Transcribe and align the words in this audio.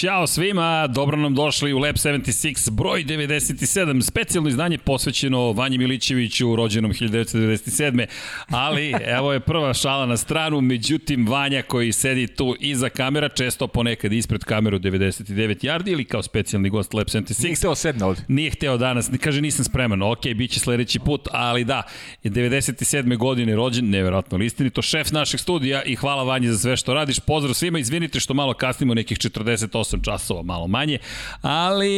Ćao 0.00 0.26
svima, 0.26 0.86
dobro 0.86 1.16
nam 1.16 1.34
došli 1.34 1.72
u 1.72 1.78
Lab 1.78 1.94
76, 1.94 2.70
broj 2.70 3.04
97, 3.04 4.02
specijalno 4.02 4.48
izdanje 4.48 4.78
posvećeno 4.78 5.52
Vanji 5.52 5.78
Milićeviću, 5.78 6.56
rođenom 6.56 6.92
1997. 6.92 8.06
Ali, 8.48 8.94
evo 9.16 9.32
je 9.32 9.40
prva 9.40 9.74
šala 9.74 10.06
na 10.06 10.16
stranu, 10.16 10.60
međutim, 10.60 11.28
Vanja 11.28 11.62
koji 11.62 11.92
sedi 11.92 12.26
tu 12.26 12.56
iza 12.60 12.88
kamera, 12.88 13.28
često 13.28 13.66
ponekad 13.66 14.12
ispred 14.12 14.44
kameru 14.44 14.78
99 14.78 15.64
yardi 15.64 15.92
ili 15.92 16.04
kao 16.04 16.22
specijalni 16.22 16.70
gost 16.70 16.94
Lab 16.94 17.06
76. 17.06 17.44
Nije 17.44 17.56
hteo 17.56 17.74
sedne 17.74 18.04
ovde. 18.04 18.22
Nije 18.28 18.50
hteo 18.50 18.76
danas, 18.76 19.10
kaže 19.20 19.40
nisam 19.40 19.64
spreman, 19.64 20.02
ok, 20.02 20.22
bit 20.34 20.50
će 20.50 20.60
sledeći 20.60 20.98
put, 20.98 21.28
ali 21.32 21.64
da, 21.64 21.82
97. 22.24 23.16
godine 23.16 23.56
rođen, 23.56 23.90
neverovatno 23.90 24.38
listinito, 24.38 24.82
šef 24.82 25.10
našeg 25.10 25.40
studija 25.40 25.82
i 25.82 25.96
hvala 25.96 26.22
Vanji 26.22 26.48
za 26.48 26.58
sve 26.58 26.76
što 26.76 26.94
radiš, 26.94 27.20
pozdrav 27.20 27.54
svima, 27.54 27.78
izvinite 27.78 28.20
što 28.20 28.34
malo 28.34 28.54
kasnimo 28.54 28.94
nekih 28.94 29.18
48 29.18 29.87
8 29.88 30.04
časova, 30.04 30.42
malo 30.42 30.66
manje, 30.66 30.98
ali 31.40 31.90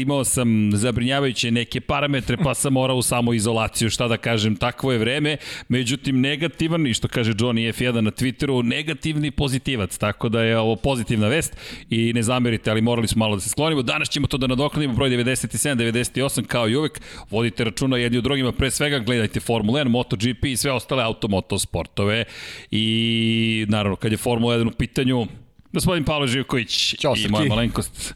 imao 0.00 0.24
sam 0.24 0.70
zabrinjavajuće 0.74 1.50
neke 1.50 1.80
parametre, 1.80 2.36
pa 2.36 2.54
sam 2.54 2.72
morao 2.72 2.96
u 2.96 3.02
samoizolaciju, 3.02 3.90
šta 3.90 4.08
da 4.08 4.16
kažem, 4.16 4.56
takvo 4.56 4.92
je 4.92 4.98
vreme, 4.98 5.36
međutim 5.68 6.20
negativan, 6.20 6.86
i 6.86 6.94
što 6.94 7.08
kaže 7.08 7.32
Johnny 7.32 7.72
F1 7.72 8.00
na 8.00 8.10
Twitteru, 8.10 8.62
negativni 8.62 9.30
pozitivac, 9.30 9.98
tako 9.98 10.28
da 10.28 10.42
je 10.42 10.58
ovo 10.58 10.76
pozitivna 10.76 11.28
vest 11.28 11.56
i 11.90 12.12
ne 12.12 12.22
zamerite, 12.22 12.70
ali 12.70 12.80
morali 12.80 13.08
smo 13.08 13.18
malo 13.18 13.36
da 13.36 13.40
se 13.40 13.48
sklonimo. 13.48 13.82
Danas 13.82 14.08
ćemo 14.08 14.26
to 14.26 14.38
da 14.38 14.46
nadoknadimo, 14.46 14.94
broj 14.94 15.10
97, 15.10 15.76
98, 15.76 16.46
kao 16.46 16.68
i 16.68 16.76
uvek, 16.76 17.00
vodite 17.30 17.64
računa 17.64 17.96
jedni 17.96 18.18
u 18.18 18.22
drugima, 18.22 18.52
pre 18.52 18.70
svega 18.70 18.98
gledajte 18.98 19.40
Formula 19.40 19.80
1, 19.80 19.88
MotoGP 19.88 20.44
i 20.44 20.56
sve 20.56 20.72
ostale 20.72 21.04
automoto 21.04 21.58
sportove 21.58 22.24
i 22.70 23.66
naravno 23.68 23.96
kad 23.96 24.12
je 24.12 24.18
Formula 24.18 24.56
1 24.56 24.68
u 24.68 24.70
pitanju, 24.70 25.26
Gospodin 25.72 26.04
Pavle 26.04 26.26
Živković 26.26 26.94
Ćao, 26.98 27.14
i 27.16 27.28
moja 27.28 27.48
malenkost 27.48 28.14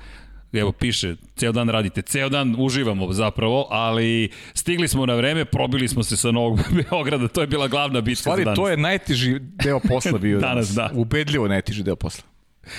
evo 0.52 0.72
piše, 0.72 1.16
ceo 1.36 1.52
dan 1.52 1.68
radite, 1.68 2.02
ceo 2.02 2.28
dan 2.28 2.56
uživamo 2.58 3.12
zapravo, 3.12 3.66
ali 3.70 4.30
stigli 4.54 4.88
smo 4.88 5.06
na 5.06 5.14
vreme, 5.14 5.44
probili 5.44 5.88
smo 5.88 6.02
se 6.02 6.16
sa 6.16 6.30
Novog 6.30 6.60
Beograda, 6.90 7.28
to 7.28 7.40
je 7.40 7.46
bila 7.46 7.68
glavna 7.68 8.00
bitka 8.00 8.20
Stvari, 8.20 8.40
za 8.40 8.44
danas. 8.44 8.56
to 8.56 8.68
je 8.68 8.76
najteži 8.76 9.38
deo 9.40 9.80
posla 9.88 10.18
bio 10.22 10.38
danas. 10.40 10.74
danas, 10.74 10.92
da. 10.92 11.00
Ubedljivo 11.00 11.48
najteži 11.48 11.82
deo 11.82 11.96
posla. 11.96 12.24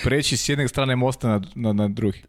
Preći 0.03 0.37
s 0.37 0.49
jedne 0.49 0.67
strane 0.67 0.95
mosta 0.95 1.27
na, 1.27 1.41
na, 1.55 1.73
na 1.73 1.87
drugi. 1.87 2.21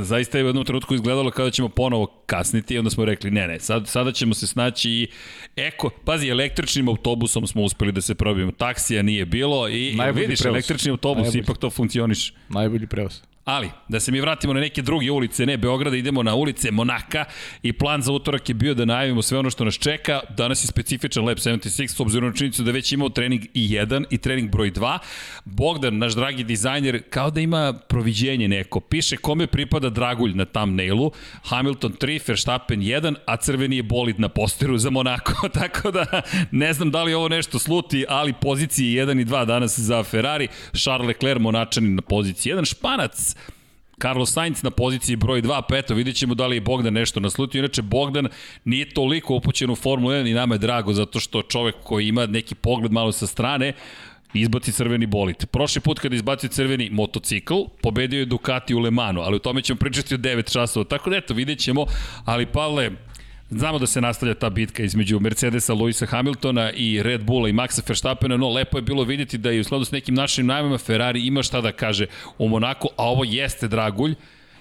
Zaista 0.00 0.38
je 0.38 0.44
u 0.44 0.46
jednom 0.46 0.64
trenutku 0.64 0.94
izgledalo 0.94 1.30
kao 1.30 1.44
da 1.44 1.50
ćemo 1.50 1.68
ponovo 1.68 2.06
kasniti 2.26 2.74
i 2.74 2.78
onda 2.78 2.90
smo 2.90 3.04
rekli 3.04 3.30
ne, 3.30 3.46
ne, 3.46 3.60
sad, 3.60 3.88
sada 3.88 4.12
ćemo 4.12 4.34
se 4.34 4.46
snaći 4.46 4.90
i 4.90 5.08
eko, 5.56 5.90
pazi, 6.04 6.28
električnim 6.28 6.88
autobusom 6.88 7.46
smo 7.46 7.62
uspeli 7.62 7.92
da 7.92 8.00
se 8.00 8.14
probijemo, 8.14 8.52
taksija 8.52 9.02
nije 9.02 9.26
bilo 9.26 9.68
i 9.68 9.94
Najbolji 9.96 10.26
vidiš, 10.26 10.40
prevoz. 10.40 10.54
električni 10.54 10.90
autobus, 10.90 11.22
Najbolji. 11.22 11.40
ipak 11.42 11.58
to 11.58 11.70
funkcioniš. 11.70 12.34
Najbolji 12.48 12.86
prevoz. 12.86 13.20
Ali, 13.44 13.70
da 13.88 14.00
se 14.00 14.12
mi 14.12 14.20
vratimo 14.20 14.52
na 14.52 14.60
neke 14.60 14.82
druge 14.82 15.10
ulice, 15.10 15.46
ne 15.46 15.56
Beograda, 15.56 15.96
idemo 15.96 16.22
na 16.22 16.34
ulice 16.34 16.70
Monaka 16.70 17.24
i 17.62 17.72
plan 17.72 18.02
za 18.02 18.12
utorak 18.12 18.48
je 18.48 18.54
bio 18.54 18.74
da 18.74 18.84
najavimo 18.84 19.22
sve 19.22 19.38
ono 19.38 19.50
što 19.50 19.64
nas 19.64 19.74
čeka. 19.74 20.20
Danas 20.36 20.64
je 20.64 20.66
specifičan 20.66 21.24
Lab 21.24 21.36
76 21.36 21.88
s 21.88 22.00
obzirom 22.00 22.28
na 22.28 22.36
činjenicu 22.36 22.62
da 22.62 22.70
već 22.70 22.92
imao 22.92 23.08
trening 23.08 23.44
i 23.54 23.68
1 23.68 24.04
i 24.10 24.18
trening 24.18 24.50
broj 24.50 24.72
2. 24.72 24.98
Bogdan, 25.44 25.98
naš 25.98 26.14
dragi 26.14 26.44
dizajner, 26.44 27.02
kao 27.10 27.30
da 27.30 27.40
ima 27.40 27.72
proviđenje 27.88 28.48
neko. 28.48 28.80
Piše 28.80 29.16
kome 29.16 29.46
pripada 29.46 29.88
Dragulj 29.88 30.34
na 30.34 30.44
thumbnailu, 30.44 31.10
Hamilton 31.42 31.92
3, 31.92 32.20
Verstappen 32.28 32.80
1, 32.80 33.14
a 33.26 33.36
crveni 33.36 33.76
je 33.76 33.82
bolid 33.82 34.20
na 34.20 34.28
posteru 34.28 34.78
za 34.78 34.90
Monako. 34.90 35.48
Tako 35.60 35.90
da 35.90 36.22
ne 36.50 36.72
znam 36.72 36.90
da 36.90 37.02
li 37.02 37.14
ovo 37.14 37.28
nešto 37.28 37.58
sluti, 37.58 38.04
ali 38.08 38.32
pozicije 38.32 39.06
1 39.06 39.20
i 39.20 39.24
2 39.24 39.44
danas 39.44 39.78
za 39.78 40.02
Ferrari, 40.02 40.48
Charles 40.72 41.06
Leclerc 41.08 41.40
Monačanin 41.40 41.94
na 41.94 42.02
poziciji 42.02 42.52
1, 42.52 42.70
Španac 42.70 43.33
Carlos 44.04 44.32
Sainz 44.32 44.62
na 44.62 44.70
poziciji 44.70 45.16
broj 45.16 45.42
2, 45.42 45.62
pa 45.68 45.76
eto, 45.76 45.94
vidjet 45.94 46.16
ćemo 46.16 46.34
da 46.34 46.46
li 46.46 46.56
je 46.56 46.60
Bogdan 46.60 46.92
nešto 46.92 47.20
naslutio. 47.20 47.58
Inače, 47.58 47.82
Bogdan 47.82 48.28
nije 48.64 48.90
toliko 48.90 49.34
upućen 49.34 49.70
u 49.70 49.76
Formulu 49.76 50.12
1 50.12 50.30
i 50.30 50.34
nama 50.34 50.54
je 50.54 50.58
drago 50.58 50.92
zato 50.92 51.20
što 51.20 51.42
čovek 51.42 51.74
koji 51.82 52.08
ima 52.08 52.26
neki 52.26 52.54
pogled 52.54 52.92
malo 52.92 53.12
sa 53.12 53.26
strane, 53.26 53.72
izbaci 54.34 54.72
crveni 54.72 55.06
bolid. 55.06 55.46
Prošli 55.46 55.80
put 55.80 55.98
kada 55.98 56.16
izbacio 56.16 56.48
crveni 56.48 56.90
motocikl, 56.90 57.54
pobedio 57.82 58.18
je 58.18 58.26
Ducati 58.26 58.74
u 58.74 58.78
Le 58.78 58.90
Manu, 58.90 59.20
ali 59.20 59.36
o 59.36 59.38
tome 59.38 59.62
ćemo 59.62 59.78
pričati 59.78 60.14
od 60.14 60.20
9 60.20 60.52
časova. 60.52 60.84
Tako 60.84 61.10
da 61.10 61.16
eto, 61.16 61.34
vidjet 61.34 61.58
ćemo, 61.58 61.86
ali 62.24 62.46
Pavle, 62.46 62.90
Znamo 63.50 63.78
da 63.78 63.86
se 63.86 64.00
nastavlja 64.00 64.34
ta 64.34 64.50
bitka 64.50 64.82
između 64.82 65.20
Mercedesa, 65.20 65.74
Luisa 65.74 66.06
Hamiltona 66.06 66.72
i 66.72 67.02
Red 67.02 67.24
Bulla 67.24 67.48
i 67.48 67.52
Maxa 67.52 67.82
Verstappena, 67.88 68.36
no 68.36 68.48
lepo 68.48 68.78
je 68.78 68.82
bilo 68.82 69.04
vidjeti 69.04 69.38
da 69.38 69.50
je 69.50 69.60
u 69.60 69.64
skladu 69.64 69.84
s 69.84 69.90
nekim 69.90 70.14
našim 70.14 70.46
najmama 70.46 70.78
Ferrari 70.78 71.26
ima 71.26 71.42
šta 71.42 71.60
da 71.60 71.72
kaže 71.72 72.06
u 72.38 72.48
Monaku, 72.48 72.88
a 72.96 73.04
ovo 73.04 73.24
jeste 73.24 73.68
dragulj, 73.68 74.14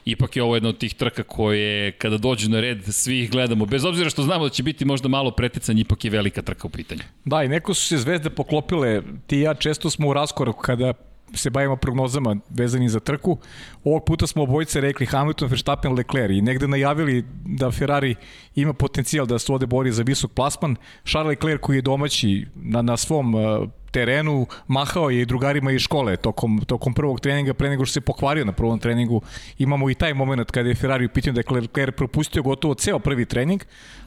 ipak 0.06 0.36
je 0.36 0.44
ovo 0.44 0.56
jedna 0.56 0.70
od 0.70 0.78
tih 0.78 0.94
trka 0.94 1.24
koje 1.24 1.92
kada 1.92 2.18
dođu 2.18 2.50
na 2.50 2.60
red 2.60 2.84
svi 2.86 3.20
ih 3.20 3.32
gledamo, 3.32 3.66
bez 3.66 3.86
obzira 3.86 4.10
što 4.10 4.24
znamo 4.24 4.44
da 4.44 4.50
će 4.50 4.64
biti 4.64 4.86
možda 4.86 5.08
malo 5.08 5.32
preticanje, 5.32 5.82
ipak 5.82 6.06
je 6.06 6.12
velika 6.12 6.42
trka 6.42 6.68
u 6.68 6.70
pitanju. 6.70 7.02
Da, 7.26 7.44
i 7.44 7.48
neko 7.48 7.74
su 7.74 7.88
se 7.88 7.98
zvezde 7.98 8.30
poklopile. 8.30 9.02
Ti 9.28 9.38
i 9.38 9.42
ja 9.42 9.54
često 9.54 9.90
smo 9.90 10.08
u 10.08 10.14
raskoraku 10.14 10.62
kada 10.62 10.94
se 11.34 11.50
bavimo 11.50 11.76
prognozama 11.76 12.36
vezanim 12.50 12.90
za 12.90 13.00
trku. 13.00 13.38
Ovog 13.84 14.06
puta 14.06 14.28
smo 14.28 14.44
obojice 14.44 14.82
rekli 14.82 15.06
Hamilton, 15.06 15.48
Verstappen, 15.48 15.94
Leclerc 15.94 16.34
i 16.34 16.42
negde 16.42 16.68
najavili 16.68 17.26
da 17.46 17.72
Ferrari 17.72 18.16
ima 18.56 18.74
potencijal 18.74 19.26
da 19.26 19.40
se 19.40 19.52
ovde 19.52 19.66
bori 19.66 19.92
za 19.92 20.04
visok 20.04 20.32
plasman. 20.32 20.76
Charles 21.06 21.30
Leclerc 21.30 21.62
koji 21.62 21.78
je 21.78 21.82
domaći 21.82 22.46
na, 22.56 22.82
na 22.82 22.98
svom 22.98 23.36
uh, 23.36 23.70
terenu, 23.94 24.48
mahao 24.68 25.10
je 25.10 25.22
i 25.22 25.26
drugarima 25.26 25.72
iz 25.72 25.82
škole 25.82 26.18
tokom, 26.18 26.62
tokom 26.68 26.94
prvog 26.94 27.20
treninga, 27.20 27.54
pre 27.54 27.70
nego 27.70 27.86
što 27.86 27.94
se 27.94 28.02
pokvario 28.02 28.46
na 28.46 28.52
prvom 28.52 28.80
treningu. 28.80 29.22
Imamo 29.58 29.90
i 29.90 29.96
taj 29.96 30.14
moment 30.14 30.52
kada 30.52 30.70
je 30.70 30.76
Ferrari 30.76 31.06
u 31.06 31.10
pitanju 31.10 31.34
da 31.34 31.42
je 31.42 31.62
Leclerc 31.62 31.96
propustio 31.96 32.44
gotovo 32.44 32.74
ceo 32.74 33.00
prvi 33.00 33.26
trening, 33.26 33.62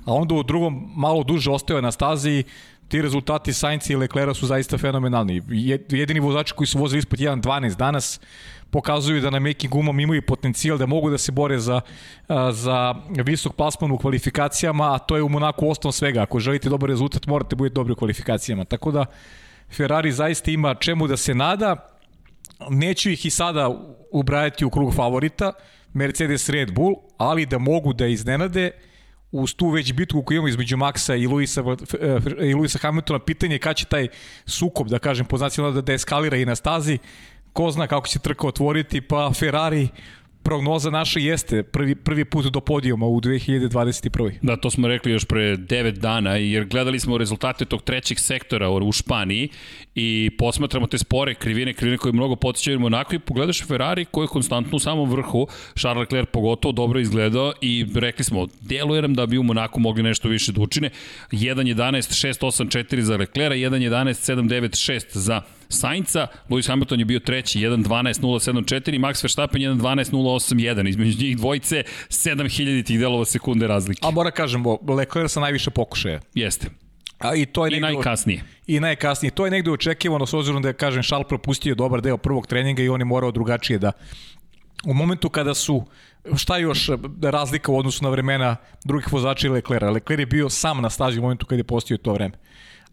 a 0.04 0.14
onda 0.14 0.34
u 0.34 0.42
drugom 0.42 0.90
malo 0.96 1.22
duže 1.22 1.50
ostao 1.50 1.80
na 1.80 1.92
stazi 1.92 2.30
i 2.30 2.44
ti 2.88 3.02
rezultati 3.02 3.52
Sainz 3.52 3.90
i 3.90 3.96
Leclerca 3.96 4.34
su 4.34 4.46
zaista 4.46 4.78
fenomenalni. 4.78 5.42
Jedini 5.88 6.20
vozači 6.20 6.54
koji 6.54 6.66
su 6.66 6.78
vozili 6.78 6.98
ispod 6.98 7.18
1.12 7.18 7.76
danas 7.76 8.20
pokazuju 8.70 9.20
da 9.20 9.30
na 9.30 9.38
mekim 9.38 9.70
gumom 9.70 10.00
imaju 10.00 10.22
potencijal 10.22 10.78
da 10.78 10.86
mogu 10.86 11.10
da 11.10 11.18
se 11.18 11.32
bore 11.32 11.58
za, 11.58 11.80
za 12.52 12.94
visok 13.08 13.54
plasman 13.54 13.90
u 13.92 13.98
kvalifikacijama, 13.98 14.94
a 14.94 14.98
to 14.98 15.16
je 15.16 15.22
u 15.22 15.28
Monaku 15.28 15.70
osnov 15.70 15.92
svega. 15.92 16.22
Ako 16.22 16.40
želite 16.40 16.68
dobar 16.68 16.90
rezultat, 16.90 17.26
morate 17.26 17.56
biti 17.56 17.74
dobri 17.74 17.92
u 17.92 17.96
kvalifikacijama. 17.96 18.64
Tako 18.64 18.90
da 18.90 19.06
Ferrari 19.76 20.12
zaista 20.12 20.50
ima 20.50 20.74
čemu 20.74 21.06
da 21.06 21.16
se 21.16 21.34
nada. 21.34 21.92
Neću 22.70 23.10
ih 23.10 23.26
i 23.26 23.30
sada 23.30 23.70
ubrajati 24.12 24.64
u 24.64 24.70
krug 24.70 24.94
favorita, 24.94 25.52
Mercedes 25.92 26.48
Red 26.48 26.72
Bull, 26.74 26.94
ali 27.18 27.46
da 27.46 27.58
mogu 27.58 27.92
da 27.92 28.06
iznenade 28.06 28.70
uz 29.32 29.54
tu 29.54 29.68
već 29.68 29.92
bitku 29.92 30.22
koju 30.22 30.36
imamo 30.36 30.48
između 30.48 30.76
Maxa 30.76 31.22
i 31.22 31.26
Luisa, 31.26 31.62
i 32.40 32.54
Luisa 32.54 32.78
Hamiltona, 32.78 33.18
pitanje 33.18 33.54
je 33.54 33.58
kada 33.58 33.74
će 33.74 33.84
taj 33.84 34.08
sukob, 34.46 34.88
da 34.88 34.98
kažem, 34.98 35.26
po 35.26 35.38
znacima 35.38 35.70
da 35.70 35.92
eskalira 35.92 36.36
i 36.36 36.44
na 36.44 36.54
stazi, 36.54 36.98
ko 37.52 37.70
zna 37.70 37.86
kako 37.86 38.08
će 38.08 38.18
trka 38.18 38.46
otvoriti, 38.46 39.00
pa 39.00 39.30
Ferrari 39.34 39.88
prognoza 40.46 40.90
naša 40.90 41.20
jeste 41.20 41.62
prvi, 41.62 41.94
prvi 41.94 42.24
put 42.24 42.46
do 42.46 42.60
podijuma 42.60 43.06
u 43.06 43.20
2021. 43.20 44.32
Da, 44.42 44.56
to 44.56 44.70
smo 44.70 44.88
rekli 44.88 45.12
još 45.12 45.24
pre 45.24 45.56
9 45.56 45.90
dana, 45.90 46.36
jer 46.36 46.64
gledali 46.64 47.00
smo 47.00 47.18
rezultate 47.18 47.64
tog 47.64 47.82
trećeg 47.82 48.18
sektora 48.18 48.70
u 48.70 48.92
Španiji 48.92 49.48
i 49.94 50.30
posmatramo 50.38 50.86
te 50.86 50.98
spore 50.98 51.34
krivine, 51.34 51.72
krivine 51.74 51.98
koje 51.98 52.12
mnogo 52.12 52.36
potičaju 52.36 52.80
Monako 52.80 53.14
i 53.14 53.18
pogledaš 53.18 53.64
Ferrari 53.66 54.04
koji 54.04 54.24
je 54.24 54.28
konstantno 54.28 54.76
u 54.76 54.80
samom 54.80 55.10
vrhu, 55.10 55.46
Charles 55.78 56.00
Leclerc 56.00 56.28
pogotovo 56.32 56.72
dobro 56.72 57.00
izgledao 57.00 57.52
i 57.60 57.86
rekli 57.94 58.24
smo, 58.24 58.46
deluje 58.60 59.02
nam 59.02 59.14
da 59.14 59.26
bi 59.26 59.38
u 59.38 59.42
Monaku 59.42 59.80
mogli 59.80 60.02
nešto 60.02 60.28
više 60.28 60.52
da 60.52 60.60
učine. 60.60 60.90
1.11, 61.30 62.28
6.8.4 62.28 63.00
za 63.00 63.16
Leclerc, 63.16 63.54
1.11, 63.54 64.34
7.9.6 64.34 65.18
za 65.18 65.42
Sainca, 65.68 66.26
Lewis 66.48 66.68
Hamilton 66.68 66.98
je 66.98 67.04
bio 67.04 67.18
treći, 67.18 67.58
1.12.074, 67.58 68.98
Max 68.98 69.24
Verstappen 69.24 69.62
1.12.081, 69.62 70.88
između 70.88 71.24
njih 71.24 71.36
dvojice 71.36 71.82
7000 72.08 72.86
tih 72.86 73.00
delova 73.00 73.24
sekunde 73.24 73.66
razlike. 73.66 74.00
A 74.02 74.10
mora 74.10 74.30
kažemo, 74.30 74.78
Leclerc 74.88 75.32
sa 75.32 75.40
najviše 75.40 75.70
pokušaja. 75.70 76.20
Jeste. 76.34 76.68
A 77.18 77.34
i 77.34 77.46
to 77.46 77.66
je 77.66 77.76
I 77.76 77.80
najkasnije. 77.80 78.42
I 78.66 78.80
najkasnije. 78.80 79.30
To 79.30 79.44
je 79.44 79.50
negde 79.50 79.70
očekivano 79.70 80.26
s 80.26 80.34
obzirom 80.34 80.62
da 80.62 80.68
je, 80.68 80.74
kažem, 80.74 81.02
Šal 81.02 81.24
propustio 81.24 81.74
dobar 81.74 82.00
deo 82.00 82.16
prvog 82.16 82.46
treninga 82.46 82.82
i 82.82 82.88
on 82.88 83.00
je 83.00 83.04
morao 83.04 83.30
drugačije 83.30 83.78
da 83.78 83.92
u 84.84 84.94
momentu 84.94 85.28
kada 85.28 85.54
su 85.54 85.84
šta 86.36 86.56
još 86.58 86.90
razlika 87.22 87.72
u 87.72 87.78
odnosu 87.78 88.04
na 88.04 88.10
vremena 88.10 88.56
drugih 88.84 89.12
vozača 89.12 89.46
i 89.46 89.50
Leclerca. 89.50 89.90
Leclerc 89.90 90.20
je 90.20 90.26
bio 90.26 90.50
sam 90.50 90.82
na 90.82 90.90
stazi 90.90 91.18
u 91.18 91.22
momentu 91.22 91.46
kada 91.46 91.60
je 91.60 91.64
postio 91.64 91.96
to 91.96 92.12
vreme. 92.12 92.34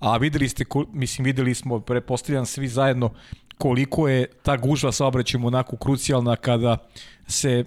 A 0.03 0.17
videli 0.17 0.49
ste, 0.49 0.65
mislim, 0.93 1.25
videli 1.25 1.55
smo, 1.55 1.79
prepostavljam 1.79 2.45
svi 2.45 2.67
zajedno, 2.67 3.09
koliko 3.57 4.07
je 4.07 4.25
ta 4.43 4.57
gužva 4.57 4.91
saobraćajem 4.91 5.45
onako 5.45 5.77
krucijalna 5.77 6.35
kada 6.35 6.77
se 7.27 7.63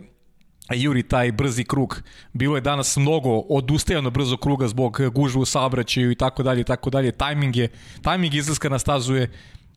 juri 0.74 1.02
taj 1.02 1.32
brzi 1.32 1.64
krug. 1.64 2.02
Bilo 2.32 2.54
je 2.54 2.60
danas 2.60 2.96
mnogo 2.96 3.30
odustajano 3.30 4.10
brzo 4.10 4.36
kruga 4.36 4.68
zbog 4.68 5.00
gužve 5.12 5.40
u 5.40 5.44
saobraćaju 5.44 6.10
i 6.10 6.14
tako 6.14 6.42
dalje 6.42 6.60
i 6.60 6.64
tako 6.64 6.90
dalje. 6.90 7.12
Tajming 7.12 7.56
je, 7.56 7.68
tajming 8.02 8.34
izlaska 8.34 8.68
na 8.68 8.78
stazu 8.78 9.14
je 9.14 9.30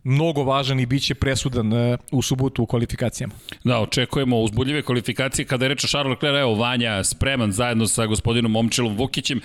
mnogo 0.04 0.44
važan 0.44 0.80
i 0.80 0.86
bit 0.86 1.04
će 1.04 1.16
presudan 1.16 1.74
e, 1.74 1.98
u 2.12 2.22
subotu 2.22 2.64
u 2.64 2.66
kvalifikacijama. 2.66 3.34
Da, 3.64 3.80
očekujemo 3.80 4.40
uzbudljive 4.40 4.82
kvalifikacije. 4.82 5.46
Kada 5.46 5.66
je 5.66 5.70
reč 5.70 5.84
o 5.84 5.88
Charles 5.88 6.10
Leclerc, 6.10 6.40
evo 6.42 6.56
Vanja 6.56 7.04
spreman 7.04 7.52
zajedno 7.52 7.88
sa 7.88 8.06
gospodinom 8.06 8.52
Momčilom 8.52 8.98
Vukićem 8.98 9.42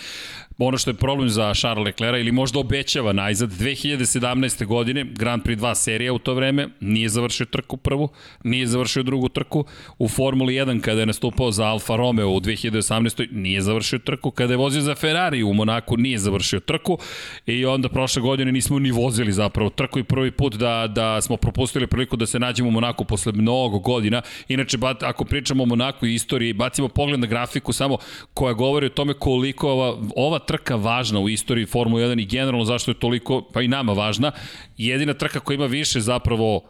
ono 0.58 0.78
što 0.78 0.90
je 0.90 0.94
problem 0.94 1.28
za 1.28 1.54
Charles 1.54 1.84
Leclerc 1.84 2.20
ili 2.20 2.32
možda 2.32 2.58
obećava 2.58 3.12
najzad 3.12 3.50
2017. 3.50 4.66
godine 4.66 5.04
Grand 5.04 5.42
Prix 5.42 5.56
2 5.56 5.74
serija 5.74 6.12
u 6.12 6.18
to 6.18 6.34
vreme 6.34 6.68
nije 6.80 7.08
završio 7.08 7.46
trku 7.46 7.76
prvu, 7.76 8.08
nije 8.44 8.66
završio 8.66 9.02
drugu 9.02 9.28
trku 9.28 9.64
u 9.98 10.08
Formuli 10.08 10.54
1 10.54 10.80
kada 10.80 11.00
je 11.00 11.06
nastupao 11.06 11.50
za 11.50 11.64
Alfa 11.64 11.96
Romeo 11.96 12.28
u 12.28 12.40
2018. 12.40 13.28
nije 13.32 13.60
završio 13.60 13.98
trku, 13.98 14.30
kada 14.30 14.52
je 14.52 14.56
vozio 14.56 14.82
za 14.82 14.94
Ferrari 14.94 15.42
u 15.42 15.52
Monaku 15.52 15.96
nije 15.96 16.18
završio 16.18 16.60
trku 16.60 16.98
i 17.46 17.66
onda 17.66 17.88
prošle 17.88 18.22
godine 18.22 18.52
nismo 18.52 18.78
ni 18.78 18.90
vozili 18.90 19.32
zapravo 19.32 19.70
trku 19.70 19.98
i 19.98 20.04
prvi 20.04 20.30
put 20.30 20.54
da, 20.54 20.86
da 20.86 21.20
smo 21.20 21.36
propustili 21.36 21.86
priliku 21.86 22.16
da 22.16 22.26
se 22.26 22.38
nađemo 22.38 22.68
u 22.68 22.72
Monaku 22.72 23.04
posle 23.04 23.32
mnogo 23.32 23.78
godina. 23.78 24.22
Inače, 24.48 24.78
ako 25.00 25.24
pričamo 25.24 25.62
o 25.62 25.66
Monaku 25.66 26.06
i 26.06 26.14
istoriji, 26.14 26.52
bacimo 26.52 26.88
pogled 26.88 27.20
na 27.20 27.26
grafiku 27.26 27.72
samo 27.72 27.98
koja 28.34 28.52
govori 28.52 28.86
o 28.86 28.88
tome 28.88 29.14
koliko 29.14 29.70
ova, 29.70 29.96
ova 30.16 30.38
trka 30.46 30.76
važna 30.76 31.20
u 31.20 31.28
istoriji 31.28 31.66
Formule 31.66 32.02
1 32.02 32.22
i 32.22 32.26
generalno 32.26 32.64
zašto 32.64 32.90
je 32.90 32.98
toliko, 32.98 33.42
pa 33.52 33.62
i 33.62 33.68
nama 33.68 33.92
važna. 33.92 34.32
Jedina 34.76 35.14
trka 35.14 35.40
koja 35.40 35.54
ima 35.54 35.66
više 35.66 36.00
zapravo 36.00 36.60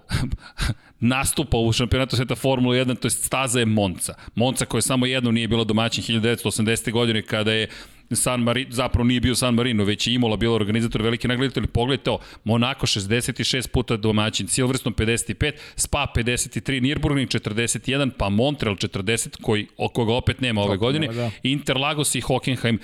nastupa 1.00 1.58
u 1.58 1.72
šampionatu 1.72 2.16
sveta 2.16 2.34
Formule 2.34 2.84
1, 2.84 2.98
to 2.98 3.06
je 3.06 3.10
staza 3.10 3.58
je 3.58 3.66
Monca. 3.66 4.14
Monca 4.34 4.64
koja 4.64 4.82
samo 4.82 5.06
jednom 5.06 5.34
nije 5.34 5.48
bila 5.48 5.64
domaćin 5.64 6.04
1980. 6.04 6.92
godine 6.92 7.22
kada 7.22 7.52
je 7.52 7.68
San 8.12 8.40
Marino, 8.40 8.70
zapravo 8.70 9.04
nije 9.04 9.20
bio 9.20 9.34
San 9.34 9.54
Marino, 9.54 9.84
već 9.84 10.06
je 10.06 10.14
Imola 10.14 10.36
bila 10.36 10.54
organizator 10.54 11.02
velike 11.02 11.28
nagledatelji. 11.28 11.66
Pogledajte 11.66 12.10
ovo, 12.10 12.20
Monako 12.44 12.86
66 12.86 13.68
puta 13.68 13.96
domaćin, 13.96 14.48
Silverstone 14.48 14.96
55, 14.96 15.52
Spa 15.76 16.06
53, 16.16 16.80
Nürburgring 16.80 17.26
41, 17.26 18.10
pa 18.18 18.28
Montreal 18.28 18.76
40, 18.76 19.42
koji, 19.42 19.66
koga 19.92 20.12
opet 20.12 20.40
nema 20.40 20.60
ove 20.60 20.76
godine, 20.76 21.08
da. 21.08 21.30
Interlagos 21.42 22.14
i 22.14 22.20
Hockenheim 22.20 22.78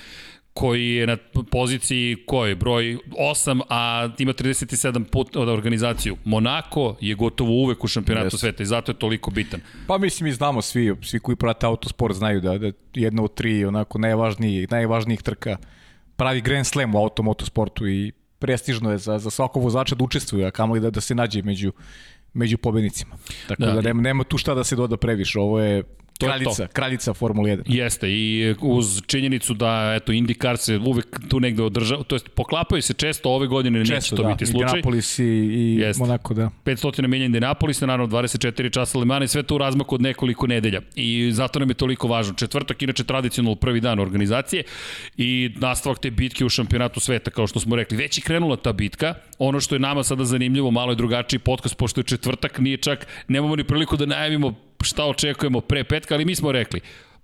koji 0.53 0.89
je 0.89 1.07
na 1.07 1.17
poziciji 1.51 2.17
koji 2.25 2.55
broj 2.55 2.97
8, 3.19 3.61
a 3.69 4.09
ima 4.17 4.33
37 4.33 5.03
put 5.03 5.35
od 5.35 5.49
organizaciju. 5.49 6.17
Monako 6.23 6.95
je 7.01 7.15
gotovo 7.15 7.51
uvek 7.51 7.83
u 7.83 7.87
šampionatu 7.87 8.37
yes. 8.37 8.39
sveta 8.39 8.63
i 8.63 8.65
zato 8.65 8.91
je 8.91 8.99
toliko 8.99 9.31
bitan. 9.31 9.59
Pa 9.87 9.97
mislim 9.97 10.27
i 10.27 10.31
znamo 10.31 10.61
svi, 10.61 10.95
svi 11.01 11.19
koji 11.19 11.35
prate 11.35 11.65
autosport 11.65 12.15
znaju 12.15 12.41
da, 12.41 12.57
da 12.57 12.71
jedna 12.93 13.23
od 13.23 13.33
tri 13.33 13.65
onako 13.65 13.99
najvažnijih, 13.99 14.71
najvažnijih 14.71 15.21
trka 15.21 15.57
pravi 16.15 16.41
Grand 16.41 16.67
Slam 16.67 16.95
u 16.95 16.97
automotosportu 16.97 17.87
i 17.87 18.11
prestižno 18.39 18.91
je 18.91 18.97
za, 18.97 19.19
za 19.19 19.29
svakog 19.29 19.63
vozača 19.63 19.95
da 19.95 20.03
učestvuje, 20.03 20.47
a 20.47 20.51
kamali 20.51 20.79
da, 20.79 20.89
da 20.89 21.01
se 21.01 21.15
nađe 21.15 21.41
među, 21.41 21.71
među 22.33 22.57
pobednicima. 22.57 23.17
Tako 23.47 23.65
da, 23.65 23.71
da 23.71 23.81
nema, 23.81 24.01
nema 24.01 24.23
tu 24.23 24.37
šta 24.37 24.53
da 24.53 24.63
se 24.63 24.75
doda 24.75 24.97
previše. 24.97 25.39
Ovo 25.39 25.59
je 25.59 25.83
To 26.21 26.27
kraljica, 26.27 26.67
kraljica 26.67 27.13
Formula 27.13 27.49
1. 27.49 27.61
Jeste 27.65 28.11
i 28.11 28.55
uz 28.61 29.01
činjenicu 29.05 29.53
da 29.53 29.93
eto 29.95 30.11
IndyCar 30.11 30.55
se 30.55 30.77
uvek 30.77 31.19
tu 31.29 31.39
negde 31.39 31.63
održava, 31.63 32.03
to 32.03 32.15
jest 32.15 32.29
poklapaju 32.29 32.81
se 32.81 32.93
često 32.93 33.29
ove 33.29 33.47
godine 33.47 33.85
često, 33.85 33.95
neće 33.95 34.15
to 34.15 34.23
da. 34.23 34.29
biti 34.29 34.45
slučaj. 34.45 34.67
Indianapolis 34.67 35.19
i, 35.19 35.23
i. 35.23 35.83
Monaco, 35.99 36.33
da. 36.33 36.49
500 36.65 37.07
menja 37.07 37.25
Indianapolis, 37.25 37.81
naravno 37.81 38.17
24 38.17 38.73
časa 38.73 38.99
Le 38.99 39.05
Mans 39.05 39.25
i 39.25 39.27
sve 39.27 39.43
to 39.43 39.55
u 39.55 39.57
razmaku 39.57 39.95
od 39.95 40.01
nekoliko 40.01 40.47
nedelja. 40.47 40.81
I 40.95 41.31
zato 41.33 41.59
nam 41.59 41.69
je 41.69 41.73
toliko 41.73 42.07
važno. 42.07 42.33
Četvrtak 42.33 42.81
inače 42.81 43.03
tradicionalno 43.03 43.55
prvi 43.55 43.79
dan 43.79 43.99
organizacije 43.99 44.63
i 45.17 45.51
nastavak 45.55 45.99
te 45.99 46.11
bitke 46.11 46.45
u 46.45 46.49
šampionatu 46.49 46.99
sveta 46.99 47.31
kao 47.31 47.47
što 47.47 47.59
smo 47.59 47.75
rekli. 47.75 47.97
Već 47.97 48.17
je 48.17 48.21
krenula 48.21 48.55
ta 48.55 48.73
bitka. 48.73 49.13
Ono 49.37 49.59
što 49.59 49.75
je 49.75 49.79
nama 49.79 50.03
sada 50.03 50.25
zanimljivo, 50.25 50.71
malo 50.71 50.91
je 50.91 50.95
drugačiji 50.95 51.39
podcast 51.39 51.77
pošto 51.77 51.99
je 51.99 52.03
četvrtak, 52.03 52.59
nije 52.59 52.77
čak 52.77 53.07
nemamo 53.27 53.55
ni 53.55 53.63
priliku 53.63 53.97
da 53.97 54.05
najavimo 54.05 54.55
šta 54.83 55.05
očekujemo 55.05 55.61
pre 55.61 55.83
petka, 55.83 56.15
ali 56.15 56.25
mi 56.25 56.35
smo 56.35 56.51
rekli, 56.51 56.81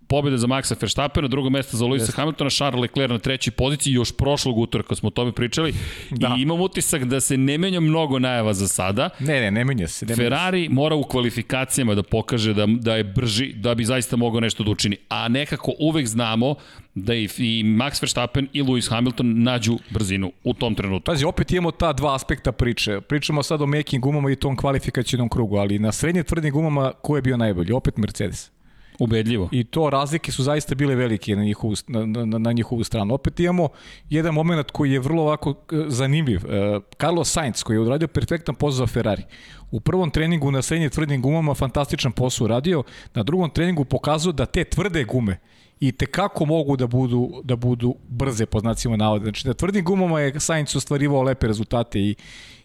pobjeda 0.07 0.37
za 0.37 0.47
Maxa 0.47 0.75
Verstappena, 0.81 1.27
drugo 1.27 1.49
mesto 1.49 1.77
za 1.77 1.85
Luisa 1.85 2.11
yes. 2.11 2.15
Hamiltona, 2.15 2.49
Charles 2.49 2.81
Leclerc 2.81 3.11
na 3.11 3.19
trećoj 3.19 3.51
poziciji, 3.51 3.93
još 3.93 4.11
prošlog 4.11 4.57
utorka 4.57 4.95
smo 4.95 5.07
o 5.07 5.11
tome 5.11 5.31
pričali 5.31 5.73
da. 6.11 6.35
i 6.37 6.41
imam 6.41 6.61
utisak 6.61 7.03
da 7.03 7.21
se 7.21 7.37
ne 7.37 7.57
menja 7.57 7.79
mnogo 7.79 8.19
najava 8.19 8.53
za 8.53 8.67
sada. 8.67 9.09
Ne, 9.19 9.41
ne, 9.41 9.51
ne 9.51 9.65
menja 9.65 9.87
se. 9.87 10.05
Ne 10.05 10.15
Ferrari 10.15 10.57
menja 10.57 10.69
se. 10.69 10.73
mora 10.73 10.95
u 10.95 11.03
kvalifikacijama 11.03 11.95
da 11.95 12.03
pokaže 12.03 12.53
da, 12.53 12.65
da 12.65 12.95
je 12.95 13.03
brži, 13.03 13.53
da 13.53 13.75
bi 13.75 13.85
zaista 13.85 14.15
mogao 14.15 14.39
nešto 14.39 14.63
da 14.63 14.71
učini. 14.71 14.97
A 15.09 15.27
nekako 15.27 15.73
uvek 15.79 16.07
znamo 16.07 16.55
da 16.95 17.13
i, 17.13 17.23
i 17.37 17.63
Max 17.63 18.01
Verstappen 18.01 18.47
i 18.53 18.63
Lewis 18.63 18.89
Hamilton 18.89 19.43
nađu 19.43 19.77
brzinu 19.89 20.31
u 20.43 20.53
tom 20.53 20.75
trenutku. 20.75 21.05
Pazi, 21.05 21.25
opet 21.25 21.51
imamo 21.51 21.71
ta 21.71 21.93
dva 21.93 22.15
aspekta 22.15 22.51
priče. 22.51 23.01
Pričamo 23.01 23.43
sad 23.43 23.61
o 23.61 23.65
making 23.65 24.03
gumama 24.03 24.31
i 24.31 24.35
tom 24.35 24.55
kvalifikacijnom 24.57 25.29
krugu, 25.29 25.57
ali 25.57 25.79
na 25.79 25.91
srednje 25.91 26.23
tvrdim 26.23 26.51
gumama 26.51 26.91
ko 27.01 27.15
je 27.15 27.21
bio 27.21 27.37
najbolji? 27.37 27.71
Opet 27.71 27.97
Mercedes. 27.97 28.56
Ubedljivo. 28.99 29.49
I 29.51 29.63
to 29.63 29.89
razlike 29.89 30.31
su 30.31 30.43
zaista 30.43 30.75
bile 30.75 30.95
velike 30.95 31.35
na 31.35 31.43
njihovu, 31.43 31.73
na, 31.87 32.05
na, 32.05 32.37
na 32.37 32.51
njihovu 32.51 32.83
stranu. 32.83 33.13
Opet 33.13 33.39
imamo 33.39 33.69
jedan 34.09 34.33
moment 34.33 34.71
koji 34.71 34.91
je 34.91 34.99
vrlo 34.99 35.21
ovako 35.21 35.49
e, 35.49 35.75
zanimljiv. 35.87 36.45
E, 36.45 36.79
Carlos 36.99 37.31
Sainz 37.31 37.63
koji 37.63 37.75
je 37.75 37.81
odradio 37.81 38.07
perfektan 38.07 38.55
posao 38.55 38.85
za 38.85 38.87
Ferrari. 38.87 39.23
U 39.71 39.79
prvom 39.79 40.09
treningu 40.11 40.51
na 40.51 40.61
srednje 40.61 40.89
tvrdim 40.89 41.21
gumama 41.21 41.53
fantastičan 41.53 42.11
posao 42.11 42.45
uradio, 42.45 42.83
na 43.13 43.23
drugom 43.23 43.49
treningu 43.49 43.85
pokazao 43.85 44.31
da 44.31 44.45
te 44.45 44.63
tvrde 44.63 45.03
gume 45.03 45.39
i 45.79 45.91
te 45.91 46.05
kako 46.05 46.45
mogu 46.45 46.77
da 46.77 46.87
budu 46.87 47.41
da 47.43 47.55
budu 47.55 47.95
brze 48.09 48.45
po 48.45 48.59
znacima 48.59 48.97
navode. 48.97 49.23
Znači 49.23 49.47
na 49.47 49.53
tvrdim 49.53 49.85
gumama 49.85 50.19
je 50.19 50.39
Sainz 50.39 50.75
ostvarivao 50.75 51.21
lepe 51.21 51.47
rezultate 51.47 51.99
i 51.99 52.15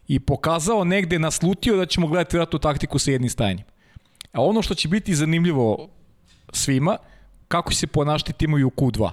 i 0.09 0.21
pokazao 0.21 0.85
negde 0.85 1.19
naslutio 1.19 1.77
da 1.77 1.87
ćemo 1.87 2.07
gledati 2.07 2.37
vjerojatno 2.37 2.59
taktiku 2.59 2.99
sa 2.99 3.11
jednim 3.11 3.31
stajanjem. 3.31 3.67
A 4.33 4.43
ono 4.43 4.63
što 4.63 4.75
će 4.75 4.89
biti 4.89 5.15
zanimljivo 5.15 5.89
svima, 6.53 6.97
kako 7.49 7.73
se 7.73 7.87
ponašati 7.87 8.33
timovi 8.33 8.65
u 8.65 8.71
Q2. 8.71 9.11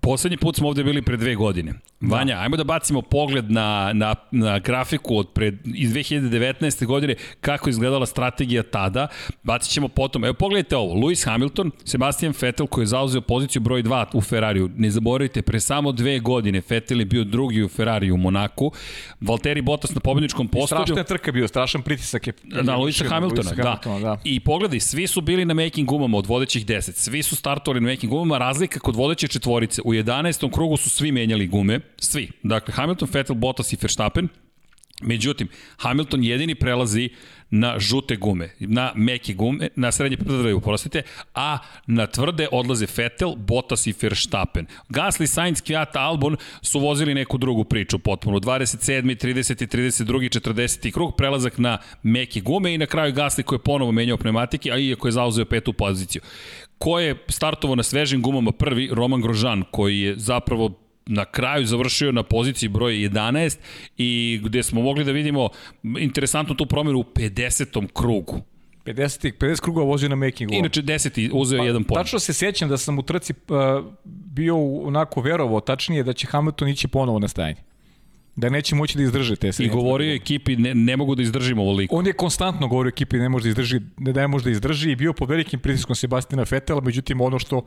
Poslednji 0.00 0.36
put 0.36 0.56
smo 0.56 0.68
ovde 0.68 0.84
bili 0.84 1.02
pre 1.02 1.16
dve 1.16 1.34
godine. 1.34 1.72
Da. 2.00 2.16
Vanja, 2.16 2.36
ajmo 2.38 2.56
da 2.56 2.64
bacimo 2.64 3.02
pogled 3.02 3.50
na, 3.50 3.92
na, 3.92 4.14
na 4.30 4.58
grafiku 4.58 5.16
od 5.16 5.28
pred, 5.28 5.58
iz 5.74 5.92
2019. 5.92 6.86
godine, 6.86 7.14
kako 7.40 7.70
izgledala 7.70 8.06
strategija 8.06 8.62
tada. 8.62 9.08
Bacit 9.42 9.72
ćemo 9.72 9.88
potom, 9.88 10.24
evo 10.24 10.34
pogledajte 10.34 10.76
ovo, 10.76 10.94
Lewis 10.94 11.24
Hamilton, 11.24 11.70
Sebastian 11.84 12.34
Vettel 12.40 12.66
koji 12.66 12.82
je 12.82 12.86
zauzeo 12.86 13.20
poziciju 13.20 13.62
broj 13.62 13.82
2 13.82 14.04
u 14.14 14.20
Ferrariju. 14.20 14.70
Ne 14.76 14.90
zaboravite, 14.90 15.42
pre 15.42 15.60
samo 15.60 15.92
dve 15.92 16.18
godine 16.18 16.62
Vettel 16.68 17.00
je 17.00 17.04
bio 17.04 17.24
drugi 17.24 17.62
u 17.62 17.68
Ferrariju 17.68 18.14
u 18.14 18.18
Monaku. 18.18 18.72
Valtteri 19.20 19.62
Bottas 19.62 19.94
na 19.94 20.00
pobedničkom 20.00 20.48
postolju. 20.48 20.86
Strašna 20.86 21.04
trka 21.04 21.32
bio, 21.32 21.48
strašan 21.48 21.82
pritisak 21.82 22.26
je. 22.26 22.32
Na 22.44 22.76
Lewisa 22.76 23.08
Hamiltona, 23.08 23.50
da. 23.50 23.62
Hamiltona, 23.62 23.98
da. 23.98 24.20
I 24.24 24.40
pogledaj, 24.40 24.80
svi 24.80 25.06
su 25.06 25.20
bili 25.20 25.44
na 25.44 25.54
making 25.54 25.88
gumama 25.88 26.18
od 26.18 26.26
vodećih 26.26 26.66
10. 26.66 26.92
Svi 26.92 27.22
su 27.22 27.36
startovali 27.36 27.80
na 27.80 27.90
making 27.90 28.12
gumama, 28.12 28.38
razlika 28.38 28.80
kod 28.80 28.96
vodeće 28.96 29.28
četvorice. 29.28 29.79
U 29.84 29.94
11. 29.94 30.52
krugu 30.52 30.76
su 30.76 30.90
svi 30.90 31.12
menjali 31.12 31.46
gume 31.46 31.80
Svi. 31.98 32.30
Dakle, 32.42 32.74
Hamilton, 32.76 33.08
Vettel, 33.12 33.36
Bottas 33.36 33.72
i 33.72 33.76
Verstappen. 33.82 34.28
Međutim, 35.00 35.48
Hamilton 35.76 36.24
jedini 36.24 36.54
prelazi 36.54 37.08
na 37.50 37.78
žute 37.78 38.16
gume, 38.16 38.50
na 38.58 38.92
meke 38.94 39.34
gume, 39.34 39.68
na 39.76 39.92
srednje 39.92 40.16
predrve, 40.16 40.54
uprostite, 40.54 41.02
a 41.34 41.58
na 41.86 42.06
tvrde 42.06 42.48
odlaze 42.52 42.86
Vettel, 42.96 43.34
Bottas 43.36 43.86
i 43.86 43.94
Verstappen. 44.02 44.66
Gasly, 44.88 45.26
Sainz, 45.26 45.62
Kvyat, 45.62 45.96
Albon 45.96 46.36
su 46.62 46.80
vozili 46.80 47.14
neku 47.14 47.38
drugu 47.38 47.64
priču 47.64 47.98
potpuno. 47.98 48.38
27. 48.38 49.26
30. 49.26 49.66
32. 49.76 50.40
40. 50.40 50.92
krug, 50.92 51.16
prelazak 51.16 51.58
na 51.58 51.78
meke 52.02 52.40
gume 52.40 52.74
i 52.74 52.78
na 52.78 52.86
kraju 52.86 53.14
Gasly 53.14 53.42
koji 53.42 53.56
je 53.56 53.62
ponovo 53.62 53.92
menjao 53.92 54.16
pneumatike, 54.16 54.70
a 54.70 54.78
iako 54.78 55.08
je 55.08 55.12
zauzeo 55.12 55.44
petu 55.44 55.72
poziciju. 55.72 56.22
Ko 56.78 57.00
je 57.00 57.24
startovao 57.28 57.76
na 57.76 57.82
svežim 57.82 58.22
gumama 58.22 58.52
prvi? 58.52 58.90
Roman 58.92 59.20
Grožan, 59.20 59.62
koji 59.70 60.00
je 60.00 60.18
zapravo 60.18 60.89
na 61.10 61.24
kraju 61.24 61.66
završio 61.66 62.12
na 62.12 62.22
poziciji 62.22 62.68
broj 62.68 62.92
11 62.92 63.58
i 63.96 64.40
gde 64.44 64.62
smo 64.62 64.82
mogli 64.82 65.04
da 65.04 65.12
vidimo 65.12 65.48
interesantnu 65.82 66.54
tu 66.54 66.66
promjenu 66.66 66.98
u 66.98 67.04
50. 67.04 67.86
krugu. 67.92 68.40
50, 68.84 69.32
50 69.38 69.60
krugova 69.60 69.86
vozio 69.86 70.08
na 70.08 70.16
making 70.16 70.52
Inače 70.52 70.82
10. 70.82 71.30
uzeo 71.32 71.58
pa, 71.58 71.64
jedan 71.64 71.84
poen. 71.84 72.04
Tačno 72.04 72.18
se 72.18 72.32
sjećam 72.32 72.68
da 72.68 72.76
sam 72.76 72.98
u 72.98 73.02
trci 73.02 73.32
uh, 73.32 73.56
bio 74.04 74.56
onako 74.82 75.20
verovo, 75.20 75.60
tačnije 75.60 76.02
da 76.02 76.12
će 76.12 76.26
Hamilton 76.26 76.68
ići 76.68 76.88
ponovo 76.88 77.18
na 77.18 77.28
stajanje 77.28 77.62
da 78.36 78.48
neće 78.48 78.74
moći 78.74 78.96
da 78.98 79.02
izdrže 79.02 79.36
te 79.36 79.50
I 79.58 79.68
govorio 79.68 80.14
ekipi 80.14 80.56
ne, 80.56 80.74
ne 80.74 80.96
mogu 80.96 81.14
da 81.14 81.22
izdržimo 81.22 81.62
ovoliko. 81.62 81.96
On 81.96 82.06
je 82.06 82.12
konstantno 82.12 82.68
govorio 82.68 82.88
ekipi 82.88 83.16
ne 83.16 83.28
može 83.28 83.42
da 83.42 83.48
izdrži, 83.48 83.80
ne 83.98 84.12
da 84.12 84.26
može 84.26 84.44
da 84.44 84.50
izdrži 84.50 84.90
i 84.90 84.96
bio 84.96 85.12
pod 85.12 85.28
velikim 85.28 85.60
pritiskom 85.60 85.96
Sebastina 85.96 86.44
Fetela, 86.44 86.80
međutim 86.80 87.20
ono 87.20 87.38
što 87.38 87.62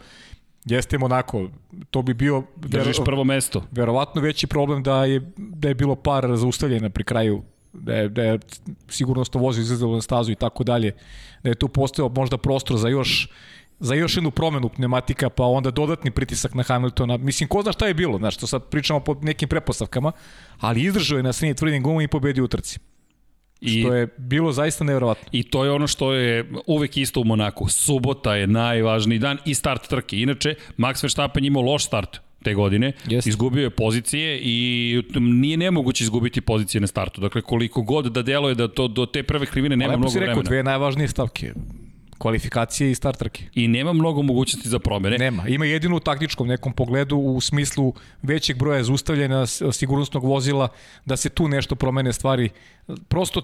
Jeste 0.65 0.97
Monako, 0.97 1.49
to 1.91 2.01
bi 2.01 2.13
bio 2.13 2.43
držiš 2.55 2.97
prvo 3.05 3.23
mesto. 3.23 3.63
Verovatno 3.71 4.21
veći 4.21 4.47
problem 4.47 4.83
da 4.83 5.05
je 5.05 5.31
da 5.37 5.67
je 5.67 5.75
bilo 5.75 5.95
par 5.95 6.35
zaustavljena 6.35 6.89
pri 6.89 7.03
kraju 7.03 7.43
da 7.73 7.93
je, 7.93 8.09
da 8.09 8.23
je 8.23 8.39
sigurno 8.87 9.25
sto 9.25 9.39
vozi 9.39 9.61
izlazilo 9.61 9.95
na 9.95 10.01
stazu 10.01 10.31
i 10.31 10.35
tako 10.35 10.63
dalje, 10.63 10.91
da 11.43 11.49
je 11.49 11.55
tu 11.55 11.67
postao 11.67 12.09
možda 12.09 12.37
prostor 12.37 12.77
za 12.77 12.87
još 12.87 13.29
za 13.79 13.95
još 13.95 14.17
jednu 14.17 14.31
promenu 14.31 14.69
pneumatika, 14.69 15.29
pa 15.29 15.43
onda 15.43 15.71
dodatni 15.71 16.11
pritisak 16.11 16.53
na 16.53 16.63
Hamiltona. 16.63 17.17
Mislim, 17.17 17.49
ko 17.49 17.61
zna 17.61 17.71
šta 17.71 17.87
je 17.87 17.93
bilo, 17.93 18.17
znaš, 18.17 18.37
to 18.37 18.47
sad 18.47 18.63
pričamo 18.63 18.99
po 18.99 19.13
nekim 19.21 19.49
prepostavkama, 19.49 20.11
ali 20.59 20.81
izdržao 20.81 21.17
je 21.17 21.23
na 21.23 21.33
srednji 21.33 21.55
tvrdim 21.55 21.83
gumom 21.83 22.01
i 22.01 22.07
pobedio 22.07 22.43
u 22.43 22.47
trci. 22.47 22.79
I, 23.63 23.81
što 23.81 23.93
je 23.93 24.07
bilo 24.17 24.51
zaista 24.51 24.83
nevjerovatno. 24.83 25.29
I 25.31 25.43
to 25.43 25.65
je 25.65 25.71
ono 25.71 25.87
što 25.87 26.13
je 26.13 26.49
uvek 26.67 26.97
isto 26.97 27.19
u 27.19 27.23
Monaku. 27.23 27.69
Subota 27.69 28.35
je 28.35 28.47
najvažniji 28.47 29.19
dan 29.19 29.37
i 29.45 29.53
start 29.53 29.87
trke. 29.87 30.19
Inače, 30.19 30.55
Max 30.77 31.03
Verstappen 31.03 31.45
imao 31.45 31.61
loš 31.63 31.85
start 31.85 32.19
te 32.43 32.53
godine, 32.53 32.91
Jest. 33.07 33.27
izgubio 33.27 33.63
je 33.63 33.69
pozicije 33.69 34.39
i 34.43 35.01
nije 35.19 35.57
nemoguće 35.57 36.03
izgubiti 36.03 36.41
pozicije 36.41 36.81
na 36.81 36.87
startu. 36.87 37.21
Dakle, 37.21 37.41
koliko 37.41 37.81
god 37.81 38.05
da 38.05 38.21
deluje 38.21 38.55
da 38.55 38.67
to 38.67 38.87
do 38.87 39.05
te 39.05 39.23
prve 39.23 39.45
krivine 39.45 39.75
nema 39.77 39.97
mnogo 39.97 40.11
vremena. 40.11 40.31
rekao, 40.31 40.43
dve 40.43 40.63
najvažnije 40.63 41.07
stavke 41.07 41.53
kvalifikacije 42.23 42.91
i 42.91 42.95
start 42.95 43.19
trke. 43.19 43.43
I 43.53 43.67
nema 43.67 43.93
mnogo 43.93 44.21
mogućnosti 44.21 44.69
za 44.69 44.79
promene. 44.79 45.17
Nema. 45.17 45.47
Ima 45.47 45.65
jedino 45.65 45.95
u 45.95 45.99
taktičkom 45.99 46.47
nekom 46.47 46.73
pogledu 46.73 47.17
u 47.17 47.41
smislu 47.41 47.93
većeg 48.21 48.57
broja 48.57 48.83
zaustavljanja 48.83 49.45
sigurnosnog 49.71 50.23
vozila 50.23 50.67
da 51.05 51.17
se 51.17 51.29
tu 51.29 51.47
nešto 51.47 51.75
promene 51.75 52.13
stvari. 52.13 52.49
Prosto 53.07 53.41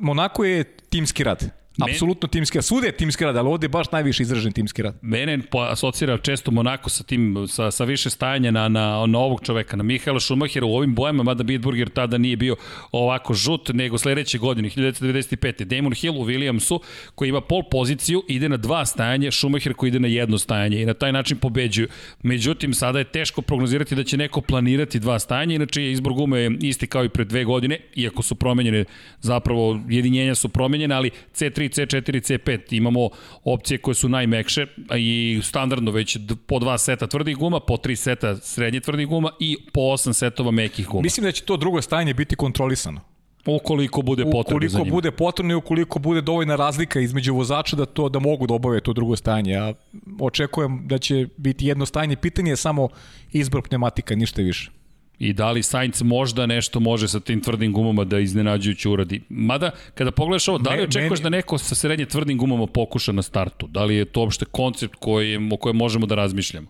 Monako 0.00 0.44
je 0.44 0.64
timski 0.64 1.24
rad. 1.24 1.61
Apsolutno 1.80 2.28
timski 2.28 2.58
rad. 2.58 2.64
Svude 2.64 2.86
je 2.86 2.96
timski 2.96 3.24
rad, 3.24 3.36
ali 3.36 3.48
ovde 3.48 3.64
je 3.64 3.68
baš 3.68 3.90
najviše 3.92 4.22
izražen 4.22 4.52
timski 4.52 4.82
rad. 4.82 4.94
Mene 5.02 5.38
asocira 5.70 6.18
često 6.18 6.50
Monako 6.50 6.90
sa 6.90 7.04
tim, 7.04 7.46
sa, 7.48 7.70
sa 7.70 7.84
više 7.84 8.10
stajanja 8.10 8.50
na, 8.50 8.68
na, 8.68 9.06
na 9.06 9.18
ovog 9.18 9.40
čoveka, 9.44 9.76
na 9.76 9.82
Mihaela 9.82 10.20
Schumachera 10.20 10.66
u 10.66 10.74
ovim 10.74 10.94
bojama, 10.94 11.22
mada 11.22 11.42
Bitburger 11.42 11.88
tada 11.88 12.18
nije 12.18 12.36
bio 12.36 12.56
ovako 12.92 13.34
žut, 13.34 13.70
nego 13.74 13.98
sledeće 13.98 14.38
godine, 14.38 14.70
1995. 14.70 15.64
Damon 15.64 15.92
Hill 15.92 16.18
u 16.18 16.24
Williamsu, 16.24 16.78
koji 17.14 17.28
ima 17.28 17.40
pol 17.40 17.62
poziciju, 17.70 18.22
ide 18.28 18.48
na 18.48 18.56
dva 18.56 18.86
stajanje, 18.86 19.32
Schumacher 19.32 19.74
koji 19.74 19.88
ide 19.88 20.00
na 20.00 20.08
jedno 20.08 20.38
stajanje 20.38 20.82
i 20.82 20.86
na 20.86 20.94
taj 20.94 21.12
način 21.12 21.38
pobeđuju. 21.38 21.88
Međutim, 22.22 22.74
sada 22.74 22.98
je 22.98 23.04
teško 23.04 23.42
prognozirati 23.42 23.94
da 23.94 24.04
će 24.04 24.16
neko 24.16 24.40
planirati 24.40 24.98
dva 24.98 25.18
stajanja, 25.18 25.54
inače 25.54 25.82
je 25.82 25.92
izbor 25.92 26.12
gume 26.12 26.50
isti 26.60 26.86
kao 26.86 27.04
i 27.04 27.08
pre 27.08 27.24
dve 27.24 27.44
godine, 27.44 27.78
iako 27.94 28.22
su 28.22 28.34
promenjene, 28.34 28.84
zapravo 29.20 29.80
jedinjenja 29.88 30.34
su 30.34 30.48
promenjene, 30.48 30.94
ali 30.94 31.10
C3 31.34 31.61
C4, 31.68 32.02
C4, 32.02 32.20
C5 32.20 32.76
imamo 32.76 33.08
opcije 33.44 33.78
koje 33.78 33.94
su 33.94 34.08
najmekše 34.08 34.66
i 34.98 35.40
standardno 35.42 35.90
već 35.90 36.18
po 36.46 36.58
dva 36.58 36.78
seta 36.78 37.06
tvrdih 37.06 37.36
guma, 37.36 37.60
po 37.60 37.76
tri 37.76 37.96
seta 37.96 38.36
srednje 38.36 38.80
tvrdih 38.80 39.06
guma 39.06 39.30
i 39.40 39.56
po 39.72 39.80
osam 39.80 40.14
setova 40.14 40.50
mekih 40.50 40.86
guma. 40.86 41.02
Mislim 41.02 41.24
da 41.24 41.32
će 41.32 41.44
to 41.44 41.56
drugo 41.56 41.82
stajanje 41.82 42.14
biti 42.14 42.36
kontrolisano. 42.36 43.00
Ukoliko 43.46 44.02
bude 44.02 44.22
potrebno 44.22 44.40
ukoliko 44.40 44.72
za 44.72 44.78
njima. 44.78 44.90
bude 44.90 45.10
potrebno 45.10 45.52
i 45.52 45.56
ukoliko 45.56 45.98
bude 45.98 46.20
dovoljna 46.20 46.56
razlika 46.56 47.00
između 47.00 47.34
vozača 47.34 47.76
da 47.76 47.86
to 47.86 48.08
da 48.08 48.18
mogu 48.18 48.46
da 48.46 48.54
obave 48.54 48.80
to 48.80 48.92
drugo 48.92 49.16
stajanje. 49.16 49.52
Ja 49.52 49.74
očekujem 50.20 50.88
da 50.88 50.98
će 50.98 51.28
biti 51.36 51.66
jedno 51.66 51.86
stajanje. 51.86 52.16
Pitanje 52.16 52.50
je 52.50 52.56
samo 52.56 52.88
izbor 53.32 53.62
pneumatika, 53.62 54.14
ništa 54.14 54.42
više 54.42 54.70
i 55.18 55.32
da 55.32 55.50
li 55.50 55.62
Sainz 55.62 56.02
možda 56.02 56.46
nešto 56.46 56.80
može 56.80 57.08
sa 57.08 57.20
tim 57.20 57.40
tvrdim 57.40 57.72
gumama 57.72 58.04
da 58.04 58.18
iznenađujući 58.18 58.88
uradi. 58.88 59.22
Mada, 59.28 59.70
kada 59.94 60.10
pogledaš 60.10 60.48
ovo, 60.48 60.58
da 60.58 60.70
li 60.70 60.82
očekuješ 60.82 61.10
meni... 61.10 61.22
da 61.22 61.28
neko 61.28 61.58
sa 61.58 61.74
srednje 61.74 62.06
tvrdim 62.06 62.38
gumama 62.38 62.66
pokuša 62.66 63.12
na 63.12 63.22
startu? 63.22 63.66
Da 63.66 63.84
li 63.84 63.96
je 63.96 64.04
to 64.04 64.20
uopšte 64.20 64.44
koncept 64.44 64.94
koji, 64.98 65.48
o 65.52 65.56
kojem 65.56 65.76
možemo 65.76 66.06
da 66.06 66.14
razmišljamo? 66.14 66.68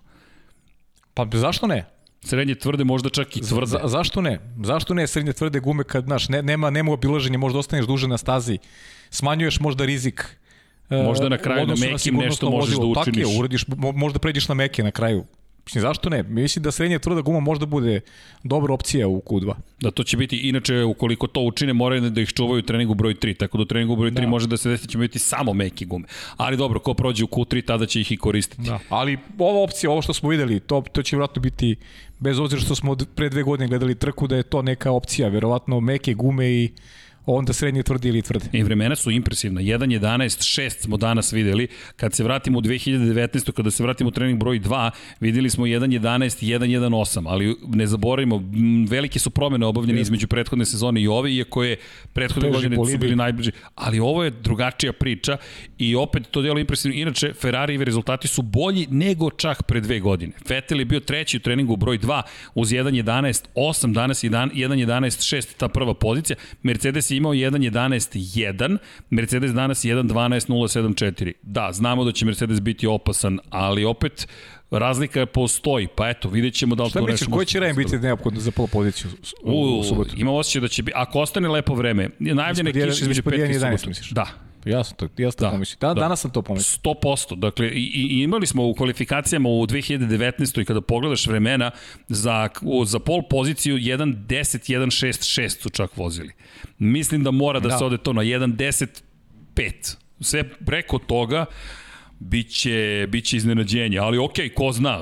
Pa 1.15 1.27
zašto 1.33 1.67
ne? 1.67 1.85
Srednje 2.25 2.55
tvrde, 2.55 2.85
možda 2.85 3.11
čak 3.11 3.37
i 3.37 3.41
tvrde. 3.41 3.67
Za, 3.67 3.81
zašto 3.85 4.21
ne? 4.21 4.39
Zašto 4.65 4.95
ne 4.95 5.07
srednje 5.07 5.33
tvrde 5.33 5.61
gume 5.61 5.85
kad, 5.85 6.05
znaš, 6.05 6.29
ne, 6.29 6.43
nema, 6.43 6.71
nema 6.71 6.93
obilaženja, 6.93 7.39
možda 7.39 7.59
ostaneš 7.59 7.87
duže 7.87 8.09
na 8.09 8.19
stazi, 8.19 8.59
smanjuješ 9.11 9.61
možda 9.61 9.85
rizik. 9.85 10.37
Možda 10.91 11.29
na 11.29 11.39
kraju 11.39 11.67
na 11.67 11.75
mekim 11.75 12.15
na 12.15 12.25
nešto 12.25 12.51
možeš 12.51 12.77
da 12.77 12.85
učiniš. 12.87 13.25
Tako 13.25 13.33
je, 13.33 13.39
uradiš, 13.39 13.65
možda 13.95 14.19
pređeš 14.19 14.49
na 14.49 14.55
meke 14.55 14.83
na 14.83 14.91
kraju. 14.91 15.25
Mislim, 15.65 15.83
zašto 15.83 16.11
ne? 16.11 16.23
Mislim 16.23 16.63
da 16.63 16.71
srednja 16.71 16.99
tvrda 16.99 17.21
guma 17.21 17.41
možda 17.41 17.67
bude 17.67 18.01
dobra 18.45 18.75
opcija 18.75 19.09
u 19.09 19.21
Q2. 19.21 19.55
Da, 19.81 19.91
to 19.91 20.05
će 20.05 20.17
biti, 20.17 20.37
inače, 20.49 20.85
ukoliko 20.85 21.27
to 21.27 21.41
učine, 21.41 21.73
moraju 21.73 22.11
da 22.11 22.21
ih 22.21 22.29
čuvaju 22.29 22.59
u 22.59 22.63
treningu 22.63 22.95
broj 22.95 23.15
3, 23.15 23.37
tako 23.37 23.59
da 23.59 23.63
u 23.63 23.65
treningu 23.65 23.97
broj 23.97 24.11
3 24.11 24.15
da. 24.15 24.27
može 24.27 24.47
da 24.47 24.57
se 24.57 24.69
desi 24.69 24.87
da 24.87 24.91
će 24.91 24.99
biti 24.99 25.19
samo 25.19 25.53
meki 25.53 25.85
gume. 25.85 26.05
Ali 26.37 26.57
dobro, 26.57 26.81
ko 26.81 26.95
prođe 26.95 27.25
u 27.25 27.27
Q3, 27.27 27.65
tada 27.65 27.87
će 27.87 28.01
ih 28.01 28.13
i 28.13 28.17
koristiti. 28.17 28.63
Da. 28.63 28.79
Ali 28.89 29.19
ova 29.39 29.63
opcija, 29.63 29.91
ovo 29.91 30.03
što 30.03 30.13
smo 30.13 30.29
videli, 30.29 30.61
to, 30.61 30.85
to 30.93 31.03
će 31.03 31.17
vjerojatno 31.17 31.43
biti, 31.43 31.77
bez 32.19 32.39
obzira 32.39 32.63
što 32.63 32.75
smo 32.75 32.97
pre 33.15 33.29
dve 33.29 33.43
godine 33.43 33.69
gledali 33.69 33.95
trku, 33.95 34.27
da 34.27 34.37
je 34.37 34.43
to 34.43 34.63
neka 34.63 34.91
opcija, 34.91 35.29
verovatno 35.29 35.81
meke 35.81 36.15
gume 36.15 36.51
i 36.51 36.71
onda 37.27 37.53
srednje 37.53 37.83
tvrdi 37.83 38.09
ili 38.09 38.23
tvrde. 38.23 38.47
I 38.53 38.63
vremena 38.63 38.97
su 38.97 39.11
impresivna. 39.11 39.61
1.11, 39.61 40.61
6 40.61 40.71
smo 40.83 40.97
danas 40.97 41.33
videli. 41.33 41.69
Kad 41.97 42.15
se 42.15 42.25
vratimo 42.25 42.59
u 42.59 42.63
2019. 42.63 43.53
kada 43.53 43.71
se 43.71 43.83
vratimo 43.83 44.09
u 44.09 44.11
trening 44.11 44.39
broj 44.39 44.61
2, 44.61 44.91
videli 45.21 45.51
smo 45.51 45.67
1.11 45.67 46.45
i 46.45 46.49
1.18, 46.49 47.23
ali 47.27 47.57
ne 47.69 47.87
zaboravimo, 47.87 48.43
velike 48.89 49.19
su 49.19 49.31
promene 49.31 49.67
obavljene 49.67 50.01
Jeste. 50.01 50.09
između 50.09 50.27
prethodne 50.27 50.65
sezone 50.65 51.03
i 51.03 51.09
ove, 51.09 51.33
iako 51.33 51.65
je 51.65 51.77
prethodne 52.13 52.49
Teži 52.49 52.69
godine 52.69 52.93
su 52.93 52.99
bili 52.99 53.17
najbliži. 53.17 53.51
Ali 53.75 54.01
ovo 54.01 54.25
je 54.25 54.31
drugačija 54.31 54.93
priča 54.93 55.37
i 55.79 55.95
opet 55.97 56.23
to 56.31 56.43
delo 56.43 56.59
impresivno. 56.59 56.97
Inače, 56.99 57.33
Ferrarijevi 57.33 57.85
rezultati 57.85 58.29
su 58.29 58.43
bolji 58.43 58.87
nego 58.91 59.31
čak 59.31 59.63
pre 59.63 59.81
dve 59.81 60.01
godine. 60.01 60.33
Vettel 60.49 60.79
je 60.79 60.85
bio 60.85 61.01
treći 61.01 61.37
u 61.37 61.41
treningu 61.41 61.77
broj 61.77 61.99
2 61.99 62.23
uz 62.55 62.71
1.11, 62.71 63.45
8, 63.55 63.93
danas 63.93 64.25
1.11, 64.25 65.37
6 65.37 65.57
ta 65.57 65.69
prva 65.69 65.95
pozicija. 65.95 66.37
Mercedes 66.63 67.12
je 67.13 67.17
imao 67.17 67.33
1.11.1, 67.33 68.79
Mercedes 69.11 69.53
danas 69.53 69.85
1.12.074. 69.85 71.33
Da, 71.43 71.71
znamo 71.73 72.05
da 72.05 72.13
će 72.13 72.27
Mercedes 72.27 72.61
biti 72.61 72.87
opasan, 72.87 73.39
ali 73.51 73.85
opet 73.85 74.29
razlika 74.71 75.27
postoji, 75.27 75.89
pa 75.97 76.09
eto, 76.09 76.29
vidjet 76.29 76.55
ćemo 76.55 76.75
da 76.75 76.83
li 76.83 76.91
Šta 76.91 77.01
to 77.01 77.07
nešto... 77.07 77.25
Šta 77.25 77.33
koji 77.33 77.47
će 77.47 77.61
rem 77.61 77.77
biti 77.77 77.99
neophodno 77.99 78.41
za 78.41 78.51
polu 78.51 78.69
poziciju 78.69 79.11
u, 79.43 79.53
u, 79.53 79.79
u 79.79 79.85
subotu? 79.85 80.15
Ima 80.17 80.33
osjećaj 80.33 80.61
da 80.61 80.69
će 80.69 80.83
biti, 80.83 80.93
ako 80.97 81.21
ostane 81.21 81.49
lepo 81.49 81.75
vreme, 81.75 82.09
najavljene 82.19 82.73
kiše 82.73 83.03
između 83.03 83.23
5 83.23 83.51
i 83.51 83.79
subotu. 83.79 84.15
Da, 84.15 84.27
Ja 84.65 84.85
sam 84.85 84.97
to, 84.97 85.09
ja 85.19 85.31
sam 85.31 85.39
to 85.39 85.45
da, 85.45 85.51
pomislio. 85.51 85.79
Da, 85.81 85.95
da, 85.95 86.01
danas 86.01 86.21
sam 86.21 86.31
to 86.31 86.43
pomislio. 86.43 86.95
100%. 86.95 87.39
Dakle, 87.39 87.69
i, 87.69 87.91
i 87.95 88.23
imali 88.23 88.47
smo 88.47 88.69
u 88.69 88.75
kvalifikacijama 88.75 89.49
u 89.49 89.67
2019. 89.67 90.61
i 90.61 90.65
kada 90.65 90.81
pogledaš 90.81 91.27
vremena 91.27 91.71
za, 92.09 92.49
za 92.85 92.99
pol 92.99 93.23
poziciju 93.31 93.77
1.10, 93.77 94.73
1.6.6 94.79 95.63
su 95.63 95.71
čak 95.71 95.97
vozili. 95.97 96.33
Mislim 96.79 97.25
da 97.25 97.31
mora 97.31 97.61
da, 97.61 97.69
da. 97.69 97.79
se 97.79 97.85
ode 97.85 97.99
to 97.99 98.13
na 98.13 98.23
1.10.5. 98.23 99.97
Sve 100.21 100.49
preko 100.49 100.99
toga 100.99 101.47
biće, 102.23 103.07
biće 103.09 103.37
iznenađenje, 103.37 103.99
ali 103.99 104.19
ok, 104.19 104.37
ko 104.55 104.73
zna, 104.73 104.99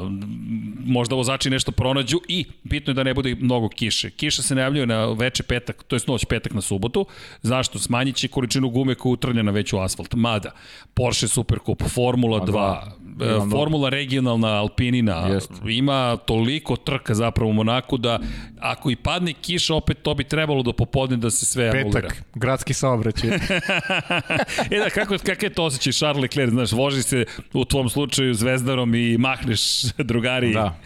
možda 0.86 1.14
vozači 1.14 1.50
nešto 1.50 1.72
pronađu 1.72 2.20
i 2.28 2.44
bitno 2.62 2.90
je 2.90 2.94
da 2.94 3.02
ne 3.02 3.14
bude 3.14 3.34
mnogo 3.34 3.68
kiše. 3.68 4.10
Kiša 4.10 4.42
se 4.42 4.54
najavljuje 4.54 4.86
na 4.86 5.12
veče 5.12 5.42
petak, 5.42 5.82
to 5.82 5.96
je 5.96 6.00
noć 6.06 6.24
petak 6.24 6.54
na 6.54 6.60
subotu, 6.60 7.06
zašto? 7.42 7.78
Smanjit 7.78 8.16
će 8.16 8.28
količinu 8.28 8.70
gume 8.70 8.94
koja 8.94 9.12
utrlja 9.12 9.42
na 9.42 9.52
veću 9.52 9.78
asfalt. 9.78 10.14
Mada, 10.14 10.50
Porsche 10.94 11.28
Supercup, 11.28 11.82
Formula 11.88 12.40
2, 12.46 12.90
e, 13.20 13.50
Formula 13.50 13.88
regionalna 13.88 14.48
Alpinina, 14.48 15.26
Jest. 15.28 15.50
ima 15.68 16.16
toliko 16.16 16.76
trka 16.76 17.14
zapravo 17.14 17.50
u 17.50 17.52
Monaku 17.52 17.96
da 17.96 18.18
ako 18.60 18.90
i 18.90 18.96
padne 18.96 19.32
kiša, 19.32 19.74
opet 19.74 20.02
to 20.02 20.14
bi 20.14 20.24
trebalo 20.24 20.62
do 20.62 20.72
popodne 20.72 21.16
da 21.16 21.30
se 21.30 21.46
sve 21.46 21.70
Petak, 21.70 21.80
anulira. 21.86 22.08
Petak, 22.08 22.24
gradski 22.34 22.74
saobraćaj. 22.74 23.30
e 24.70 24.78
da, 24.78 24.90
kako, 24.94 25.16
kako 25.26 25.46
je 25.46 25.50
to 25.50 25.64
osjećaj 25.64 25.92
Charles 25.92 26.22
Leclerc, 26.22 26.50
znaš, 26.50 26.72
voži 26.72 27.02
se 27.02 27.24
u 27.52 27.64
tvom 27.64 27.88
slučaju 27.88 28.34
zvezdarom 28.34 28.94
i 28.94 29.18
mahneš 29.18 29.82
drugari 30.10 30.52
da. 30.52 30.78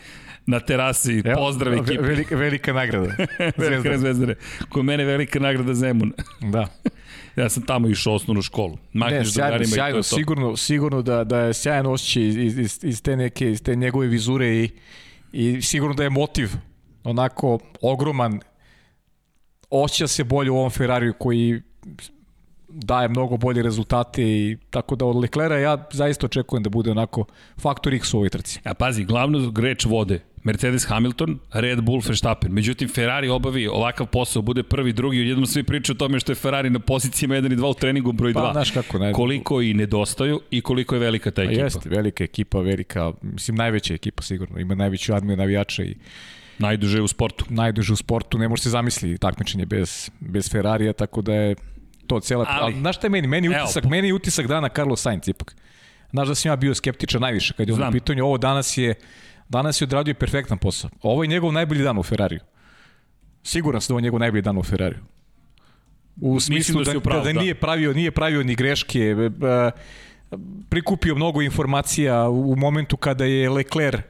na 0.47 0.61
terasi, 0.61 1.23
Evo, 1.25 1.37
pozdrav 1.37 1.75
ekipe. 1.75 2.03
Velika, 2.03 2.37
velika 2.37 2.73
nagrada. 2.73 3.15
velika 3.57 3.99
zvezdare. 3.99 4.35
Ko 4.69 4.83
mene 4.83 5.05
velika 5.05 5.39
nagrada 5.41 5.75
Zemun. 5.75 6.13
da. 6.41 6.67
Ja 7.37 7.49
sam 7.49 7.63
tamo 7.63 7.89
išao 7.89 8.15
osnovnu 8.15 8.43
školu. 8.43 8.79
Mahneš 8.93 9.27
ne, 9.27 9.33
sjajno, 9.33 9.65
sjajno, 9.65 9.89
i 9.89 9.93
to 9.93 9.97
je 9.97 10.11
to. 10.11 10.17
Sigurno, 10.17 10.57
sigurno 10.57 11.03
da, 11.03 11.25
da 11.25 11.39
je 11.39 11.55
sjajan 11.55 11.87
osjećaj 11.87 12.23
iz, 12.23 12.59
iz, 12.59 12.79
iz, 12.83 13.03
te 13.03 13.17
neke, 13.17 13.51
iz 13.51 13.63
te 13.63 13.77
njegove 13.77 14.07
vizure 14.07 14.47
i, 14.47 14.71
i 15.33 15.63
sigurno 15.63 15.95
da 15.95 16.03
je 16.03 16.11
motiv 16.11 16.51
onako 17.05 17.59
ogroman 17.83 18.41
osjeća 19.71 20.07
se 20.07 20.25
bolje 20.25 20.51
u 20.51 20.57
ovom 20.57 20.71
Ferrariju 20.71 21.15
koji 21.19 21.63
daje 22.69 23.09
mnogo 23.09 23.37
bolje 23.37 23.63
rezultate 23.63 24.23
i 24.23 24.57
tako 24.71 24.97
da 24.97 25.05
od 25.05 25.17
Leclera 25.17 25.59
ja 25.59 25.89
zaista 25.93 26.27
očekujem 26.27 26.63
da 26.63 26.71
bude 26.71 26.91
onako 26.91 27.25
faktor 27.61 27.95
X 27.95 28.15
u 28.15 28.17
ovoj 28.17 28.31
trci. 28.31 28.61
A 28.65 28.75
pazi, 28.75 29.05
glavno 29.05 29.51
greč 29.51 29.85
vode 29.85 30.21
Mercedes 30.45 30.85
Hamilton, 30.85 31.39
Red 31.53 31.81
Bull 31.81 32.03
Verstappen. 32.07 32.53
Međutim, 32.53 32.89
Ferrari 32.89 33.29
obavi 33.29 33.67
ovakav 33.67 34.07
posao, 34.07 34.43
bude 34.43 34.63
prvi, 34.63 34.93
drugi, 34.93 35.19
jednom 35.19 35.47
svi 35.47 35.63
pričaju 35.63 35.95
o 35.95 35.99
tome 35.99 36.21
što 36.21 36.33
je 36.33 36.37
Ferrari 36.37 36.71
na 36.71 36.79
pozicijama 36.79 37.35
1 37.35 37.53
i 37.53 37.57
2 37.57 37.71
u 37.71 37.75
treningu 37.75 38.13
broj 38.13 38.33
2. 38.33 38.35
Pa, 38.35 38.53
znaš 38.53 38.71
kako, 38.71 38.99
ne, 38.99 39.13
koliko 39.13 39.63
i 39.63 39.75
nedostaju 39.75 40.41
i 40.51 40.61
koliko 40.61 40.95
je 40.95 40.99
velika 40.99 41.31
ta 41.31 41.43
ekipa. 41.43 41.63
Jeste, 41.63 41.89
velika 41.89 42.25
ekipa, 42.25 42.61
velika, 42.61 43.13
mislim 43.23 43.57
najveća 43.57 43.95
ekipa 43.95 44.23
sigurno, 44.23 44.61
ima 44.61 44.75
najveću 44.75 45.15
armiju 45.15 45.37
navijača 45.37 45.83
i 45.83 45.95
Najduže 46.59 47.03
u 47.03 47.09
sportu. 47.09 47.45
Najduže 47.49 47.93
u 47.93 47.97
sportu, 47.97 48.39
ne 48.39 48.49
može 48.49 48.63
se 48.63 48.71
zamisliti 48.71 49.19
takmičenje 49.19 49.67
bez, 49.67 50.11
bez 50.21 50.51
Ferrarija, 50.51 50.93
tako 50.93 51.23
da 51.23 51.35
je 51.35 51.55
to 52.07 52.21
cela... 52.21 52.47
Ali, 52.49 52.63
ali 52.63 52.81
znaš 52.81 52.97
šta 52.97 53.07
je 53.07 53.11
meni? 53.11 53.29
Meni 53.29 53.49
utisak, 53.49 53.85
evo, 53.85 53.91
meni 53.91 54.13
utisak 54.13 54.47
dana 54.47 54.69
Carlos 54.69 55.03
Sainz 55.03 55.29
ipak. 55.29 55.57
Znaš 56.11 56.29
da 56.29 56.35
sam 56.35 56.51
ja 56.51 56.57
bio 56.57 56.75
skeptičan 56.75 57.21
najviše 57.21 57.55
kad 57.57 57.69
je 57.69 57.75
on 57.75 57.89
u 57.89 57.93
pitanju. 57.93 58.25
Ovo 58.25 58.39
danas 58.39 58.77
je, 58.77 58.95
danas 59.49 59.81
je 59.81 59.85
odradio 59.85 60.15
perfektan 60.15 60.59
posao. 60.59 60.91
Ovo 61.03 61.23
je 61.23 61.29
njegov 61.29 61.53
najbolji 61.53 61.83
dan 61.83 61.99
u 61.99 62.03
Ferrariju. 62.03 62.41
Siguran 63.43 63.81
sam 63.81 63.89
da 63.89 63.95
ovo 63.95 63.99
je 63.99 64.03
njegov 64.03 64.21
najbolji 64.21 64.43
dan 64.43 64.59
u 64.59 64.63
Ferrariju. 64.63 65.01
U 66.21 66.41
smislu 66.41 66.85
da, 66.85 66.93
da, 66.93 66.99
upravo, 66.99 67.25
da, 67.25 67.33
da, 67.33 67.41
nije 67.41 67.55
pravio 67.55 67.93
nije 67.93 68.11
pravio 68.11 68.43
ni 68.43 68.55
greške, 68.55 68.99
e, 69.01 69.13
e, 69.13 69.71
prikupio 70.69 71.15
mnogo 71.15 71.43
informacija 71.43 72.29
u 72.29 72.57
momentu 72.57 72.97
kada 72.97 73.25
je 73.25 73.51
Leclerc 73.51 74.05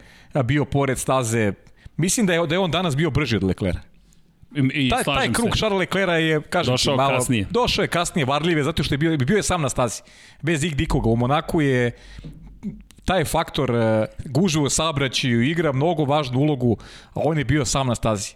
bio 0.45 0.65
pored 0.65 0.99
staze. 0.99 1.53
Mislim 1.97 2.27
da 2.27 2.33
je 2.33 2.47
da 2.47 2.55
je 2.55 2.59
on 2.59 2.71
danas 2.71 2.97
bio 2.97 3.11
brži 3.11 3.37
od 3.37 3.45
Leclerca. 3.45 3.81
I, 4.55 4.89
taj, 4.89 5.05
taj 5.05 5.33
krug 5.33 5.49
se. 5.53 5.59
Charles 5.59 5.79
Leclerca 5.79 6.13
je, 6.13 6.43
kažem 6.43 6.73
došao 6.73 6.97
malo, 6.97 7.19
kasnije. 7.19 7.47
Došao 7.51 7.83
je 7.83 7.89
kasnije, 7.89 8.25
varljive, 8.25 8.63
zato 8.63 8.83
što 8.83 8.95
je 8.95 8.99
bio, 8.99 9.17
bio 9.17 9.37
je 9.37 9.43
sam 9.43 9.63
na 9.63 9.69
stazi. 9.69 10.03
Bez 10.43 10.65
ig 10.65 10.75
dikoga. 10.75 11.11
U 11.11 11.17
Monaku 11.17 11.61
je 11.61 11.91
taj 13.05 13.25
faktor 13.25 13.71
uh, 13.71 14.05
gužve 14.25 14.63
u 14.63 14.71
saobraćaju 14.71 15.43
igra 15.43 15.73
mnogo 15.73 16.05
važnu 16.05 16.39
ulogu, 16.39 16.77
a 17.15 17.21
on 17.25 17.39
je 17.39 17.45
bio 17.45 17.65
sam 17.65 17.87
na 17.87 17.95
stazi. 17.95 18.35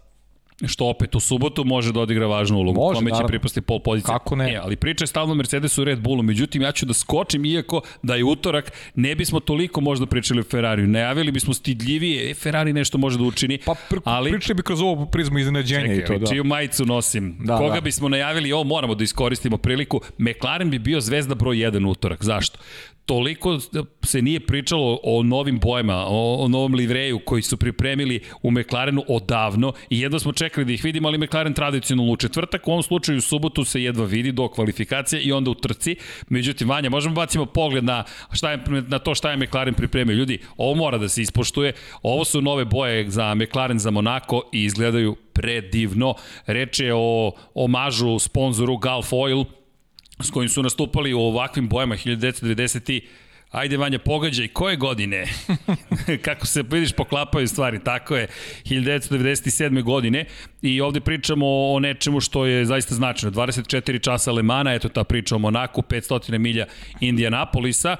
Što 0.66 0.86
opet 0.86 1.14
u 1.14 1.20
subotu 1.20 1.64
može 1.64 1.92
da 1.92 2.00
odigra 2.00 2.26
važnu 2.26 2.58
ulogu. 2.58 2.80
Može, 2.80 2.98
Kome 2.98 3.10
će 3.10 3.26
pripasti 3.26 3.60
pol 3.60 3.80
pozicije. 3.80 4.12
Kako 4.12 4.36
ne? 4.36 4.52
E, 4.52 4.56
ali 4.62 4.76
priča 4.76 5.02
je 5.02 5.06
stalno 5.06 5.34
Mercedesu 5.34 5.82
i 5.82 5.84
Red 5.84 6.00
Bullu. 6.00 6.22
Međutim, 6.22 6.62
ja 6.62 6.72
ću 6.72 6.86
da 6.86 6.94
skočim, 6.94 7.44
iako 7.44 7.80
da 8.02 8.14
je 8.14 8.24
utorak, 8.24 8.72
ne 8.94 9.14
bismo 9.14 9.40
toliko 9.40 9.80
možda 9.80 10.06
pričali 10.06 10.40
o 10.40 10.42
Ferrariju. 10.42 10.86
Najavili 10.86 11.32
bismo 11.32 11.54
stidljivije, 11.54 12.30
e, 12.30 12.34
Ferrari 12.34 12.72
nešto 12.72 12.98
može 12.98 13.18
da 13.18 13.24
učini. 13.24 13.58
Pa 13.66 13.74
pr 13.90 13.98
ali... 14.04 14.30
pričali 14.30 14.54
bi 14.54 14.62
kroz 14.62 14.80
ovo 14.80 15.06
prizmu 15.06 15.38
iznenađenja 15.38 15.86
Čekaj, 15.86 15.98
i 15.98 16.06
to, 16.06 16.18
da. 16.18 16.26
čiju 16.26 16.44
majicu 16.44 16.86
nosim. 16.86 17.36
Da, 17.40 17.58
Koga 17.58 17.74
da. 17.74 17.80
bismo 17.80 18.08
najavili, 18.08 18.52
ovo 18.52 18.64
moramo 18.64 18.94
da 18.94 19.04
iskoristimo 19.04 19.56
priliku. 19.56 20.00
McLaren 20.18 20.70
bi 20.70 20.78
bio 20.78 21.00
zvezda 21.00 21.34
broj 21.34 21.56
1 21.56 21.88
utorak. 21.88 22.24
Zašto? 22.24 22.58
Toliko 23.08 23.58
se 24.02 24.22
nije 24.22 24.40
pričalo 24.40 24.98
o 25.02 25.22
novim 25.22 25.58
bojama, 25.58 26.06
o, 26.08 26.36
o 26.44 26.48
novom 26.48 26.74
livreju 26.74 27.18
koji 27.18 27.42
su 27.42 27.56
pripremili 27.56 28.20
u 28.42 28.50
McLarenu 28.50 29.04
odavno 29.08 29.72
i 29.90 30.00
jedva 30.00 30.18
smo 30.18 30.32
čekali 30.32 30.64
da 30.64 30.72
ih 30.72 30.84
vidimo, 30.84 31.08
ali 31.08 31.18
McLaren 31.18 31.54
tradicionalno 31.54 32.12
u 32.12 32.16
četvrtak, 32.16 32.68
u 32.68 32.70
ovom 32.70 32.82
slučaju 32.82 33.18
u 33.18 33.20
subotu 33.20 33.64
se 33.64 33.82
jedva 33.82 34.04
vidi 34.04 34.32
do 34.32 34.48
kvalifikacije 34.48 35.22
i 35.22 35.32
onda 35.32 35.50
u 35.50 35.54
trci. 35.54 35.96
Međutim, 36.28 36.68
Vanja, 36.68 36.90
možemo 36.90 37.14
bacimo 37.14 37.46
pogled 37.46 37.84
na, 37.84 38.04
šta 38.32 38.50
je, 38.50 38.58
na 38.88 38.98
to 38.98 39.14
šta 39.14 39.30
je 39.30 39.36
McLaren 39.36 39.74
pripremio. 39.74 40.14
Ljudi, 40.14 40.38
ovo 40.56 40.74
mora 40.74 40.98
da 40.98 41.08
se 41.08 41.22
ispoštuje. 41.22 41.72
Ovo 42.02 42.24
su 42.24 42.42
nove 42.42 42.64
boje 42.64 43.10
za 43.10 43.34
McLaren 43.34 43.78
za 43.78 43.90
Monako 43.90 44.42
i 44.52 44.64
izgledaju 44.64 45.16
predivno. 45.32 46.14
Reč 46.46 46.80
je 46.80 46.92
o 46.94 47.32
omažu 47.54 48.18
sponzoru 48.18 48.76
Gulf 48.76 49.12
Oil, 49.12 49.44
s 50.22 50.30
kojim 50.30 50.48
su 50.48 50.62
nastupali 50.62 51.14
u 51.14 51.20
ovakvim 51.20 51.68
bojama 51.68 51.96
1990 51.96 53.00
Ajde 53.50 53.76
Vanja, 53.76 53.98
pogađaj, 53.98 54.48
koje 54.48 54.76
godine? 54.76 55.26
Kako 56.24 56.46
se 56.46 56.62
vidiš 56.62 56.92
poklapaju 56.92 57.48
stvari, 57.48 57.84
tako 57.84 58.16
je, 58.16 58.28
1997. 58.64 59.82
godine 59.82 60.24
i 60.62 60.80
ovde 60.80 61.00
pričamo 61.00 61.46
o 61.46 61.80
nečemu 61.80 62.20
što 62.20 62.46
je 62.46 62.64
zaista 62.64 62.94
značajno. 62.94 63.36
24 63.36 64.02
časa 64.02 64.32
Lemana, 64.32 64.74
eto 64.74 64.88
ta 64.88 65.04
priča 65.04 65.36
o 65.36 65.38
Monaku, 65.38 65.82
500 65.82 66.38
milja 66.38 66.66
Indianapolisa. 67.00 67.96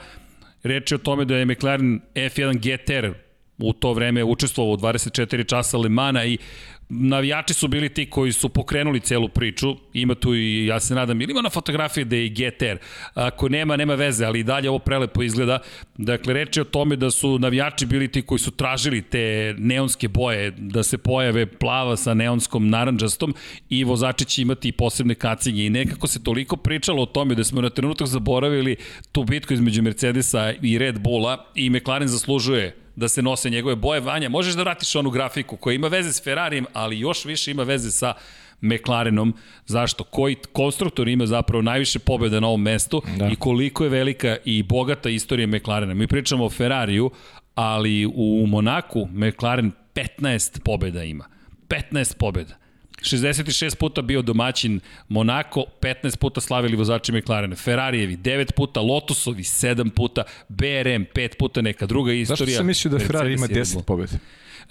Reč 0.63 0.91
je 0.91 0.95
o 0.95 0.99
tome 0.99 1.25
da 1.25 1.37
je 1.37 1.45
McLaren 1.45 2.01
F1 2.15 2.59
GTR 2.59 3.13
u 3.59 3.73
to 3.73 3.93
vreme 3.93 4.25
učestvovao 4.25 4.73
u 4.73 4.77
24 4.77 5.47
časa 5.49 5.79
Lemana 5.79 6.25
i 6.25 6.39
navijači 6.89 7.55
su 7.55 7.69
bili 7.69 7.89
ti 7.89 8.11
koji 8.11 8.33
su 8.33 8.49
pokrenuli 8.49 9.01
celu 9.01 9.29
priču. 9.29 9.77
Ima 9.93 10.15
tu 10.15 10.35
i, 10.35 10.67
ja 10.67 10.81
se 10.81 10.95
nadam, 10.95 11.21
ili 11.21 11.31
ima 11.31 11.43
na 11.43 11.51
fotografiji 11.51 12.05
da 12.05 12.17
je 12.17 12.27
i 12.27 12.31
GTR. 12.31 12.77
Ako 13.15 13.49
nema, 13.49 13.77
nema 13.77 13.95
veze, 13.95 14.25
ali 14.25 14.41
i 14.41 14.45
dalje 14.45 14.71
ovo 14.71 14.79
prelepo 14.79 15.23
izgleda. 15.23 15.59
Dakle, 15.97 16.35
reč 16.35 16.57
je 16.57 16.61
o 16.61 16.65
tome 16.65 16.97
da 16.97 17.11
su 17.11 17.39
navijači 17.39 17.87
bili 17.87 18.09
ti 18.09 18.23
koji 18.23 18.39
su 18.39 18.51
tražili 18.51 19.03
te 19.03 19.55
neonske 19.59 20.09
boje, 20.09 20.51
da 20.51 20.83
se 20.83 20.99
pojave 20.99 21.47
plava 21.47 21.97
sa 21.97 22.15
neonskom 22.15 22.69
naranđastom 22.69 23.35
i 23.69 23.85
vozači 23.85 24.25
će 24.25 24.43
imati 24.43 24.73
posebne 24.73 25.15
kacinje. 25.15 25.67
I 25.67 25.71
nekako 25.71 26.07
se 26.07 26.25
toliko 26.25 26.57
pričalo 26.57 27.03
o 27.03 27.07
tome 27.07 27.35
da 27.35 27.45
smo 27.45 27.61
na 27.61 27.71
trenutak 27.71 28.07
zaboravili 28.07 28.77
tu 29.13 29.25
bitku 29.25 29.55
između 29.55 29.83
Mercedesa 29.83 30.53
i 30.63 30.79
Red 30.79 31.01
Bulla 31.01 31.47
i 31.55 31.71
McLaren 31.71 32.09
zaslužuje 32.09 32.88
da 32.99 33.09
se 33.09 33.23
nose 33.23 33.51
njegove 33.51 33.77
boje. 33.77 34.01
Vanja, 34.01 34.29
možeš 34.29 34.55
da 34.55 34.63
vratiš 34.63 34.97
onu 34.97 35.11
grafiku 35.11 35.57
koja 35.57 35.75
ima 35.75 35.89
veze 35.89 36.13
s 36.13 36.23
Ferrarijem, 36.25 36.67
ali 36.73 36.99
još 36.99 37.25
više 37.25 37.51
ima 37.51 37.63
veze 37.63 37.91
sa 37.91 38.15
McLarenom. 38.61 39.35
Zašto? 39.67 40.05
Koji 40.05 40.37
konstruktor 40.53 41.09
ima 41.09 41.27
zapravo 41.27 41.63
najviše 41.63 41.99
pobjeda 41.99 42.41
na 42.41 42.47
ovom 42.47 42.63
mestu 42.63 43.03
da. 43.17 43.29
i 43.29 43.37
koliko 43.37 43.85
je 43.85 43.91
velika 43.91 44.37
i 44.45 44.63
bogata 44.63 45.09
istorija 45.09 45.47
McLarena. 45.47 45.95
Mi 45.95 46.07
pričamo 46.07 46.45
o 46.45 46.51
Ferrariju, 46.51 47.11
ali 47.55 48.07
u 48.15 48.47
Monaku 48.49 49.09
McLaren 49.13 49.73
15 49.95 50.61
pobjeda 50.65 51.05
ima. 51.05 51.25
15 51.69 52.17
pobjeda. 52.17 52.55
66 53.03 53.77
puta 53.77 54.03
bio 54.03 54.23
domaćin 54.23 54.81
Monako, 55.09 55.65
15 55.81 56.17
puta 56.19 56.41
slavili 56.41 56.77
vozači 56.77 57.13
McLarena, 57.13 57.57
Ferrarijevi 57.57 58.17
9 58.17 58.53
puta, 58.53 58.81
Lotusovi 58.81 59.43
7 59.43 59.91
puta, 59.91 60.23
BRM 60.49 61.05
5 61.15 61.37
puta, 61.39 61.61
neka 61.61 61.87
druga 61.87 62.13
istorija. 62.13 62.47
Zašto 62.47 62.57
sam 62.57 62.67
mislio 62.67 62.91
da 62.91 62.99
Ferrari 62.99 63.33
ima 63.35 63.49
10 63.49 63.83
pobjede? 63.83 64.19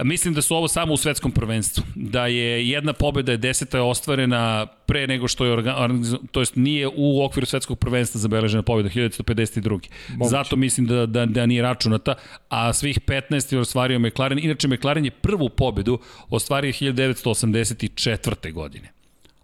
Mislim 0.03 0.33
da 0.33 0.41
su 0.41 0.55
ovo 0.55 0.67
samo 0.67 0.93
u 0.93 0.97
svetskom 0.97 1.31
prvenstvu. 1.31 1.83
Da 1.95 2.27
je 2.27 2.69
jedna 2.69 2.93
pobjeda 2.93 3.31
je 3.31 3.37
deseta 3.37 3.77
je 3.77 3.81
ostvarena 3.81 4.67
pre 4.85 5.07
nego 5.07 5.27
što 5.27 5.45
je 5.45 5.51
organizovan, 5.51 6.27
to 6.31 6.39
jest 6.39 6.55
nije 6.55 6.87
u 6.95 7.23
okviru 7.25 7.45
svetskog 7.45 7.79
prvenstva 7.79 8.19
zabeležena 8.19 8.63
pobjeda 8.63 8.89
1952. 8.89 9.69
Moguće. 9.69 10.29
Zato 10.29 10.55
mislim 10.55 10.87
da, 10.87 11.05
da, 11.05 11.25
da 11.25 11.45
nije 11.45 11.61
računata, 11.61 12.15
a 12.49 12.73
svih 12.73 12.99
15 12.99 13.53
je 13.53 13.59
ostvario 13.59 13.99
McLaren. 13.99 14.39
Inače, 14.39 14.67
McLaren 14.67 15.05
je 15.05 15.11
prvu 15.11 15.49
pobedu 15.49 15.99
ostvario 16.29 16.71
1984. 16.71 18.53
godine 18.53 18.96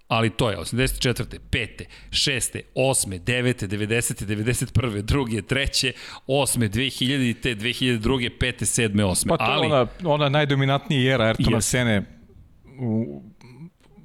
ali 0.08 0.30
to 0.30 0.50
je 0.50 0.58
84. 0.58 1.40
5. 1.50 1.86
6. 2.12 2.60
8. 2.76 3.20
9. 3.20 3.68
90. 3.68 4.26
91. 4.26 5.02
2. 5.02 5.42
3. 5.42 5.92
8. 6.28 6.70
2000. 6.70 7.56
2002. 7.56 8.30
5. 8.40 8.66
7. 8.66 9.04
8. 9.04 9.28
Pa 9.30 9.38
to 9.38 9.44
ali, 9.44 9.66
ona, 9.68 9.88
ona 10.04 10.30
najdominantnija 10.30 11.14
era 11.14 11.34
Ayrtona 11.34 11.58
yes. 11.58 11.62
Sene 11.62 12.04
u 12.80 13.22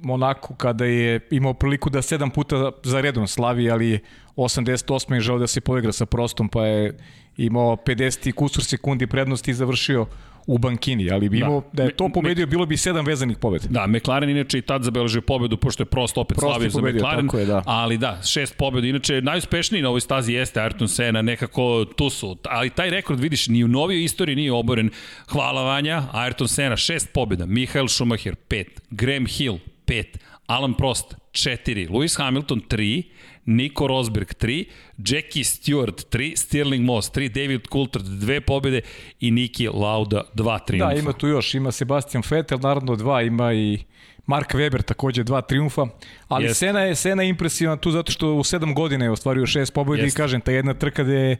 Monaku 0.01 0.55
kada 0.55 0.85
je 0.85 1.27
imao 1.31 1.53
priliku 1.53 1.89
da 1.89 2.01
sedam 2.01 2.29
puta 2.29 2.71
za 2.83 3.01
redom 3.01 3.27
slavi, 3.27 3.71
ali 3.71 3.99
88. 4.35 5.13
je 5.13 5.19
želeo 5.19 5.39
da 5.39 5.47
se 5.47 5.61
poigra 5.61 5.91
sa 5.91 6.05
prostom, 6.05 6.49
pa 6.49 6.65
je 6.65 6.97
imao 7.37 7.75
50 7.75 8.31
kusur 8.31 8.63
sekundi 8.63 9.07
prednosti 9.07 9.51
i 9.51 9.53
završio 9.53 10.05
u 10.49 10.57
bankini, 10.57 11.11
ali 11.11 11.29
bi 11.29 11.39
da. 11.39 11.45
imao, 11.45 11.63
da 11.73 11.83
je 11.83 11.91
to 11.91 12.09
pobedio, 12.09 12.47
bilo 12.47 12.65
bi 12.65 12.77
sedam 12.77 13.05
vezanih 13.05 13.37
pobeda. 13.37 13.65
Da, 13.69 13.87
McLaren 13.87 14.29
inače 14.29 14.57
i 14.57 14.61
tad 14.61 14.83
zabeležio 14.83 15.21
pobedu, 15.21 15.57
pošto 15.57 15.83
je 15.83 15.85
prosto 15.85 16.21
opet 16.21 16.37
prosto 16.37 16.49
slavio 16.49 16.71
pobedio, 16.71 16.99
za 16.99 17.05
McLaren, 17.05 17.27
tako 17.27 17.37
je, 17.37 17.45
da. 17.45 17.63
ali 17.65 17.97
da, 17.97 18.21
šest 18.23 18.57
pobeda. 18.57 18.87
Inače, 18.87 19.21
najuspešniji 19.21 19.81
na 19.81 19.89
ovoj 19.89 20.01
stazi 20.01 20.33
jeste 20.33 20.59
Ayrton 20.59 20.87
Senna, 20.87 21.21
nekako 21.21 21.85
tu 21.85 22.09
su, 22.09 22.37
ali 22.43 22.69
taj 22.69 22.89
rekord 22.89 23.19
vidiš, 23.19 23.47
ni 23.47 23.63
u 23.63 23.67
novijoj 23.67 24.03
istoriji 24.03 24.35
nije 24.35 24.53
oboren. 24.53 24.89
Hvala 25.27 25.63
Vanja, 25.63 26.03
Ayrton 26.13 26.47
Senna, 26.47 26.77
šest 26.77 27.13
pobeda, 27.13 27.45
Michael 27.45 27.87
Schumacher, 27.87 28.35
pet, 28.35 28.81
Graham 28.89 29.25
Hill, 29.25 29.57
pet, 29.85 30.17
Alan 30.49 30.73
Prost, 30.73 31.15
4, 31.31 31.87
Lewis 31.89 32.17
Hamilton, 32.17 32.61
3, 32.67 33.03
Nico 33.45 33.87
Rosberg 33.87 34.33
3, 34.33 34.65
Jackie 34.97 35.43
Stewart 35.43 36.03
3, 36.09 36.35
Stirling 36.35 36.85
Moss 36.85 37.11
3, 37.11 37.29
David 37.29 37.67
Coulthard 37.71 38.05
2 38.05 38.39
pobjede. 38.39 38.81
I 39.19 39.31
Niki 39.31 39.67
Lauda 39.67 40.23
2 40.35 40.65
triumfa. 40.65 40.93
Da, 40.93 40.99
ima 40.99 41.13
tu 41.13 41.27
još, 41.27 41.53
ima 41.53 41.71
Sebastian 41.71 42.23
Vettel 42.29 42.59
naravno 42.59 42.95
2, 42.95 43.27
ima 43.27 43.53
i 43.53 43.79
Mark 44.25 44.53
Weber 44.53 44.81
takođe 44.81 45.23
dva 45.23 45.41
triumfa, 45.41 45.85
ali 46.27 46.45
Jest. 46.45 46.59
Sena 46.59 46.79
je 46.79 46.95
Sena 46.95 47.23
je 47.23 47.29
impresivna 47.29 47.77
tu 47.77 47.91
zato 47.91 48.11
što 48.11 48.33
u 48.33 48.43
7 48.43 48.73
godina 48.73 49.05
je 49.05 49.11
ostvario 49.11 49.45
šest 49.45 49.73
pobjeda 49.73 50.07
i 50.07 50.11
kažem, 50.11 50.41
ta 50.41 50.51
jedna 50.51 50.73
trka 50.73 51.03
gde 51.03 51.13
je 51.13 51.37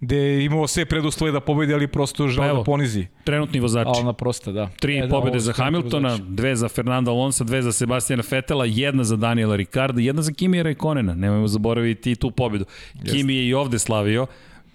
gde 0.00 0.16
je 0.16 0.44
imao 0.44 0.66
sve 0.66 0.84
preduslove 0.84 1.32
da 1.32 1.40
pobedi, 1.40 1.74
ali 1.74 1.86
prosto 1.86 2.28
želeo 2.28 2.54
pa 2.54 2.58
da 2.58 2.64
ponizi. 2.64 3.06
Trenutni 3.24 3.60
vozači. 3.60 3.90
A 3.94 4.00
ona 4.00 4.12
prosta, 4.12 4.52
da. 4.52 4.68
Tri 4.80 4.98
e, 4.98 5.02
da, 5.02 5.08
pobede 5.08 5.40
za 5.40 5.52
Hamiltona, 5.52 6.08
vozači. 6.08 6.28
dve 6.28 6.56
za 6.56 6.68
Fernanda 6.68 7.10
Alonso, 7.10 7.44
dve 7.44 7.62
za 7.62 7.72
Sebastiana 7.72 8.22
Fetela, 8.22 8.64
jedna 8.64 9.04
za 9.04 9.16
Daniela 9.16 9.56
Ricarda, 9.56 10.00
jedna 10.00 10.22
za 10.22 10.32
Kimi 10.32 10.62
Raikkonena. 10.62 11.14
Nemojmo 11.14 11.48
zaboraviti 11.48 12.10
i 12.10 12.16
tu 12.16 12.30
pobedu. 12.30 12.64
Jest. 12.94 13.16
Kimi 13.16 13.34
je 13.34 13.48
i 13.48 13.54
ovde 13.54 13.78
slavio. 13.78 14.26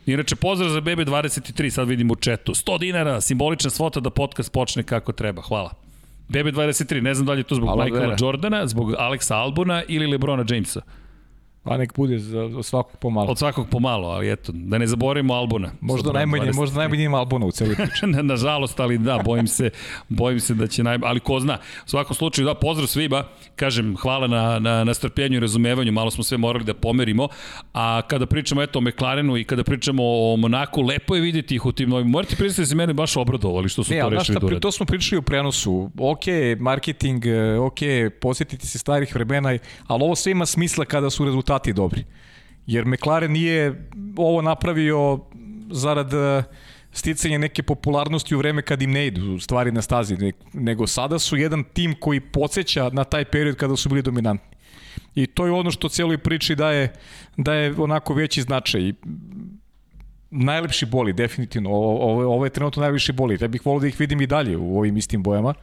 Inače, 0.06 0.36
pozdrav 0.36 0.70
za 0.70 0.82
BB23, 0.82 1.70
sad 1.70 1.88
vidim 1.88 2.12
u 2.12 2.16
četu. 2.16 2.52
100 2.52 2.80
dinara, 2.80 3.22
simbolična 3.22 3.70
svota 3.70 4.00
da 4.00 4.10
podcast 4.10 4.52
počne 4.52 4.84
kako 4.84 5.12
treba. 5.12 5.42
Hvala. 5.42 5.72
BB23, 6.30 7.02
ne 7.02 7.14
znam 7.14 7.26
da 7.26 7.34
li 7.34 7.40
je 7.40 7.44
to 7.44 7.56
zbog 7.56 7.68
Hvala 7.68 7.84
Michaela 7.84 8.06
Vera. 8.06 8.18
Jordana, 8.20 8.68
zbog 8.68 8.92
Alexa 8.92 9.36
Albona 9.36 9.84
ili 9.88 10.08
Lebrona 10.08 10.46
Jamesa. 10.50 10.82
A 11.64 11.78
nek 11.78 11.94
bude 11.96 12.20
za, 12.20 12.50
za 12.50 12.64
svakog 12.64 13.00
pomalo. 13.00 13.32
Od 13.32 13.40
svakog 13.40 13.70
pomalo, 13.70 14.08
ali 14.08 14.32
eto, 14.32 14.52
da 14.56 14.78
ne 14.78 14.88
zaboravimo 14.88 15.34
Albona. 15.34 15.72
Možda 15.82 16.12
najmanje, 16.12 16.46
20. 16.46 16.56
možda 16.56 16.78
najmanje 16.78 17.04
ima 17.04 17.18
Albona 17.18 17.46
u 17.46 17.52
celoj 17.52 17.76
priči. 17.76 18.06
Nažalost, 18.24 18.80
ali 18.80 18.98
da, 18.98 19.20
bojim 19.26 19.48
se, 19.48 19.70
bojim 20.10 20.40
se 20.40 20.54
da 20.54 20.68
će 20.68 20.84
naj... 20.84 20.98
Ali 21.04 21.20
ko 21.20 21.40
zna, 21.40 21.58
u 21.86 21.90
svakom 21.90 22.16
slučaju, 22.16 22.46
da, 22.46 22.54
pozdrav 22.54 22.88
svima, 22.88 23.24
kažem, 23.56 23.96
hvala 23.96 24.28
na, 24.28 24.60
na, 24.60 24.84
na 24.84 24.94
strpljenju 24.94 25.38
i 25.38 25.40
razumevanju, 25.40 25.92
malo 25.92 26.12
smo 26.12 26.24
sve 26.24 26.38
morali 26.38 26.66
da 26.66 26.74
pomerimo, 26.74 27.28
a 27.74 28.02
kada 28.08 28.26
pričamo 28.26 28.62
eto 28.62 28.80
o 28.80 28.82
McLarenu 28.82 29.38
i 29.38 29.44
kada 29.44 29.64
pričamo 29.64 30.04
o 30.06 30.36
Monaku, 30.38 30.82
lepo 30.82 31.16
je 31.16 31.22
videti 31.22 31.56
ih 31.56 31.66
u 31.66 31.72
tim 31.72 31.90
novim. 31.90 32.08
Morate 32.08 32.36
priznati 32.36 32.62
da 32.62 32.66
se 32.66 32.76
mene 32.76 32.94
baš 32.94 33.18
obradovali 33.18 33.70
što 33.70 33.84
su 33.84 33.94
ne, 33.94 34.02
to 34.02 34.10
rešili 34.10 34.40
da 34.40 34.46
urade. 34.46 34.60
To 34.60 34.72
smo 34.72 34.86
pričali 34.86 35.20
u 35.20 35.22
prenosu. 35.22 35.92
Ok, 36.00 36.26
marketing, 36.60 37.24
ok, 37.62 37.80
posjetiti 38.22 38.68
se 38.68 38.80
starih 38.80 39.16
vremena, 39.16 39.58
ali 39.88 40.04
ovo 40.04 40.16
sve 40.16 40.32
ima 40.32 40.46
smisla 40.46 40.86
kada 40.86 41.10
su 41.10 41.26
rezultati 41.26 41.53
dobri. 41.74 42.04
Jer 42.68 42.86
McLaren 42.86 43.32
nije 43.32 43.90
ovo 44.18 44.42
napravio 44.42 45.20
zarad 45.72 46.14
e, 46.14 46.44
sticanje 46.92 47.40
neke 47.40 47.64
popularnosti 47.64 48.36
u 48.36 48.38
vreme 48.38 48.62
kad 48.62 48.82
im 48.82 48.92
ne 48.92 49.08
idu 49.08 49.40
stvari 49.40 49.72
na 49.72 49.82
stazi, 49.82 50.34
nego 50.54 50.88
sada 50.88 51.20
su 51.20 51.38
jedan 51.38 51.64
tim 51.64 51.96
koji 52.00 52.20
podsjeća 52.20 52.90
na 52.94 53.04
taj 53.04 53.26
period 53.26 53.56
kada 53.56 53.76
su 53.76 53.90
bili 53.90 54.02
dominantni. 54.02 54.58
I 55.16 55.28
to 55.28 55.46
je 55.46 55.52
ono 55.52 55.72
što 55.72 55.90
cijeloj 55.90 56.18
priči 56.18 56.56
daje, 56.56 56.94
daje 57.38 57.74
onako 57.78 58.14
veći 58.14 58.42
značaj. 58.42 58.94
Najlepši 60.32 60.86
boli, 60.86 61.14
definitivno. 61.14 61.70
Ovo, 61.70 62.34
ovo, 62.34 62.46
je 62.46 62.50
trenutno 62.50 62.82
najviši 62.82 63.12
boli. 63.12 63.38
Ja 63.42 63.48
bih 63.48 63.66
volio 63.66 63.80
da 63.80 63.88
ih 63.88 64.00
vidim 64.00 64.22
i 64.22 64.28
dalje 64.28 64.58
u 64.58 64.78
ovim 64.78 64.98
istim 64.98 65.24
bojama. 65.24 65.54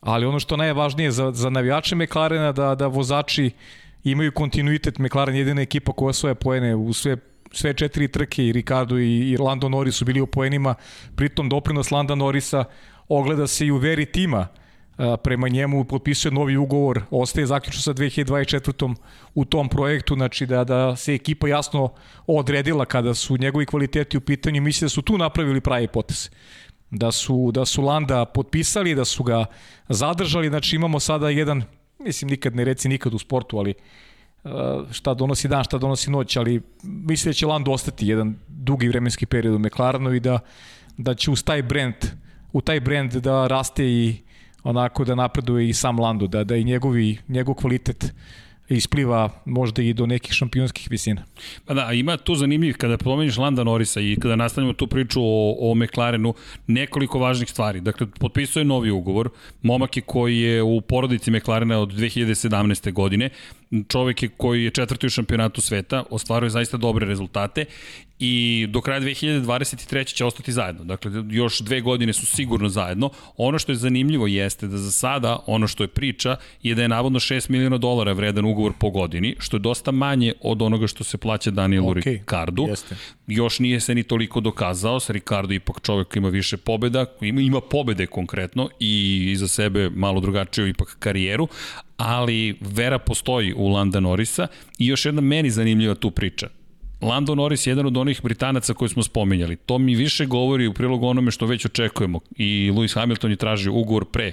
Ali 0.00 0.26
ono 0.26 0.40
što 0.40 0.56
najvažnije 0.56 1.10
za, 1.10 1.32
za 1.32 1.50
navijače 1.50 1.96
McLarena 1.96 2.52
da, 2.52 2.74
da 2.74 2.86
vozači 2.86 3.50
imaju 4.04 4.32
kontinuitet. 4.32 4.98
McLaren 4.98 5.34
je 5.34 5.40
jedina 5.40 5.62
ekipa 5.62 5.92
koja 5.92 6.12
svoje 6.12 6.34
poene. 6.34 6.74
U 6.74 6.92
sve 6.92 7.16
sve 7.52 7.74
četiri 7.74 8.08
trke 8.08 8.46
i 8.46 8.52
Ricardo 8.52 8.98
i, 8.98 9.30
i 9.30 9.36
Lando 9.36 9.68
Norris 9.68 9.94
su 9.94 10.04
bili 10.04 10.20
u 10.20 10.26
poenima, 10.26 10.74
pritom 11.16 11.48
doprinos 11.48 11.90
Landa 11.90 12.14
Norrisa 12.14 12.64
ogleda 13.08 13.46
se 13.46 13.66
i 13.66 13.70
u 13.70 13.76
veri 13.76 14.06
tima. 14.06 14.46
Prema 15.22 15.48
njemu 15.48 15.84
potpisuje 15.84 16.32
novi 16.32 16.56
ugovor, 16.56 17.02
ostaje 17.10 17.46
zaključno 17.46 17.82
sa 17.82 17.94
2024. 17.94 18.94
u 19.34 19.44
tom 19.44 19.68
projektu, 19.68 20.14
znači 20.14 20.46
da, 20.46 20.64
da 20.64 20.96
se 20.96 21.14
ekipa 21.14 21.48
jasno 21.48 21.92
odredila 22.26 22.84
kada 22.84 23.14
su 23.14 23.36
njegovi 23.36 23.66
kvaliteti 23.66 24.16
u 24.16 24.20
pitanju, 24.20 24.62
misli 24.62 24.84
da 24.84 24.88
su 24.88 25.02
tu 25.02 25.18
napravili 25.18 25.60
pravi 25.60 25.88
potes 25.88 26.30
da 26.90 27.12
su, 27.12 27.50
da 27.52 27.64
su 27.64 27.82
Landa 27.82 28.24
potpisali, 28.24 28.94
da 28.94 29.04
su 29.04 29.22
ga 29.22 29.44
zadržali, 29.88 30.48
znači 30.48 30.76
imamo 30.76 31.00
sada 31.00 31.28
jedan, 31.30 31.62
mislim 32.00 32.30
nikad 32.30 32.56
ne 32.56 32.64
reci 32.64 32.88
nikad 32.88 33.14
u 33.14 33.18
sportu, 33.18 33.58
ali 33.58 33.74
uh, 34.44 34.50
šta 34.90 35.14
donosi 35.14 35.48
dan, 35.48 35.64
šta 35.64 35.78
donosi 35.78 36.10
noć, 36.10 36.36
ali 36.36 36.62
mislim 36.82 37.30
da 37.30 37.34
će 37.34 37.46
Lando 37.46 37.72
ostati 37.72 38.08
jedan 38.08 38.34
dugi 38.48 38.88
vremenski 38.88 39.26
period 39.26 39.54
u 39.54 39.58
McLarenu 39.58 40.14
i 40.14 40.20
da, 40.20 40.38
da 40.96 41.14
će 41.14 41.30
uz 41.30 41.44
taj 41.44 41.62
brand, 41.62 41.94
u 42.52 42.60
taj 42.60 42.80
brand 42.80 43.12
da 43.12 43.46
raste 43.46 43.86
i 43.86 44.16
onako 44.62 45.04
da 45.04 45.14
napreduje 45.14 45.68
i 45.68 45.72
sam 45.72 46.00
Lando, 46.00 46.26
da, 46.26 46.44
da 46.44 46.56
i 46.56 46.64
njegovi, 46.64 47.18
njegov 47.28 47.54
kvalitet 47.54 48.04
uh, 48.04 48.10
ispliva 48.76 49.30
možda 49.44 49.82
i 49.82 49.92
do 49.92 50.06
nekih 50.06 50.32
šampionskih 50.32 50.90
visina. 50.90 51.24
Pa 51.66 51.74
da, 51.74 51.92
ima 51.92 52.16
tu 52.16 52.34
zanimljivih, 52.34 52.76
kada 52.76 52.98
pomeniš 52.98 53.36
Landa 53.36 53.64
Norisa 53.64 54.00
i 54.00 54.16
kada 54.20 54.36
nastavimo 54.36 54.72
tu 54.72 54.86
priču 54.86 55.20
o, 55.22 55.56
o 55.60 55.74
McLarenu, 55.74 56.34
nekoliko 56.66 57.18
važnih 57.18 57.50
stvari. 57.50 57.80
Dakle, 57.80 58.06
potpisuje 58.18 58.64
novi 58.64 58.90
ugovor, 58.90 59.30
momak 59.62 59.96
je 59.96 60.02
koji 60.02 60.38
je 60.38 60.62
u 60.62 60.80
porodici 60.80 61.30
McLarena 61.30 61.78
od 61.78 61.92
2017. 61.92 62.92
godine, 62.92 63.30
čovek 63.88 64.22
je 64.22 64.28
koji 64.36 64.64
je 64.64 64.70
četvrti 64.70 65.06
u 65.06 65.10
šampionatu 65.10 65.60
sveta, 65.60 66.04
ostvaruje 66.10 66.50
zaista 66.50 66.76
dobre 66.76 67.06
rezultate 67.06 67.64
i 68.18 68.66
do 68.70 68.80
kraja 68.80 69.00
2023. 69.00 70.14
će 70.14 70.24
ostati 70.24 70.52
zajedno. 70.52 70.84
Dakle, 70.84 71.10
još 71.30 71.60
dve 71.60 71.80
godine 71.80 72.12
su 72.12 72.26
sigurno 72.26 72.68
zajedno. 72.68 73.10
Ono 73.36 73.58
što 73.58 73.72
je 73.72 73.76
zanimljivo 73.76 74.26
jeste 74.26 74.66
da 74.66 74.78
za 74.78 74.90
sada 74.90 75.38
ono 75.46 75.66
što 75.66 75.84
je 75.84 75.88
priča 75.88 76.36
je 76.62 76.74
da 76.74 76.82
je 76.82 76.88
navodno 76.88 77.18
6 77.18 77.50
miliona 77.50 77.78
dolara 77.78 78.12
vredan 78.12 78.44
ugovor 78.44 78.72
po 78.78 78.90
godini, 78.90 79.36
što 79.38 79.56
je 79.56 79.60
dosta 79.60 79.90
manje 79.90 80.32
od 80.40 80.62
onoga 80.62 80.86
što 80.86 81.04
se 81.04 81.18
plaća 81.18 81.50
Danielu 81.50 81.94
okay, 81.94 82.04
Ricardu. 82.04 82.66
Jeste. 82.68 82.96
Još 83.30 83.58
nije 83.58 83.80
se 83.80 83.94
ni 83.94 84.02
toliko 84.02 84.40
dokazao, 84.40 85.00
sa 85.00 85.12
Ricardo 85.12 85.54
ipak 85.54 85.80
čovek 85.82 86.16
ima 86.16 86.28
više 86.28 86.56
pobeda, 86.56 87.06
ima, 87.20 87.40
ima 87.40 87.60
pobede 87.60 88.06
konkretno 88.06 88.68
i 88.80 89.24
iza 89.32 89.48
sebe 89.48 89.90
malo 89.90 90.20
drugačiju 90.20 90.68
ipak 90.68 90.96
karijeru, 90.98 91.48
ali 91.96 92.56
vera 92.60 92.98
postoji 92.98 93.54
u 93.56 93.68
Landa 93.68 94.00
Norisa 94.00 94.46
i 94.78 94.86
još 94.86 95.04
jedna 95.04 95.20
meni 95.20 95.50
zanimljiva 95.50 95.94
tu 95.94 96.10
priča. 96.10 96.48
Lando 97.00 97.34
Norris 97.34 97.66
je 97.66 97.70
jedan 97.70 97.86
od 97.86 97.96
onih 97.96 98.20
Britanaca 98.22 98.74
koje 98.74 98.88
smo 98.88 99.02
spomenjali. 99.02 99.56
To 99.56 99.78
mi 99.78 99.94
više 99.94 100.26
govori 100.26 100.66
u 100.66 100.74
prilogu 100.74 101.06
onome 101.06 101.30
što 101.30 101.46
već 101.46 101.64
očekujemo. 101.64 102.20
I 102.36 102.70
Lewis 102.74 102.94
Hamilton 102.94 103.30
je 103.30 103.36
tražio 103.36 103.72
ugovor 103.72 104.04
pre 104.04 104.32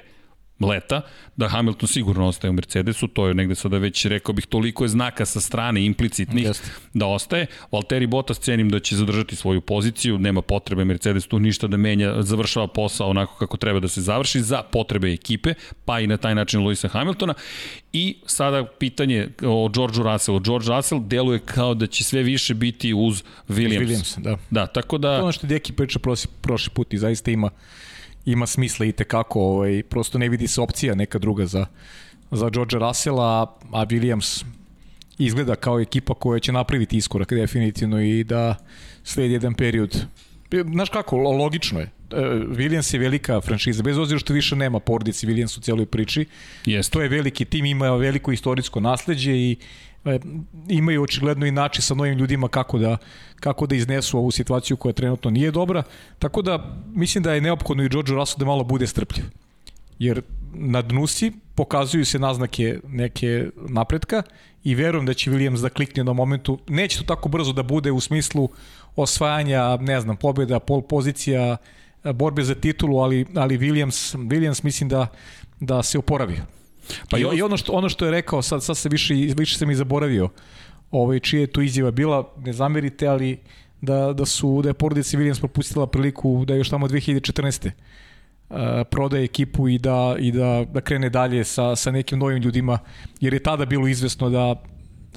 leta, 0.59 1.01
da 1.35 1.47
Hamilton 1.47 1.87
sigurno 1.87 2.27
ostaje 2.27 2.49
u 2.49 2.53
Mercedesu, 2.53 3.07
to 3.07 3.27
je 3.27 3.33
negde 3.33 3.55
sada 3.55 3.77
već 3.77 4.05
rekao 4.05 4.33
bih 4.33 4.45
toliko 4.45 4.83
je 4.83 4.87
znaka 4.87 5.25
sa 5.25 5.41
strane 5.41 5.85
implicitnih 5.85 6.45
Jeste. 6.45 6.69
da 6.93 7.05
ostaje. 7.05 7.45
Valtteri 7.71 8.07
Bottas 8.07 8.39
cenim 8.39 8.69
da 8.69 8.79
će 8.79 8.95
zadržati 8.95 9.35
svoju 9.35 9.61
poziciju, 9.61 10.19
nema 10.19 10.41
potrebe 10.41 10.85
Mercedes 10.85 11.27
tu 11.27 11.39
ništa 11.39 11.67
da 11.67 11.77
menja, 11.77 12.21
završava 12.21 12.67
posao 12.67 13.09
onako 13.09 13.35
kako 13.37 13.57
treba 13.57 13.79
da 13.79 13.87
se 13.87 14.01
završi 14.01 14.41
za 14.41 14.63
potrebe 14.63 15.13
ekipe, 15.13 15.53
pa 15.85 15.99
i 15.99 16.07
na 16.07 16.17
taj 16.17 16.35
način 16.35 16.63
Luisa 16.63 16.87
Hamiltona. 16.87 17.33
I 17.93 18.17
sada 18.25 18.65
pitanje 18.65 19.29
o 19.41 19.69
Georgeu 19.69 20.03
Russellu. 20.03 20.39
George 20.39 20.67
Russell 20.69 21.01
deluje 21.01 21.39
kao 21.39 21.73
da 21.73 21.87
će 21.87 22.03
sve 22.03 22.23
više 22.23 22.53
biti 22.53 22.93
uz 22.93 23.23
Williams. 23.49 23.79
Williams 23.79 24.19
da. 24.19 24.37
Da, 24.49 24.67
tako 24.67 24.97
da... 24.97 25.17
To 25.17 25.23
ono 25.23 25.31
što 25.31 25.47
Deki 25.47 25.73
priča 25.73 25.99
prošli, 25.99 26.31
prošli 26.41 26.71
put 26.73 26.93
i 26.93 26.97
zaista 26.97 27.31
ima 27.31 27.49
ima 28.27 28.47
smisla 28.47 28.85
i 28.85 28.91
tekako, 28.91 29.41
ovaj, 29.41 29.83
prosto 29.83 30.17
ne 30.17 30.29
vidi 30.29 30.47
se 30.47 30.61
opcija 30.61 30.95
neka 30.95 31.19
druga 31.19 31.45
za, 31.45 31.65
za 32.31 32.49
George 32.49 32.77
Russella, 32.77 33.57
a 33.71 33.85
Williams 33.85 34.45
izgleda 35.17 35.55
kao 35.55 35.79
ekipa 35.79 36.13
koja 36.13 36.39
će 36.39 36.51
napraviti 36.51 36.97
iskorak 36.97 37.33
definitivno 37.33 38.01
i 38.01 38.23
da 38.23 38.55
sledi 39.03 39.33
jedan 39.33 39.53
period. 39.53 40.05
Znaš 40.73 40.89
kako, 40.89 41.17
logično 41.17 41.79
je. 41.79 41.85
E, 41.85 42.15
Williams 42.49 42.93
je 42.93 42.99
velika 42.99 43.41
franšiza, 43.41 43.83
bez 43.83 43.97
obzira 43.97 44.19
što 44.19 44.33
više 44.33 44.55
nema 44.55 44.79
porodici 44.79 45.27
Williams 45.27 45.57
u 45.57 45.61
cijeloj 45.61 45.85
priči. 45.85 46.25
Jeste. 46.65 46.91
To 46.93 47.01
je 47.01 47.09
veliki 47.09 47.45
tim, 47.45 47.65
ima 47.65 47.95
veliko 47.95 48.31
istorijsko 48.31 48.79
nasledđe 48.79 49.31
i 49.31 49.51
E, 49.51 49.59
imaju 50.69 51.03
očigledno 51.03 51.45
i 51.45 51.51
način 51.51 51.81
sa 51.81 51.95
novim 51.95 52.17
ljudima 52.17 52.47
kako 52.47 52.77
da, 52.77 52.97
kako 53.39 53.67
da 53.67 53.75
iznesu 53.75 54.17
ovu 54.17 54.31
situaciju 54.31 54.77
koja 54.77 54.93
trenutno 54.93 55.31
nije 55.31 55.51
dobra. 55.51 55.83
Tako 56.19 56.41
da 56.41 56.75
mislim 56.93 57.23
da 57.23 57.33
je 57.33 57.41
neophodno 57.41 57.83
i 57.83 57.89
George 57.89 58.11
Russell 58.11 58.39
da 58.39 58.45
malo 58.45 58.63
bude 58.63 58.87
strpljiv. 58.87 59.25
Jer 59.99 60.21
na 60.53 60.81
dnu 60.81 61.07
si 61.07 61.31
pokazuju 61.55 62.05
se 62.05 62.19
naznake 62.19 62.79
neke 62.87 63.47
napretka 63.69 64.23
i 64.63 64.75
verujem 64.75 65.05
da 65.05 65.13
će 65.13 65.31
Williams 65.31 65.61
da 65.61 65.69
klikne 65.69 66.03
na 66.03 66.13
momentu. 66.13 66.59
Neće 66.67 66.97
to 66.97 67.03
tako 67.03 67.29
brzo 67.29 67.53
da 67.53 67.63
bude 67.63 67.91
u 67.91 67.99
smislu 67.99 68.49
osvajanja, 68.95 69.77
ne 69.77 70.01
znam, 70.01 70.17
pobjeda, 70.17 70.59
pol 70.59 70.81
pozicija, 70.81 71.57
borbe 72.13 72.43
za 72.43 72.55
titulu, 72.55 72.99
ali, 72.99 73.25
ali 73.35 73.57
Williams, 73.57 74.17
Williams 74.17 74.63
mislim 74.63 74.89
da, 74.89 75.07
da 75.59 75.83
se 75.83 75.97
oporavio 75.97 76.57
Pa 77.09 77.17
i, 77.17 77.21
I 77.21 77.41
ono 77.41 77.57
što, 77.57 77.71
ono 77.71 77.89
što 77.89 78.05
je 78.05 78.11
rekao, 78.11 78.41
sad, 78.41 78.63
sad 78.63 78.77
se 78.77 78.89
više, 78.89 79.13
više 79.13 79.57
sam 79.57 79.71
i 79.71 79.75
zaboravio, 79.75 80.29
ovaj, 80.91 81.19
čije 81.19 81.41
je 81.41 81.47
tu 81.47 81.61
izjava 81.61 81.91
bila, 81.91 82.33
ne 82.45 82.53
zamerite, 82.53 83.07
ali 83.07 83.39
da, 83.81 84.13
da 84.13 84.25
su 84.25 84.61
da 84.61 84.69
je 84.69 84.73
porodica 84.73 85.17
Williams 85.17 85.39
propustila 85.39 85.87
priliku 85.87 86.45
da 86.45 86.53
je 86.53 86.57
još 86.57 86.69
tamo 86.69 86.87
2014. 86.87 87.71
Uh, 88.49 88.57
prodaje 88.91 89.23
ekipu 89.23 89.67
i 89.67 89.77
da 89.77 90.15
i 90.19 90.31
da 90.31 90.65
da 90.73 90.81
krene 90.81 91.09
dalje 91.09 91.43
sa 91.43 91.75
sa 91.75 91.91
nekim 91.91 92.19
novim 92.19 92.43
ljudima 92.43 92.79
jer 93.19 93.33
je 93.33 93.43
tada 93.43 93.65
bilo 93.65 93.87
izvesno 93.87 94.29
da 94.29 94.55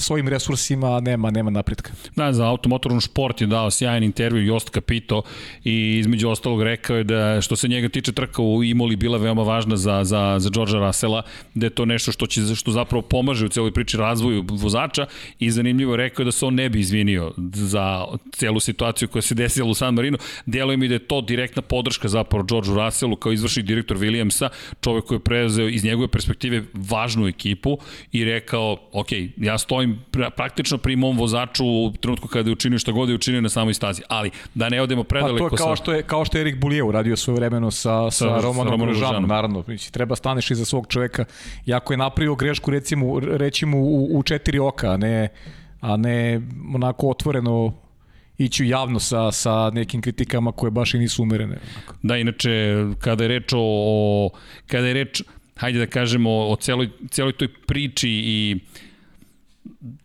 svojim 0.01 0.29
resursima 0.29 1.01
nema 1.01 1.31
nema 1.31 1.51
napretka. 1.51 1.91
Da, 2.17 2.33
za 2.33 2.47
automotornu 2.47 3.01
šport 3.01 3.41
je 3.41 3.47
dao 3.47 3.71
sjajan 3.71 4.03
intervju 4.03 4.45
Jost 4.47 4.71
Kapito 4.71 5.23
i 5.65 5.99
između 5.99 6.29
ostalog 6.29 6.63
rekao 6.63 6.97
je 6.97 7.05
da 7.05 7.41
što 7.41 7.57
se 7.57 7.69
njega 7.69 7.89
tiče 7.89 8.13
trka 8.13 8.43
u 8.43 8.65
Imoli 8.65 8.97
bila 8.97 9.19
veoma 9.19 9.43
važna 9.43 9.77
za, 9.77 10.05
za, 10.05 10.37
za 10.39 10.51
Georgea 10.51 10.87
Russella, 10.87 11.23
da 11.55 11.67
je 11.67 11.71
to 11.71 11.85
nešto 11.85 12.13
što, 12.13 12.27
će, 12.27 12.55
što 12.55 12.71
zapravo 12.71 13.03
pomaže 13.03 13.47
u 13.47 13.49
celoj 13.49 13.73
priči 13.73 13.97
razvoju 13.97 14.45
vozača 14.49 15.07
i 15.39 15.51
zanimljivo 15.51 15.97
rekao 15.97 16.23
je 16.23 16.25
da 16.25 16.33
se 16.33 16.47
on 16.47 16.55
ne 16.55 16.69
bi 16.69 16.81
izvinio 16.81 17.33
za 17.55 18.05
celu 18.33 18.61
situaciju 18.61 19.09
koja 19.09 19.23
se 19.23 19.35
desila 19.35 19.71
u 19.71 19.75
San 19.75 19.95
Marino. 19.95 20.19
Djeluje 20.47 20.77
mi 20.77 20.89
da 20.89 20.95
je 20.95 21.07
to 21.09 21.21
direktna 21.21 21.63
podrška 21.63 22.09
zapravo 22.09 22.45
Georgeu 22.45 22.75
Russellu 22.75 23.17
kao 23.17 23.33
izvršni 23.33 23.63
direktor 23.63 23.97
Williamsa, 23.97 24.49
čovek 24.81 25.05
koji 25.05 25.17
je 25.17 25.25
preuzeo 25.25 25.69
iz 25.69 25.85
njegove 25.85 26.09
perspektive 26.09 26.63
važnu 26.75 27.27
ekipu 27.29 27.79
i 28.13 28.25
rekao, 28.25 28.77
ok, 28.93 29.09
ja 29.37 29.59
stojim 29.59 29.90
mojim, 29.91 30.31
praktično 30.37 30.79
pri 30.79 30.97
mom 30.97 31.19
vozaču 31.19 31.65
u 31.65 31.93
trenutku 32.01 32.29
kada 32.29 32.49
je 32.49 32.53
učinio 32.53 32.79
šta 32.79 32.93
god 32.93 33.09
je 33.09 33.15
učinio 33.15 33.41
na 33.41 33.49
samoj 33.49 33.75
stazi. 33.75 34.03
Ali, 34.09 34.31
da 34.55 34.69
ne 34.69 34.83
odemo 34.83 35.05
predaleko 35.05 35.45
pa 35.45 35.49
to 35.49 35.55
je 35.55 35.59
kao 35.59 35.77
što 35.77 35.93
je, 35.93 36.03
kao 36.03 36.25
što 36.25 36.39
je 36.39 36.41
Erik 36.41 36.61
Bulije 36.61 36.83
uradio 36.83 37.17
svoje 37.17 37.37
vremeno 37.37 37.71
sa, 37.71 38.11
sa, 38.11 38.11
sa 38.11 38.41
Romanom 38.41 38.83
Rožanom, 38.83 39.29
naravno. 39.29 39.65
Mislim, 39.67 39.93
treba 39.93 40.17
staneš 40.17 40.51
iza 40.51 40.65
svog 40.65 40.87
čoveka. 40.89 41.25
Jako 41.67 41.93
je 41.93 41.97
napravio 41.97 42.35
grešku, 42.35 42.71
recimo, 42.71 43.21
rećimo 43.21 43.79
u, 43.79 44.19
u 44.19 44.23
četiri 44.23 44.59
oka, 44.59 44.91
a 44.91 44.97
ne, 44.97 45.29
a 45.81 45.97
ne 45.97 46.41
onako 46.75 47.09
otvoreno 47.09 47.75
ići 48.39 48.67
javno 48.67 49.01
sa, 49.01 49.33
sa 49.33 49.71
nekim 49.71 50.03
kritikama 50.03 50.53
koje 50.53 50.71
baš 50.71 50.95
i 50.95 50.99
nisu 50.99 51.23
umerene. 51.23 51.59
Da, 52.03 52.17
inače, 52.17 52.85
kada 52.99 53.25
je 53.25 53.29
reč 53.29 53.53
o, 53.57 54.31
kada 54.67 54.87
je 54.87 54.95
reč, 54.95 55.23
hajde 55.57 55.79
da 55.79 55.87
kažemo, 55.87 56.31
o 56.31 56.57
celoj, 56.57 56.91
celoj 57.11 57.33
toj 57.33 57.49
priči 57.67 58.11
i 58.11 58.59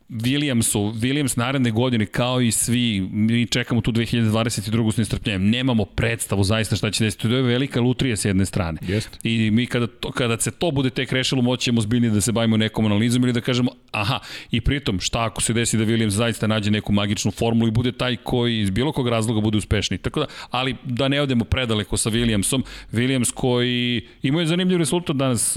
Williamsu, 0.09 0.93
Williams 0.93 1.38
naredne 1.38 1.71
godine 1.71 2.05
kao 2.05 2.41
i 2.41 2.51
svi, 2.51 3.01
mi 3.11 3.45
čekamo 3.47 3.81
tu 3.81 3.91
2022. 3.91 4.91
s 4.91 4.97
nestrpljenjem, 4.97 5.49
nemamo 5.49 5.85
predstavu 5.85 6.43
zaista 6.43 6.75
šta 6.75 6.91
će 6.91 7.03
desiti, 7.03 7.29
to 7.29 7.35
je 7.35 7.41
velika 7.41 7.81
lutrija 7.81 8.15
s 8.15 8.25
jedne 8.25 8.45
strane. 8.45 8.79
Jest. 8.88 9.19
I 9.23 9.51
mi 9.51 9.65
kada, 9.65 9.88
to, 9.88 10.11
kada 10.11 10.39
se 10.39 10.51
to 10.51 10.71
bude 10.71 10.89
tek 10.89 11.11
rešilo, 11.11 11.41
moćemo 11.41 11.81
zbiljnije 11.81 12.11
da 12.11 12.21
se 12.21 12.31
bavimo 12.31 12.57
nekom 12.57 12.85
analizom 12.85 13.23
ili 13.23 13.33
da 13.33 13.41
kažemo, 13.41 13.71
aha, 13.91 14.19
i 14.51 14.61
pritom, 14.61 14.99
šta 14.99 15.25
ako 15.25 15.41
se 15.41 15.53
desi 15.53 15.77
da 15.77 15.85
Williams 15.85 16.09
zaista 16.09 16.47
nađe 16.47 16.71
neku 16.71 16.93
magičnu 16.93 17.31
formulu 17.31 17.67
i 17.67 17.71
bude 17.71 17.91
taj 17.91 18.15
koji 18.15 18.59
iz 18.59 18.69
bilo 18.69 18.91
kog 18.91 19.07
razloga 19.07 19.41
bude 19.41 19.57
uspešni. 19.57 19.97
Tako 19.97 20.19
da, 20.19 20.25
ali 20.49 20.75
da 20.83 21.07
ne 21.07 21.21
odemo 21.21 21.45
predaleko 21.45 21.97
sa 21.97 22.09
Williamsom, 22.09 22.61
Williams 22.91 23.33
koji 23.33 24.07
imao 24.21 24.39
je 24.39 24.47
zanimljiv 24.47 24.77
rezultat 24.77 25.15
danas, 25.15 25.55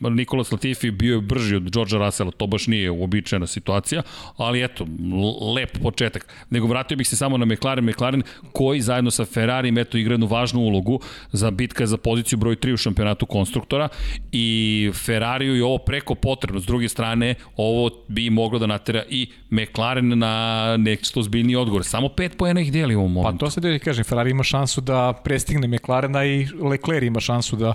Nikola 0.00 0.44
Latifi 0.52 0.90
bio 0.90 1.14
je 1.14 1.20
brži 1.20 1.56
od 1.56 1.70
Georgea 1.70 1.98
Russella, 1.98 2.30
to 2.30 2.46
baš 2.46 2.66
nije 2.66 2.90
uobičajena 2.90 3.46
situacija, 3.46 3.59
situacija, 3.60 4.02
ali 4.36 4.64
eto, 4.64 4.86
lep 5.56 5.78
početak. 5.82 6.26
Nego 6.50 6.66
vratio 6.66 6.96
bih 6.96 7.08
se 7.08 7.16
samo 7.16 7.38
na 7.38 7.44
McLaren, 7.44 7.84
McLaren 7.84 8.22
koji 8.52 8.80
zajedno 8.80 9.10
sa 9.10 9.24
Ferrari 9.24 9.72
eto 9.80 9.98
igra 9.98 10.14
jednu 10.14 10.26
važnu 10.26 10.60
ulogu 10.60 11.00
za 11.32 11.50
bitka 11.50 11.86
za 11.86 11.96
poziciju 11.96 12.38
broj 12.38 12.56
3 12.56 12.72
u 12.72 12.76
šampionatu 12.76 13.26
konstruktora 13.26 13.88
i 14.32 14.90
Ferrariju 14.94 15.54
je 15.54 15.64
ovo 15.64 15.78
preko 15.78 16.14
potrebno. 16.14 16.60
S 16.60 16.66
druge 16.66 16.88
strane, 16.88 17.34
ovo 17.56 17.90
bi 18.08 18.30
moglo 18.30 18.58
da 18.58 18.66
natera 18.66 19.02
i 19.08 19.28
McLaren 19.50 20.18
na 20.18 20.76
nešto 20.76 21.22
zbiljni 21.22 21.56
odgovor. 21.56 21.84
Samo 21.84 22.08
pet 22.08 22.36
pojena 22.36 22.60
ih 22.60 22.72
deli 22.72 22.94
u 22.94 22.98
ovom 22.98 23.12
momentu. 23.12 23.38
Pa 23.38 23.46
to 23.46 23.50
se 23.50 23.60
da 23.60 23.78
kažem, 23.78 24.04
Ferrari 24.04 24.30
ima 24.30 24.42
šansu 24.42 24.80
da 24.80 25.12
prestigne 25.24 25.68
McLarena 25.68 26.24
i 26.24 26.46
Leclerc 26.60 27.06
ima 27.06 27.20
šansu 27.20 27.56
da 27.56 27.74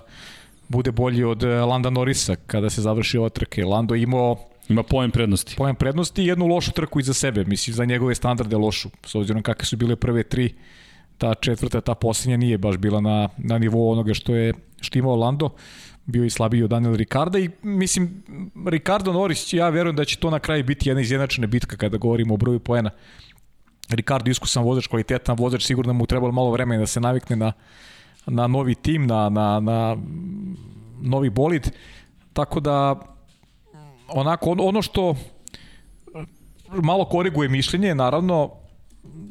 bude 0.68 0.92
bolji 0.92 1.24
od 1.24 1.44
Landa 1.44 1.90
Norrisa 1.90 2.36
kada 2.36 2.70
se 2.70 2.82
završi 2.82 3.18
ova 3.18 3.30
trke. 3.30 3.66
Lando 3.66 3.96
imao 3.96 4.36
Ima 4.70 4.84
pojem 4.84 5.12
prednosti. 5.12 5.56
Pojem 5.58 5.76
prednosti 5.76 6.24
i 6.24 6.28
jednu 6.28 6.48
lošu 6.48 6.72
trku 6.72 7.00
iza 7.00 7.14
sebe, 7.14 7.44
mislim, 7.46 7.74
za 7.74 7.86
njegove 7.86 8.16
standarde 8.16 8.58
lošu, 8.58 8.90
s 9.06 9.16
obzirom 9.16 9.44
kakve 9.44 9.66
su 9.66 9.78
bile 9.78 9.96
prve 9.96 10.24
tri, 10.24 10.54
ta 11.18 11.34
četvrta, 11.34 11.82
ta 11.82 11.96
posljednja 11.96 12.38
nije 12.38 12.58
baš 12.58 12.78
bila 12.78 13.02
na, 13.02 13.30
na 13.38 13.58
nivou 13.58 13.92
onoga 13.92 14.14
što 14.14 14.36
je 14.36 14.54
što 14.82 15.00
imao 15.00 15.16
Lando, 15.16 15.50
bio 16.06 16.26
i 16.26 16.30
slabiji 16.30 16.64
od 16.64 16.70
Daniel 16.70 16.96
Ricarda 16.96 17.40
i 17.40 17.50
mislim, 17.62 18.24
Ricardo 18.66 19.14
Norris, 19.14 19.54
ja 19.54 19.70
verujem 19.70 19.96
da 19.96 20.06
će 20.06 20.18
to 20.18 20.30
na 20.30 20.40
kraju 20.40 20.64
biti 20.64 20.90
jedna 20.90 21.02
izjednačena 21.02 21.48
bitka 21.48 21.78
kada 21.78 21.98
govorimo 21.98 22.34
o 22.34 22.38
broju 22.38 22.60
poena. 22.60 22.90
Ricardo 23.90 24.32
iskusan 24.32 24.64
vozač, 24.64 24.88
kvalitetan 24.88 25.36
vozač, 25.40 25.66
sigurno 25.66 25.94
mu 25.94 26.06
trebalo 26.06 26.32
malo 26.32 26.52
vremena 26.52 26.80
da 26.80 26.88
se 26.88 27.00
navikne 27.00 27.36
na, 27.36 27.54
na 28.26 28.48
novi 28.48 28.76
tim, 28.76 29.08
na, 29.08 29.30
na, 29.30 29.60
na 29.60 29.98
novi 31.02 31.30
bolid, 31.30 31.72
tako 32.34 32.60
da 32.60 32.96
onako, 34.08 34.56
ono 34.60 34.82
što 34.82 35.16
malo 36.84 37.06
koriguje 37.06 37.50
mišljenje, 37.50 37.96
naravno, 37.96 38.52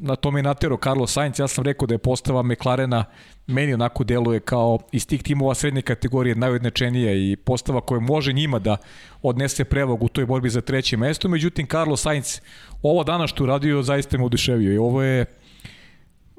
na 0.01 0.15
tome 0.15 0.39
je 0.39 0.43
natero 0.43 0.77
Carlos 0.83 1.13
Sainz, 1.13 1.39
ja 1.39 1.47
sam 1.47 1.63
rekao 1.63 1.87
da 1.87 1.93
je 1.93 1.97
postava 1.97 2.43
McLarena 2.43 3.05
meni 3.47 3.73
onako 3.73 4.03
deluje 4.03 4.39
kao 4.39 4.79
iz 4.91 5.07
tih 5.07 5.23
timova 5.23 5.55
srednje 5.55 5.81
kategorije 5.81 6.35
najodnečenija 6.35 7.13
i 7.13 7.35
postava 7.35 7.81
koja 7.81 7.99
može 7.99 8.33
njima 8.33 8.59
da 8.59 8.77
odnese 9.21 9.65
prevog 9.65 10.03
u 10.03 10.07
toj 10.07 10.25
borbi 10.25 10.49
za 10.49 10.61
treće 10.61 10.97
mesto, 10.97 11.29
međutim 11.29 11.67
Carlos 11.67 12.01
Sainz 12.01 12.41
ovo 12.81 13.03
dana 13.03 13.27
što 13.27 13.43
uradio 13.43 13.83
zaista 13.83 14.17
me 14.17 14.25
oduševio 14.25 14.73
i 14.73 14.77
ovo 14.77 15.03
je 15.03 15.25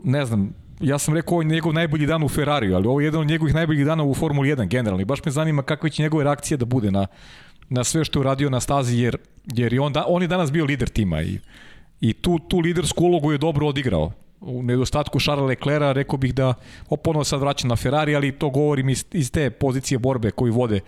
ne 0.04 0.24
znam, 0.24 0.54
ja 0.80 0.98
sam 0.98 1.14
rekao 1.14 1.32
ovo 1.32 1.42
je 1.42 1.48
njegov 1.48 1.72
najbolji 1.72 2.06
dan 2.06 2.22
u 2.22 2.28
Ferrariju, 2.28 2.74
ali 2.76 2.86
ovo 2.86 3.00
je 3.00 3.04
jedan 3.04 3.20
od 3.20 3.26
njegovih 3.26 3.54
najboljih 3.54 3.86
dana 3.86 4.04
u 4.04 4.14
Formuli 4.14 4.48
1 4.48 4.68
generalno 4.68 5.02
i 5.02 5.04
baš 5.04 5.24
me 5.24 5.32
zanima 5.32 5.62
kakve 5.62 5.90
će 5.90 6.02
njegove 6.02 6.24
reakcije 6.24 6.58
da 6.58 6.64
bude 6.64 6.90
na, 6.90 7.06
na 7.68 7.84
sve 7.84 8.04
što 8.04 8.18
je 8.18 8.20
uradio 8.20 8.50
na 8.50 8.60
stazi, 8.60 8.98
jer, 8.98 9.16
jer 9.54 9.72
je 9.72 9.80
on, 9.80 9.92
da, 9.92 10.04
on 10.08 10.22
je 10.22 10.28
danas 10.28 10.52
bio 10.52 10.64
lider 10.64 10.88
tima 10.88 11.22
i, 11.22 11.38
i 12.00 12.12
tu, 12.12 12.38
tu 12.38 12.58
lidersku 12.58 13.04
ulogu 13.04 13.32
je 13.32 13.38
dobro 13.38 13.66
odigrao. 13.66 14.12
U 14.40 14.62
nedostatku 14.62 15.20
Charles 15.20 15.48
Leclerca 15.48 15.92
rekao 15.92 16.18
bih 16.18 16.34
da 16.34 16.54
oponovo 16.88 17.24
sad 17.24 17.40
vraća 17.40 17.68
na 17.68 17.76
Ferrari, 17.76 18.16
ali 18.16 18.32
to 18.32 18.50
govorim 18.50 18.88
iz, 18.88 19.04
iz 19.12 19.30
te 19.30 19.50
pozicije 19.50 19.98
borbe 19.98 20.30
koju 20.30 20.52
vode 20.52 20.80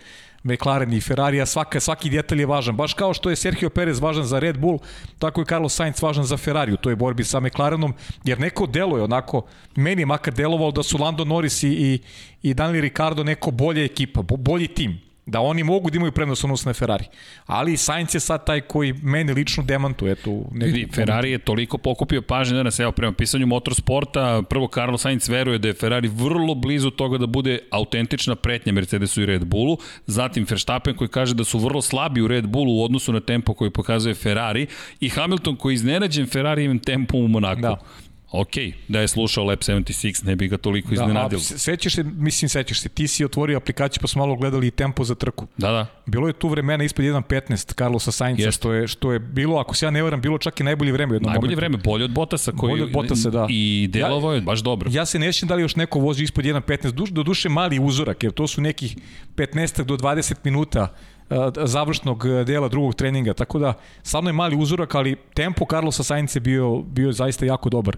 McLaren 0.43 0.93
i 0.93 1.01
Ferrari, 1.01 1.41
a 1.41 1.47
svaka, 1.47 1.81
svaki 1.81 2.11
detalj 2.11 2.41
je 2.41 2.47
važan. 2.47 2.77
Baš 2.77 2.95
kao 2.95 3.15
što 3.15 3.31
je 3.31 3.37
Sergio 3.37 3.71
Perez 3.71 4.01
važan 4.01 4.25
za 4.25 4.39
Red 4.39 4.59
Bull, 4.59 4.79
tako 5.19 5.41
je 5.41 5.45
Carlos 5.45 5.75
Sainz 5.75 6.03
važan 6.03 6.25
za 6.25 6.37
Ferrari 6.37 6.73
u 6.73 6.77
toj 6.77 6.97
borbi 6.97 7.25
sa 7.25 7.41
McLarenom, 7.41 7.95
jer 8.25 8.41
neko 8.41 8.67
deluje 8.67 9.03
onako, 9.03 9.43
meni 9.77 10.03
je 10.03 10.07
makar 10.07 10.35
delovalo 10.35 10.71
da 10.73 10.83
su 10.83 10.99
Lando 10.99 11.25
Norris 11.25 11.63
i, 11.63 12.01
i, 12.43 12.55
Daniel 12.55 12.83
Ricardo 12.83 13.25
neko 13.25 13.51
bolje 13.51 13.85
ekipa, 13.85 14.23
bolji 14.23 14.69
tim 14.69 15.08
da 15.29 15.41
oni 15.41 15.63
mogu 15.63 15.91
da 15.91 15.97
imaju 15.97 16.13
prednost 16.13 16.45
odnosno 16.45 16.69
na 16.69 16.75
Ferrari. 16.75 17.05
Ali 17.47 17.77
Sainz 17.77 18.15
je 18.15 18.21
sad 18.21 18.47
taj 18.47 18.61
koji 18.61 18.93
meni 18.93 19.33
lično 19.33 19.63
demantuje 19.63 20.15
tu. 20.15 20.45
Vidi, 20.53 20.89
Ferrari 20.95 21.31
je 21.31 21.39
toliko 21.39 21.79
pokupio 21.79 22.23
pažnje 22.23 22.57
danas, 22.57 22.79
evo 22.79 22.93
prema 22.93 23.13
pisanju 23.13 23.47
motorsporta, 23.47 24.43
prvo 24.51 24.69
Carlos 24.75 25.03
Sainz 25.03 25.29
veruje 25.29 25.59
da 25.59 25.69
je 25.69 25.75
Ferrari 25.75 26.09
vrlo 26.09 26.55
blizu 26.55 26.91
toga 26.91 27.19
da 27.19 27.27
bude 27.27 27.59
autentična 27.71 28.35
pretnja 28.35 28.73
Mercedesu 28.73 29.23
i 29.23 29.27
Red 29.27 29.45
Bullu, 29.45 29.79
zatim 30.07 30.47
Verstappen 30.51 30.97
koji 30.97 31.09
kaže 31.09 31.35
da 31.35 31.45
su 31.45 31.59
vrlo 31.59 31.83
slabi 31.83 32.23
u 32.23 32.29
Red 32.29 32.47
Bullu 32.47 32.81
u 32.81 32.85
odnosu 32.85 33.13
na 33.13 33.21
tempo 33.21 33.55
koji 33.55 33.71
pokazuje 33.71 34.15
Ferrari 34.15 34.67
i 35.01 35.09
Hamilton 35.09 35.57
koji 35.57 35.73
je 35.73 35.75
iznenađen 35.75 36.27
Ferrarijevim 36.27 36.79
tempom 36.79 37.25
u 37.25 37.29
Monaku. 37.29 37.61
Da. 37.61 37.77
Ok, 38.31 38.51
da 38.89 39.01
je 39.01 39.09
slušao 39.09 39.45
Lab 39.45 39.59
76, 39.59 40.27
ne 40.27 40.37
bi 40.37 40.49
ga 40.49 40.57
toliko 40.57 40.89
da, 40.89 40.95
iznenadilo. 40.95 41.41
Da, 41.51 41.59
sećaš 41.59 41.95
se, 41.95 42.03
mislim 42.03 42.49
sećaš 42.49 42.81
se, 42.81 42.89
ti 42.89 43.09
si 43.09 43.25
otvorio 43.25 43.57
aplikaciju 43.57 44.01
pa 44.01 44.09
smo 44.09 44.23
malo 44.27 44.37
gledali 44.37 44.67
i 44.67 44.71
tempo 44.71 45.05
za 45.05 45.15
trku. 45.15 45.47
Da, 45.57 45.71
da. 45.71 45.87
Bilo 46.07 46.27
je 46.27 46.33
tu 46.33 46.49
vremena 46.49 46.85
ispod 46.85 47.05
1.15 47.05 47.75
Carlosa 47.79 48.13
Sainca, 48.13 48.51
što 48.51 48.73
je, 48.73 48.89
što 48.89 49.13
je 49.13 49.19
bilo, 49.19 49.59
ako 49.59 49.75
se 49.75 49.87
ja 49.87 49.91
ne 49.91 50.03
varam, 50.03 50.21
bilo 50.21 50.39
čak 50.39 50.61
i 50.61 50.65
najbolje 50.65 50.93
vreme 50.93 51.13
u 51.13 51.15
jednom 51.15 51.33
Najbolje 51.33 51.57
momentu. 51.57 51.61
vreme, 51.61 51.77
bolje 51.85 52.05
od 52.05 52.11
Botasa. 52.11 52.53
Koji, 52.53 52.71
bolje 52.71 52.85
od 52.85 52.93
Botasa, 52.93 53.31
da. 53.31 53.47
I 53.51 53.89
delovo 53.93 54.33
je 54.33 54.41
baš 54.41 54.61
dobro. 54.61 54.91
Ja 54.93 55.07
se 55.07 55.19
nećem 55.19 55.49
da 55.49 55.55
li 55.55 55.63
još 55.63 55.77
neko 55.77 55.99
vozi 55.99 56.25
ispod 56.25 56.45
1.15, 56.45 56.91
du, 56.91 57.07
do 57.11 57.23
duše 57.23 57.49
mali 57.49 57.79
uzorak, 57.79 58.23
jer 58.23 58.33
to 58.33 58.47
su 58.47 58.61
nekih 58.61 58.97
15 59.37 59.85
do 59.85 59.97
20 59.97 60.35
minuta 60.45 60.95
završnog 61.65 62.25
dela 62.47 62.69
drugog 62.69 62.95
treninga, 62.95 63.35
tako 63.35 63.59
da 63.59 63.75
stvarno 64.03 64.29
je 64.31 64.35
mali 64.35 64.57
uzorak, 64.57 64.95
ali 64.95 65.17
tempo 65.35 65.67
Carlosa 65.71 66.03
Sainz 66.03 66.37
je 66.37 66.41
bio, 66.41 66.83
bio 66.83 67.13
zaista 67.13 67.47
jako 67.47 67.69
dobar. 67.69 67.97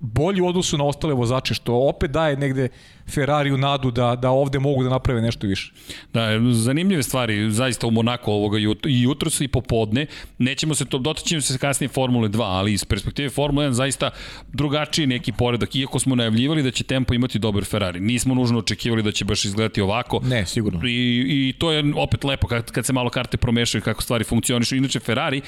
Bolji 0.00 0.40
u 0.40 0.46
odnosu 0.46 0.78
na 0.78 0.84
ostale 0.84 1.14
vozače, 1.14 1.54
što 1.54 1.88
opet 1.88 2.10
daje 2.10 2.36
negde 2.36 2.68
Ferrariju 3.14 3.56
nadu 3.56 3.90
da, 3.90 4.16
da 4.16 4.30
ovde 4.30 4.58
mogu 4.58 4.84
da 4.84 4.90
naprave 4.90 5.22
nešto 5.22 5.46
više. 5.46 5.72
Da, 6.12 6.28
zanimljive 6.52 7.02
stvari, 7.02 7.50
zaista 7.50 7.86
u 7.86 7.90
Monako 7.90 8.32
ovoga 8.32 8.58
i 8.58 9.02
jutro 9.02 9.30
su 9.30 9.44
i 9.44 9.48
popodne. 9.48 10.06
Nećemo 10.38 10.74
se 10.74 10.84
to, 10.84 10.98
dotaćemo 10.98 11.40
se 11.40 11.58
kasnije 11.58 11.88
Formule 11.88 12.28
2, 12.28 12.42
ali 12.42 12.72
iz 12.72 12.84
perspektive 12.84 13.30
Formule 13.30 13.66
1 13.66 13.70
zaista 13.70 14.10
drugačiji 14.52 15.06
neki 15.06 15.32
poredak, 15.32 15.76
iako 15.76 15.98
smo 15.98 16.14
najavljivali 16.14 16.62
da 16.62 16.70
će 16.70 16.84
tempo 16.84 17.14
imati 17.14 17.38
dobar 17.38 17.64
Ferrari. 17.64 18.00
Nismo 18.00 18.34
nužno 18.34 18.58
očekivali 18.58 19.02
da 19.02 19.12
će 19.12 19.24
baš 19.24 19.44
izgledati 19.44 19.80
ovako. 19.80 20.20
Ne, 20.24 20.46
sigurno. 20.46 20.80
I, 20.84 21.24
i 21.48 21.54
to 21.58 21.72
je 21.72 21.84
opet 21.96 22.24
lepo 22.24 22.46
kad, 22.46 22.70
kad 22.70 22.86
se 22.86 22.92
malo 22.92 23.10
karte 23.10 23.36
promešaju 23.36 23.82
kako 23.82 24.02
stvari 24.02 24.24
funkcionišu. 24.24 24.76
Inače, 24.76 25.00
Ferrari, 25.00 25.40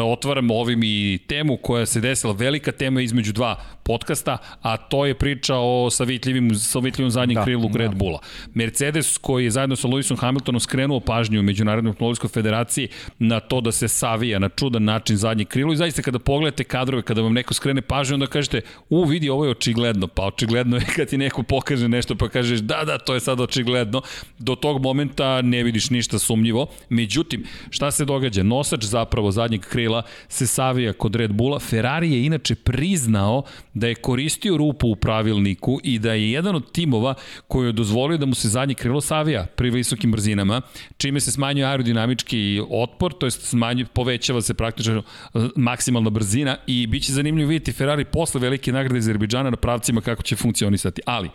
otvaramo 0.00 0.54
ovim 0.54 0.80
i 0.82 1.18
temu 1.26 1.56
koja 1.56 1.86
se 1.86 2.00
desila, 2.00 2.32
velika 2.32 2.72
tema 2.72 3.00
između 3.00 3.32
dva 3.32 3.60
podcasta, 3.82 4.38
a 4.62 4.76
to 4.76 5.06
je 5.06 5.14
priča 5.14 5.56
o 5.56 5.90
savitljivim, 5.90 6.54
savitljivim 6.54 7.01
zadnjim 7.10 7.34
da, 7.34 7.44
krilu 7.44 7.70
Red 7.74 7.90
da. 7.90 7.96
Bulla. 7.96 8.18
Mercedes 8.54 9.18
koji 9.18 9.44
je 9.44 9.50
zajedno 9.50 9.76
sa 9.76 9.88
Lewisom 9.88 10.18
Hamiltonom 10.18 10.60
skrenuo 10.60 11.00
pažnju 11.00 11.40
u 11.40 11.42
Međunarodnoj 11.42 11.90
automobilskoj 11.90 12.28
federaciji 12.28 12.88
na 13.18 13.40
to 13.40 13.60
da 13.60 13.72
se 13.72 13.88
savija 13.88 14.38
na 14.38 14.48
čudan 14.48 14.84
način 14.84 15.16
zadnje 15.16 15.44
krilo 15.44 15.72
i 15.72 15.76
zaista 15.76 16.02
kada 16.02 16.18
pogledate 16.18 16.64
kadrove, 16.64 17.02
kada 17.02 17.22
vam 17.22 17.32
neko 17.32 17.54
skrene 17.54 17.82
pažnju, 17.82 18.14
onda 18.14 18.26
kažete, 18.26 18.60
u 18.90 19.04
vidi, 19.04 19.28
ovo 19.28 19.44
je 19.44 19.50
očigledno, 19.50 20.06
pa 20.06 20.22
očigledno 20.22 20.76
je 20.76 20.84
kad 20.96 21.08
ti 21.08 21.18
neko 21.18 21.42
pokaže 21.42 21.88
nešto 21.88 22.14
pa 22.14 22.28
kažeš, 22.28 22.60
da, 22.60 22.84
da, 22.84 22.98
to 22.98 23.14
je 23.14 23.20
sad 23.20 23.40
očigledno, 23.40 24.02
do 24.38 24.54
tog 24.54 24.82
momenta 24.82 25.42
ne 25.42 25.62
vidiš 25.62 25.90
ništa 25.90 26.18
sumnjivo. 26.18 26.66
Međutim, 26.88 27.44
šta 27.70 27.90
se 27.90 28.04
događa? 28.04 28.42
Nosač 28.42 28.84
zapravo 28.84 29.30
zadnjeg 29.30 29.60
krila 29.60 30.02
se 30.28 30.46
savija 30.46 30.92
kod 30.92 31.14
Red 31.14 31.32
Bulla. 31.32 31.58
Ferrari 31.58 32.12
je 32.12 32.24
inače 32.26 32.54
priznao 32.54 33.42
da 33.74 33.86
je 33.88 33.94
koristio 33.94 34.56
rupu 34.56 34.88
u 34.88 34.96
pravilniku 34.96 35.80
i 35.82 35.98
da 35.98 36.12
je 36.12 36.32
jedan 36.32 36.54
od 36.54 36.72
timova 36.72 37.14
koji 37.48 37.66
je 37.66 37.72
dozvolio 37.72 38.18
da 38.18 38.26
mu 38.26 38.34
se 38.34 38.48
zadnje 38.48 38.74
krilo 38.74 39.00
savija 39.00 39.46
pri 39.56 39.70
visokim 39.70 40.12
brzinama, 40.12 40.60
čime 40.96 41.20
se 41.20 41.32
smanjuje 41.32 41.66
aerodinamički 41.66 42.62
otpor, 42.70 43.12
to 43.12 43.26
jest 43.26 43.42
smanjuje, 43.42 43.86
povećava 43.92 44.42
se 44.42 44.54
praktično 44.54 45.02
e, 45.34 45.38
maksimalna 45.56 46.10
brzina 46.10 46.56
i 46.66 46.86
bit 46.86 47.02
će 47.02 47.12
zanimljivo 47.12 47.48
vidjeti 47.48 47.72
Ferrari 47.72 48.04
posle 48.04 48.40
velike 48.40 48.72
nagrade 48.72 48.98
Azerbejdžana 48.98 49.50
na 49.50 49.56
pravcima 49.56 50.00
kako 50.00 50.22
će 50.22 50.36
funkcionisati. 50.36 51.02
Ali, 51.06 51.30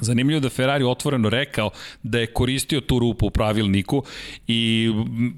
Zanimljivo 0.00 0.40
da 0.40 0.48
Ferrari 0.48 0.84
otvoreno 0.84 1.28
rekao 1.30 1.70
da 2.02 2.18
je 2.18 2.26
koristio 2.26 2.80
tu 2.80 2.98
rupu 2.98 3.26
u 3.26 3.30
pravilniku 3.30 4.02
i 4.46 4.90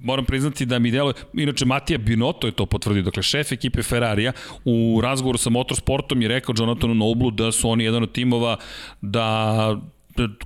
moram 0.03 0.25
priznati 0.25 0.67
da 0.67 0.79
mi 0.79 0.91
delo, 0.91 1.13
inače 1.35 1.65
Matija 1.65 1.99
Binotto 1.99 2.47
je 2.47 2.53
to 2.53 2.67
potvrdio, 2.67 3.03
dakle 3.03 3.23
šef 3.23 3.53
ekipe 3.53 3.83
Ferrarija 3.83 4.33
u 4.65 5.01
razgovoru 5.03 5.39
sa 5.39 5.51
Motorsportom 5.51 6.23
je 6.23 6.29
rekao 6.29 6.55
Jonathanu 6.59 6.95
Noblu 6.95 7.31
da 7.31 7.53
su 7.53 7.71
oni 7.71 7.85
jedan 7.85 8.03
od 8.03 8.13
timova 8.13 8.57
da 9.01 9.77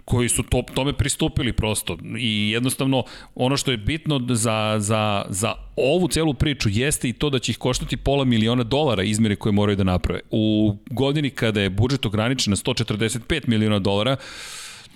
koji 0.04 0.28
su 0.28 0.42
to, 0.42 0.62
tome 0.74 0.92
pristupili 0.92 1.52
prosto 1.52 1.98
i 2.18 2.50
jednostavno 2.50 3.04
ono 3.34 3.56
što 3.56 3.70
je 3.70 3.76
bitno 3.76 4.20
za, 4.28 4.76
za, 4.78 5.24
za 5.28 5.54
ovu 5.76 6.08
celu 6.08 6.34
priču 6.34 6.68
jeste 6.68 7.08
i 7.08 7.12
to 7.12 7.30
da 7.30 7.38
će 7.38 7.52
ih 7.52 7.58
koštati 7.58 7.96
pola 7.96 8.24
miliona 8.24 8.62
dolara 8.62 9.02
izmere 9.02 9.36
koje 9.36 9.52
moraju 9.52 9.76
da 9.76 9.84
naprave. 9.84 10.20
U 10.30 10.76
godini 10.90 11.30
kada 11.30 11.60
je 11.60 11.70
budžet 11.70 12.06
ograničen 12.06 12.50
na 12.50 12.56
145 12.56 13.48
miliona 13.48 13.78
dolara, 13.78 14.16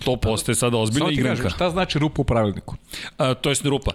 to 0.05 0.17
postaje 0.17 0.55
sada 0.55 0.77
ozbiljna 0.77 1.11
igranka. 1.11 1.43
Kažem, 1.43 1.55
šta 1.55 1.69
znači 1.69 1.99
rupa 1.99 2.21
u 2.21 2.25
pravilniku? 2.25 2.75
A, 3.17 3.33
to 3.33 3.49
je 3.49 3.55
rupa. 3.63 3.91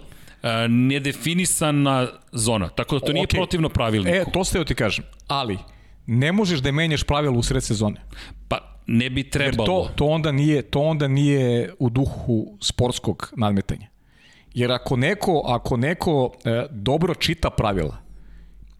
Nedefinisana 0.69 2.07
zona, 2.31 2.69
tako 2.69 2.99
da 2.99 3.05
to 3.05 3.13
nije 3.13 3.25
okay. 3.25 3.35
protivno 3.35 3.69
pravilniku. 3.69 4.15
E, 4.17 4.25
to 4.33 4.43
ste 4.43 4.65
ti 4.65 4.75
kažem, 4.75 5.05
ali 5.27 5.57
ne 6.05 6.31
možeš 6.31 6.59
da 6.59 6.71
menjaš 6.71 7.03
pravila 7.03 7.37
u 7.37 7.43
sred 7.43 7.63
sezone. 7.63 8.01
Pa 8.47 8.72
ne 8.87 9.09
bi 9.09 9.29
trebalo. 9.29 9.79
Jer 9.79 9.87
to, 9.87 9.91
to, 9.95 10.05
onda 10.05 10.31
nije, 10.31 10.61
to 10.61 10.79
onda 10.79 11.07
nije 11.07 11.73
u 11.79 11.89
duhu 11.89 12.57
sportskog 12.61 13.33
nadmetanja. 13.37 13.87
Jer 14.53 14.71
ako 14.71 14.95
neko, 14.95 15.41
ako 15.45 15.77
neko 15.77 16.31
e, 16.45 16.65
dobro 16.71 17.15
čita 17.15 17.49
pravila 17.49 17.97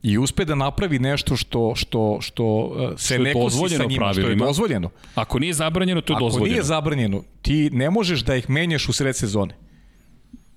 i 0.04 0.18
uspe 0.18 0.46
da 0.46 0.56
napravi 0.56 1.00
nešto 1.00 1.36
što 1.36 1.74
što 1.76 2.18
što 2.22 2.72
e, 2.94 2.98
se 2.98 3.14
što 3.14 3.24
neko 3.24 3.50
si 3.50 3.76
sa 3.78 3.86
njima, 3.86 4.14
što 4.14 4.22
je 4.22 4.36
dozvoljeno. 4.36 4.90
Ako 5.16 5.40
nije 5.40 5.54
zabranjeno, 5.54 6.02
to 6.02 6.14
je 6.14 6.16
ako 6.16 6.26
dozvoljeno. 6.26 6.46
Ako 6.46 6.52
nije 6.54 6.64
zabranjeno, 6.64 7.24
ti 7.42 7.70
ne 7.74 7.90
možeš 7.90 8.24
da 8.24 8.36
ih 8.36 8.50
menjaš 8.50 8.90
u 8.90 8.94
sred 8.94 9.16
sezone. 9.16 9.56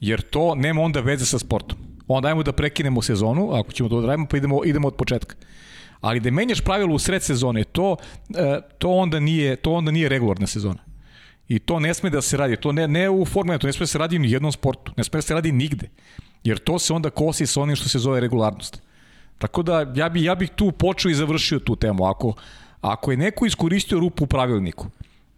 Jer 0.01 0.21
to 0.21 0.55
nema 0.55 0.83
onda 0.83 1.01
veze 1.01 1.27
sa 1.27 1.39
sportom. 1.39 1.79
Onda 2.09 2.29
ajmo 2.29 2.43
da 2.43 2.53
prekinemo 2.53 3.03
sezonu, 3.03 3.53
ako 3.53 3.73
ćemo 3.73 3.89
to 3.89 4.01
da 4.01 4.07
radimo, 4.07 4.27
pa 4.31 4.37
idemo, 4.37 4.65
idemo 4.65 4.89
od 4.89 4.95
početka 4.95 5.37
ali 6.01 6.21
da 6.21 6.31
menjaš 6.31 6.61
pravilo 6.61 6.95
u 6.95 6.99
sred 6.99 7.23
sezone, 7.23 7.65
to, 7.65 7.97
e, 8.35 8.61
to, 8.79 8.91
onda 8.91 9.21
nije, 9.21 9.57
to 9.57 9.73
onda 9.73 9.91
nije 9.91 10.09
regularna 10.09 10.47
sezona. 10.47 10.79
I 11.49 11.59
to 11.59 11.81
ne 11.81 11.95
sme 11.95 12.11
da 12.11 12.23
se 12.23 12.37
radi, 12.37 12.57
to 12.57 12.73
ne, 12.73 12.89
ne 12.89 13.11
u 13.11 13.25
Formula 13.25 13.59
to 13.59 13.67
ne 13.67 13.73
sme 13.73 13.83
da 13.85 13.87
se 13.87 13.99
radi 13.99 14.19
ni 14.19 14.29
u 14.29 14.31
jednom 14.31 14.53
sportu, 14.53 14.93
ne 14.97 15.05
sme 15.05 15.19
da 15.19 15.23
se 15.23 15.35
radi 15.35 15.53
nigde. 15.53 15.91
Jer 16.45 16.59
to 16.59 16.79
se 16.79 16.93
onda 16.93 17.11
kosi 17.11 17.47
sa 17.47 17.61
onim 17.61 17.77
što 17.77 17.89
se 17.89 17.99
zove 17.99 18.21
regularnost. 18.21 18.83
Tako 19.39 19.63
da 19.63 19.93
ja, 19.95 20.09
bi, 20.09 20.25
ja 20.25 20.35
bih 20.35 20.51
tu 20.57 20.73
počeo 20.73 21.11
i 21.11 21.15
završio 21.15 21.59
tu 21.59 21.77
temu. 21.77 22.07
Ako, 22.07 22.35
ako 22.81 23.11
je 23.11 23.17
neko 23.17 23.47
iskoristio 23.47 24.01
rupu 24.01 24.25
u 24.25 24.27
pravilniku, 24.27 24.87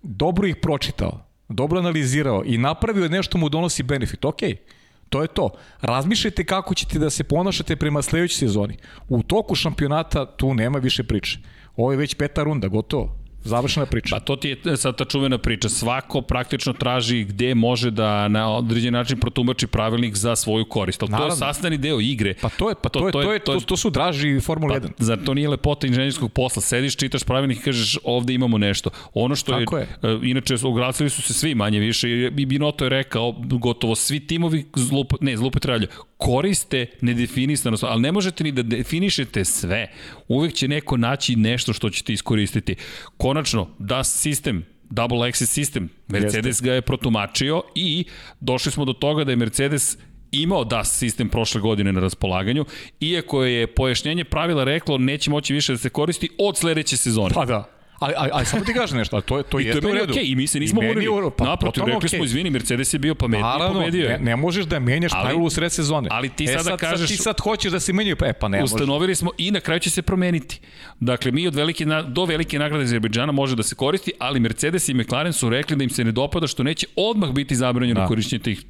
dobro 0.02 0.46
ih 0.46 0.56
pročitao, 0.56 1.24
dobro 1.48 1.78
analizirao 1.78 2.42
i 2.46 2.58
napravio 2.58 3.08
nešto 3.08 3.38
mu 3.38 3.48
donosi 3.48 3.82
benefit, 3.82 4.24
okej. 4.24 4.52
Okay 4.52 4.77
To 5.08 5.22
je 5.22 5.28
to. 5.28 5.50
Razmišljajte 5.80 6.44
kako 6.44 6.74
ćete 6.74 6.98
da 6.98 7.10
se 7.10 7.24
ponašate 7.24 7.76
prema 7.76 8.02
sledećoj 8.02 8.38
sezoni. 8.48 8.76
U 9.08 9.22
toku 9.22 9.54
šampionata 9.54 10.36
tu 10.36 10.54
nema 10.54 10.78
više 10.78 11.04
priče. 11.04 11.38
Ovo 11.76 11.92
je 11.92 11.98
već 11.98 12.14
peta 12.14 12.42
runda, 12.42 12.68
gotovo. 12.68 13.17
Završena 13.44 13.86
priča. 13.86 14.16
Pa 14.16 14.20
to 14.20 14.36
ti 14.36 14.56
je 14.64 14.76
sad 14.76 14.96
ta 14.96 15.04
čuvena 15.04 15.38
priča. 15.38 15.68
Svako 15.68 16.22
praktično 16.22 16.72
traži 16.72 17.24
gde 17.24 17.54
može 17.54 17.90
da 17.90 18.28
na 18.28 18.56
određen 18.56 18.92
način 18.92 19.20
protumači 19.20 19.66
pravilnik 19.66 20.14
za 20.14 20.36
svoju 20.36 20.64
korist. 20.64 21.02
Ali 21.02 21.12
to 21.12 21.26
je 21.26 21.30
sastavni 21.30 21.78
deo 21.78 22.00
igre. 22.00 22.34
Pa 22.40 22.48
to 22.48 22.68
je, 22.68 22.74
pa 22.82 22.88
to, 22.88 23.00
to, 23.00 23.06
je, 23.06 23.12
to, 23.12 23.32
je, 23.32 23.38
to, 23.38 23.60
to 23.60 23.76
su 23.76 23.90
draži 23.90 24.40
Formula 24.40 24.80
pa, 24.80 24.86
1. 24.86 24.90
Zar 24.98 25.18
to 25.24 25.34
nije 25.34 25.48
lepota 25.48 25.86
inženjerskog 25.86 26.32
posla? 26.32 26.62
Sediš, 26.62 26.96
čitaš 26.96 27.24
pravilnik 27.24 27.58
i 27.58 27.62
kažeš 27.62 27.98
ovde 28.04 28.34
imamo 28.34 28.58
nešto. 28.58 28.90
Ono 29.14 29.36
što 29.36 29.58
Tako 29.58 29.78
je, 29.78 29.88
je. 30.02 30.14
Uh, 30.14 30.20
inače, 30.24 30.54
oglasili 30.62 31.10
su 31.10 31.22
se 31.22 31.34
svi 31.34 31.54
manje 31.54 31.78
više 31.78 32.10
i 32.10 32.46
Binoto 32.46 32.84
je 32.84 32.88
rekao, 32.88 33.34
gotovo 33.38 33.94
svi 33.94 34.26
timovi 34.26 34.66
zlup, 34.76 35.12
ne, 35.20 35.36
zlupotrebljaju, 35.36 35.88
koriste 36.18 36.86
nedefinisano, 37.00 37.76
ali 37.82 38.02
ne 38.02 38.12
možete 38.12 38.44
ni 38.44 38.52
da 38.52 38.62
definišete 38.62 39.44
sve. 39.44 39.86
Uvek 40.28 40.54
će 40.54 40.68
neko 40.68 40.96
naći 40.96 41.36
nešto 41.36 41.72
što 41.72 41.90
ćete 41.90 42.12
iskoristiti. 42.12 42.76
Konačno, 43.16 43.68
DAS 43.78 44.20
sistem, 44.20 44.64
double 44.90 45.28
access 45.28 45.52
sistem, 45.52 45.88
Mercedes 46.08 46.46
Jeste. 46.46 46.64
ga 46.64 46.72
je 46.72 46.82
protumačio 46.82 47.62
i 47.74 48.04
došli 48.40 48.72
smo 48.72 48.84
do 48.84 48.92
toga 48.92 49.24
da 49.24 49.32
je 49.32 49.36
Mercedes 49.36 49.98
imao 50.32 50.64
DAS 50.64 50.98
sistem 50.98 51.28
prošle 51.28 51.60
godine 51.60 51.92
na 51.92 52.00
raspolaganju, 52.00 52.64
iako 53.00 53.44
je 53.44 53.66
pojašnjenje 53.66 54.24
pravila 54.24 54.64
reklo 54.64 54.98
neće 54.98 55.30
moći 55.30 55.54
više 55.54 55.72
da 55.72 55.78
se 55.78 55.88
koristi 55.90 56.28
od 56.38 56.56
sledeće 56.56 56.96
sezone. 56.96 57.34
Pa 57.34 57.44
da. 57.44 57.77
Ali, 57.98 58.14
ali, 58.16 58.30
ali 58.32 58.46
samo 58.46 58.64
ti 58.64 58.74
kažeš 58.74 58.96
nešto, 58.96 59.16
a 59.16 59.20
to 59.20 59.38
je 59.38 59.42
to 59.42 59.60
I 59.60 59.64
je 59.64 59.80
to 59.80 59.88
je 59.88 60.06
okay. 60.06 60.32
i 60.32 60.36
mi 60.36 60.46
se 60.46 60.60
nismo 60.60 60.82
morali. 60.82 61.06
Pa, 61.36 61.44
Naprotiv, 61.44 61.84
rekli 61.84 62.00
okay. 62.00 62.16
smo 62.16 62.24
izvini, 62.24 62.50
Mercedes 62.50 62.94
je 62.94 62.98
bio 62.98 63.14
pametniji, 63.14 63.42
Naravno, 63.42 63.80
pobedio 63.80 64.08
je. 64.08 64.18
Ne, 64.18 64.24
ne 64.24 64.36
možeš 64.36 64.64
da 64.64 64.78
menjaš 64.78 65.12
pravilo 65.12 65.44
u 65.44 65.50
sred 65.50 65.72
sezone. 65.72 66.08
Ali 66.12 66.28
ti 66.28 66.44
e, 66.44 66.46
sada 66.46 66.62
sad, 66.62 66.78
kažeš 66.78 67.08
sad, 67.08 67.16
ti 67.16 67.22
sad 67.22 67.40
hoćeš 67.40 67.72
da 67.72 67.80
se 67.80 67.92
menjaju, 67.92 68.16
e 68.24 68.32
pa 68.32 68.48
ne 68.48 68.64
Ustanovili 68.64 69.14
smo 69.14 69.30
i 69.38 69.50
na 69.50 69.60
kraju 69.60 69.80
će 69.80 69.90
se 69.90 70.02
promeniti. 70.02 70.60
Dakle, 71.00 71.32
mi 71.32 71.46
od 71.46 71.54
velike 71.54 71.86
do 72.06 72.24
velike 72.24 72.58
nagrade 72.58 72.84
Azerbejdžana 72.84 73.32
može 73.32 73.56
da 73.56 73.62
se 73.62 73.74
koristi, 73.74 74.12
ali 74.18 74.40
Mercedes 74.40 74.88
i 74.88 74.94
McLaren 74.94 75.32
su 75.32 75.50
rekli 75.50 75.76
da 75.76 75.84
im 75.84 75.90
se 75.90 76.04
ne 76.04 76.12
dopada 76.12 76.46
što 76.46 76.62
neće 76.62 76.86
odmah 76.96 77.30
biti 77.30 77.56
zabranjeno 77.56 78.00
da. 78.00 78.06
korišćenje 78.06 78.42
tih 78.42 78.64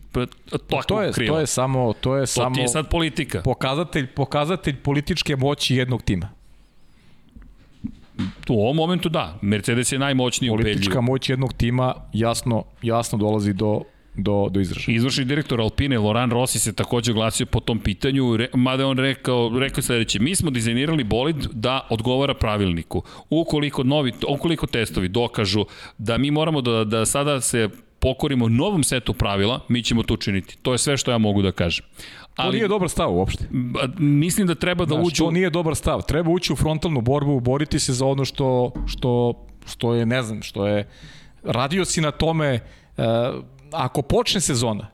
takvog 0.51 0.85
to 0.87 1.03
je, 1.03 1.13
krila. 1.13 1.37
To 1.37 1.41
je 1.41 1.47
samo 1.47 1.93
to 2.01 2.17
je 2.17 2.23
to 2.23 2.27
samo 2.27 2.55
ti 2.55 2.61
je 2.61 2.69
sad 2.69 2.89
politika. 2.91 3.43
Pokazatelj 3.43 4.07
pokazatelj 4.07 4.77
političke 4.77 5.37
moći 5.37 5.77
jednog 5.77 6.03
tima. 6.03 6.38
U 8.49 8.63
ovom 8.63 8.77
momentu 8.77 9.09
da, 9.09 9.39
Mercedes 9.43 9.93
je 9.93 9.99
najmoćniji 9.99 10.51
Politička 10.51 10.65
ubedljiv. 10.65 10.75
Politička 10.75 11.01
moć 11.01 11.31
jednog 11.31 11.53
tima 11.53 11.95
jasno, 12.13 12.65
jasno 12.83 13.19
dolazi 13.19 13.53
do 13.53 13.83
do, 14.19 14.49
do 14.51 14.61
izražaja. 14.61 14.97
Izvršni 14.97 15.25
direktor 15.25 15.61
Alpine, 15.61 15.99
Loran 15.99 16.31
Rossi, 16.31 16.59
se 16.59 16.73
takođe 16.73 17.13
glasio 17.13 17.47
po 17.47 17.61
tom 17.61 17.81
pitanju, 17.81 18.37
re, 18.37 18.49
mada 18.55 18.87
on 18.87 18.99
rekao, 18.99 19.59
rekao 19.59 19.83
sledeće, 19.83 20.19
mi 20.19 20.35
smo 20.35 20.51
dizajnirali 20.51 21.05
bolid 21.05 21.37
da 21.53 21.87
odgovara 21.91 22.35
pravilniku. 22.35 23.03
Ukoliko, 23.31 23.83
novi, 23.83 24.13
ukoliko 24.29 24.67
testovi 24.67 25.09
dokažu 25.09 25.65
da 25.99 26.19
mi 26.19 26.31
moramo 26.31 26.61
da, 26.61 26.85
da 26.85 27.07
sada 27.07 27.41
se 27.41 27.69
pokorimo 27.99 28.49
novom 28.49 28.85
setu 28.85 29.15
pravila, 29.15 29.61
mi 29.69 29.83
ćemo 29.83 30.03
to 30.03 30.15
učiniti. 30.15 30.57
To 30.63 30.73
je 30.73 30.79
sve 30.79 30.97
što 30.97 31.11
ja 31.11 31.19
mogu 31.19 31.43
da 31.43 31.53
kažem. 31.53 31.87
Ali, 32.37 32.49
to 32.49 32.53
nije 32.53 32.69
dobar 32.69 32.89
stav 32.89 33.15
uopšte. 33.15 33.45
Mislim 33.99 34.47
da 34.47 34.55
treba 34.55 34.85
da 34.85 34.95
Znaš, 34.95 35.07
uđu... 35.07 35.25
To 35.25 35.31
nije 35.31 35.51
dobar 35.51 35.77
stav. 35.77 36.03
Treba 36.03 36.31
ući 36.31 36.53
u 36.53 36.57
frontalnu 36.57 37.01
borbu, 37.01 37.41
boriti 37.41 37.79
se 37.79 37.93
za 37.93 38.07
ono 38.07 38.25
što, 38.25 38.73
što, 38.87 39.45
što 39.67 39.95
je, 39.95 40.07
ne 40.07 40.23
znam, 40.23 40.43
što 40.43 40.67
je... 40.67 40.89
Radio 41.43 41.85
si 41.85 42.01
na 42.01 42.11
tome, 42.11 42.61
uh, 42.97 43.05
ako 43.73 44.03
počne 44.03 44.41
sezona, 44.41 44.87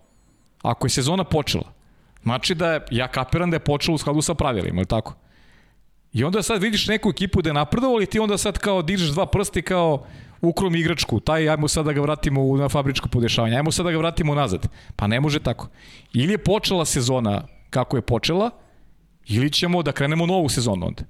ako 0.63 0.87
je 0.87 0.91
sezona 0.91 1.25
počela, 1.25 1.73
znači 2.23 2.55
da 2.55 2.73
je, 2.73 2.81
ja 2.91 3.09
kapiram 3.09 3.51
da 3.51 3.57
je 3.57 3.61
počela 3.61 3.95
u 3.95 3.99
skladu 3.99 4.23
sa 4.23 4.35
pravilima, 4.35 4.77
ili 4.77 4.87
tako? 4.87 5.15
I 6.13 6.25
onda 6.25 6.43
sad 6.43 6.63
vidiš 6.63 6.87
neku 6.87 7.11
ekipu 7.11 7.43
da 7.43 7.51
je 7.51 7.55
napredovali 7.55 8.05
i 8.05 8.07
ti 8.07 8.19
onda 8.19 8.39
sad 8.39 8.59
kao 8.59 8.83
dižeš 8.83 9.09
dva 9.09 9.27
prsta 9.27 9.59
i 9.59 9.63
kao 9.63 10.07
ukrom 10.45 10.75
igračku, 10.75 11.21
taj 11.21 11.49
ajmo 11.49 11.69
sad 11.69 11.87
da 11.87 11.93
ga 11.93 12.01
vratimo 12.01 12.57
na 12.57 12.69
fabričko 12.69 13.09
podešavanje, 13.09 13.57
ajmo 13.57 13.73
sad 13.73 13.87
da 13.87 13.93
ga 13.93 13.99
vratimo 13.99 14.35
nazad. 14.35 14.69
Pa 14.97 15.07
ne 15.07 15.21
može 15.21 15.41
tako. 15.41 15.69
Ili 16.13 16.33
je 16.33 16.39
počela 16.39 16.85
sezona 16.85 17.47
kako 17.71 17.97
je 17.97 18.03
počela, 18.03 18.51
ili 19.27 19.51
ćemo 19.51 19.83
da 19.83 19.93
krenemo 19.93 20.27
novu 20.27 20.49
sezonu 20.49 20.87
onda. 20.87 21.03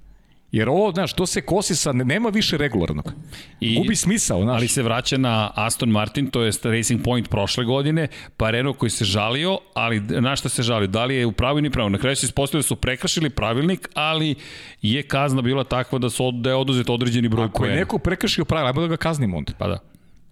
Jer 0.51 0.69
ovo, 0.69 0.91
znaš, 0.91 1.13
to 1.13 1.25
se 1.25 1.41
kosi 1.41 1.75
sa, 1.75 1.91
nema 1.91 2.29
više 2.29 2.57
regularnog. 2.57 3.13
I, 3.59 3.75
Gubi 3.75 3.95
smisao, 3.95 4.43
znaš. 4.43 4.55
Ali 4.55 4.67
se 4.67 4.83
vraća 4.83 5.17
na 5.17 5.51
Aston 5.55 5.89
Martin, 5.89 6.27
to 6.27 6.43
je 6.43 6.51
Racing 6.63 7.03
Point 7.03 7.29
prošle 7.29 7.65
godine, 7.65 8.07
pa 8.37 8.49
Renault 8.51 8.77
koji 8.77 8.89
se 8.89 9.05
žalio, 9.05 9.57
ali 9.73 9.99
na 9.99 10.35
šta 10.35 10.49
se 10.49 10.63
žalio? 10.63 10.87
Da 10.87 11.05
li 11.05 11.15
je 11.15 11.25
u 11.25 11.31
pravu 11.31 11.59
ili 11.59 11.69
pravo? 11.69 11.89
Na 11.89 11.97
kraju 11.97 12.15
se 12.15 12.25
ispostavili 12.25 12.63
da 12.63 12.67
su 12.67 12.75
prekršili 12.75 13.29
pravilnik, 13.29 13.89
ali 13.93 14.35
je 14.81 15.03
kazna 15.03 15.41
bila 15.41 15.63
takva 15.63 15.99
da, 15.99 16.09
su, 16.09 16.31
da 16.31 16.49
je 16.49 16.55
oduzet 16.55 16.89
određeni 16.89 17.29
broj 17.29 17.45
Ako 17.45 17.65
je 17.65 17.75
neko 17.75 17.97
prekršio 17.97 18.45
pravila, 18.45 18.69
ajmo 18.69 18.81
da 18.81 18.87
ga 18.87 18.97
kaznimo 18.97 19.37
onda. 19.37 19.53
Pa 19.57 19.67
da. 19.67 19.79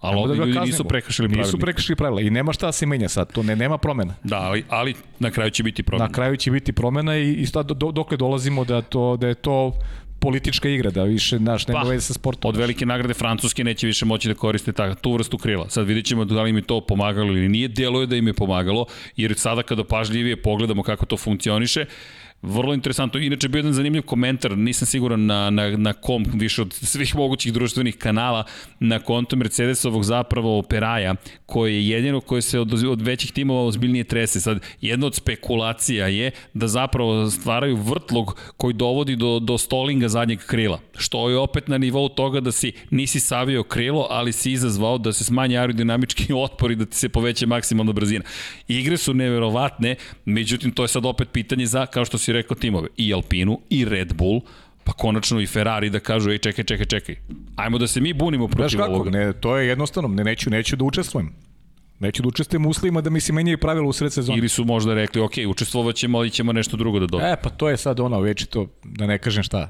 Ali 0.04 0.18
ovde 0.18 0.36
da 0.36 0.46
ljudi 0.46 0.60
nisu 0.60 0.84
prekršili 0.84 1.28
pravila. 1.28 1.46
Nisu 1.46 1.60
prekršili 1.60 1.96
pravila 1.96 2.22
i 2.22 2.30
nema 2.30 2.54
šta 2.54 2.66
da 2.66 2.72
se 2.72 2.86
menja 2.86 3.10
sad, 3.10 3.32
to 3.32 3.44
ne, 3.44 3.56
nema 3.56 3.78
promena. 3.78 4.14
Da, 4.24 4.38
ali, 4.38 4.64
ali 4.70 4.96
na 5.20 5.32
kraju 5.32 5.52
će 5.52 5.64
biti 5.64 5.84
promena. 5.84 6.08
Na 6.08 6.14
kraju 6.14 6.38
će 6.38 6.52
biti 6.52 6.74
promena 6.74 7.18
i, 7.18 7.34
i 7.34 7.46
sad 7.46 7.72
do, 7.72 7.92
dokle 7.92 8.18
dolazimo 8.18 8.66
da, 8.66 8.82
to, 8.82 9.18
da 9.18 9.28
je 9.28 9.36
to 9.36 9.72
politička 10.24 10.70
igra, 10.70 10.92
da 10.92 11.04
više 11.04 11.40
naš 11.40 11.68
nema 11.68 11.82
pa, 11.82 11.90
veze 11.90 12.06
sa 12.06 12.14
sportom. 12.14 12.50
Od 12.50 12.58
velike 12.58 12.86
nagrade 12.86 13.14
Francuske 13.14 13.64
neće 13.64 13.88
više 13.88 14.06
moći 14.06 14.28
da 14.28 14.34
koriste 14.34 14.72
ta, 14.72 14.96
tu 14.96 15.14
vrstu 15.14 15.38
krila. 15.38 15.70
Sad 15.70 15.88
vidjet 15.88 16.06
ćemo 16.06 16.26
da 16.26 16.42
li 16.42 16.50
im 16.50 16.56
je 16.56 16.62
to 16.62 16.82
pomagalo 16.82 17.28
ili 17.28 17.50
nije. 17.50 17.68
Delo 17.68 18.02
je 18.02 18.08
da 18.08 18.16
im 18.16 18.28
je 18.28 18.34
pomagalo, 18.34 18.86
jer 19.18 19.34
sada 19.36 19.64
kada 19.64 19.84
pažljivije 19.84 20.42
pogledamo 20.42 20.84
kako 20.84 21.06
to 21.06 21.18
funkcioniše, 21.18 21.86
Vrlo 22.44 22.74
interesantno. 22.74 23.20
Inače, 23.20 23.48
bio 23.48 23.60
jedan 23.60 23.74
zanimljiv 23.74 24.02
komentar, 24.02 24.58
nisam 24.58 24.86
siguran 24.86 25.26
na, 25.26 25.50
na, 25.50 25.78
na 25.78 25.94
kom, 25.94 26.26
više 26.34 26.62
od 26.62 26.74
svih 26.74 27.16
mogućih 27.16 27.54
društvenih 27.54 27.98
kanala, 27.98 28.44
na 28.80 29.00
kontu 29.00 29.36
Mercedesovog 29.36 30.04
zapravo 30.04 30.62
Peraja, 30.62 31.16
koji 31.46 31.76
je 31.76 31.90
jedino 31.90 32.22
koji 32.22 32.42
se 32.42 32.60
od, 32.60 32.74
od 32.84 33.02
većih 33.02 33.32
timova 33.32 33.64
ozbiljnije 33.66 34.04
trese. 34.04 34.42
Sad, 34.42 34.60
jedna 34.82 35.08
od 35.08 35.16
spekulacija 35.16 36.08
je 36.08 36.32
da 36.54 36.68
zapravo 36.68 37.30
stvaraju 37.30 37.76
vrtlog 37.76 38.40
koji 38.58 38.74
dovodi 38.74 39.16
do, 39.16 39.40
do 39.40 39.58
stolinga 39.58 40.08
zadnjeg 40.08 40.40
krila, 40.40 40.80
što 40.98 41.30
je 41.30 41.38
opet 41.38 41.68
na 41.68 41.78
nivou 41.78 42.10
toga 42.10 42.40
da 42.40 42.52
si 42.52 42.72
nisi 42.90 43.20
savio 43.20 43.64
krilo, 43.64 44.08
ali 44.10 44.32
si 44.32 44.52
izazvao 44.52 44.98
da 44.98 45.14
se 45.14 45.24
smanji 45.24 45.58
aerodinamički 45.58 46.34
otpor 46.46 46.72
i 46.72 46.76
da 46.76 46.86
ti 46.86 46.98
se 46.98 47.10
poveća 47.10 47.46
maksimalna 47.46 47.92
brzina. 47.92 48.24
Igre 48.68 48.98
su 48.98 49.14
neverovatne, 49.14 49.96
međutim, 50.26 50.72
to 50.72 50.84
je 50.84 50.88
sad 50.88 51.06
opet 51.06 51.30
pitanje 51.32 51.66
za, 51.66 51.86
kao 51.86 52.06
što 52.06 52.18
si 52.18 52.33
rekao, 52.34 52.56
timove, 52.56 52.88
i 52.98 53.14
Alpinu, 53.14 53.60
i 53.70 53.86
Red 53.86 54.14
Bull, 54.14 54.42
pa 54.84 54.92
konačno 54.92 55.42
i 55.42 55.48
Ferrari 55.48 55.90
da 55.90 56.00
kažu, 56.00 56.32
ej, 56.32 56.38
čekaj, 56.38 56.66
čekaj, 56.66 56.86
čekaj, 56.86 57.16
ajmo 57.56 57.78
da 57.78 57.88
se 57.88 58.02
mi 58.02 58.14
bunimo 58.14 58.48
protiv 58.48 58.78
Znaš 58.78 58.82
kako, 58.82 58.94
ovoga. 58.94 59.10
ne, 59.10 59.34
to 59.34 59.58
je 59.58 59.68
jednostavno, 59.68 60.10
ne, 60.10 60.24
neću, 60.24 60.50
neću 60.50 60.76
da 60.76 60.84
učestvujem. 60.84 61.34
Neću 62.00 62.22
da 62.22 62.28
učestvujem 62.28 62.66
u 62.66 62.70
uslovima 62.70 63.02
da 63.02 63.10
mi 63.10 63.22
se 63.22 63.34
menjaju 63.34 63.58
pravila 63.58 63.88
u 63.88 63.94
sred 63.94 64.14
sezona. 64.14 64.38
Ili 64.38 64.50
su 64.50 64.66
možda 64.66 64.94
rekli, 64.94 65.22
ok, 65.22 65.32
učestvovat 65.48 65.96
ćemo, 65.96 66.18
ali 66.18 66.30
ćemo 66.30 66.54
nešto 66.54 66.78
drugo 66.78 67.00
da 67.00 67.08
dobijemo. 67.08 67.34
E, 67.34 67.38
pa 67.44 67.50
to 67.50 67.70
je 67.70 67.78
sad 67.78 68.00
ono, 68.00 68.20
već 68.20 68.46
to, 68.46 68.68
da 68.84 69.08
ne 69.08 69.18
kažem 69.18 69.44
šta. 69.44 69.70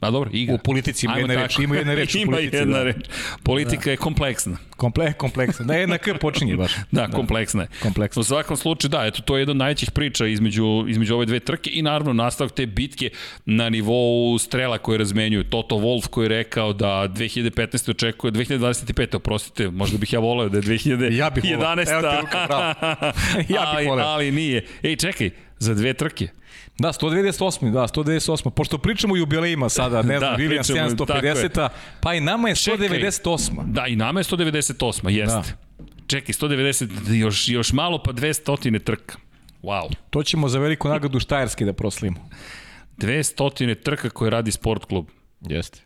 Pa 0.00 0.10
dobro, 0.10 0.30
igra. 0.32 0.54
U 0.54 0.58
politici 0.58 1.06
ima 1.06 1.14
Ajmo 1.14 1.32
jedna 1.32 1.34
tako. 1.34 1.60
reč, 1.60 1.64
ima 1.64 1.76
jedna 1.76 1.94
reč 1.94 2.14
u 2.14 2.18
ima 2.22 2.32
politici, 2.32 2.56
jedna 2.56 2.78
da. 2.78 2.84
reč. 2.84 2.96
Politika 3.42 3.84
da. 3.84 3.90
je 3.90 3.96
kompleksna. 3.96 4.56
Komple, 4.76 5.12
kompleksno. 5.12 5.64
Da, 5.64 5.74
jedna 5.74 5.98
K 5.98 6.14
počinje 6.20 6.56
baš. 6.56 6.72
Da, 6.90 7.06
da, 7.06 7.16
kompleksna 7.16 7.62
je. 7.62 7.68
Kompleksna. 7.82 8.20
U 8.20 8.24
svakom 8.24 8.56
slučaju, 8.56 8.88
da, 8.90 9.06
eto, 9.06 9.22
to 9.22 9.36
je 9.36 9.40
jedna 9.40 9.50
od 9.50 9.56
najvećih 9.56 9.90
priča 9.90 10.26
između, 10.26 10.84
između 10.88 11.14
ove 11.14 11.26
dve 11.26 11.40
trke 11.40 11.70
i 11.72 11.82
naravno 11.82 12.12
nastavak 12.12 12.52
te 12.52 12.66
bitke 12.66 13.10
na 13.44 13.68
nivou 13.68 14.38
strela 14.38 14.78
koje 14.78 14.98
razmenjuju. 14.98 15.44
Toto 15.44 15.76
Wolf 15.76 16.06
koji 16.08 16.24
je 16.24 16.28
rekao 16.28 16.72
da 16.72 16.86
2015. 17.08 17.90
očekuje, 17.90 18.32
2025. 18.32 19.16
oprostite, 19.16 19.70
možda 19.70 19.98
bih 19.98 20.12
ja 20.12 20.18
voleo 20.18 20.48
da 20.48 20.58
je 20.58 20.62
2011. 20.62 21.12
Ja 21.12 21.30
bih 21.30 21.44
voleo. 21.44 21.72
Evo 21.72 22.00
ti 22.10 22.16
ruka, 22.20 22.46
bravo. 22.48 22.74
Ja 23.36 23.60
bih 23.60 23.60
ali, 23.74 23.86
voleo. 23.86 24.06
ali 24.06 24.32
nije. 24.32 24.64
Ej, 24.82 24.96
čekaj, 24.96 25.30
za 25.58 25.74
dve 25.74 25.94
trke. 25.94 26.28
Da, 26.80 26.92
198. 26.92 27.72
Da, 27.72 27.80
198. 27.80 28.50
Pošto 28.50 28.78
pričamo 28.78 29.14
o 29.14 29.16
jubilejima 29.16 29.68
sada, 29.68 30.02
ne 30.02 30.18
znam, 30.18 30.32
Da, 30.32 30.36
William 30.42 30.72
pričamo, 30.72 31.06
tako 31.06 31.26
750. 31.26 31.68
Pa 32.00 32.14
i 32.14 32.20
nama 32.20 32.48
je 32.48 32.54
Čekaj. 32.54 32.88
198. 32.88 33.64
Da, 33.64 33.86
i 33.86 33.96
nama 33.96 34.20
je 34.20 34.24
198. 34.24 35.08
Jeste. 35.08 35.34
Da. 35.34 35.84
Čekaj, 36.06 36.32
190, 36.32 37.14
još, 37.14 37.48
još 37.48 37.72
malo 37.72 38.02
pa 38.02 38.12
200 38.12 38.82
trka. 38.84 39.16
Wow. 39.62 39.94
To 40.10 40.22
ćemo 40.22 40.48
za 40.48 40.58
veliku 40.58 40.88
nagradu 40.88 41.20
Štajerski 41.20 41.64
da 41.64 41.72
proslimo. 41.72 42.28
200 42.96 43.82
trka 43.82 44.10
koje 44.10 44.30
radi 44.30 44.52
sport 44.52 44.84
klub. 44.84 45.06
Jeste. 45.40 45.80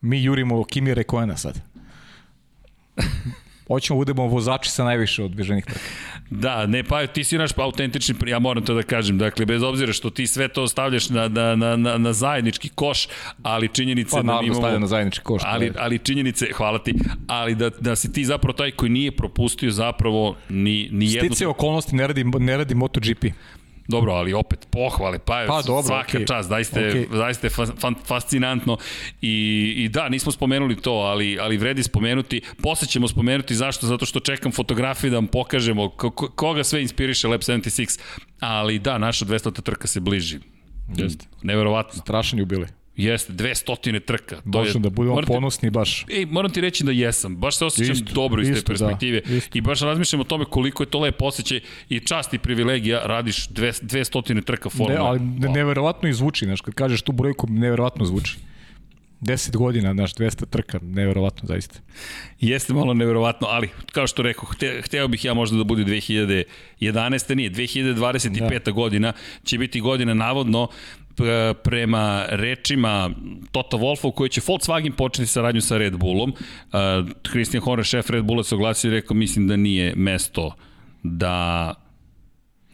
Mi 0.00 0.22
jurimo 0.22 0.64
Kimi 0.64 0.94
Rekoena 0.94 1.36
sad. 1.36 1.60
Hoćemo 3.68 3.98
budemo 3.98 4.26
vozači 4.26 4.70
sa 4.70 4.84
najviše 4.84 5.22
odbeženih 5.24 5.64
trka. 5.64 5.80
Da, 6.30 6.66
ne, 6.66 6.84
pa 6.84 7.06
ti 7.06 7.24
si 7.24 7.38
naš 7.38 7.50
autentični, 7.56 8.14
ja 8.26 8.38
moram 8.38 8.64
to 8.64 8.74
da 8.74 8.82
kažem, 8.82 9.18
dakle, 9.18 9.46
bez 9.46 9.62
obzira 9.62 9.92
što 9.92 10.10
ti 10.10 10.26
sve 10.26 10.48
to 10.48 10.68
stavljaš 10.68 11.10
na, 11.10 11.28
na, 11.28 11.56
na, 11.56 11.76
na, 11.76 11.98
na 11.98 12.12
zajednički 12.12 12.68
koš, 12.68 13.08
ali 13.42 13.68
činjenice 13.68 14.10
Pa 14.16 14.22
da 14.22 14.40
imamo... 14.42 14.54
stavlja 14.54 14.78
na 14.78 14.86
zajednički 14.86 15.24
koš. 15.24 15.42
Ali, 15.44 15.72
ali 15.78 15.98
činjenice, 15.98 16.46
hvala 16.54 16.78
ti, 16.78 16.94
ali 17.26 17.54
da, 17.54 17.70
da 17.80 17.96
si 17.96 18.12
ti 18.12 18.24
zapravo 18.24 18.52
taj 18.52 18.70
koji 18.70 18.90
nije 18.90 19.16
propustio 19.16 19.70
zapravo 19.70 20.36
ni, 20.48 20.88
ni 20.92 21.12
jednu... 21.12 21.30
Stice 21.30 21.46
okolnosti 21.46 21.96
ne 21.96 22.06
radi, 22.06 22.24
ne 22.24 22.56
radi 22.56 22.74
MotoGP. 22.74 23.24
Dobro, 23.88 24.12
ali 24.12 24.32
opet 24.32 24.66
pohvale, 24.70 25.18
pa, 25.18 25.40
je 25.40 25.46
Pa, 25.46 25.62
dobro, 25.62 25.82
svaka 25.82 26.08
okej. 26.08 26.26
čast, 26.26 26.48
zaista 26.48 27.46
je 27.46 27.50
fa, 27.50 27.66
fan, 27.78 27.94
fascinantno 28.06 28.76
I, 29.20 29.34
i 29.76 29.88
da, 29.88 30.08
nismo 30.08 30.32
spomenuli 30.32 30.76
to, 30.76 30.92
ali, 30.92 31.38
ali 31.40 31.56
vredi 31.56 31.82
spomenuti, 31.82 32.40
posle 32.62 32.88
ćemo 32.88 33.08
spomenuti 33.08 33.54
zašto, 33.54 33.86
zato 33.86 34.06
što 34.06 34.20
čekam 34.20 34.52
fotografije 34.52 35.10
da 35.10 35.16
vam 35.16 35.26
pokažemo 35.26 35.88
ko, 35.88 36.10
ko- 36.10 36.30
koga 36.30 36.64
sve 36.64 36.82
inspiriše 36.82 37.28
Lab 37.28 37.40
76, 37.40 38.00
ali 38.40 38.78
da, 38.78 38.98
naša 38.98 39.24
200. 39.24 39.62
trka 39.62 39.86
se 39.86 40.00
bliži. 40.00 40.38
Jeste. 40.96 41.26
Neverovatno. 41.42 42.00
Strašan 42.00 42.38
jubilej. 42.38 42.68
Jeste, 42.96 43.32
200 43.32 44.00
trka. 44.00 44.36
To 44.36 44.58
Možemo 44.58 44.78
da 44.80 44.90
budemo 44.90 45.14
morate- 45.14 45.26
ponosni 45.28 45.70
baš. 45.70 46.06
Ej, 46.10 46.26
moram 46.26 46.50
ti 46.50 46.60
reći 46.60 46.84
da 46.84 46.92
jesam. 46.92 47.36
Baš 47.36 47.56
se 47.56 47.64
osjećam 47.64 47.92
Isto, 47.92 48.12
dobro 48.14 48.42
iz 48.42 48.48
te 48.48 48.52
isto, 48.52 48.72
da, 48.72 48.78
perspektive. 48.78 49.20
isto. 49.28 49.58
I 49.58 49.60
baš 49.60 49.80
razmišljam 49.80 50.20
o 50.20 50.24
tome 50.24 50.44
koliko 50.44 50.82
je 50.82 50.90
to 50.90 51.00
lep 51.00 51.22
osjećaj 51.22 51.60
i 51.88 52.00
čast 52.00 52.34
i 52.34 52.38
privilegija 52.38 53.00
radiš 53.04 53.48
dve, 53.48 53.72
200 53.72 54.42
trka 54.42 54.68
Ne, 54.68 54.76
formula. 54.76 55.00
ali 55.02 55.20
ne, 55.20 55.48
neverovatno 55.48 56.08
i 56.08 56.12
zvuči, 56.12 56.44
znaš, 56.44 56.60
kad 56.60 56.74
kažeš 56.74 57.02
tu 57.02 57.12
brojku, 57.12 57.46
neverovatno 57.50 58.04
zvuči. 58.04 58.36
10 59.20 59.56
godina, 59.56 59.92
znaš, 59.92 60.14
200 60.14 60.46
trka, 60.46 60.78
neverovatno 60.82 61.46
zaista. 61.48 61.78
Jeste 62.40 62.72
malo 62.74 62.94
neverovatno, 62.94 63.46
ali 63.50 63.68
kao 63.92 64.06
što 64.06 64.22
rekao, 64.22 64.44
hte, 64.44 64.82
hteo 64.84 65.08
bih 65.08 65.24
ja 65.24 65.34
možda 65.34 65.56
da 65.56 65.64
bude 65.64 65.84
2011. 65.84 66.44
Nije, 67.34 67.50
2025. 67.50 68.64
Da. 68.64 68.70
godina 68.70 69.12
će 69.44 69.58
biti 69.58 69.80
godina 69.80 70.14
navodno 70.14 70.68
prema 71.62 72.24
rečima 72.28 73.10
Toto 73.52 73.76
Wolfa 73.76 74.06
u 74.06 74.12
kojoj 74.12 74.28
će 74.28 74.40
Volkswagen 74.40 74.92
početi 74.92 75.26
saradnju 75.26 75.60
sa 75.60 75.78
Red 75.78 75.96
Bullom. 75.96 76.30
Uh, 76.30 76.78
Christian 77.30 77.62
Horner, 77.62 77.84
šef 77.84 78.10
Red 78.10 78.24
Bulla, 78.24 78.44
se 78.44 78.54
oglasio 78.54 78.88
i 78.88 78.94
rekao, 78.94 79.16
mislim 79.16 79.48
da 79.48 79.56
nije 79.56 79.92
mesto 79.96 80.54
da 81.02 81.74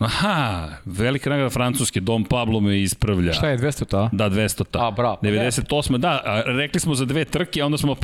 Aha, 0.01 0.68
velika 0.84 1.30
nagrada 1.30 1.51
Francuske, 1.51 2.01
Dom 2.01 2.24
Pablo 2.24 2.61
me 2.61 2.80
ispravlja. 2.80 3.32
Šta 3.32 3.49
je 3.49 3.59
200 3.59 3.86
ta? 3.86 4.09
Da, 4.12 4.30
200 4.30 4.64
ta. 4.70 4.86
A, 4.86 4.91
bravo. 4.91 5.18
98. 5.22 5.99
Da, 5.99 6.22
a 6.24 6.43
rekli 6.47 6.80
smo 6.80 6.95
za 6.95 7.05
dve 7.05 7.24
trke, 7.24 7.62
a 7.62 7.66
onda 7.66 7.78
smo 7.78 7.95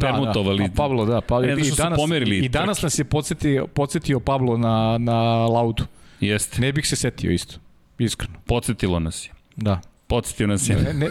permutovali. 0.00 0.58
Da, 0.58 0.64
da. 0.68 0.72
A 0.72 0.76
Pablo, 0.76 1.04
da. 1.04 1.20
Pa, 1.20 1.40
Ne, 1.40 1.64
što 1.64 1.76
su 1.76 1.82
pomerili 1.96 2.38
I 2.38 2.48
danas 2.48 2.82
nas 2.82 2.98
je 2.98 3.04
podsjetio, 3.04 3.66
podsjetio 3.66 4.20
Pablo 4.20 4.56
na, 4.56 4.98
na 4.98 5.46
laudu. 5.46 5.84
Jeste. 6.20 6.60
Ne 6.60 6.72
bih 6.72 6.88
se 6.88 6.96
setio 6.96 7.30
isto, 7.30 7.58
iskreno. 7.98 8.34
Podsjetilo 8.46 9.00
nas 9.00 9.26
je. 9.26 9.41
Da. 9.62 9.80
Podsjetio 10.06 10.46
nas 10.46 10.68
je. 10.68 10.76
Ne, 10.76 10.92
ne, 10.92 11.06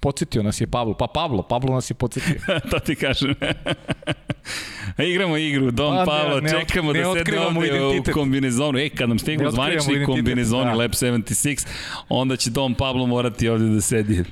podsjetio 0.00 0.42
nas 0.42 0.60
je 0.60 0.66
Pablo. 0.66 0.94
Pa 0.94 1.06
Pablo, 1.06 1.42
Pablo 1.42 1.74
nas 1.74 1.90
je 1.90 1.94
podsjetio. 1.94 2.40
to 2.70 2.78
ti 2.78 2.94
kažem. 2.94 3.34
Igramo 5.12 5.36
igru, 5.36 5.70
Dom 5.70 5.94
Pa, 5.94 6.00
ne, 6.00 6.06
Pavlo, 6.06 6.40
ne 6.40 6.50
čekamo 6.50 6.92
ne 6.92 7.00
da 7.00 7.14
sedne 7.14 7.40
ovde 7.40 8.00
u 8.10 8.12
kombinezonu. 8.12 8.78
E, 8.78 8.88
kad 8.88 9.08
nam 9.08 9.18
stignu 9.18 9.50
zvanični 9.50 10.04
kombinezoni 10.04 10.64
da. 10.64 10.74
Lab 10.74 10.90
76, 10.90 11.66
onda 12.08 12.36
će 12.36 12.50
Dom 12.50 12.74
Pablo 12.74 13.06
morati 13.06 13.48
ovde 13.48 13.66
da 13.66 13.80
sedi. 13.80 14.24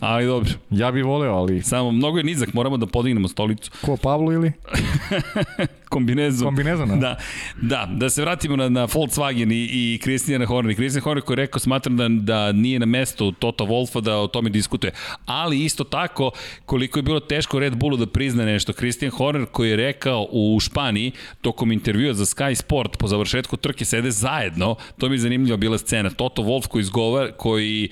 Ali 0.00 0.26
dobro, 0.26 0.50
Ja 0.70 0.90
bih 0.90 1.04
voleo, 1.04 1.34
ali... 1.34 1.62
samo 1.62 1.90
mnogo 1.90 2.18
je 2.18 2.24
nizak, 2.24 2.54
moramo 2.54 2.76
da 2.76 2.86
podignemo 2.86 3.28
stolicu. 3.28 3.70
Ko, 3.82 3.96
Pablo 3.96 4.32
ili? 4.32 4.52
Kombinezu. 5.92 6.44
Kombinezona? 6.44 6.96
Da, 6.96 7.16
da, 7.62 7.88
da 7.90 8.10
se 8.10 8.22
vratimo 8.22 8.56
na, 8.56 8.68
na 8.68 8.86
Volkswagen 8.86 9.52
i, 9.52 9.68
i 9.72 9.98
Christiana 10.02 10.46
Horner. 10.46 10.74
Christian 10.74 11.02
Horner 11.02 11.24
koji 11.24 11.34
je 11.34 11.36
rekao, 11.36 11.60
smatram 11.60 11.96
da, 11.96 12.08
da 12.08 12.52
nije 12.52 12.78
na 12.78 12.86
mestu 12.86 13.32
Toto 13.32 13.64
Wolfa 13.64 14.00
da 14.00 14.18
o 14.18 14.26
tome 14.26 14.50
diskutuje. 14.50 14.92
Ali 15.26 15.64
isto 15.64 15.84
tako, 15.84 16.30
koliko 16.66 16.98
je 16.98 17.02
bilo 17.02 17.20
teško 17.20 17.58
Red 17.58 17.76
Bullu 17.76 17.96
da 17.96 18.06
prizna 18.06 18.44
nešto. 18.44 18.72
Christian 18.72 19.10
Horner 19.10 19.46
koji 19.46 19.70
je 19.70 19.76
rekao 19.76 20.26
u 20.30 20.60
Španiji, 20.60 21.12
tokom 21.40 21.72
intervjua 21.72 22.14
za 22.14 22.24
Sky 22.24 22.54
Sport, 22.54 22.96
po 22.98 23.08
završetku 23.08 23.56
trke 23.56 23.84
sede 23.84 24.10
zajedno, 24.10 24.76
to 24.98 25.08
mi 25.08 25.14
je 25.14 25.18
zanimljiva 25.18 25.56
bila 25.56 25.78
scena. 25.78 26.10
Toto 26.10 26.42
Wolf 26.42 26.66
koji 26.66 26.80
izgovara, 26.80 27.32
koji, 27.32 27.88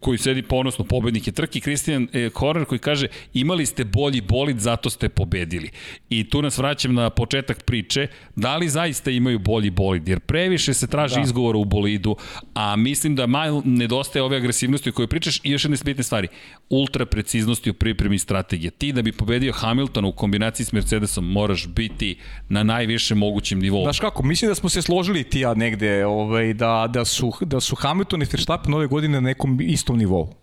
koji 0.00 0.18
sedi 0.18 0.42
ponosno 0.42 0.84
pobednik 0.84 1.26
je 1.26 1.32
trke, 1.32 1.60
Christian 1.60 2.08
eh, 2.12 2.30
Horner 2.34 2.64
koji 2.64 2.78
kaže, 2.78 3.06
imali 3.34 3.66
ste 3.66 3.84
bolji 3.84 4.20
bolid, 4.20 4.58
zato 4.58 4.90
ste 4.90 5.08
pobedili. 5.08 5.70
I 6.10 6.30
tu 6.30 6.42
nas 6.42 6.58
vraćam 6.58 6.94
na 6.94 7.10
početak 7.10 7.43
priče, 7.52 8.06
da 8.36 8.56
li 8.56 8.68
zaista 8.68 9.10
imaju 9.10 9.38
bolji 9.38 9.70
bolid, 9.70 10.08
jer 10.08 10.20
previše 10.20 10.74
se 10.74 10.86
traži 10.86 11.14
da. 11.14 11.20
izgovora 11.20 11.58
u 11.58 11.64
bolidu, 11.64 12.16
a 12.54 12.76
mislim 12.76 13.16
da 13.16 13.26
malo 13.26 13.62
nedostaje 13.64 14.22
ove 14.22 14.36
agresivnosti 14.36 14.90
o 14.90 14.92
kojoj 14.92 15.08
pričaš 15.08 15.40
i 15.42 15.50
još 15.50 15.64
jedne 15.64 15.76
bitne 15.84 16.04
stvari, 16.04 16.28
ultra 16.70 17.06
preciznosti 17.06 17.70
u 17.70 17.74
pripremi 17.74 18.18
strategije. 18.18 18.70
Ti 18.70 18.92
da 18.92 19.02
bi 19.02 19.12
pobedio 19.12 19.52
Hamiltona 19.52 20.08
u 20.08 20.12
kombinaciji 20.12 20.66
s 20.66 20.72
Mercedesom 20.72 21.32
moraš 21.32 21.66
biti 21.66 22.18
na 22.48 22.62
najvišem 22.62 23.18
mogućem 23.18 23.58
nivou. 23.58 23.82
Znaš 23.82 24.00
kako, 24.00 24.22
mislim 24.22 24.48
da 24.48 24.54
smo 24.54 24.68
se 24.68 24.82
složili 24.82 25.24
ti 25.24 25.40
ja 25.40 25.54
negde 25.54 26.06
ovaj, 26.06 26.54
da, 26.54 26.86
da, 26.92 27.04
su, 27.04 27.32
da 27.40 27.60
su 27.60 27.76
Hamilton 27.76 28.22
i 28.22 28.26
Verstappen 28.32 28.74
ove 28.74 28.86
godine 28.86 29.20
na 29.20 29.20
nekom 29.20 29.60
istom 29.60 29.98
nivou. 29.98 30.34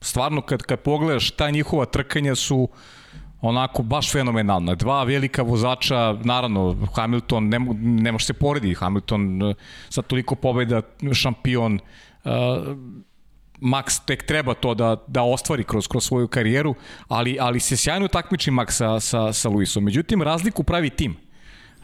Stvarno, 0.00 0.40
kad, 0.40 0.62
kad 0.62 0.80
pogledaš, 0.80 1.30
ta 1.30 1.50
njihova 1.50 1.84
trkanja 1.84 2.34
su 2.34 2.68
onako 3.48 3.82
baš 3.82 4.12
fenomenalna. 4.12 4.74
Dva 4.74 5.04
velika 5.04 5.42
vozača, 5.42 6.12
naravno 6.24 6.76
Hamilton 6.94 7.48
ne, 7.48 7.58
ne 7.80 8.12
može 8.12 8.24
se 8.24 8.32
poredi, 8.32 8.74
Hamilton 8.74 9.50
eh, 9.50 9.54
sa 9.88 10.02
toliko 10.02 10.34
pobjeda 10.34 10.82
šampion 11.12 11.78
uh, 12.24 12.30
Max 13.60 14.00
tek 14.06 14.26
treba 14.26 14.54
to 14.54 14.74
da, 14.74 14.96
da 15.06 15.22
ostvari 15.22 15.64
kroz, 15.64 15.88
kroz 15.88 16.04
svoju 16.04 16.28
karijeru, 16.28 16.74
ali, 17.08 17.38
ali 17.40 17.60
se 17.60 17.76
sjajno 17.76 18.08
takmiči 18.08 18.50
Max 18.50 18.70
sa, 18.70 19.00
sa, 19.00 19.32
sa 19.32 19.48
Luisom. 19.48 19.84
Međutim, 19.84 20.22
razliku 20.22 20.62
pravi 20.62 20.90
tim. 20.90 21.25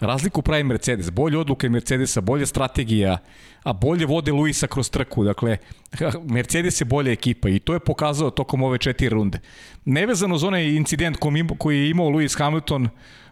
Razliku 0.02 0.42
pravi 0.42 0.64
Mercedes, 0.64 1.10
bolje 1.10 1.38
odluke 1.38 1.68
Mercedesa, 1.68 2.20
bolje 2.20 2.46
strategija, 2.46 3.18
a 3.62 3.72
bolje 3.72 4.06
vode 4.06 4.32
Luisa 4.32 4.66
kroz 4.66 4.90
trku. 4.90 5.24
Dakle, 5.24 5.56
Mercedes 6.24 6.80
je 6.80 6.84
bolja 6.84 7.12
ekipa 7.12 7.48
i 7.48 7.58
to 7.58 7.72
je 7.72 7.80
pokazao 7.80 8.30
tokom 8.30 8.62
ove 8.62 8.78
četiri 8.78 9.08
runde. 9.08 9.38
Nevezano 9.84 10.38
za 10.38 10.46
onaj 10.46 10.74
incident 10.76 11.16
koji 11.58 11.78
je 11.78 11.90
imao 11.90 12.06
Lewis 12.06 12.38
Hamilton 12.38 12.88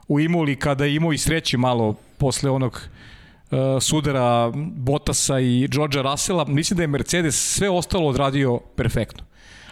u 0.09 0.21
Imoli 0.21 0.57
kada 0.57 0.85
je 0.85 0.95
imao 0.95 1.13
i 1.13 1.19
sreće 1.19 1.59
malo 1.59 1.95
posle 2.19 2.51
onog 2.51 2.81
uh, 3.51 3.59
sudara 3.81 4.53
Bottasa 4.77 5.41
i 5.41 5.69
Georgea 5.71 6.03
Russella, 6.03 6.45
mislim 6.45 6.77
da 6.77 6.83
je 6.83 6.87
Mercedes 6.87 7.55
sve 7.55 7.71
ostalo 7.71 8.09
odradio 8.09 8.59
perfektno. 8.77 9.25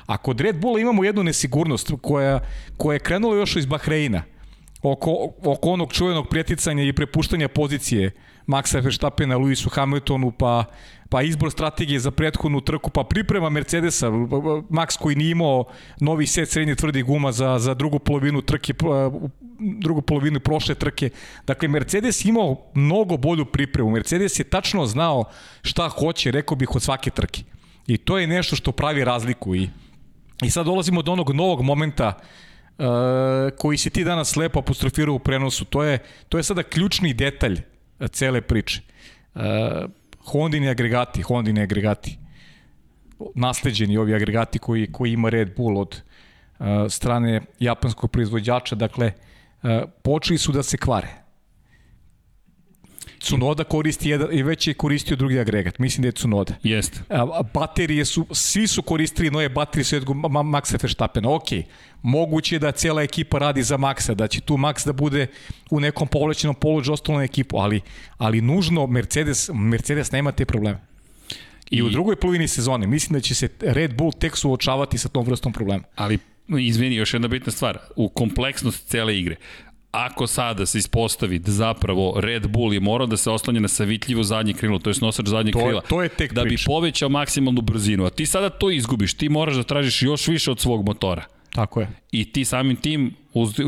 A 0.06 0.16
kod 0.16 0.40
Red 0.40 0.60
Bulla 0.60 0.80
imamo 0.80 1.04
jednu 1.04 1.22
nesigurnost 1.22 1.92
koja, 2.02 2.40
koja 2.76 2.94
je 2.94 3.00
krenula 3.00 3.36
još 3.36 3.56
iz 3.56 3.66
Bahreina, 3.66 4.22
oko, 4.82 5.32
oko 5.44 5.70
onog 5.70 5.92
čuvenog 5.92 6.28
prijeticanja 6.28 6.82
i 6.82 6.92
prepuštanja 6.92 7.48
pozicije 7.48 8.10
Maxa 8.46 8.80
Verstappena, 8.80 9.36
Lewisu 9.36 9.68
Hamiltonu, 9.70 10.30
pa, 10.30 10.64
pa 11.08 11.22
izbor 11.22 11.50
strategije 11.50 12.00
za 12.00 12.10
prethodnu 12.10 12.60
trku, 12.60 12.90
pa 12.90 13.04
priprema 13.04 13.50
Mercedesa, 13.50 14.10
Max 14.70 14.98
koji 14.98 15.16
nije 15.16 15.30
imao 15.30 15.64
novi 16.00 16.26
set 16.26 16.48
srednje 16.48 16.74
tvrdih 16.74 17.04
guma 17.04 17.32
za, 17.32 17.58
za 17.58 17.74
drugu 17.74 17.98
polovinu 17.98 18.42
trke, 18.42 18.74
drugu 19.80 20.02
polovinu 20.02 20.40
prošle 20.40 20.74
trke. 20.74 21.10
Dakle, 21.46 21.68
Mercedes 21.68 22.24
imao 22.24 22.56
mnogo 22.74 23.16
bolju 23.16 23.44
pripremu. 23.44 23.90
Mercedes 23.90 24.38
je 24.38 24.44
tačno 24.44 24.86
znao 24.86 25.24
šta 25.62 25.88
hoće, 25.88 26.30
rekao 26.30 26.56
bih, 26.56 26.74
od 26.74 26.82
svake 26.82 27.10
trke. 27.10 27.42
I 27.86 27.96
to 27.96 28.18
je 28.18 28.26
nešto 28.26 28.56
što 28.56 28.72
pravi 28.72 29.04
razliku 29.04 29.54
i 29.54 29.68
I 30.42 30.50
sad 30.50 30.66
dolazimo 30.66 31.02
do 31.02 31.12
onog 31.12 31.34
novog 31.34 31.62
momenta 31.62 32.14
uh, 32.16 32.22
koji 33.58 33.78
si 33.78 33.90
ti 33.90 34.04
danas 34.04 34.36
lepo 34.36 34.58
apostrofirao 34.58 35.14
u 35.14 35.18
prenosu. 35.18 35.64
To 35.64 35.82
je, 35.82 35.98
to 36.28 36.36
je 36.36 36.42
sada 36.42 36.62
ključni 36.62 37.14
detalj 37.14 37.60
cele 38.10 38.40
priče. 38.40 38.80
Uh, 39.34 39.42
Hondini 40.24 40.68
agregati, 40.68 41.22
Hondini 41.22 41.62
agregati, 41.62 42.18
nasleđeni 43.34 43.96
ovi 43.96 44.14
agregati 44.14 44.58
koji, 44.58 44.92
koji 44.92 45.12
ima 45.12 45.28
Red 45.28 45.56
Bull 45.56 45.78
od 45.78 46.02
uh, 46.58 46.66
strane 46.88 47.42
japanskog 47.58 48.10
proizvođača, 48.10 48.74
dakle, 48.74 49.12
uh, 49.62 49.70
počeli 50.02 50.38
su 50.38 50.52
da 50.52 50.62
se 50.62 50.76
kvare 50.76 51.27
Cunoda 53.20 53.64
koristi 53.64 54.10
jedan, 54.10 54.28
i 54.32 54.42
već 54.42 54.66
je 54.66 54.74
koristio 54.74 55.16
drugi 55.16 55.38
agregat. 55.40 55.78
Mislim 55.78 56.02
da 56.02 56.08
je 56.08 56.12
Cunoda. 56.12 56.54
Jeste. 56.62 57.00
Baterije 57.54 58.04
su, 58.04 58.26
svi 58.30 58.66
su 58.66 58.82
koristili 58.82 59.30
nove 59.30 59.48
baterije 59.48 59.84
sve 59.84 60.00
Maxa 60.00 60.82
Verstappena. 60.82 61.30
Ok, 61.30 61.48
moguće 62.02 62.54
je 62.54 62.58
da 62.58 62.72
cijela 62.72 63.02
ekipa 63.02 63.38
radi 63.38 63.62
za 63.62 63.78
Maxa, 63.78 64.14
da 64.14 64.28
će 64.28 64.40
tu 64.40 64.56
Max 64.56 64.86
da 64.86 64.92
bude 64.92 65.26
u 65.70 65.80
nekom 65.80 66.08
povlećenom 66.08 66.54
polođu 66.54 66.92
ostalo 66.92 67.18
na 67.18 67.24
ekipu, 67.24 67.56
ali, 67.58 67.80
ali 68.18 68.40
nužno 68.40 68.86
Mercedes, 68.86 69.50
Mercedes 69.54 70.12
nema 70.12 70.32
te 70.32 70.44
probleme. 70.44 70.78
I, 71.70 71.76
I 71.76 71.82
u 71.82 71.88
drugoj 71.88 72.16
polovini 72.16 72.48
sezone 72.48 72.86
mislim 72.86 73.14
da 73.14 73.20
će 73.20 73.34
se 73.34 73.48
Red 73.60 73.94
Bull 73.94 74.12
tek 74.12 74.36
suočavati 74.36 74.98
sa 74.98 75.08
tom 75.08 75.26
vrstom 75.26 75.52
problema. 75.52 75.82
Ali 75.96 76.18
izvini, 76.58 76.94
još 76.94 77.14
jedna 77.14 77.28
bitna 77.28 77.52
stvar, 77.52 77.78
u 77.96 78.08
kompleksnosti 78.08 78.88
cele 78.88 79.18
igre 79.18 79.36
ako 79.90 80.26
sada 80.26 80.66
se 80.66 80.78
ispostavi 80.78 81.38
da 81.38 81.52
zapravo 81.52 82.20
Red 82.20 82.46
Bull 82.46 82.74
je 82.74 82.80
morao 82.80 83.06
da 83.06 83.16
se 83.16 83.30
oslanja 83.30 83.60
na 83.60 83.68
savitljivo 83.68 84.22
zadnje 84.22 84.52
krilo, 84.52 84.78
to 84.78 84.90
je 84.90 84.94
nosač 85.00 85.26
zadnjeg 85.26 85.52
to, 85.52 85.58
krila, 85.58 85.80
to 85.80 86.02
je 86.02 86.08
tek 86.08 86.32
da 86.32 86.42
bi 86.42 86.48
priča. 86.48 86.64
povećao 86.66 87.08
maksimalnu 87.08 87.60
brzinu, 87.60 88.04
a 88.04 88.10
ti 88.10 88.26
sada 88.26 88.50
to 88.50 88.70
izgubiš, 88.70 89.14
ti 89.14 89.28
moraš 89.28 89.56
da 89.56 89.62
tražiš 89.62 90.02
još 90.02 90.28
više 90.28 90.50
od 90.50 90.60
svog 90.60 90.86
motora. 90.86 91.24
Tako 91.52 91.80
je. 91.80 91.88
I 92.12 92.32
ti 92.32 92.44
samim 92.44 92.76
tim 92.76 93.14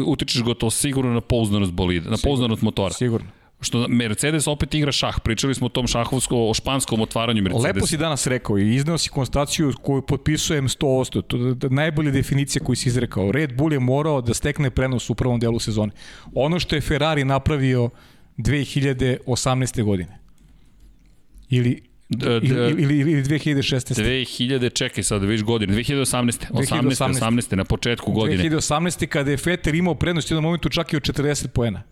utičeš 0.06 0.42
gotovo 0.42 0.70
sigurno 0.70 1.12
na 1.12 1.20
pouzdanost 1.20 1.72
bolida, 1.72 2.10
na 2.10 2.16
pouzdanost 2.24 2.62
motora. 2.62 2.94
Sigurno 2.94 3.26
što 3.60 3.88
Mercedes 3.88 4.46
opet 4.46 4.74
igra 4.74 4.92
šah. 4.92 5.20
Pričali 5.24 5.54
smo 5.54 5.66
o 5.66 5.68
tom 5.68 5.86
šahovsko, 5.86 6.48
o 6.48 6.54
španskom 6.54 7.00
otvaranju 7.00 7.42
Mercedesa. 7.42 7.66
Lepo 7.66 7.86
si 7.86 7.96
danas 7.96 8.26
rekao 8.26 8.58
i 8.58 8.74
izneo 8.74 8.98
si 8.98 9.08
konstataciju 9.08 9.72
koju 9.82 10.02
potpisujem 10.02 10.68
100%. 10.68 11.22
To 11.58 11.66
je 11.66 11.70
najbolja 11.70 12.10
definicija 12.10 12.64
koju 12.64 12.76
si 12.76 12.88
izrekao. 12.88 13.32
Red 13.32 13.56
Bull 13.56 13.72
je 13.72 13.78
morao 13.78 14.20
da 14.20 14.34
stekne 14.34 14.70
prenos 14.70 15.10
u 15.10 15.14
prvom 15.14 15.40
delu 15.40 15.58
sezone. 15.58 15.92
Ono 16.34 16.60
što 16.60 16.74
je 16.74 16.80
Ferrari 16.80 17.24
napravio 17.24 17.90
2018. 18.36 19.82
godine. 19.82 20.18
Ili 21.50 21.82
D, 22.08 22.40
ili, 22.42 22.82
ili, 22.82 23.00
ili 23.00 23.22
2016. 23.22 24.02
2000, 24.02 24.72
čekaj 24.74 25.04
sad, 25.04 25.24
viš 25.24 25.42
godine, 25.42 25.74
2018. 25.74 26.04
18. 26.04 26.46
18. 26.52 27.20
18. 27.20 27.56
na 27.56 27.64
početku 27.64 28.12
godine. 28.12 28.44
2018. 28.44 29.06
kada 29.06 29.30
je 29.30 29.36
Fetter 29.36 29.74
imao 29.74 29.94
prednost 29.94 30.30
u 30.30 30.34
jednom 30.34 30.44
momentu 30.44 30.68
čak 30.68 30.92
i 30.92 30.96
od 30.96 31.02
40 31.02 31.48
poena 31.48 31.82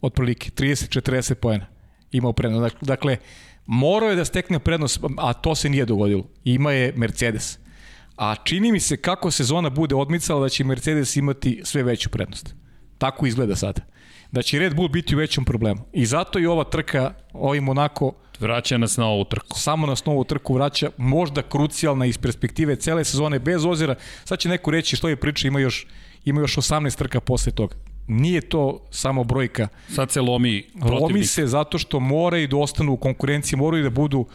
otprilike 0.00 0.50
30-40 0.50 1.34
poena 1.34 1.66
imao 2.12 2.32
prednost. 2.32 2.76
Dakle, 2.80 3.16
morao 3.66 4.10
je 4.10 4.16
da 4.16 4.24
stekne 4.24 4.58
prednost, 4.58 5.00
a 5.18 5.32
to 5.32 5.54
se 5.54 5.68
nije 5.68 5.84
dogodilo. 5.84 6.24
Ima 6.44 6.72
je 6.72 6.92
Mercedes. 6.96 7.58
A 8.16 8.34
čini 8.44 8.72
mi 8.72 8.80
se 8.80 8.96
kako 8.96 9.30
sezona 9.30 9.70
bude 9.70 9.94
odmicala 9.94 10.40
da 10.40 10.48
će 10.48 10.64
Mercedes 10.64 11.16
imati 11.16 11.60
sve 11.64 11.82
veću 11.82 12.10
prednost. 12.10 12.54
Tako 12.98 13.26
izgleda 13.26 13.56
sada. 13.56 13.80
Da 14.32 14.42
će 14.42 14.58
Red 14.58 14.74
Bull 14.74 14.88
biti 14.88 15.14
u 15.14 15.18
većem 15.18 15.44
problemu. 15.44 15.80
I 15.92 16.06
zato 16.06 16.38
i 16.38 16.46
ova 16.46 16.64
trka, 16.64 17.14
ovaj 17.32 17.60
Monako, 17.60 18.12
Vraća 18.40 18.78
nas 18.78 18.96
na 18.96 19.06
ovu 19.06 19.24
trku. 19.24 19.58
Samo 19.58 19.86
nas 19.86 20.04
na 20.04 20.12
ovu 20.12 20.24
trku 20.24 20.54
vraća, 20.54 20.90
možda 20.96 21.42
krucijalna 21.42 22.06
iz 22.06 22.18
perspektive 22.18 22.76
cele 22.76 23.04
sezone, 23.04 23.38
bez 23.38 23.64
ozira. 23.64 23.94
Sad 24.24 24.38
će 24.38 24.48
neko 24.48 24.70
reći 24.70 24.96
što 24.96 25.08
je 25.08 25.16
priča, 25.16 25.48
ima 25.48 25.60
još, 25.60 25.86
ima 26.24 26.40
još 26.40 26.56
18 26.56 26.96
trka 26.96 27.20
posle 27.20 27.52
toga 27.52 27.76
nije 28.08 28.40
to 28.40 28.80
samo 28.90 29.24
brojka. 29.24 29.68
Sad 29.88 30.10
se 30.10 30.20
lomi 30.20 30.64
protivnik. 30.72 31.00
Lomi 31.00 31.24
se 31.24 31.46
zato 31.46 31.78
što 31.78 32.00
moraju 32.00 32.48
da 32.48 32.56
ostanu 32.56 32.92
u 32.92 32.96
konkurenciji, 32.96 33.56
moraju 33.56 33.84
da 33.84 33.90
budu, 33.90 34.26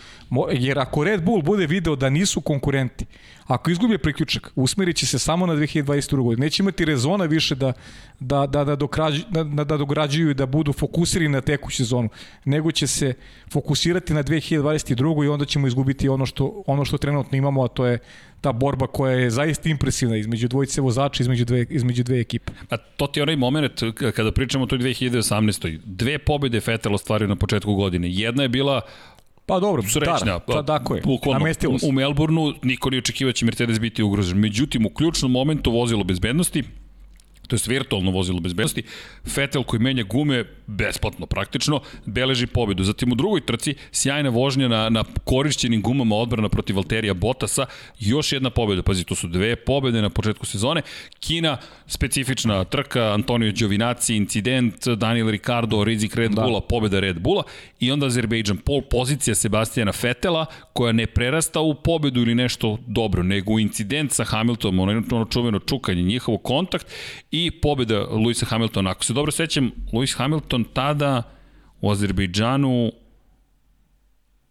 jer 0.51 0.79
ako 0.79 1.03
Red 1.03 1.23
Bull 1.23 1.41
bude 1.41 1.67
video 1.67 1.95
da 1.95 2.09
nisu 2.09 2.41
konkurenti, 2.41 3.05
ako 3.47 3.71
izgubi 3.71 3.97
priključak, 3.97 4.51
usmerit 4.55 4.95
će 4.95 5.05
se 5.05 5.19
samo 5.19 5.45
na 5.45 5.53
2022. 5.53 6.23
godinu. 6.23 6.43
Neće 6.43 6.63
imati 6.63 6.85
rezona 6.85 7.25
više 7.25 7.55
da, 7.55 7.73
da, 8.19 8.47
da, 8.47 8.63
da, 8.63 8.75
dokrađu, 8.75 9.23
da, 9.29 9.43
da, 9.43 9.63
da 9.63 9.77
dograđuju 9.77 10.29
i 10.29 10.33
da 10.33 10.45
budu 10.45 10.73
fokusirani 10.73 11.29
na 11.29 11.41
tekuću 11.41 11.77
sezonu, 11.77 12.09
nego 12.45 12.71
će 12.71 12.87
se 12.87 13.13
fokusirati 13.51 14.13
na 14.13 14.23
2022. 14.23 15.25
i 15.25 15.27
onda 15.27 15.45
ćemo 15.45 15.67
izgubiti 15.67 16.09
ono 16.09 16.25
što, 16.25 16.63
ono 16.67 16.85
što 16.85 16.97
trenutno 16.97 17.37
imamo, 17.37 17.63
a 17.63 17.67
to 17.67 17.85
je 17.85 17.99
ta 18.41 18.51
borba 18.51 18.87
koja 18.87 19.13
je 19.13 19.29
zaista 19.29 19.69
impresivna 19.69 20.17
između 20.17 20.47
dvojice 20.47 20.81
vozača, 20.81 21.23
između 21.23 21.45
dve, 21.45 21.65
između 21.69 22.03
dve 22.03 22.19
ekipe. 22.19 22.51
A 22.69 22.77
to 22.77 23.07
ti 23.07 23.19
je 23.19 23.23
onaj 23.23 23.35
moment 23.35 23.83
kada 24.15 24.31
pričamo 24.31 24.63
o 24.63 24.67
toj 24.67 24.79
2018. 24.79 25.79
Dve 25.85 26.17
pobjede 26.17 26.61
Vettel 26.65 26.95
ostvario 26.95 27.27
na 27.27 27.35
početku 27.35 27.75
godine. 27.75 28.07
Jedna 28.11 28.43
je 28.43 28.49
bila 28.49 28.81
Pa 29.45 29.59
dobro, 29.59 29.83
srećna. 29.83 30.39
Pa, 30.39 30.63
tako 30.63 30.95
je. 30.95 31.01
Bukvalno, 31.01 31.53
se. 31.53 31.87
U 31.87 31.91
Melbourneu 31.91 32.53
niko 32.61 32.89
nije 32.89 32.99
očekivao 32.99 33.29
da 33.29 33.33
će 33.33 33.45
Mercedes 33.45 33.79
biti 33.79 34.03
ugrožen. 34.03 34.39
Međutim, 34.39 34.85
u 34.85 34.89
ključnom 34.89 35.31
momentu 35.31 35.71
vozilo 35.71 36.03
bezbednosti, 36.03 36.63
to 37.53 37.71
je 37.71 37.73
virtualno 37.73 38.11
vozilo 38.11 38.39
bezbednosti, 38.39 38.83
Vettel 39.35 39.63
koji 39.63 39.79
menja 39.79 40.03
gume 40.03 40.45
besplatno 40.67 41.25
praktično, 41.25 41.81
beleži 42.05 42.47
pobedu. 42.47 42.83
Zatim 42.83 43.11
u 43.11 43.15
drugoj 43.15 43.45
trci 43.45 43.75
sjajna 43.91 44.29
vožnja 44.29 44.67
na, 44.67 44.89
na 44.89 45.03
korišćenim 45.23 45.81
gumama 45.81 46.15
odbrana 46.15 46.49
protiv 46.49 46.75
Valterija 46.75 47.13
Bottasa, 47.13 47.65
još 47.99 48.31
jedna 48.31 48.49
pobeda. 48.49 48.83
Pazi, 48.83 49.03
to 49.03 49.15
su 49.15 49.27
dve 49.27 49.55
pobede 49.55 50.01
na 50.01 50.09
početku 50.09 50.45
sezone. 50.45 50.81
Kina, 51.19 51.57
specifična 51.87 52.63
trka, 52.63 53.13
Antonio 53.13 53.51
Giovinazzi, 53.51 54.15
incident, 54.15 54.87
Daniel 54.87 55.29
Ricardo, 55.29 55.83
rizik 55.83 56.15
Red 56.15 56.31
da. 56.31 56.41
Bulla, 56.41 56.59
da. 56.59 56.65
pobeda 56.65 56.99
Red 56.99 57.19
Bulla 57.19 57.43
i 57.79 57.91
onda 57.91 58.05
Azerbejdžan, 58.05 58.57
pol 58.57 58.81
pozicija 58.81 59.35
Sebastijana 59.35 59.91
Fetela 59.91 60.45
koja 60.73 60.91
ne 60.91 61.07
prerasta 61.07 61.59
u 61.59 61.75
pobedu 61.75 62.21
ili 62.21 62.35
nešto 62.35 62.77
dobro, 62.87 63.23
nego 63.23 63.53
u 63.53 63.59
incident 63.59 64.11
sa 64.11 64.23
Hamiltonom, 64.23 64.79
ono, 64.79 65.03
ono 65.11 65.25
čuveno 65.25 65.59
čukanje, 65.59 66.01
njihov 66.01 66.37
kontakt 66.37 66.87
i 67.31 67.42
pobeda 67.51 68.07
Luisa 68.11 68.45
Hamiltona. 68.45 68.89
Ako 68.89 69.03
se 69.03 69.13
dobro 69.13 69.31
sećam, 69.31 69.71
Luis 69.93 70.15
Hamilton 70.15 70.63
tada 70.73 71.23
u 71.81 71.91
Azerbejdžanu 71.91 72.91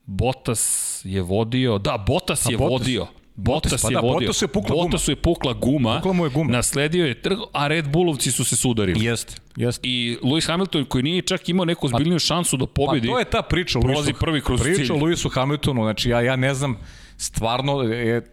Bottas 0.06 1.00
je 1.04 1.22
vodio, 1.22 1.78
da, 1.78 2.04
Bottas 2.06 2.46
je 2.50 2.56
Bottas. 2.56 2.70
vodio. 2.70 3.06
Bottas, 3.34 3.82
pa 3.82 3.88
je 3.88 3.94
da, 3.94 4.00
vodio. 4.00 4.30
Je 4.40 4.48
pukla 4.48 4.70
guma. 4.70 4.82
Bottas 4.82 5.08
je 5.08 5.16
pukla 5.16 5.52
guma. 5.52 5.96
Pukla 5.96 6.12
mu 6.12 6.24
je 6.24 6.30
guma. 6.30 6.52
Nasledio 6.52 7.06
je 7.06 7.22
trg, 7.22 7.38
a 7.52 7.66
Red 7.66 7.88
Bullovci 7.88 8.32
su 8.32 8.44
se 8.44 8.56
sudarili. 8.56 9.04
Jeste, 9.04 9.34
jeste. 9.56 9.88
I 9.88 10.18
Lewis 10.22 10.46
Hamilton 10.46 10.84
koji 10.84 11.02
nije 11.02 11.22
čak 11.22 11.48
imao 11.48 11.64
neku 11.64 11.88
zbiljniju 11.88 12.18
šansu 12.18 12.56
da 12.56 12.66
pobedi. 12.66 13.08
Pa 13.08 13.12
to 13.12 13.18
je 13.18 13.24
ta 13.24 13.42
priča 13.42 13.78
o 13.78 13.82
Lewisu. 13.82 14.12
prvi 14.20 14.40
kroz 14.40 14.60
priča 14.60 14.76
cilj. 14.76 14.86
Priča 14.86 14.94
o 14.94 14.96
Lewisu 14.96 15.34
Hamiltonu, 15.34 15.82
znači 15.82 16.10
ja, 16.10 16.20
ja 16.20 16.36
ne 16.36 16.54
znam, 16.54 16.76
stvarno 17.16 17.82
je 17.82 18.31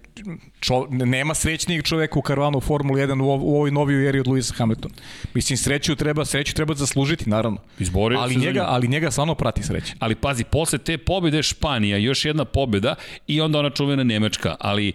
čo, 0.59 0.87
nema 0.89 1.33
srećnijeg 1.33 1.83
čoveka 1.83 2.19
u 2.19 2.21
karavanu 2.21 2.57
u 2.57 2.61
Formuli 2.61 3.01
1 3.01 3.21
u, 3.21 3.25
u 3.25 3.55
ovoj 3.55 3.71
novoj 3.71 4.09
eri 4.09 4.19
od 4.19 4.27
Luisa 4.27 4.53
Hamiltona. 4.57 4.93
Mislim, 5.33 5.57
sreću 5.57 5.95
treba, 5.95 6.25
sreću 6.25 6.55
treba 6.55 6.73
zaslužiti, 6.73 7.29
naravno. 7.29 7.57
Izborio 7.79 8.19
ali 8.19 8.35
njega, 8.35 8.65
ali 8.67 8.87
njega 8.87 9.11
stvarno 9.11 9.35
prati 9.35 9.63
sreća. 9.63 9.93
Ali 9.99 10.15
pazi, 10.15 10.43
posle 10.43 10.79
te 10.79 10.97
pobede 10.97 11.43
Španija, 11.43 11.97
još 11.97 12.25
jedna 12.25 12.45
pobeda 12.45 12.95
i 13.27 13.41
onda 13.41 13.59
ona 13.59 13.69
čuvena 13.69 14.03
Nemačka, 14.03 14.55
ali 14.59 14.93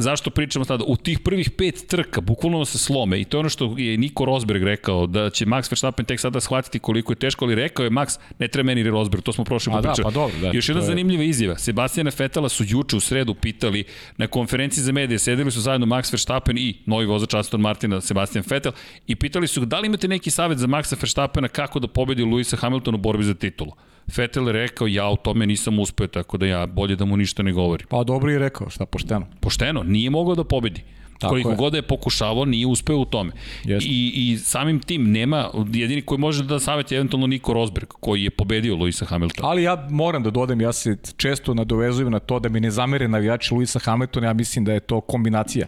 zašto 0.00 0.30
pričamo 0.30 0.64
sada? 0.64 0.84
U 0.86 0.96
tih 0.96 1.18
prvih 1.18 1.50
pet 1.50 1.84
trka, 1.86 2.20
bukvalno 2.20 2.64
se 2.64 2.78
slome 2.78 3.20
i 3.20 3.24
to 3.24 3.36
je 3.36 3.40
ono 3.40 3.48
što 3.48 3.74
je 3.78 3.96
Niko 3.96 4.24
Rosberg 4.24 4.62
rekao, 4.62 5.06
da 5.06 5.30
će 5.30 5.46
Max 5.46 5.70
Verstappen 5.72 6.06
tek 6.06 6.20
sada 6.20 6.40
shvatiti 6.40 6.78
koliko 6.78 7.12
je 7.12 7.16
teško, 7.16 7.44
ali 7.44 7.54
rekao 7.54 7.84
je 7.84 7.90
Max, 7.90 8.18
ne 8.38 8.48
treba 8.48 8.66
meni 8.66 8.90
Rosberg, 8.90 9.22
to 9.22 9.32
smo 9.32 9.44
prošli 9.44 9.72
put 9.72 9.82
pričali. 9.82 9.96
Da, 9.96 10.02
pa 10.02 10.10
dobro, 10.10 10.36
da. 10.40 10.50
Još 10.52 10.68
jedna 10.68 10.82
je... 10.82 10.86
zanimljiva 10.86 11.22
izjava. 11.22 11.58
Sebastijana 11.58 12.10
Fetela 12.10 12.48
su 12.48 12.64
juče 12.66 12.96
u 12.96 13.00
sredu 13.00 13.34
pitali 13.34 13.84
na 14.16 14.26
konferenciji 14.26 14.84
za 14.84 14.92
medije, 14.92 15.18
sedeli 15.18 15.50
su 15.50 15.60
zajedno 15.60 15.86
Max 15.86 16.12
Verstappen 16.12 16.58
i 16.58 16.74
novi 16.86 17.06
vozač 17.06 17.34
Aston 17.34 17.60
Martina, 17.60 18.00
Sebastian 18.00 18.44
Vettel, 18.50 18.72
i 19.06 19.16
pitali 19.16 19.46
su 19.46 19.64
da 19.64 19.80
li 19.80 19.86
imate 19.86 20.08
neki 20.08 20.30
savet 20.30 20.58
za 20.58 20.66
Maxa 20.66 20.96
Verstappena 21.00 21.48
kako 21.48 21.78
da 21.78 21.88
pobedi 21.88 22.22
Luisa 22.22 22.56
Hamiltona 22.56 22.94
u 22.94 23.00
borbi 23.00 23.24
za 23.24 23.34
titulu. 23.34 23.72
Vettel 24.16 24.46
je 24.46 24.52
rekao, 24.52 24.86
ja 24.86 25.08
u 25.08 25.16
tome 25.16 25.46
nisam 25.46 25.78
uspeo, 25.78 26.06
tako 26.06 26.36
da 26.36 26.46
ja 26.46 26.66
bolje 26.66 26.96
da 26.96 27.04
mu 27.04 27.16
ništa 27.16 27.42
ne 27.42 27.52
govorim. 27.52 27.86
Pa 27.90 28.04
dobro 28.04 28.32
je 28.32 28.38
rekao, 28.38 28.70
šta 28.70 28.86
pošteno. 28.86 29.26
Pošteno, 29.40 29.82
nije 29.82 30.10
mogao 30.10 30.34
da 30.34 30.44
pobedi. 30.44 30.82
Tako 31.18 31.30
koliko 31.30 31.50
je. 31.50 31.56
god 31.56 31.72
da 31.72 31.78
je 31.78 31.82
pokušavao, 31.82 32.44
nije 32.44 32.66
uspeo 32.66 32.96
u 32.96 33.04
tome. 33.04 33.32
I, 33.64 34.12
I 34.14 34.38
samim 34.38 34.80
tim 34.80 35.12
nema, 35.12 35.50
jedini 35.72 36.02
koji 36.02 36.18
može 36.18 36.44
da 36.44 36.60
savjet 36.60 36.92
je 36.92 36.96
eventualno 36.96 37.26
Niko 37.26 37.52
Rosberg, 37.52 37.88
koji 37.88 38.22
je 38.22 38.30
pobedio 38.30 38.74
Luisa 38.74 39.04
Hamiltona. 39.04 39.48
Ali 39.48 39.62
ja 39.62 39.88
moram 39.90 40.22
da 40.22 40.30
dodam, 40.30 40.60
ja 40.60 40.72
se 40.72 40.96
često 41.16 41.54
nadovezujem 41.54 42.12
na 42.12 42.18
to 42.18 42.38
da 42.38 42.48
mi 42.48 42.60
ne 42.60 42.70
zamere 42.70 43.08
navijači 43.08 43.54
Luisa 43.54 43.78
Hamiltona, 43.78 44.26
ja 44.26 44.32
mislim 44.32 44.64
da 44.64 44.72
je 44.72 44.80
to 44.80 45.00
kombinacija. 45.00 45.66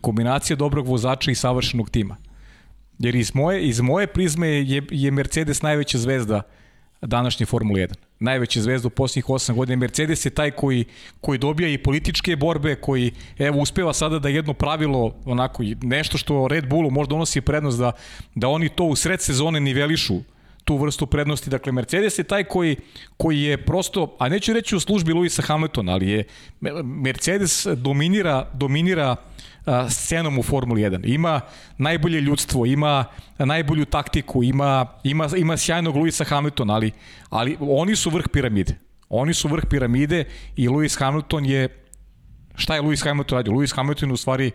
Kombinacija 0.00 0.56
dobrog 0.56 0.86
vozača 0.86 1.30
i 1.30 1.34
savršenog 1.34 1.90
tima. 1.90 2.16
Jer 2.98 3.14
iz 3.14 3.34
moje, 3.34 3.68
iz 3.68 3.80
moje 3.80 4.06
prizme 4.06 4.48
je, 4.48 4.82
je 4.90 5.10
Mercedes 5.10 5.62
najveća 5.62 5.98
zvezda 5.98 6.42
današnje 7.02 7.46
Formule 7.46 7.80
1. 7.80 7.94
Najveća 8.20 8.60
zvezda 8.60 8.86
u 8.86 8.90
posljednjih 8.90 9.24
8 9.24 9.54
godina. 9.54 9.76
Mercedes 9.76 10.26
je 10.26 10.30
taj 10.30 10.50
koji, 10.50 10.84
koji 11.20 11.38
dobija 11.38 11.68
i 11.68 11.78
političke 11.78 12.36
borbe, 12.36 12.74
koji 12.74 13.12
evo 13.38 13.60
uspeva 13.60 13.92
sada 13.92 14.18
da 14.18 14.28
jedno 14.28 14.54
pravilo, 14.54 15.14
onako, 15.24 15.62
nešto 15.82 16.18
što 16.18 16.48
Red 16.48 16.68
Bullu 16.68 16.90
možda 16.90 17.10
donosi 17.10 17.40
prednost 17.40 17.78
da, 17.78 17.92
da 18.34 18.48
oni 18.48 18.68
to 18.68 18.84
u 18.84 18.96
sred 18.96 19.22
sezone 19.22 19.60
nivelišu 19.60 20.20
tu 20.64 20.76
vrstu 20.76 21.06
prednosti. 21.06 21.50
Dakle, 21.50 21.72
Mercedes 21.72 22.18
je 22.18 22.24
taj 22.24 22.44
koji, 22.44 22.76
koji 23.16 23.42
je 23.42 23.64
prosto, 23.64 24.16
a 24.18 24.28
neću 24.28 24.52
reći 24.52 24.76
u 24.76 24.80
službi 24.80 25.12
Luisa 25.12 25.42
Hamiltona, 25.42 25.92
ali 25.92 26.08
je 26.08 26.24
Mercedes 26.84 27.66
dominira, 27.66 28.50
dominira 28.54 29.12
uh, 29.12 29.18
scenom 29.88 30.38
u 30.38 30.42
Formuli 30.42 30.82
1. 30.82 31.14
Ima 31.14 31.40
najbolje 31.78 32.20
ljudstvo, 32.20 32.66
ima 32.66 33.04
najbolju 33.38 33.84
taktiku, 33.84 34.42
ima, 34.42 34.86
ima, 35.04 35.28
ima 35.36 35.56
sjajnog 35.56 35.96
Luisa 35.96 36.24
Hamiltona, 36.24 36.74
ali, 36.74 36.92
ali 37.30 37.56
oni 37.60 37.96
su 37.96 38.10
vrh 38.10 38.24
piramide. 38.32 38.78
Oni 39.08 39.34
su 39.34 39.48
vrh 39.48 39.64
piramide 39.70 40.24
i 40.56 40.68
Lewis 40.68 40.98
Hamilton 40.98 41.46
je 41.46 41.82
šta 42.56 42.74
je 42.74 42.82
Lewis 42.82 43.04
Hamilton 43.04 43.36
radio? 43.36 43.52
Lewis 43.52 43.74
Hamilton 43.74 44.12
u 44.12 44.16
stvari 44.16 44.50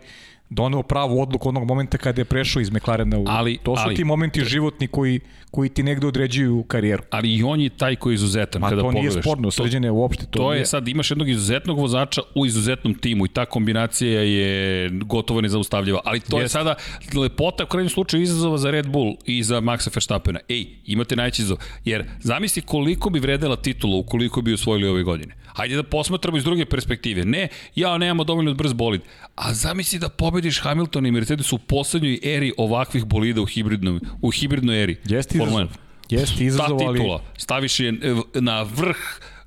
doneo 0.54 0.82
pravu 0.82 1.22
odluku 1.22 1.48
onog 1.48 1.64
momenta 1.68 1.98
kada 1.98 2.20
je 2.20 2.24
prešao 2.24 2.60
iz 2.60 2.70
McLarena 2.70 3.18
u... 3.18 3.24
Ali, 3.28 3.58
to 3.62 3.76
su 3.76 3.82
ali, 3.84 3.94
ti 3.94 4.04
momenti 4.04 4.44
životni 4.44 4.86
koji, 4.86 5.20
koji 5.50 5.68
ti 5.68 5.82
negde 5.82 6.06
određuju 6.06 6.64
karijeru. 6.68 7.02
Ali 7.10 7.34
i 7.34 7.42
on 7.42 7.60
je 7.60 7.68
taj 7.70 7.96
koji 7.96 8.12
je 8.12 8.14
izuzetan 8.14 8.60
Ma, 8.60 8.68
kada 8.68 8.82
pogledaš. 8.82 9.08
to 9.08 9.12
nije 9.12 9.22
sporno, 9.22 9.50
sređene 9.50 9.90
uopšte. 9.90 10.26
To, 10.26 10.38
to 10.38 10.52
je, 10.52 10.58
je 10.58 10.66
sad, 10.66 10.88
imaš 10.88 11.10
jednog 11.10 11.28
izuzetnog 11.28 11.78
vozača 11.78 12.20
u 12.34 12.46
izuzetnom 12.46 12.94
timu 12.94 13.26
i 13.26 13.28
ta 13.28 13.44
kombinacija 13.44 14.20
je 14.20 14.88
gotovo 14.90 15.40
nezaustavljiva. 15.40 16.00
Ali 16.04 16.20
to 16.20 16.36
Jest. 16.36 16.44
je 16.44 16.48
sada 16.48 16.74
lepota 17.14 17.64
u 17.64 17.66
krajnjem 17.66 17.90
slučaju 17.90 18.22
izazova 18.22 18.58
za 18.58 18.70
Red 18.70 18.88
Bull 18.88 19.16
i 19.26 19.42
za 19.42 19.60
Maxa 19.60 19.94
Verstappena. 19.94 20.40
Ej, 20.48 20.66
imate 20.86 21.16
najveći 21.16 21.42
izazov. 21.42 21.58
Jer 21.84 22.04
zamisli 22.20 22.62
koliko 22.62 23.10
bi 23.10 23.20
vredela 23.20 23.56
titula 23.56 23.96
ukoliko 23.96 24.42
bi 24.42 24.54
osvojili 24.54 24.88
ove 24.88 25.02
godine. 25.02 25.34
Hajde 25.54 25.76
da 25.76 25.82
posmatramo 25.82 26.36
iz 26.36 26.44
druge 26.44 26.64
perspektive. 26.64 27.24
Ne, 27.24 27.48
ja 27.74 27.98
nemamo 27.98 28.24
dovoljno 28.24 28.54
brz 28.54 28.72
bolid. 28.72 29.00
A 29.34 29.54
zamisli 29.54 29.98
da 29.98 30.08
pobediš 30.42 30.60
Hamilton 30.60 31.06
i 31.06 31.10
Mercedes 31.10 31.52
u 31.52 31.58
poslednjoj 31.58 32.18
eri 32.22 32.52
ovakvih 32.56 33.04
bolida 33.04 33.40
u 33.40 33.46
hibridnoj, 33.46 34.00
u 34.22 34.30
hibridnoj 34.30 34.82
eri. 34.82 34.96
Jeste 35.04 35.38
izazov. 35.38 35.68
Jeste 36.10 36.44
izazov, 36.44 36.78
Ta 36.78 36.92
titula, 36.92 37.22
staviš 37.36 37.80
je 37.80 37.92
na 38.34 38.62
vrh 38.62 38.96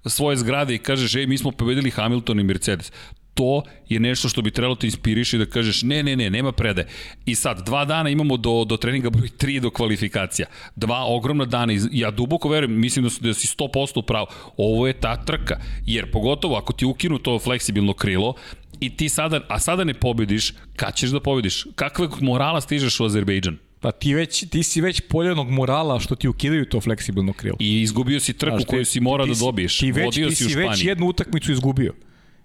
svoje 0.06 0.38
zgrade 0.38 0.76
i 0.76 0.78
kažeš, 0.78 1.16
ej, 1.16 1.28
mi 1.28 1.38
smo 1.38 1.52
pobedili 1.52 1.92
Hamilton 1.92 2.40
i 2.40 2.44
Mercedes 2.44 2.92
to 3.36 3.64
je 3.90 4.00
nešto 4.00 4.30
što 4.30 4.42
bi 4.42 4.52
trebalo 4.52 4.76
te 4.76 4.88
inspiriši 4.88 5.38
da 5.38 5.46
kažeš 5.46 5.84
ne, 5.84 6.04
ne, 6.04 6.16
ne, 6.16 6.30
nema 6.30 6.52
prede. 6.52 6.88
I 7.26 7.36
sad, 7.36 7.66
dva 7.66 7.86
dana 7.86 8.10
imamo 8.10 8.38
do, 8.38 8.64
do 8.66 8.78
treninga 8.78 9.10
broj 9.10 9.30
3 9.38 9.60
do 9.60 9.70
kvalifikacija. 9.70 10.48
Dva 10.76 11.04
ogromna 11.06 11.46
dana 11.46 11.74
i 11.74 11.80
ja 11.92 12.12
duboko 12.12 12.50
verujem, 12.50 12.80
mislim 12.80 13.04
da, 13.04 13.10
su, 13.10 13.24
da 13.24 13.34
si 13.34 13.48
100% 13.48 14.02
pravo. 14.02 14.28
Ovo 14.58 14.88
je 14.88 14.94
ta 14.94 15.16
trka, 15.26 15.60
jer 15.86 16.12
pogotovo 16.12 16.56
ako 16.56 16.74
ti 16.74 16.86
ukinu 16.86 17.20
to 17.20 17.40
fleksibilno 17.40 17.94
krilo, 17.94 18.34
i 18.80 18.98
ti 18.98 19.10
sada, 19.10 19.42
a 19.48 19.60
sada 19.60 19.84
ne 19.84 19.94
pobediš, 19.94 20.54
kad 20.76 20.96
ćeš 20.96 21.10
da 21.10 21.20
pobediš? 21.20 21.66
Kakvog 21.76 22.22
morala 22.22 22.62
stižeš 22.62 23.00
u 23.00 23.06
Azerbejdžan? 23.06 23.58
Pa 23.80 23.92
ti, 23.92 24.14
već, 24.14 24.50
ti 24.50 24.64
si 24.64 24.82
već 24.82 25.02
poljenog 25.10 25.50
morala 25.50 26.00
što 26.00 26.16
ti 26.16 26.28
ukidaju 26.28 26.66
to 26.66 26.82
fleksibilno 26.82 27.34
krilo. 27.34 27.58
I 27.60 27.82
izgubio 27.82 28.20
si 28.20 28.34
trku 28.34 28.58
Znaš, 28.58 28.66
koju 28.66 28.86
si 28.86 29.00
mora 29.00 29.26
da 29.26 29.34
dobiješ. 29.40 29.78
Ti, 29.78 29.92
već, 29.92 30.06
Vodio 30.06 30.30
ti 30.30 30.36
si, 30.36 30.44
si 30.44 30.56
već 30.56 30.84
jednu 30.84 31.08
utakmicu 31.08 31.52
izgubio. 31.52 31.94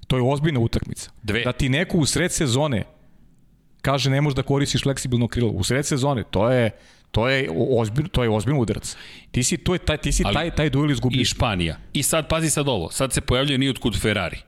To 0.06 0.16
je 0.16 0.22
ozbiljna 0.22 0.60
utakmica. 0.60 1.10
Dve. 1.22 1.42
Da 1.44 1.52
ti 1.52 1.68
neko 1.68 1.98
u 1.98 2.06
sred 2.06 2.32
sezone 2.32 2.84
kaže 3.82 4.10
ne 4.10 4.20
možeš 4.20 4.36
da 4.36 4.42
koristiš 4.42 4.82
fleksibilno 4.82 5.28
krilo. 5.28 5.50
U 5.50 5.64
sred 5.64 5.86
sezone, 5.86 6.24
to 6.30 6.50
je 6.50 6.70
to 7.10 7.28
je 7.28 7.48
ozbiljno 7.70 8.08
to 8.08 8.22
je 8.22 8.30
ozbiljno 8.30 8.60
udarac. 8.60 8.96
Ti 9.30 9.42
si 9.42 9.56
to 9.56 9.72
je 9.72 9.78
taj 9.78 9.96
ti 9.96 10.12
si 10.12 10.22
Ali, 10.26 10.34
taj 10.34 10.54
taj 10.54 10.70
duel 10.70 10.90
izgubio. 10.90 11.20
I 11.20 11.24
Španija. 11.24 11.76
I 11.92 12.02
sad 12.02 12.28
pazi 12.28 12.50
sad 12.50 12.68
ovo. 12.68 12.90
Sad 12.90 13.12
se 13.12 13.20
pojavljuje 13.20 13.58
ni 13.58 13.68
otkud 13.68 14.00
Ferrari. 14.00 14.38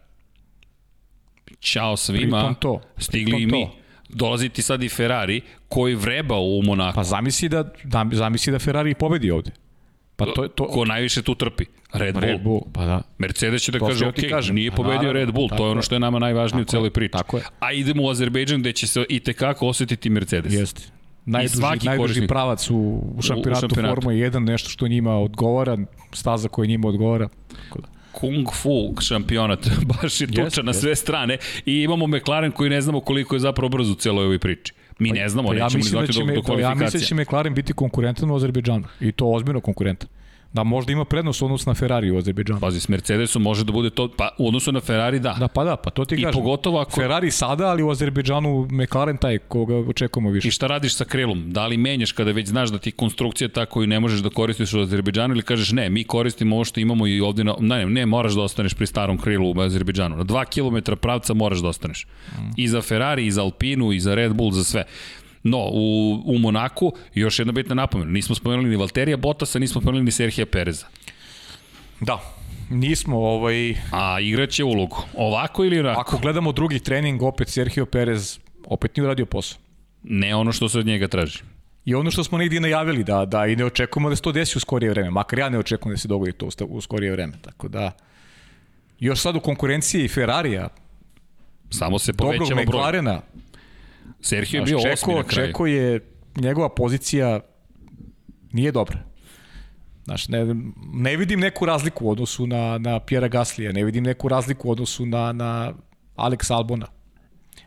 Ćao 1.63 1.97
svima. 1.97 2.39
Pritom 2.39 2.55
to. 2.55 2.81
Stigli 2.99 3.43
i 3.43 3.47
mi. 3.47 3.53
To. 3.53 3.77
Dolazi 4.09 4.49
ti 4.49 4.63
sad 4.63 4.83
i 4.83 4.89
Ferrari 4.89 5.41
koji 5.69 5.95
vreba 5.95 6.39
u 6.39 6.63
Monaku. 6.63 6.95
Pa 6.95 7.05
zamisli 7.05 7.49
da, 7.49 7.63
da 7.85 8.07
zamisli 8.13 8.53
da 8.53 8.59
Ferrari 8.59 8.95
pobedi 8.95 9.31
ovde. 9.31 9.51
Pa 10.17 10.25
to, 10.25 10.49
to, 10.49 10.67
Ko 10.67 10.85
najviše 10.85 11.23
tu 11.23 11.35
trpi? 11.35 11.65
Red 11.93 12.15
Bull. 12.15 12.25
Red 12.25 12.43
Bull, 12.43 12.61
pa 12.73 12.85
da. 12.85 13.03
Mercedes 13.19 13.63
će 13.63 13.73
da 13.73 13.79
to 13.79 13.87
kaže, 13.87 14.07
ok, 14.07 14.15
kažem. 14.31 14.55
nije 14.55 14.71
pa 14.71 14.77
pobedio 14.77 15.13
Red 15.13 15.33
Bull, 15.33 15.49
to 15.49 15.65
je 15.65 15.71
ono 15.71 15.83
što 15.83 15.95
je 15.95 16.01
nama 16.01 16.19
najvažnije 16.19 16.63
u 16.63 16.65
celoj 16.65 16.91
priči. 16.91 17.13
Tako 17.13 17.37
je. 17.37 17.45
A 17.61 17.73
idemo 17.73 18.03
u 18.03 18.09
Azerbejdžan 18.09 18.61
gde 18.61 18.73
će 18.73 18.87
se 18.87 19.05
i 19.09 19.21
tekako 19.21 19.69
osetiti 19.69 20.11
Mercedes. 20.11 20.53
Jeste. 20.53 20.83
Najduži, 21.27 21.61
najduži 21.61 21.99
korisnik. 21.99 22.29
pravac 22.29 22.71
u, 22.71 22.77
u 23.17 23.23
šampionatu, 23.23 23.67
u 23.67 23.69
šampionatu. 23.69 23.95
Formula 23.95 24.15
1, 24.15 24.39
nešto 24.39 24.69
što 24.69 24.89
njima 24.89 25.19
odgovara, 25.19 25.79
staza 26.13 26.49
koja 26.49 26.67
njima 26.67 26.89
odgovara. 26.89 27.29
Tako 27.49 27.81
da 27.81 27.89
kung 28.13 28.47
fu 28.55 28.95
šampionat, 29.01 29.69
baš 30.03 30.21
je 30.21 30.27
tuča 30.27 30.43
yes, 30.43 30.63
na 30.63 30.73
sve 30.73 30.91
yes. 30.91 30.95
strane 30.95 31.39
i 31.67 31.83
imamo 31.83 32.07
McLaren 32.07 32.53
koji 32.53 32.71
ne 32.71 32.81
znamo 32.81 33.01
koliko 33.01 33.37
je 33.37 33.41
zapravo 33.41 33.69
brzo 33.69 33.93
u 33.93 33.97
celoj 33.97 34.25
ovoj 34.25 34.39
priči. 34.39 34.73
Mi 34.99 35.09
pa, 35.09 35.15
ne 35.15 35.29
znamo, 35.29 35.49
pa 35.49 35.55
ja 35.55 35.65
nećemo 35.65 35.85
ni 35.85 35.91
znati 35.91 36.13
da 36.13 36.25
do, 36.25 36.35
do 36.35 36.43
kvalifikacije. 36.43 36.61
Ja 36.63 36.75
mislim 36.75 37.01
da 37.01 37.07
će 37.07 37.15
McLaren 37.15 37.55
biti 37.55 37.73
konkurentan 37.73 38.31
u 38.31 38.37
Azerbejdžanu 38.37 38.85
i 39.01 39.13
to 39.13 39.27
ozbiljno 39.27 39.61
konkurentan 39.61 40.09
da 40.53 40.63
možda 40.63 40.93
ima 40.93 41.05
prednost 41.05 41.43
u 41.43 41.45
odnosu 41.45 41.71
na 41.71 41.75
Ferrari 41.75 42.11
u 42.11 42.19
Azerbejdžanu. 42.19 42.61
Pazi, 42.61 42.81
s 42.81 42.89
Mercedesom 42.89 43.43
može 43.43 43.65
da 43.65 43.73
bude 43.73 43.91
to, 43.91 44.09
pa 44.17 44.29
u 44.39 44.49
odnosu 44.49 44.73
na 44.73 44.81
Ferrari 44.81 45.19
da. 45.19 45.37
Da, 45.39 45.49
pa 45.49 45.65
da, 45.65 45.77
pa 45.77 45.91
to 45.91 46.05
ti 46.05 46.15
I 46.15 46.23
kažem. 46.23 46.41
I 46.41 46.43
pogotovo 46.43 46.81
ako... 46.81 47.01
Ferrari 47.01 47.31
sada, 47.31 47.67
ali 47.67 47.83
u 47.83 47.91
Azerbejdžanu 47.91 48.69
McLaren 48.71 49.17
taj 49.17 49.39
koga 49.39 49.77
očekujemo 49.77 50.31
više. 50.31 50.49
I 50.49 50.51
šta 50.51 50.67
radiš 50.67 50.97
sa 50.97 51.05
krilom? 51.05 51.53
Da 51.53 51.67
li 51.67 51.77
menjaš 51.77 52.13
kada 52.13 52.33
već 52.33 52.49
znaš 52.49 52.71
da 52.71 52.79
ti 52.79 52.91
konstrukcija 52.91 53.49
tako 53.49 53.83
i 53.83 53.87
ne 53.87 54.01
možeš 54.01 54.21
da 54.21 54.31
koristiš 54.31 54.75
u 54.75 54.81
Azerbejdžanu 54.81 55.35
ili 55.35 55.43
kažeš 55.43 55.73
ne, 55.73 55.91
mi 55.91 56.05
koristimo 56.05 56.57
ovo 56.57 56.65
što 56.65 56.81
imamo 56.81 57.07
i 57.07 57.21
ovde 57.21 57.45
na... 57.45 57.55
Ne, 57.61 57.87
ne, 57.87 58.07
moraš 58.07 58.33
da 58.33 58.43
ostaneš 58.43 58.75
pri 58.75 58.87
starom 58.87 59.19
krilu 59.19 59.53
u 59.53 59.61
Azerbejdžanu. 59.61 60.17
Na 60.17 60.25
2 60.25 60.45
km 60.85 60.93
pravca 61.01 61.35
moraš 61.35 61.59
da 61.59 61.69
ostaneš. 61.69 62.07
Mm. 62.39 62.51
I 62.57 62.69
za 62.69 62.83
Ferrari, 62.83 63.27
i 63.27 63.31
za 63.31 63.43
Alpinu, 63.43 63.93
i 63.93 64.01
za 64.01 64.15
Red 64.15 64.35
Bull, 64.35 64.53
za 64.53 64.65
sve. 64.65 64.85
No, 65.43 65.59
u, 65.73 66.15
u 66.25 66.39
Monaku, 66.39 66.93
još 67.15 67.39
jedna 67.39 67.53
bitna 67.53 67.75
napomena, 67.75 68.11
nismo 68.11 68.35
spomenuli 68.35 68.69
ni 68.69 68.77
Valterija 68.77 69.17
Bottasa, 69.17 69.59
nismo 69.59 69.81
spomenuli 69.81 70.05
ni 70.05 70.11
Serhija 70.11 70.47
Pereza. 70.47 70.87
Da, 72.01 72.21
nismo 72.71 73.19
ovaj... 73.19 73.75
A 73.93 74.21
igraće 74.21 74.65
ulogu. 74.65 75.03
Ovako 75.17 75.65
ili 75.65 75.81
onako? 75.81 76.01
Ako 76.01 76.19
gledamo 76.19 76.53
drugi 76.53 76.79
trening, 76.79 77.23
opet 77.23 77.49
Sergio 77.49 77.87
Perez 77.87 78.39
opet 78.65 78.97
nije 78.97 79.05
uradio 79.05 79.27
posao. 79.27 79.59
Ne 80.03 80.35
ono 80.35 80.53
što 80.53 80.69
se 80.69 80.79
od 80.79 80.87
njega 80.87 81.09
traži. 81.09 81.39
I 81.85 81.95
ono 81.95 82.11
što 82.11 82.25
smo 82.25 82.39
negdje 82.39 82.61
najavili, 82.61 83.05
da, 83.05 83.25
da 83.25 83.47
i 83.47 83.57
ne 83.57 83.65
očekujemo 83.65 84.09
da 84.09 84.17
se 84.17 84.23
to 84.23 84.33
desi 84.33 84.59
u 84.59 84.61
skorije 84.61 84.91
vreme. 84.91 85.11
Makar 85.11 85.39
ja 85.39 85.49
ne 85.49 85.59
očekujem 85.59 85.95
da 85.95 85.99
se 85.99 86.09
dogodi 86.09 86.33
to 86.33 86.49
u 86.69 86.81
skorije 86.81 87.13
vreme. 87.13 87.33
Tako 87.43 87.69
da, 87.69 87.91
još 89.01 89.21
sad 89.21 89.37
u 89.37 89.41
konkurenciji 89.41 90.09
Ferrarija, 90.09 90.69
Samo 91.73 91.99
se 91.99 92.13
povećava 92.13 92.49
broj. 92.49 92.65
Dobrog 92.65 92.69
McLarena, 92.69 93.21
Sergio 94.23 94.59
je 94.59 94.65
bio 94.65 94.79
Čeko, 94.79 94.93
osmi 94.93 95.15
na 95.15 95.23
kraju. 95.23 95.49
Čeko 95.49 95.67
je, 95.67 96.01
njegova 96.37 96.69
pozicija 96.69 97.41
nije 98.53 98.73
dobra. 98.73 98.99
Znaš, 100.05 100.29
ne, 100.29 100.55
ne 100.93 101.17
vidim 101.17 101.41
neku 101.41 101.67
razliku 101.67 102.07
u 102.07 102.11
odnosu 102.11 102.47
na, 102.47 102.79
na 102.79 103.01
Pjera 103.01 103.29
Gaslija, 103.29 103.73
ne 103.73 103.85
vidim 103.85 104.05
neku 104.05 104.29
razliku 104.29 104.69
u 104.69 104.71
odnosu 104.71 105.07
na, 105.07 105.33
na 105.33 105.73
Alex 106.17 106.53
Albona. 106.55 106.87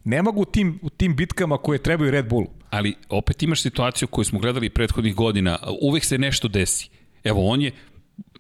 Ne 0.04 0.22
mogu 0.22 0.42
u 0.42 0.46
tim, 0.46 0.80
u 0.82 0.90
tim 0.90 1.16
bitkama 1.16 1.58
koje 1.58 1.84
trebaju 1.84 2.12
Red 2.12 2.30
Bullu. 2.30 2.48
Ali 2.70 2.96
opet 3.10 3.44
imaš 3.44 3.62
situaciju 3.62 4.08
koju 4.08 4.26
smo 4.26 4.40
gledali 4.40 4.70
prethodnih 4.70 5.16
godina, 5.16 5.58
uvek 5.82 6.06
se 6.06 6.18
nešto 6.18 6.48
desi. 6.48 6.90
Evo, 7.24 7.48
on 7.48 7.62
je 7.62 7.72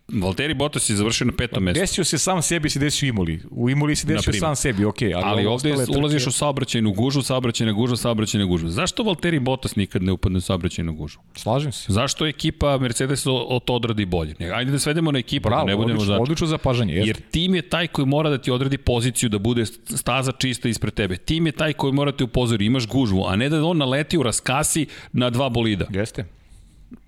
Valtteri 0.08 0.53
Bottas 0.53 0.89
je 0.89 0.95
završio 0.95 1.26
na 1.26 1.34
petom 1.38 1.64
mestu. 1.64 1.80
Desio 1.80 2.03
se 2.03 2.18
sam 2.18 2.41
sebi, 2.41 2.70
se 2.70 2.80
desio 2.80 3.08
Imoli. 3.08 3.41
U 3.51 3.70
Imoli 3.70 3.95
se 3.95 4.08
desio 4.08 4.18
Naprimer. 4.18 4.39
sam 4.39 4.56
sebi, 4.56 4.86
ok. 4.86 5.01
Ali, 5.01 5.14
Ali 5.16 5.45
ovde 5.45 5.74
ostale 5.74 5.97
ulaziš 5.99 6.28
u 6.28 6.32
saobraćajnu 6.32 6.93
gužu, 6.93 7.22
saobraćajna 7.22 7.74
guža, 7.74 7.95
saobraćajna 7.95 8.45
guža. 8.45 8.68
Zašto 8.68 9.03
Valtteri 9.03 9.39
Bottas 9.39 9.76
nikad 9.76 10.03
ne 10.03 10.12
upadne 10.12 10.38
u 10.38 10.41
saobraćajnu 10.41 10.93
gužu? 10.93 11.20
Slažem 11.36 11.72
se. 11.72 11.93
Zašto 11.93 12.28
ekipa 12.28 12.78
Mercedes 12.78 13.24
o 13.28 13.60
to 13.66 13.74
odradi 13.74 14.06
bolje? 14.06 14.36
Ajde 14.53 14.72
da 14.72 14.80
svedemo 14.80 15.12
na 15.12 15.20
ekipu, 15.20 15.49
Bravo, 15.49 15.66
da 15.66 15.72
ne 15.72 15.76
budemo 15.76 15.93
odlično, 15.93 16.16
za... 16.16 16.22
odlično 16.22 16.47
zapažanje. 16.47 16.93
Jeste. 16.93 17.08
Jer 17.10 17.18
tim 17.32 17.56
je 17.56 17.62
taj 17.62 17.88
koji 17.88 18.06
mora 18.06 18.30
da 18.30 18.38
ti 18.38 18.51
odredi 18.51 18.78
poziciju 18.78 19.30
da 19.30 19.39
bude 19.39 19.66
staza 19.66 20.32
čista 20.32 20.70
ispred 20.70 20.93
tebe. 20.93 21.18
Tim 21.18 21.45
je 21.45 21.51
taj 21.51 21.74
koji 21.74 21.93
mora 21.93 22.12
da 22.12 22.18
te 22.18 22.24
upozori, 22.24 22.66
imaš 22.66 22.88
gužvu, 22.88 23.26
a 23.28 23.36
ne 23.36 23.49
da 23.49 23.66
on 23.66 23.78
naleti 23.78 24.18
u 24.18 24.24
raskasi 24.24 24.86
na 25.14 25.30
dva 25.30 25.49
bolida. 25.49 25.86
Jeste. 25.89 26.26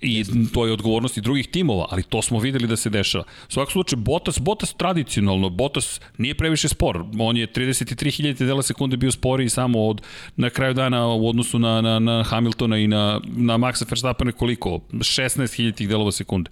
I 0.02 0.26
to 0.54 0.66
je 0.66 0.74
odgovornost 0.74 1.18
i 1.18 1.22
drugih 1.22 1.48
timova, 1.48 1.88
ali 1.90 2.04
to 2.04 2.22
smo 2.22 2.40
videli 2.40 2.68
da 2.68 2.76
se 2.76 2.90
dešava. 2.90 3.24
U 3.50 3.52
svakom 3.52 3.72
slučaju, 3.72 4.02
Bottas, 4.02 4.40
Bottas 4.40 4.74
tradicionalno, 4.74 5.50
Bottas 5.50 6.02
nije 6.18 6.36
previše 6.36 6.68
spor. 6.68 7.04
On 7.20 7.38
je 7.38 7.48
33.000 7.48 8.46
dela 8.46 8.62
sekunde 8.62 8.98
bio 8.98 9.12
sporiji 9.12 9.50
samo 9.50 9.88
od, 9.88 10.02
na 10.36 10.50
kraju 10.50 10.74
dana 10.74 11.08
u 11.08 11.30
odnosu 11.30 11.60
na, 11.60 11.82
na, 11.82 12.00
na 12.00 12.24
Hamiltona 12.24 12.78
i 12.78 12.88
na, 12.88 13.22
na 13.26 13.58
Maxa 13.58 13.86
Verstappena 13.90 14.32
koliko? 14.32 14.80
16.000 14.92 15.88
delova 15.88 16.12
sekunde. 16.12 16.52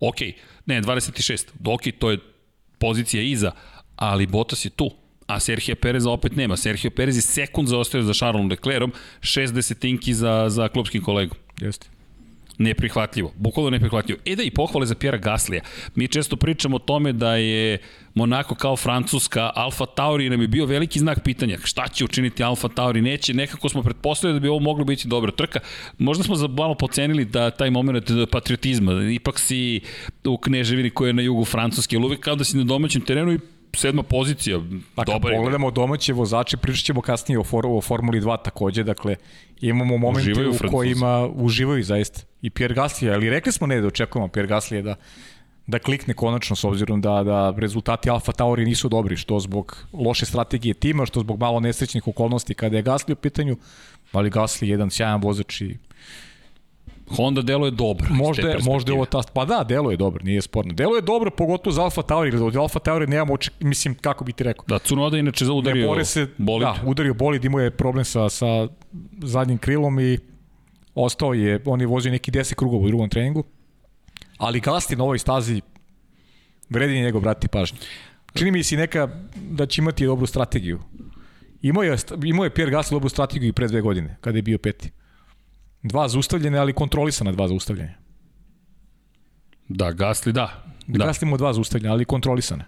Ok, 0.00 0.20
ne, 0.66 0.82
26. 0.82 1.46
Ok, 1.64 1.82
to 1.98 2.10
je 2.10 2.18
pozicija 2.78 3.22
iza, 3.22 3.52
ali 3.96 4.26
Bottas 4.26 4.64
je 4.64 4.70
tu. 4.70 4.90
A 5.26 5.40
Sergio 5.40 5.74
Pereza 5.74 6.10
opet 6.10 6.36
nema. 6.36 6.56
Sergio 6.56 6.90
Perez 6.90 7.16
je 7.16 7.22
sekund 7.22 7.68
zaostaje 7.68 8.04
za 8.04 8.14
Charlesom 8.14 8.50
Leclerom, 8.50 8.92
šest 9.20 9.54
desetinki 9.54 10.14
za, 10.14 10.46
za 10.48 10.68
klubskim 10.68 11.02
kolegom 11.02 11.38
Jeste. 11.60 11.95
Neprihvatljivo, 12.58 13.32
bukvalno 13.36 13.70
neprihvatljivo. 13.70 14.20
E 14.24 14.36
da 14.36 14.42
i 14.42 14.50
pohvale 14.50 14.86
za 14.86 14.94
Pjera 14.94 15.18
Gaslija. 15.18 15.62
Mi 15.94 16.08
često 16.08 16.36
pričamo 16.36 16.76
o 16.76 16.78
tome 16.78 17.12
da 17.12 17.36
je 17.36 17.78
Monako 18.14 18.54
kao 18.54 18.76
Francuska, 18.76 19.50
Alfa 19.54 19.86
Tauri 19.86 20.30
nam 20.30 20.40
je 20.40 20.48
bio 20.48 20.66
veliki 20.66 20.98
znak 20.98 21.22
pitanja. 21.24 21.58
Šta 21.64 21.88
će 21.88 22.04
učiniti 22.04 22.44
Alfa 22.44 22.68
Tauri? 22.68 23.02
Neće, 23.02 23.34
nekako 23.34 23.68
smo 23.68 23.82
pretpostavili 23.82 24.40
da 24.40 24.42
bi 24.42 24.48
ovo 24.48 24.60
moglo 24.60 24.84
biti 24.84 25.08
dobra 25.08 25.32
trka. 25.32 25.60
Možda 25.98 26.24
smo 26.24 26.34
za 26.34 26.48
malo 26.48 26.74
pocenili 26.74 27.24
da 27.24 27.50
taj 27.50 27.70
moment 27.70 28.10
patriotizma, 28.30 28.92
ipak 29.12 29.38
si 29.38 29.80
u 30.24 30.36
Kneževini 30.38 30.90
koja 30.90 31.08
je 31.08 31.12
na 31.12 31.22
jugu 31.22 31.44
Francuske, 31.44 31.96
ali 31.96 32.04
uvek 32.04 32.20
kao 32.20 32.36
da 32.36 32.44
si 32.44 32.56
na 32.56 32.64
domaćem 32.64 33.02
terenu 33.02 33.32
i 33.32 33.38
sedma 33.76 34.02
pozicija, 34.02 34.60
Pa 34.94 35.04
kad 35.04 35.14
dobar 35.14 35.32
pogledamo 35.32 35.70
domaće 35.70 36.12
vozače, 36.12 36.56
pričat 36.56 36.84
ćemo 36.84 37.00
kasnije 37.00 37.38
o, 37.38 37.44
for, 37.44 37.66
o 37.66 37.80
Formuli 37.80 38.20
2 38.20 38.42
takođe, 38.44 38.82
dakle 38.82 39.16
imamo 39.60 39.96
momente 39.98 40.30
Uživaju 40.30 40.50
u 40.50 40.54
Francuzi. 40.54 40.76
kojima 40.76 41.28
uživaju 41.34 41.82
zaista. 41.82 42.20
I 42.42 42.50
Pierre 42.50 42.74
Gasly, 42.74 43.12
ali 43.14 43.30
rekli 43.30 43.52
smo 43.52 43.66
ne 43.66 43.80
da 43.80 43.86
očekujemo 43.86 44.28
Pierre 44.28 44.54
Gasly 44.54 44.82
da 44.82 44.94
da 45.66 45.78
klikne 45.78 46.14
konačno 46.14 46.56
s 46.56 46.64
obzirom 46.64 47.00
da, 47.00 47.22
da 47.22 47.54
rezultati 47.58 48.10
Alfa 48.10 48.32
Tauri 48.32 48.64
nisu 48.64 48.88
dobri, 48.88 49.16
što 49.16 49.40
zbog 49.40 49.86
loše 49.92 50.26
strategije 50.26 50.74
tima, 50.74 51.06
što 51.06 51.20
zbog 51.20 51.40
malo 51.40 51.60
nesrećnih 51.60 52.08
okolnosti 52.08 52.54
kada 52.54 52.76
je 52.76 52.84
Gasly 52.84 53.12
u 53.12 53.16
pitanju, 53.16 53.56
ali 54.12 54.30
Gasly 54.30 54.64
je 54.64 54.70
jedan 54.70 54.90
sjajan 54.90 55.20
vozač 55.22 55.60
i 55.60 55.76
Honda 57.08 57.42
deluje 57.42 57.70
dobro. 57.70 58.06
Možda, 58.10 58.48
je- 58.48 58.58
možda 58.60 58.92
je 58.92 58.94
ovo 58.94 59.04
ta... 59.04 59.22
Pa 59.34 59.44
da, 59.44 59.64
delo 59.64 59.90
je 59.90 59.96
dobro, 59.96 60.24
nije 60.24 60.42
sporno. 60.42 60.72
Delo 60.72 60.96
je 60.96 61.02
dobro, 61.02 61.30
pogotovo 61.30 61.74
za 61.74 61.82
Alfa 61.82 62.02
Tauri, 62.02 62.36
od 62.36 62.56
Alfa 62.56 62.78
Tauri 62.78 63.06
nemamo, 63.06 63.34
oček... 63.34 63.52
mislim, 63.60 63.94
kako 63.94 64.24
bi 64.24 64.32
ti 64.32 64.44
rekao. 64.44 64.64
Da, 64.68 64.78
Tsunoda 64.78 65.18
inače 65.18 65.44
Ne 65.44 65.46
zaudario 65.46 65.86
bore 65.86 66.04
se, 66.04 66.26
bolid. 66.38 66.62
da, 66.62 66.76
udario 66.84 67.14
bolid, 67.14 67.44
imao 67.44 67.60
je 67.60 67.70
problem 67.70 68.04
sa, 68.04 68.28
sa 68.28 68.68
zadnjim 69.18 69.58
krilom 69.58 70.00
i 70.00 70.18
ostao 70.94 71.34
je, 71.34 71.62
on 71.64 71.80
je 71.80 71.86
vozio 71.86 72.12
neki 72.12 72.30
10 72.30 72.54
krugova 72.54 72.84
u 72.84 72.88
drugom 72.88 73.08
treningu, 73.08 73.44
ali 74.38 74.60
Gasti 74.60 74.96
na 74.96 75.04
ovoj 75.04 75.18
stazi 75.18 75.60
vredi 76.70 76.94
njegov 76.94 77.20
brati 77.20 77.48
pažnju. 77.48 77.78
Čini 78.34 78.50
mi 78.50 78.62
se 78.62 78.76
neka 78.76 79.08
da 79.36 79.66
će 79.66 79.80
imati 79.80 80.06
dobru 80.06 80.26
strategiju. 80.26 80.80
Imao 81.62 81.82
je, 81.82 81.96
imao 82.24 82.44
je 82.44 82.50
Pierre 82.50 82.72
Gasly 82.72 82.90
dobru 82.90 83.08
strategiju 83.08 83.48
i 83.48 83.52
pre 83.52 83.68
dve 83.68 83.80
godine, 83.80 84.16
kada 84.20 84.38
je 84.38 84.42
bio 84.42 84.58
peti. 84.58 84.90
Dva 85.86 86.08
zaustavljene, 86.08 86.58
ali 86.58 86.72
kontrolisana 86.72 87.32
dva 87.32 87.48
zaustavljanja. 87.48 87.94
Da, 89.68 89.92
Gasly 89.92 90.32
da. 90.32 90.64
Da. 90.86 91.06
Gasly 91.06 91.22
imao 91.22 91.38
dva 91.38 91.52
zaustavljanja, 91.52 91.92
ali 91.92 92.04
kontrolisane. 92.04 92.64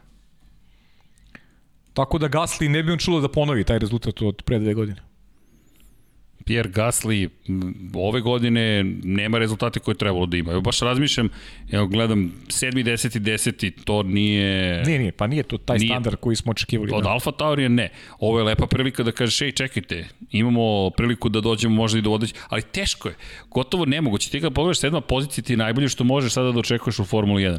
Tako 1.94 2.18
da 2.18 2.28
Gasly 2.28 2.68
ne 2.68 2.82
bi 2.82 2.92
on 2.92 2.98
čulo 2.98 3.20
da 3.20 3.28
ponovi 3.28 3.64
taj 3.64 3.78
rezultat 3.78 4.22
od 4.22 4.42
pre 4.42 4.58
dve 4.58 4.74
godine. 4.74 5.07
Pierre 6.44 6.70
Gasly 6.70 7.28
ove 7.94 8.20
godine 8.20 8.84
nema 9.02 9.38
rezultate 9.38 9.80
koje 9.80 9.92
je 9.92 9.98
trebalo 9.98 10.26
da 10.26 10.36
ima. 10.36 10.52
Evo 10.52 10.60
baš 10.60 10.80
razmišljam, 10.80 11.28
evo 11.70 11.86
gledam 11.86 12.32
7. 12.46 12.84
10. 12.84 13.18
10. 13.18 13.72
to 13.84 14.02
nije... 14.02 14.82
Nije, 14.84 14.98
nije, 14.98 15.12
pa 15.12 15.26
nije 15.26 15.42
to 15.42 15.58
taj 15.58 15.78
Nije. 15.78 15.88
standard 15.88 16.16
koji 16.20 16.36
smo 16.36 16.50
očekivali. 16.50 16.90
Od 16.94 17.02
da. 17.02 17.08
Alfa 17.08 17.32
Taurija 17.32 17.68
ne. 17.68 17.90
Ovo 18.18 18.38
je 18.38 18.44
lepa 18.44 18.66
prilika 18.66 19.02
da 19.02 19.12
kažeš, 19.12 19.42
ej, 19.42 19.52
čekajte, 19.52 20.08
imamo 20.30 20.90
priliku 20.90 21.28
da 21.28 21.40
dođemo 21.40 21.74
možda 21.74 21.98
i 21.98 22.02
do 22.02 22.10
vodeća, 22.10 22.34
ali 22.48 22.62
teško 22.62 23.08
je. 23.08 23.14
Gotovo 23.50 23.84
nemoguće. 23.84 24.30
Ti 24.30 24.40
kad 24.40 24.52
pogledaš 24.52 24.78
sedma 24.78 25.00
pozicija, 25.00 25.44
ti 25.44 25.52
je 25.52 25.56
najbolje 25.56 25.88
što 25.88 26.04
možeš 26.04 26.32
sada 26.32 26.52
da 26.52 26.58
očekuješ 26.58 26.98
u 26.98 27.04
Formuli 27.04 27.42
1. 27.42 27.58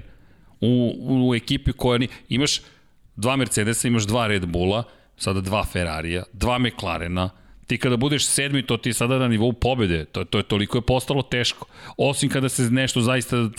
U, 0.61 0.93
u, 0.99 1.29
u 1.29 1.35
ekipi 1.35 1.71
koja 1.71 1.97
ni, 1.97 2.07
imaš 2.29 2.61
dva 3.15 3.35
Mercedesa, 3.35 3.87
imaš 3.87 4.03
dva 4.03 4.27
Red 4.27 4.45
Bulla, 4.45 4.83
sada 5.17 5.41
dva 5.41 5.63
Ferrarija, 5.65 6.23
dva 6.33 6.59
McLarena, 6.59 7.29
ti 7.69 7.77
kada 7.77 7.97
budeš 7.97 8.25
sedmi, 8.25 8.63
to 8.65 8.77
ti 8.77 8.89
je 8.89 8.93
sada 8.93 9.19
na 9.19 9.27
nivou 9.27 9.53
pobede, 9.53 10.05
to, 10.05 10.23
to 10.25 10.37
je 10.41 10.43
toliko 10.43 10.77
je 10.77 10.81
postalo 10.81 11.21
teško. 11.21 11.67
Osim 11.97 12.29
kada 12.29 12.49
se 12.49 12.63
nešto 12.71 13.01
zaista 13.01 13.49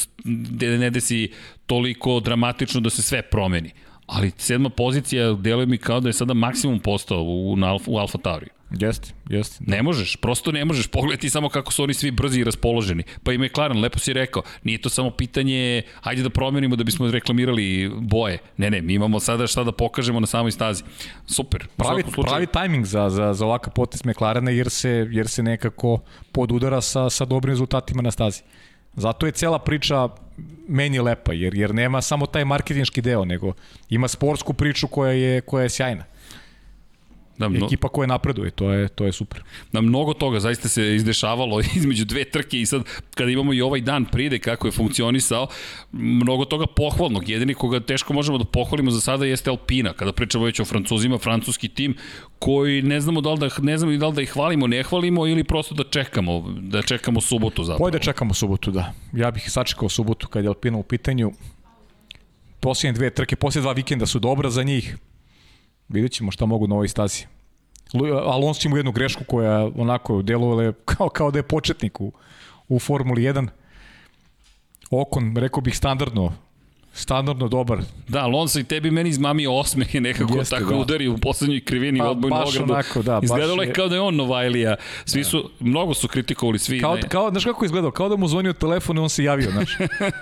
ne 0.61 0.91
desi 0.91 1.29
toliko 1.67 2.21
dramatično 2.21 2.81
da 2.81 2.91
se 2.91 3.03
sve 3.03 3.23
promeni. 3.23 3.71
Ali 4.07 4.33
sedma 4.37 4.69
pozicija 4.71 5.33
deluje 5.33 5.67
mi 5.67 5.79
kao 5.79 6.01
da 6.01 6.09
je 6.09 6.13
sada 6.13 6.35
maksimum 6.35 6.81
postao 6.81 7.23
u, 7.23 7.57
Alfa, 7.65 7.91
u 7.91 7.99
Alfa 7.99 8.19
Tauri. 8.19 8.49
Jeste, 8.71 9.09
jeste. 9.29 9.65
Ne 9.67 9.83
možeš, 9.83 10.17
prosto 10.17 10.53
ne 10.53 10.65
možeš. 10.65 10.87
Pogledaj 10.87 11.31
samo 11.31 11.49
kako 11.49 11.73
su 11.73 11.83
oni 11.83 11.95
svi 11.95 12.11
brzi 12.11 12.41
i 12.41 12.45
raspoloženi. 12.45 13.03
Pa 13.23 13.33
i 13.33 13.39
McLaren, 13.39 13.81
lepo 13.81 13.99
si 13.99 14.13
rekao, 14.13 14.43
nije 14.65 14.79
to 14.79 14.89
samo 14.89 15.11
pitanje, 15.11 15.83
ajde 16.03 16.23
da 16.23 16.31
promenimo 16.31 16.77
da 16.77 16.85
bismo 16.85 17.11
reklamirali 17.11 17.91
boje. 17.97 18.39
Ne, 18.57 18.71
ne, 18.71 18.83
mi 18.83 18.95
imamo 18.95 19.21
sada 19.21 19.47
šta 19.47 19.65
da 19.65 19.73
pokažemo 19.73 20.21
na 20.21 20.27
samoj 20.27 20.53
stazi. 20.53 20.83
Super. 21.27 21.67
Pravi, 21.77 22.05
pravi 22.23 22.47
tajming 22.47 22.87
za, 22.87 23.11
za, 23.11 23.35
za 23.35 23.47
ovakav 23.47 23.73
potest 23.73 24.05
McLarena 24.05 24.51
jer 24.51 24.71
se, 24.71 25.09
jer 25.11 25.29
se 25.29 25.43
nekako 25.43 25.99
podudara 26.33 26.81
sa, 26.81 27.11
sa 27.11 27.25
dobrim 27.25 27.53
rezultatima 27.53 28.03
na 28.03 28.11
stazi. 28.11 28.43
Zato 28.97 29.27
je 29.27 29.33
cela 29.33 29.59
priča 29.59 30.09
meni 30.69 31.01
lepa, 31.01 31.33
jer, 31.33 31.55
jer 31.55 31.75
nema 31.75 32.03
samo 32.03 32.27
taj 32.27 32.45
marketinški 32.45 33.03
deo, 33.03 33.25
nego 33.25 33.53
ima 33.89 34.09
sportsku 34.09 34.53
priču 34.53 34.89
koja 34.89 35.13
je, 35.13 35.41
koja 35.41 35.63
je 35.63 35.69
sjajna. 35.69 36.05
Da, 37.41 37.49
no, 37.49 37.67
Ekipa 37.67 37.89
koja 37.89 38.07
napreduje, 38.07 38.51
to 38.51 38.71
je, 38.71 38.89
to 38.89 39.05
je 39.05 39.13
super. 39.13 39.43
na 39.73 39.81
mnogo 39.81 40.15
toga 40.15 40.41
zaista 40.41 40.69
se 40.69 40.95
izdešavalo 40.95 41.61
između 41.79 42.05
dve 42.05 42.25
trke 42.25 42.61
i 42.61 42.67
sad 42.67 42.83
kada 43.15 43.31
imamo 43.31 43.53
i 43.53 43.61
ovaj 43.61 43.81
dan 43.81 44.05
pride 44.05 44.39
kako 44.39 44.69
je 44.69 44.73
funkcionisao, 44.73 45.47
mnogo 45.93 46.45
toga 46.45 46.67
pohvalnog. 46.67 47.29
Jedini 47.29 47.55
koga 47.55 47.81
teško 47.81 48.13
možemo 48.13 48.39
da 48.39 48.45
pohvalimo 48.45 48.91
za 48.91 49.01
sada 49.01 49.27
jeste 49.27 49.51
Alpina. 49.51 49.93
Kada 49.93 50.13
pričamo 50.13 50.45
već 50.45 50.61
o 50.61 50.65
Francuzima, 50.65 51.19
francuski 51.19 51.69
tim 51.69 51.97
koji 52.39 52.83
ne 52.83 53.01
znamo 53.01 53.21
da 53.21 53.33
li 53.33 53.39
da, 53.39 53.49
ne 53.63 53.79
znamo 53.79 53.97
da 53.97 54.09
li 54.09 54.15
da 54.15 54.23
ih 54.23 54.31
hvalimo, 54.31 54.67
ne 54.67 54.83
hvalimo 54.83 55.27
ili 55.27 55.45
prosto 55.45 55.75
da 55.75 55.85
čekamo, 55.85 56.55
da 56.61 56.83
čekamo 56.83 57.21
subotu 57.21 57.65
zapravo. 57.65 57.79
Pojde 57.79 57.99
da 57.99 58.05
čekamo 58.05 58.35
subotu, 58.35 58.71
da. 58.71 58.93
Ja 59.13 59.31
bih 59.31 59.51
sačekao 59.51 59.89
subotu 59.89 60.29
kad 60.29 60.45
je 60.45 60.49
Alpina 60.49 60.79
u 60.79 60.83
pitanju. 60.83 61.33
Posljednje 62.61 62.93
dve 62.93 63.11
trke, 63.11 63.37
posljednje 63.37 63.63
dva 63.63 63.73
vikenda 63.73 64.07
su 64.07 64.19
dobra 64.19 64.51
za 64.51 64.63
njih. 64.63 64.97
Vidjet 65.91 66.13
ćemo 66.13 66.31
šta 66.31 66.47
mogu 66.47 66.67
na 66.67 66.75
ovoj 66.75 66.89
stazi. 66.89 67.27
Alonso 68.25 68.69
ima 68.69 68.77
jednu 68.77 68.93
grešku 68.93 69.25
koja 69.25 69.71
onako 69.77 70.23
delovala 70.23 70.63
je 70.63 70.73
kao, 70.85 71.09
kao 71.09 71.31
da 71.31 71.39
je 71.39 71.43
početnik 71.43 72.01
u, 72.01 72.13
u 72.69 72.79
Formuli 72.79 73.23
1. 73.23 73.49
Okon, 74.91 75.37
rekao 75.37 75.61
bih 75.61 75.77
standardno, 75.77 76.33
standardno 77.01 77.49
dobar. 77.49 77.79
Da, 78.09 78.21
Alonso 78.21 78.61
i 78.61 78.65
tebi 78.65 78.91
meni 78.91 79.09
izmamio 79.11 79.53
osmeh 79.53 79.95
nekako 79.97 80.35
Jeste, 80.35 80.57
tako 80.57 80.71
da. 80.71 80.77
udari 80.77 81.09
u 81.09 81.19
poslednjoj 81.19 81.61
krivini 81.61 81.99
Pa, 81.99 82.05
odbojnu 82.07 82.37
baš 82.37 82.49
ogradu. 82.51 82.73
onako, 82.73 83.03
da, 83.03 83.21
Izgledalo 83.23 83.63
je 83.63 83.69
je- 83.69 83.73
kao 83.73 83.89
da 83.89 83.95
je 83.95 84.01
on 84.01 84.17
Novajlija. 84.17 84.77
Svi 85.05 85.25
su, 85.25 85.51
mnogo 85.61 85.95
su 85.95 86.09
kritikovali 86.09 86.59
svi. 86.59 86.81
Kao, 86.81 86.95
ne, 86.95 87.03
kao, 87.03 87.31
znaš 87.31 87.45
kako 87.45 87.65
je 87.65 87.67
izgledao? 87.67 87.91
Kao 87.91 88.09
da 88.09 88.17
mu 88.17 88.29
zvonio 88.29 88.53
telefon 88.53 88.97
i 88.97 89.01
on 89.01 89.11
se 89.11 89.25
javio, 89.25 89.51
znaš. 89.51 89.71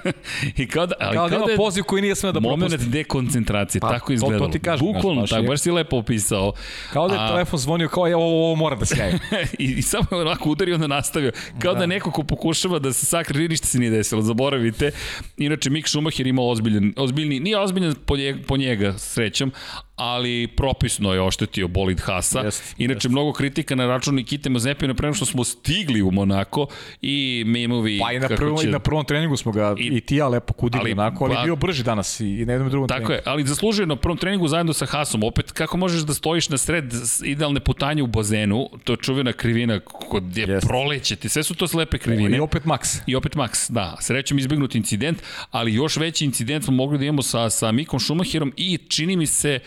I 0.57 0.67
kao 0.67 0.87
da, 0.87 0.95
ali 1.01 1.17
Kao 1.17 1.29
da 1.29 1.37
ima 1.37 1.45
je 1.45 1.57
poziv 1.57 1.85
koji 1.85 2.03
nije 2.03 2.15
smeo 2.15 2.33
da 2.33 2.41
moment 2.41 2.71
propusti. 2.71 2.91
dekoncentracije, 2.91 3.81
Pa, 3.81 3.89
tako 3.89 4.07
to- 4.07 4.13
izgledalo. 4.13 4.47
to 4.47 4.53
ti 4.53 4.59
kažem, 4.61 4.87
Bukvalno, 4.87 5.27
tako, 5.27 5.43
baš 5.43 5.61
si 5.61 5.71
lepo 5.71 5.97
opisao. 5.97 6.53
Kao 6.93 7.09
da 7.09 7.15
je 7.15 7.21
A- 7.21 7.29
telefon 7.29 7.59
zvonio, 7.59 7.89
kao 7.89 8.07
je 8.07 8.17
ovo, 8.17 8.45
ovo 8.45 8.55
mora 8.55 8.77
da 8.77 8.85
se 8.85 8.97
javi. 8.99 9.19
I, 9.59 9.65
I 9.69 9.83
samo 9.83 10.07
je 10.11 10.21
onako 10.21 10.51
udario 10.51 10.75
onda 10.75 10.87
nastavio. 10.87 11.33
Kao 11.59 11.75
da. 11.75 11.81
da 11.81 11.87
neko 11.87 12.11
ko 12.11 12.23
pokušava 12.23 12.79
da 12.79 12.93
se 12.93 13.07
sakri, 13.07 13.49
ništa 13.49 13.67
se 13.67 13.79
nije 13.79 13.91
desilo, 13.91 14.23
zaboravite. 14.23 14.91
Inače, 15.39 15.71
Mick 15.71 15.89
Schumacher 15.89 16.27
ima 16.27 16.43
ozbiljan, 16.69 16.93
ozbiljni, 16.97 17.41
nije 17.41 17.59
ozbiljan 17.59 17.95
po 18.07 18.17
njega, 18.17 18.39
po 18.47 18.57
njega 18.57 18.99
srećom, 18.99 19.53
ali 19.99 20.47
propisno 20.49 21.13
je 21.13 21.23
oštetio 21.23 21.69
bolid 21.69 22.01
Hasa. 22.01 22.41
Jest, 22.41 22.75
Inače, 22.79 22.97
jest. 22.97 23.09
mnogo 23.09 23.33
kritika 23.33 23.75
na 23.75 23.87
račun 23.87 24.15
Nikite 24.15 24.51
Mazepina 24.51 24.95
pre 24.95 25.07
nego 25.07 25.15
što 25.15 25.27
smo 25.27 25.45
stigli 25.45 26.03
u 26.03 26.11
Monako 26.11 26.67
i 27.03 27.43
memovi 27.47 27.99
Pa 27.99 28.13
i 28.13 28.19
na, 28.19 28.29
prvom, 28.29 28.59
će... 28.59 28.69
i 28.69 28.71
na 28.71 28.79
prvom 28.79 29.05
treningu 29.05 29.37
smo 29.37 29.53
ga 29.53 29.75
I- 29.79 29.87
i, 29.87 30.01
ti 30.01 30.17
ja 30.17 30.29
lepo 30.29 30.53
kudili 30.53 30.81
ali- 30.83 30.93
onako, 30.93 31.25
ali 31.25 31.35
pa- 31.35 31.43
bio 31.43 31.57
brži 31.57 31.83
danas 31.83 32.21
i, 32.21 32.27
i 32.27 32.45
na 32.45 32.53
jednom 32.53 32.71
drugom 32.71 32.89
Tako 32.89 32.99
treningu. 32.99 33.13
je, 33.15 33.23
ali 33.27 33.45
zaslužuje 33.45 33.87
na 33.87 33.97
prvom 33.97 34.19
treningu 34.19 34.49
zajedno 34.49 34.73
sa 34.73 34.87
Hasom. 34.87 35.23
Opet, 35.25 35.53
kako 35.53 35.77
možeš 35.77 36.01
da 36.01 36.15
stojiš 36.15 36.49
na 36.49 36.59
sred 36.59 36.85
idealne 37.25 37.61
putanje 37.61 38.03
u 38.03 38.09
bazenu, 38.09 38.69
to 38.85 38.93
je 38.93 38.97
čuvena 38.97 39.33
krivina 39.33 39.81
kod 39.81 40.37
je 40.37 40.45
Jeste. 40.45 40.69
proleće 40.69 41.17
ti, 41.17 41.29
sve 41.29 41.43
su 41.43 41.55
to 41.55 41.69
slepe 41.69 41.99
krivine. 41.99 42.37
I 42.37 42.41
opet 42.41 42.63
Max. 42.65 43.01
I 43.07 43.15
opet 43.15 43.35
Max, 43.35 43.71
da, 43.71 43.97
srećom 44.01 44.39
izbignut 44.39 44.75
incident, 44.75 45.19
ali 45.51 45.75
još 45.75 45.97
veći 45.97 46.25
incident 46.25 46.65
smo 46.65 46.75
mogli 46.75 46.99
da 46.99 47.05
imamo 47.05 47.23
sa, 47.23 47.51
sa 47.51 47.73
Mikom 47.73 48.01
Schumacherom 48.01 48.53
i 48.57 48.79
čini 48.89 49.17
mi 49.17 49.27
se 49.27 49.59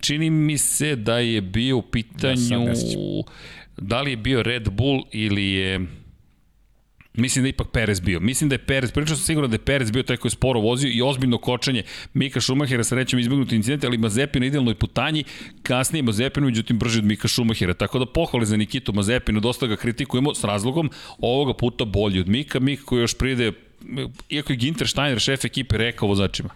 čini 0.00 0.30
mi 0.30 0.58
se 0.58 0.96
da 0.96 1.18
je 1.18 1.40
bio 1.40 1.76
u 1.76 1.82
pitanju 1.82 2.74
da 3.76 4.00
li 4.00 4.10
je 4.10 4.16
bio 4.16 4.42
Red 4.42 4.68
Bull 4.70 5.02
ili 5.12 5.44
je 5.44 5.86
Mislim 7.16 7.42
da 7.42 7.48
je 7.48 7.50
ipak 7.50 7.66
Perez 7.72 8.00
bio. 8.00 8.20
Mislim 8.20 8.48
da 8.48 8.54
je 8.54 8.58
Perez, 8.58 8.92
pričao 8.92 9.16
sam 9.16 9.24
sigurno 9.24 9.48
da 9.48 9.54
je 9.54 9.58
Perez 9.58 9.90
bio 9.90 10.02
taj 10.02 10.16
koji 10.16 10.30
je 10.30 10.32
sporo 10.32 10.60
vozio 10.60 10.90
i 10.90 11.02
ozbiljno 11.02 11.38
kočenje 11.38 11.82
Mika 12.14 12.40
Šumahera 12.40 12.84
sa 12.84 12.94
rećem 12.94 13.18
izbjegnuti 13.18 13.56
incident, 13.56 13.84
ali 13.84 13.98
Mazepin 13.98 14.40
na 14.40 14.46
idealnoj 14.46 14.74
putanji, 14.74 15.24
kasnije 15.62 16.02
Mazepin, 16.02 16.44
međutim 16.44 16.78
brži 16.78 16.98
od 16.98 17.04
Mika 17.04 17.28
Šumahera. 17.28 17.74
Tako 17.74 17.98
da 17.98 18.06
pohvale 18.06 18.46
za 18.46 18.56
Nikitu 18.56 18.92
Mazepinu, 18.92 19.40
dosta 19.40 19.66
ga 19.66 19.76
kritikujemo 19.76 20.34
s 20.34 20.44
razlogom, 20.44 20.90
ovoga 21.18 21.54
puta 21.54 21.84
bolji 21.84 22.20
od 22.20 22.28
Mika, 22.28 22.60
Mika 22.60 22.82
koji 22.84 23.00
još 23.00 23.14
pride, 23.14 23.52
iako 24.28 24.52
je 24.52 24.56
Ginter 24.56 24.88
Steiner, 24.88 25.20
šef 25.20 25.44
ekipe, 25.44 25.78
rekao 25.78 26.08
vozačima, 26.08 26.48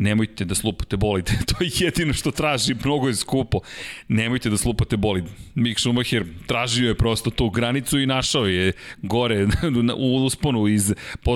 nemojte 0.00 0.44
da 0.44 0.54
slupate 0.54 0.96
bolid. 0.96 1.30
to 1.48 1.64
je 1.64 1.70
jedino 1.74 2.12
što 2.12 2.30
traži, 2.30 2.74
mnogo 2.84 3.08
je 3.08 3.14
skupo. 3.14 3.60
Nemojte 4.08 4.50
da 4.50 4.56
slupate 4.56 4.96
bolid. 4.96 5.24
Mick 5.54 5.80
Schumacher 5.80 6.24
tražio 6.46 6.88
je 6.88 6.94
prosto 6.94 7.30
tu 7.30 7.50
granicu 7.50 8.00
i 8.00 8.06
našao 8.06 8.46
je 8.46 8.72
gore 9.02 9.46
u 9.96 10.24
usponu 10.24 10.68
iz, 10.68 10.94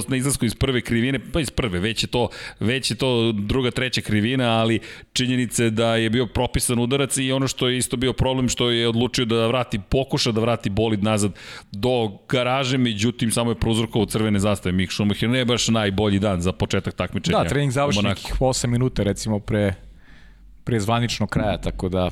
na 0.09 0.17
izlasku 0.17 0.45
iz 0.45 0.55
prve 0.55 0.81
krivine, 0.81 1.19
pa 1.33 1.41
iz 1.41 1.51
prve, 1.51 1.81
već 1.81 2.05
je 2.05 2.07
to, 2.07 2.29
već 2.61 2.91
je 2.91 2.97
to 2.97 3.33
druga, 3.33 3.71
treća 3.71 4.01
krivina, 4.01 4.61
ali 4.61 4.81
činjenice 5.13 5.71
da 5.71 5.97
je 5.97 6.11
bio 6.11 6.27
propisan 6.27 6.79
udarac 6.79 7.17
i 7.17 7.33
ono 7.33 7.49
što 7.49 7.69
je 7.69 7.79
isto 7.79 7.97
bio 7.97 8.13
problem 8.13 8.49
što 8.49 8.71
je 8.71 8.89
odlučio 8.89 9.25
da 9.25 9.47
vrati, 9.47 9.81
pokuša 9.89 10.33
da 10.33 10.41
vrati 10.41 10.71
bolid 10.71 11.03
nazad 11.03 11.33
do 11.73 12.19
garaže, 12.29 12.79
međutim 12.79 13.31
samo 13.31 13.51
je 13.51 13.55
prouzrokovao 13.55 14.07
crvene 14.07 14.39
zastave 14.39 14.73
Mick 14.73 14.93
Schumacher, 14.93 15.29
ne 15.29 15.45
baš 15.45 15.69
najbolji 15.69 16.19
dan 16.19 16.41
za 16.41 16.53
početak 16.53 16.95
takmičenja. 16.95 17.39
Da, 17.39 17.49
trening 17.49 17.73
nekih 18.03 18.35
8 18.55 18.67
minuta 18.71 19.03
recimo 19.03 19.41
pre, 19.41 19.75
pre 20.65 20.81
zvaničnog 20.81 21.29
kraja, 21.29 21.59
tako 21.59 21.89
da... 21.89 22.11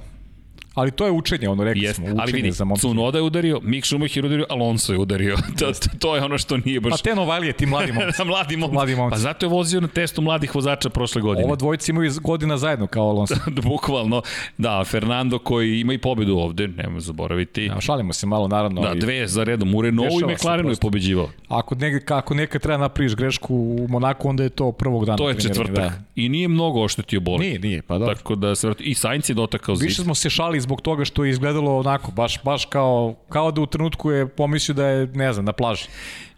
Ali 0.74 0.90
to 0.90 1.06
je 1.06 1.10
učenje, 1.10 1.48
ono 1.48 1.64
rekli 1.64 1.82
Jeste, 1.82 1.94
smo, 1.94 2.04
učenje 2.04 2.20
ali 2.20 2.32
vidi, 2.32 2.50
za 2.50 2.64
momke. 2.64 2.80
Cunoda 2.80 3.18
je 3.18 3.22
udario, 3.22 3.60
Mick 3.62 3.86
Schumacher 3.86 4.24
udario, 4.24 4.46
Alonso 4.48 4.92
je 4.92 4.98
udario. 4.98 5.36
to, 5.58 5.72
to, 5.98 6.16
je 6.16 6.24
ono 6.24 6.38
što 6.38 6.56
nije 6.56 6.80
Pa 6.80 6.88
baš... 6.88 7.02
te 7.02 7.14
Novalije, 7.14 7.52
ti 7.52 7.66
mladi 7.66 7.92
momci. 8.00 8.18
Na 8.18 8.24
mladi 8.24 8.56
momci. 8.56 8.74
Mladi 8.74 8.96
momci. 8.96 9.12
Pa 9.14 9.18
zato 9.18 9.46
je 9.46 9.50
vozio 9.50 9.80
na 9.80 9.88
testu 9.88 10.22
mladih 10.22 10.54
vozača 10.54 10.90
prošle 10.90 11.22
godine. 11.22 11.46
Ova 11.46 11.56
dvojica 11.56 11.92
imaju 11.92 12.10
godina 12.22 12.58
zajedno 12.58 12.86
kao 12.86 13.08
Alonso. 13.08 13.34
Bukvalno. 13.62 14.22
Da, 14.58 14.84
Fernando 14.84 15.38
koji 15.38 15.80
ima 15.80 15.92
i 15.92 15.98
pobedu 15.98 16.36
ovde, 16.36 16.68
nemoj 16.68 17.00
zaboraviti. 17.00 17.64
Ja, 17.64 17.80
šalimo 17.80 18.12
se 18.12 18.26
malo, 18.26 18.48
naravno. 18.48 18.80
Da, 18.80 18.94
dve 18.94 19.26
za 19.26 19.44
redom. 19.44 19.74
U 19.74 19.82
Renaultu 19.82 20.30
i 20.30 20.34
McLarenu 20.34 20.70
je 20.70 20.76
pobeđivao. 20.76 21.28
Ako, 21.48 21.74
neg, 21.74 22.10
ako 22.10 22.34
nekad 22.34 22.62
treba 22.62 22.78
napraviš 22.78 23.14
grešku 23.14 23.54
u 23.54 23.86
Monaku, 23.88 24.28
onda 24.28 24.42
je 24.42 24.48
to 24.48 24.72
prvog 24.72 25.04
dana. 25.04 25.16
To 25.18 25.28
je 25.28 25.36
treniranja, 25.36 25.64
četvrtak. 25.64 25.92
I 26.16 26.28
nije 26.28 26.48
mnogo 26.48 26.82
oštetio 26.82 27.20
bolid. 27.20 27.40
Nije, 27.40 27.58
nije, 27.58 27.82
pa 27.82 27.98
dobro. 27.98 28.14
Tako 28.14 28.34
da 28.34 28.54
se 28.54 28.66
vrati. 28.66 28.84
I 28.84 28.94
Sainz 28.94 29.30
je 29.30 29.34
dotakao 29.34 29.76
zid. 29.76 29.88
Više 29.88 30.02
smo 30.02 30.14
se 30.14 30.30
šali 30.30 30.61
zbog 30.62 30.80
toga 30.80 31.04
što 31.04 31.24
je 31.24 31.30
izgledalo 31.30 31.78
onako, 31.78 32.10
baš, 32.10 32.42
baš 32.42 32.64
kao, 32.64 33.14
kao 33.28 33.50
da 33.50 33.60
u 33.60 33.66
trenutku 33.66 34.10
je 34.10 34.28
pomislio 34.28 34.74
da 34.74 34.86
je, 34.86 35.06
ne 35.06 35.32
znam, 35.32 35.44
na 35.44 35.52
plaži. 35.52 35.84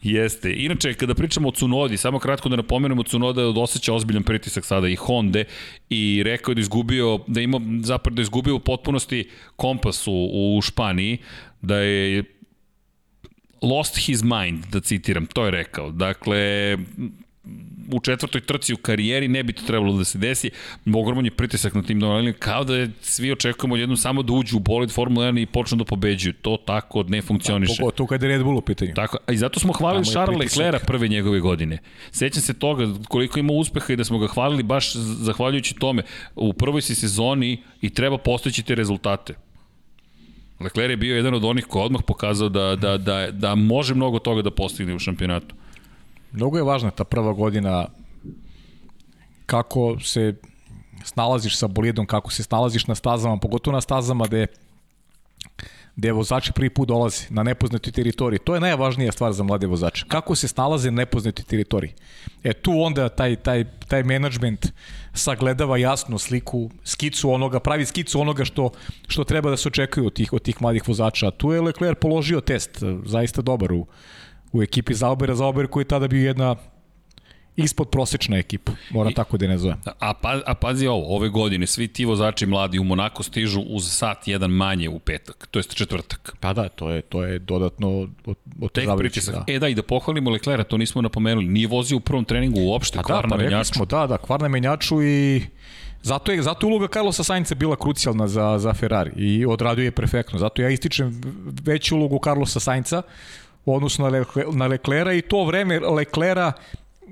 Jeste. 0.02 0.52
Inače, 0.56 0.94
kada 0.94 1.14
pričamo 1.14 1.48
o 1.48 1.52
Cunodi, 1.52 1.96
samo 1.96 2.18
kratko 2.18 2.48
da 2.48 2.56
napomenemo, 2.56 3.02
Cunoda 3.02 3.40
je 3.40 3.48
osjeća 3.48 3.94
ozbiljan 3.94 4.22
pritisak 4.22 4.64
sada 4.64 4.88
i 4.88 4.96
Honda 4.96 5.44
i 5.90 6.22
rekao 6.24 6.52
je 6.52 6.54
da 6.54 6.60
izgubio, 6.60 7.18
da 7.26 7.40
ima 7.40 7.60
zapravo 7.82 8.14
da 8.14 8.22
izgubio 8.22 8.56
u 8.56 8.60
potpunosti 8.60 9.28
kompas 9.56 10.06
u, 10.06 10.30
u 10.56 10.62
Španiji, 10.62 11.18
da 11.62 11.76
je 11.76 12.24
lost 13.62 13.96
his 14.06 14.22
mind, 14.22 14.66
da 14.72 14.80
citiram, 14.80 15.26
to 15.26 15.44
je 15.44 15.50
rekao. 15.50 15.90
Dakle, 15.90 16.76
u 17.92 18.00
četvrtoj 18.00 18.40
trci 18.40 18.74
u 18.74 18.76
karijeri 18.76 19.28
ne 19.28 19.42
bi 19.42 19.52
to 19.52 19.62
trebalo 19.66 19.92
da 19.96 20.04
se 20.04 20.18
desi. 20.18 20.50
Ogroman 20.94 21.24
je 21.24 21.30
pritisak 21.30 21.74
na 21.74 21.82
tim 21.82 22.00
donalijama, 22.00 22.38
kao 22.38 22.64
da 22.64 22.76
je, 22.76 22.90
svi 23.00 23.32
očekujemo 23.32 23.76
jednom 23.76 23.96
samo 23.96 24.22
da 24.22 24.32
uđu 24.32 24.56
u 24.56 24.60
bolid 24.60 24.90
Formula 24.90 25.26
1 25.26 25.42
i 25.42 25.46
počnu 25.46 25.78
da 25.78 25.84
pobeđuju. 25.84 26.32
To 26.32 26.56
tako 26.56 27.02
ne 27.02 27.22
funkcioniše. 27.22 27.74
Pogotovo 27.80 28.06
kada 28.06 28.26
je 28.26 28.32
Red 28.32 28.42
Bull 28.44 28.58
u 28.58 28.60
pitanju. 28.60 28.94
Tako, 28.94 29.18
i 29.28 29.36
zato 29.36 29.60
smo 29.60 29.72
hvalili 29.72 30.04
Charles. 30.04 30.38
Leclerca 30.38 30.86
prve 30.86 31.08
njegove 31.08 31.40
godine. 31.40 31.78
Sećam 32.10 32.42
se 32.42 32.54
toga 32.54 32.86
koliko 33.08 33.38
ima 33.38 33.52
uspeha 33.52 33.92
i 33.92 33.96
da 33.96 34.04
smo 34.04 34.18
ga 34.18 34.26
hvalili 34.26 34.62
baš 34.62 34.92
zahvaljujući 34.96 35.74
tome. 35.74 36.02
U 36.36 36.52
prvoj 36.52 36.82
si 36.82 36.94
sezoni 36.94 37.62
i 37.80 37.90
treba 37.90 38.18
postići 38.18 38.62
te 38.62 38.74
rezultate. 38.74 39.34
Leclerc 40.60 40.90
je 40.90 40.96
bio 40.96 41.16
jedan 41.16 41.34
od 41.34 41.44
onih 41.44 41.64
ko 41.64 41.78
je 41.78 41.84
odmah 41.84 42.02
pokazao 42.06 42.48
da, 42.48 42.76
da, 42.76 42.98
da, 42.98 43.30
da 43.30 43.54
može 43.54 43.94
mnogo 43.94 44.18
toga 44.18 44.42
da 44.42 44.50
postigne 44.50 44.94
u 44.94 44.98
šampionatu. 44.98 45.54
Mnogo 46.34 46.58
je 46.58 46.64
važna 46.66 46.90
ta 46.90 47.04
prva 47.04 47.32
godina 47.32 47.86
kako 49.46 49.96
se 50.00 50.34
snalaziš 51.04 51.56
sa 51.58 51.68
bolidom, 51.68 52.06
kako 52.06 52.32
se 52.32 52.42
snalaziš 52.42 52.86
na 52.86 52.94
stazama, 52.94 53.38
pogotovo 53.38 53.74
na 53.74 53.80
stazama 53.80 54.26
gde 54.26 54.46
gde 55.96 56.12
vozači 56.12 56.52
prvi 56.52 56.70
put 56.70 56.88
dolaze 56.88 57.26
na 57.30 57.42
nepoznatoj 57.42 57.92
teritoriji. 57.92 58.38
To 58.38 58.54
je 58.54 58.60
najvažnija 58.60 59.12
stvar 59.12 59.32
za 59.32 59.42
mlade 59.42 59.66
vozače. 59.66 60.04
Kako 60.08 60.34
se 60.34 60.48
snalaze 60.48 60.90
na 60.90 60.96
nepoznatoj 60.96 61.44
teritoriji. 61.44 61.92
E 62.44 62.52
tu 62.52 62.72
onda 62.82 63.08
taj, 63.08 63.36
taj, 63.36 63.64
taj 63.88 64.02
menadžment 64.02 64.66
sagledava 65.12 65.78
jasno 65.78 66.18
sliku, 66.18 66.70
skicu 66.84 67.30
onoga, 67.30 67.60
pravi 67.60 67.86
skicu 67.86 68.20
onoga 68.20 68.44
što, 68.44 68.70
što 69.06 69.24
treba 69.24 69.50
da 69.50 69.56
se 69.56 69.68
očekuje 69.68 70.06
od 70.06 70.12
tih, 70.12 70.32
od 70.32 70.42
tih 70.42 70.62
mladih 70.62 70.88
vozača. 70.88 71.30
Tu 71.30 71.52
je 71.52 71.60
Leclerc 71.60 71.98
položio 72.00 72.40
test, 72.40 72.82
zaista 73.04 73.42
dobar 73.42 73.72
u, 73.72 73.86
u 74.54 74.62
ekipi 74.62 74.94
Zaubera, 74.94 75.34
Zauber 75.34 75.66
koji 75.66 75.82
je 75.82 75.88
tada 75.88 76.08
bio 76.08 76.26
jedna 76.26 76.56
ispod 77.56 77.88
prosečna 77.88 78.36
ekipa, 78.36 78.72
moram 78.90 79.10
I, 79.10 79.14
tako 79.14 79.36
da 79.36 79.44
je 79.44 79.48
ne 79.48 79.58
zovem. 79.58 79.76
A, 79.98 80.14
pa, 80.14 80.40
a 80.46 80.54
pazi 80.54 80.86
ovo, 80.86 81.16
ove 81.16 81.28
godine 81.28 81.66
svi 81.66 81.88
ti 81.88 82.04
vozači 82.04 82.46
mladi 82.46 82.78
u 82.78 82.84
Monako 82.84 83.22
stižu 83.22 83.60
uz 83.60 83.90
sat 83.90 84.28
jedan 84.28 84.50
manje 84.50 84.88
u 84.88 84.98
petak, 84.98 85.48
to 85.50 85.58
jest 85.58 85.74
četvrtak. 85.74 86.36
Pa 86.40 86.52
da, 86.52 86.68
to 86.68 86.90
je, 86.90 87.02
to 87.02 87.24
je 87.24 87.38
dodatno 87.38 88.08
Tek 88.72 88.88
pritisak. 88.98 89.34
Da. 89.34 89.44
E 89.46 89.58
da, 89.58 89.68
i 89.68 89.74
da 89.74 89.82
pohvalimo 89.82 90.30
Leclerca, 90.30 90.64
to 90.64 90.76
nismo 90.76 91.02
napomenuli, 91.02 91.46
nije 91.46 91.68
vozio 91.68 91.96
u 91.96 92.00
prvom 92.00 92.24
treningu 92.24 92.60
uopšte, 92.60 92.96
pa 92.96 93.02
kvar 93.02 93.22
da, 93.22 93.28
na 93.28 93.36
pa 93.36 93.42
menjaču. 93.42 93.74
smo, 93.74 93.84
da, 93.84 94.06
da, 94.06 94.18
kvar 94.18 94.40
na 94.40 94.48
menjaču 94.48 95.02
i 95.02 95.42
Zato 96.04 96.32
je, 96.32 96.42
zato 96.42 96.66
je 96.66 96.70
uloga 96.70 96.88
Carlosa 96.92 97.24
Sainca 97.24 97.54
bila 97.54 97.76
krucijalna 97.76 98.28
za, 98.28 98.58
za 98.58 98.72
Ferrari 98.72 99.10
i 99.16 99.46
odradio 99.46 99.84
je 99.84 99.90
perfektno. 99.90 100.38
Zato 100.38 100.62
ja 100.62 100.68
ističem 100.68 101.20
veću 101.62 101.96
ulogu 101.96 102.20
Carlosa 102.24 102.60
Sainca 102.60 103.02
u 103.64 103.76
odnosu 103.76 104.02
na, 104.02 104.08
Le, 104.08 104.24
na 104.52 104.66
Leclera 104.66 105.12
i 105.12 105.22
to 105.22 105.44
vreme 105.44 105.80
Leclera 105.80 106.52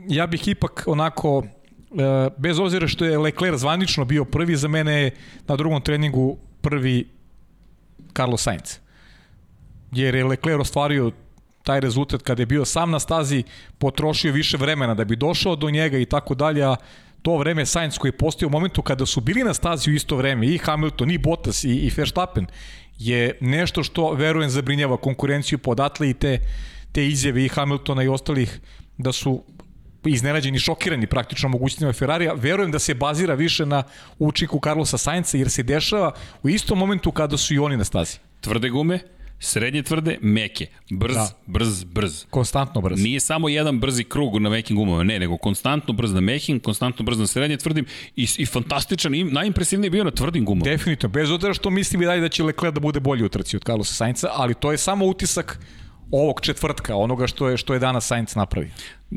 ja 0.08 0.26
bih 0.26 0.48
ipak 0.48 0.84
onako 0.86 1.42
e, 1.44 2.30
bez 2.36 2.58
obzira 2.58 2.88
što 2.88 3.04
je 3.04 3.18
Lecler 3.18 3.56
zvanično 3.56 4.04
bio 4.04 4.24
prvi, 4.24 4.56
za 4.56 4.68
mene 4.68 5.10
na 5.48 5.56
drugom 5.56 5.80
treningu 5.80 6.36
prvi 6.60 7.08
Carlos 8.16 8.42
Sainz. 8.42 8.78
Jer 9.92 10.14
je 10.14 10.24
Lecler 10.24 10.60
ostvario 10.60 11.10
taj 11.62 11.80
rezultat 11.80 12.22
kada 12.22 12.42
je 12.42 12.46
bio 12.46 12.64
sam 12.64 12.90
na 12.90 12.98
stazi, 12.98 13.42
potrošio 13.78 14.32
više 14.32 14.56
vremena 14.56 14.94
da 14.94 15.04
bi 15.04 15.16
došao 15.16 15.56
do 15.56 15.70
njega 15.70 15.98
i 15.98 16.04
tako 16.04 16.34
dalje, 16.34 16.76
to 17.22 17.36
vreme 17.36 17.66
Sainz 17.66 17.98
koji 17.98 18.08
je 18.08 18.16
postao 18.16 18.46
u 18.46 18.50
momentu 18.50 18.82
kada 18.82 19.06
su 19.06 19.20
bili 19.20 19.44
na 19.44 19.54
stazi 19.54 19.90
u 19.90 19.94
isto 19.94 20.16
vreme 20.16 20.46
i 20.46 20.58
Hamilton, 20.58 21.10
i 21.10 21.18
Bottas, 21.18 21.64
i, 21.64 21.68
i 21.68 21.92
Verstappen, 21.96 22.46
je 23.06 23.38
nešto 23.40 23.82
što, 23.82 24.12
verujem, 24.12 24.50
zabrinjava 24.50 24.96
konkurenciju 24.96 25.58
podatle 25.58 26.10
i 26.10 26.14
te, 26.14 26.38
te 26.92 27.06
izjave 27.06 27.44
i 27.44 27.48
Hamiltona 27.48 28.02
i 28.02 28.08
ostalih 28.08 28.60
da 28.98 29.12
su 29.12 29.42
iznenađeni, 30.04 30.58
šokirani 30.58 31.06
praktično 31.06 31.48
mogućnostima 31.48 31.92
Ferrarija. 31.92 32.32
Verujem 32.32 32.70
da 32.70 32.78
se 32.78 32.94
bazira 32.94 33.34
više 33.34 33.66
na 33.66 33.82
učiku 34.18 34.60
Carlosa 34.64 34.98
Sainca 34.98 35.38
jer 35.38 35.50
se 35.50 35.62
dešava 35.62 36.12
u 36.42 36.48
istom 36.48 36.78
momentu 36.78 37.12
kada 37.12 37.36
su 37.36 37.54
i 37.54 37.58
oni 37.58 37.76
na 37.76 37.84
stazi. 37.84 38.18
Tvrde 38.40 38.68
gume, 38.68 38.98
srednje 39.42 39.82
tvrde, 39.82 40.18
meke. 40.20 40.66
Brz, 40.90 41.14
da. 41.14 41.30
brz, 41.46 41.84
brz. 41.84 42.24
Konstantno 42.30 42.80
brz. 42.80 43.02
Nije 43.02 43.20
samo 43.20 43.48
jedan 43.48 43.80
brzi 43.80 44.04
krug 44.04 44.38
na 44.38 44.50
mekim 44.50 44.76
gumama, 44.76 45.02
ne, 45.02 45.18
nego 45.18 45.36
konstantno 45.36 45.94
brz 45.94 46.12
na 46.12 46.20
mekim, 46.20 46.60
konstantno 46.60 47.04
brz 47.04 47.18
na 47.18 47.26
srednje 47.26 47.56
tvrdim 47.56 47.86
i, 48.16 48.28
i 48.38 48.46
fantastičan, 48.46 49.14
i 49.14 49.24
najimpresivniji 49.24 49.86
je 49.86 49.90
bio 49.90 50.04
na 50.04 50.10
tvrdim 50.10 50.44
gumama. 50.44 50.64
Definitivno, 50.64 51.12
bez 51.12 51.30
obzira 51.30 51.54
što 51.54 51.70
mislim 51.70 52.02
i 52.02 52.06
dalje 52.06 52.20
da 52.20 52.28
će 52.28 52.44
Leclerc 52.44 52.74
da 52.74 52.80
bude 52.80 53.00
bolji 53.00 53.24
u 53.24 53.28
trci 53.28 53.56
od 53.56 53.64
Carlosa 53.64 53.94
Sainca, 53.94 54.28
ali 54.32 54.54
to 54.54 54.72
je 54.72 54.78
samo 54.78 55.06
utisak 55.06 55.58
ovog 56.12 56.40
četvrtka, 56.40 56.96
onoga 56.96 57.26
što 57.26 57.48
je 57.48 57.56
što 57.56 57.72
je 57.72 57.80
danas 57.80 58.06
Sainz 58.06 58.36
napravi. 58.36 58.70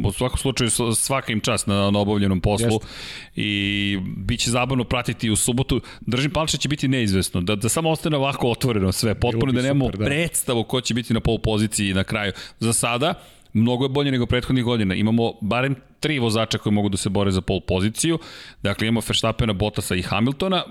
U 0.04 0.12
svakom 0.12 0.38
slučaju 0.38 0.70
svaka 0.96 1.32
im 1.32 1.40
čast 1.40 1.68
na, 1.68 1.92
na 1.92 2.00
obavljenom 2.00 2.42
poslu 2.42 2.72
Jeste. 2.72 2.88
i 3.36 4.00
bit 4.18 4.40
će 4.40 4.52
zabavno 4.52 4.84
pratiti 4.84 5.30
u 5.30 5.36
subotu. 5.36 5.82
Držim 6.02 6.32
palče 6.32 6.58
će 6.58 6.70
biti 6.70 6.88
neizvesno, 6.88 7.42
da, 7.42 7.56
da 7.56 7.70
samo 7.70 7.90
ostane 7.90 8.18
ovako 8.18 8.50
otvoreno 8.50 8.92
sve, 8.92 9.16
potpuno 9.16 9.52
da 9.52 9.62
nemamo 9.62 9.92
da. 9.92 10.06
predstavu 10.06 10.64
ko 10.64 10.82
će 10.82 10.94
biti 10.94 11.14
na 11.14 11.20
pol 11.20 11.38
poziciji 11.38 11.94
na 11.94 12.04
kraju. 12.04 12.32
Za 12.60 12.74
sada, 12.74 13.14
mnogo 13.54 13.86
je 13.86 13.90
bolje 13.90 14.12
nego 14.12 14.26
prethodnih 14.26 14.64
godina. 14.64 14.96
Imamo 14.96 15.34
barem 15.42 15.76
tri 16.06 16.20
vozača 16.20 16.58
koji 16.58 16.74
mogu 16.74 16.90
da 16.90 16.98
se 16.98 17.10
bore 17.10 17.32
za 17.32 17.42
pol 17.42 17.60
poziciju. 17.62 18.20
Dakle, 18.64 18.88
imamo 18.88 19.02
Verstappena, 19.08 19.54
Bottasa 19.54 19.96
i 19.96 20.02
Hamiltona. 20.02 20.64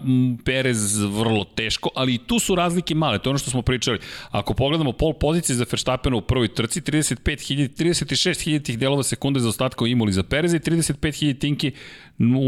Perez 0.45 0.99
vrlo 0.99 1.45
teško, 1.45 1.91
ali 1.95 2.14
i 2.14 2.18
tu 2.18 2.39
su 2.39 2.55
razlike 2.55 2.95
male. 2.95 3.18
To 3.18 3.28
je 3.28 3.32
ono 3.32 3.39
što 3.39 3.51
smo 3.51 3.62
pričali. 3.62 3.99
Ako 4.30 4.55
pogledamo 4.55 4.93
pol 4.93 5.12
pozicije 5.12 5.57
za 5.57 5.66
Verstappena 5.70 6.16
u 6.16 6.20
prvoj 6.20 6.49
trci, 6.55 6.80
35.000, 6.80 7.68
36.000 7.68 8.62
tih 8.62 8.78
delova 8.78 9.03
sekunde 9.03 9.41
za 9.41 9.49
ostatka 9.49 9.87
imali 9.87 10.12
za 10.12 10.22
Pereza 10.22 10.57
i 10.57 10.61
35.000 10.61 11.39
tinki 11.39 11.72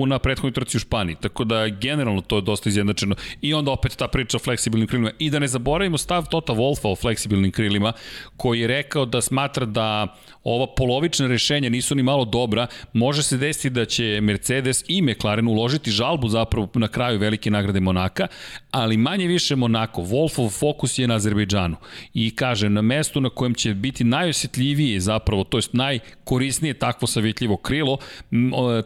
na 0.06 0.18
prethodnoj 0.18 0.52
trci 0.52 0.76
u 0.76 0.80
Španiji. 0.80 1.16
Tako 1.20 1.44
da 1.44 1.68
generalno 1.68 2.20
to 2.20 2.36
je 2.36 2.42
dosta 2.42 2.68
izjednačeno. 2.68 3.16
I 3.42 3.54
onda 3.54 3.70
opet 3.70 3.96
ta 3.96 4.08
priča 4.08 4.36
o 4.36 4.40
fleksibilnim 4.40 4.88
krilima. 4.88 5.10
I 5.18 5.30
da 5.30 5.38
ne 5.38 5.48
zaboravimo 5.48 5.98
stav 5.98 6.28
Tota 6.30 6.52
Wolfa 6.52 6.92
o 6.92 6.96
fleksibilnim 6.96 7.52
krilima, 7.52 7.92
koji 8.36 8.60
je 8.60 8.66
rekao 8.66 9.06
da 9.06 9.20
smatra 9.20 9.66
da 9.66 10.16
ova 10.44 10.66
polovična 10.76 11.26
rešenja 11.26 11.70
nisu 11.70 11.94
ni 11.94 12.02
malo 12.02 12.24
dobra, 12.24 12.66
može 12.92 13.22
se 13.22 13.36
desiti 13.36 13.70
da 13.70 13.84
će 13.84 14.20
Mercedes 14.22 14.84
i 14.88 15.02
McLaren 15.02 15.48
uložiti 15.48 15.90
žalbu 15.90 16.28
zapravo 16.28 16.68
na 16.74 16.88
kraju 16.88 17.18
velike 17.18 17.50
nagrade 17.50 17.80
Monaka, 17.80 18.26
ali 18.70 18.96
manje 18.96 19.26
više 19.26 19.56
Monako, 19.56 20.02
Wolfov 20.02 20.58
fokus 20.58 20.98
je 20.98 21.08
na 21.08 21.14
Azerbejdžanu. 21.14 21.76
I 22.14 22.30
kaže 22.36 22.68
na 22.68 22.82
mestu 22.82 23.20
na 23.20 23.30
kojem 23.30 23.54
će 23.54 23.74
biti 23.74 24.04
najosjetljivije 24.04 25.00
zapravo, 25.00 25.44
to 25.44 25.58
jest 25.58 25.72
najkorisnije 25.72 26.74
takvo 26.74 27.08
savjetljivo 27.08 27.56
krilo, 27.56 27.98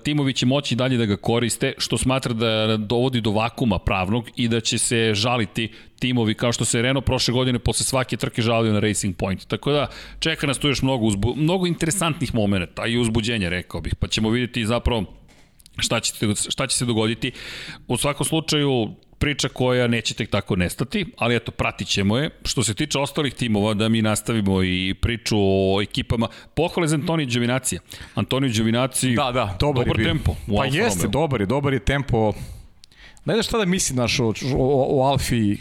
timovi 0.04 0.32
će 0.32 0.46
moći 0.46 0.76
dalje 0.76 0.96
da 0.96 1.06
ga 1.06 1.16
koriste, 1.16 1.72
što 1.78 1.98
smatra 1.98 2.32
da 2.32 2.76
dovodi 2.76 3.20
do 3.20 3.30
vakuma 3.30 3.78
pravnog 3.78 4.28
i 4.36 4.48
da 4.48 4.60
će 4.60 4.78
se 4.78 5.14
žaliti 5.14 5.72
timovi 6.00 6.34
kao 6.34 6.52
što 6.52 6.64
se 6.64 6.82
Renault 6.82 7.06
prošle 7.06 7.32
godine 7.32 7.58
posle 7.58 7.84
svake 7.86 8.16
trke 8.16 8.42
žalio 8.42 8.72
na 8.72 8.80
Racing 8.80 9.16
Point. 9.16 9.46
Tako 9.48 9.72
da 9.72 9.86
čeka 10.18 10.46
nas 10.46 10.58
tu 10.58 10.68
još 10.68 10.82
mnogo, 10.82 11.06
uzbu, 11.06 11.34
mnogo 11.36 11.66
interesantnih 11.66 12.34
momenta 12.34 12.86
i 12.86 12.98
uzbuđenja, 12.98 13.48
rekao 13.48 13.80
bih. 13.80 13.94
Pa 13.94 14.08
ćemo 14.08 14.30
vidjeti 14.30 14.66
zapravo 14.66 15.04
šta 15.78 16.00
će, 16.00 16.12
šta 16.48 16.66
će 16.66 16.76
se 16.76 16.84
dogoditi. 16.84 17.32
U 17.88 17.96
svakom 17.96 18.26
slučaju, 18.26 18.94
priča 19.20 19.48
koja 19.48 19.86
neće 19.86 20.14
tek 20.14 20.30
tako 20.30 20.56
nestati, 20.56 21.06
ali 21.16 21.36
eto, 21.36 21.52
pratit 21.52 21.88
ćemo 21.88 22.18
je. 22.18 22.30
Što 22.44 22.62
se 22.62 22.74
tiče 22.74 22.98
ostalih 22.98 23.34
timova, 23.34 23.74
da 23.74 23.88
mi 23.88 24.02
nastavimo 24.02 24.62
i 24.62 24.94
priču 25.00 25.36
o 25.38 25.82
ekipama, 25.82 26.28
pohvale 26.54 26.88
za 26.88 26.96
Antonija 26.96 27.28
Đovinacija. 27.34 27.80
Antonija 28.14 28.52
Đovinacija, 28.56 29.24
da, 29.24 29.32
da, 29.32 29.56
dobar, 29.60 29.86
dobar 29.86 30.04
tempo. 30.04 30.36
Pa 30.56 30.64
jeste, 30.64 31.08
dobar 31.08 31.40
je, 31.40 31.46
dobar 31.46 31.72
je 31.72 31.84
tempo. 31.84 32.32
Ne 33.30 33.36
znaš 33.36 33.46
šta 33.46 33.58
da 33.58 33.64
mislim 33.64 33.96
naš, 33.96 34.20
o, 34.20 34.32
o, 34.56 34.86
o 34.98 35.02
Alfi 35.02 35.56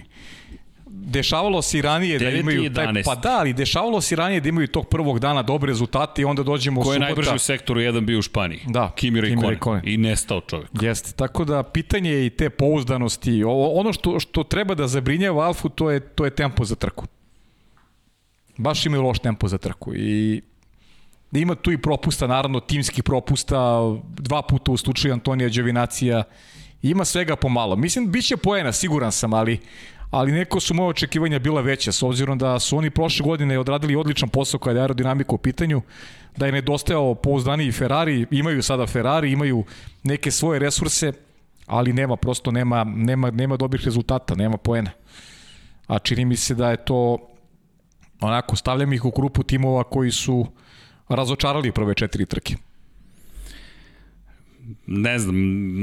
dešavalo 0.87 1.61
se 1.61 1.77
i 1.77 1.81
ranije 1.81 2.19
da 2.19 2.29
imaju 2.29 2.73
taj, 2.73 3.03
pa 3.05 3.15
da, 3.15 3.37
ali 3.39 3.53
dešavalo 3.53 4.01
se 4.01 4.15
i 4.15 4.17
ranije 4.17 4.41
da 4.41 4.49
imaju 4.49 4.67
tog 4.67 4.87
prvog 4.87 5.19
dana 5.19 5.41
dobre 5.41 5.69
rezultate 5.69 6.21
i 6.21 6.25
onda 6.25 6.43
dođemo 6.43 6.81
Ko 6.81 6.89
u 6.89 6.93
subota. 6.93 6.99
Ko 6.99 7.03
je 7.03 7.07
najbrži 7.07 7.35
u 7.35 7.39
sektoru 7.39 7.81
jedan 7.81 8.05
bio 8.05 8.19
u 8.19 8.21
Španiji? 8.21 8.59
Da, 8.67 8.91
Kimi 8.95 9.21
Raikkonen. 9.21 9.81
I 9.85 9.97
nestao 9.97 10.41
čovjek. 10.41 10.69
Jeste, 10.81 11.11
tako 11.11 11.45
da 11.45 11.63
pitanje 11.63 12.11
je 12.11 12.25
i 12.25 12.29
te 12.29 12.49
pouzdanosti. 12.49 13.43
Ono 13.47 13.93
što, 13.93 14.19
što 14.19 14.43
treba 14.43 14.75
da 14.75 14.87
zabrinjava 14.87 15.45
Alfu, 15.45 15.69
to 15.69 15.91
je, 15.91 15.99
to 15.99 16.25
je 16.25 16.31
tempo 16.31 16.65
za 16.65 16.75
trku. 16.75 17.05
Baš 18.57 18.85
imaju 18.85 19.01
loš 19.01 19.19
tempo 19.19 19.47
za 19.47 19.57
trku 19.57 19.95
i 19.95 20.41
ima 21.31 21.55
tu 21.55 21.71
i 21.71 21.77
propusta, 21.77 22.27
naravno 22.27 22.59
timskih 22.59 23.03
propusta, 23.03 23.79
dva 24.17 24.41
puta 24.41 24.71
u 24.71 24.77
slučaju 24.77 25.13
Antonija 25.13 25.49
Đovinacija, 25.49 26.23
ima 26.81 27.05
svega 27.05 27.35
pomalo. 27.35 27.75
Mislim, 27.75 28.11
bit 28.11 28.25
će 28.25 28.37
poena, 28.37 28.71
siguran 28.71 29.11
sam, 29.11 29.33
ali 29.33 29.59
ali 30.11 30.31
neko 30.31 30.59
su 30.59 30.73
moje 30.73 30.89
očekivanja 30.89 31.39
bila 31.39 31.61
veća, 31.61 31.91
s 31.91 32.03
obzirom 32.03 32.37
da 32.37 32.59
su 32.59 32.77
oni 32.77 32.89
prošle 32.89 33.23
godine 33.23 33.59
odradili 33.59 33.95
odličan 33.95 34.29
posao 34.29 34.59
kada 34.59 34.79
je 34.79 34.81
aerodinamika 34.81 35.35
u 35.35 35.37
pitanju, 35.37 35.81
da 36.37 36.45
je 36.45 36.51
nedostajao 36.51 37.15
pouzdaniji 37.15 37.71
Ferrari, 37.71 38.25
imaju 38.31 38.63
sada 38.63 38.87
Ferrari, 38.87 39.31
imaju 39.31 39.63
neke 40.03 40.31
svoje 40.31 40.59
resurse, 40.59 41.13
ali 41.65 41.93
nema, 41.93 42.15
prosto 42.15 42.51
nema, 42.51 42.83
nema, 42.83 43.31
nema 43.31 43.57
dobrih 43.57 43.85
rezultata, 43.85 44.35
nema 44.35 44.57
poena. 44.57 44.91
A 45.87 45.99
čini 45.99 46.25
mi 46.25 46.35
se 46.35 46.55
da 46.55 46.71
je 46.71 46.85
to, 46.85 47.17
onako, 48.21 48.55
stavljam 48.55 48.93
ih 48.93 49.05
u 49.05 49.11
grupu 49.11 49.43
timova 49.43 49.83
koji 49.83 50.11
su 50.11 50.45
razočarali 51.09 51.71
prve 51.71 51.93
četiri 51.93 52.25
trke 52.25 52.55
ne 54.87 55.19
znam, 55.19 55.35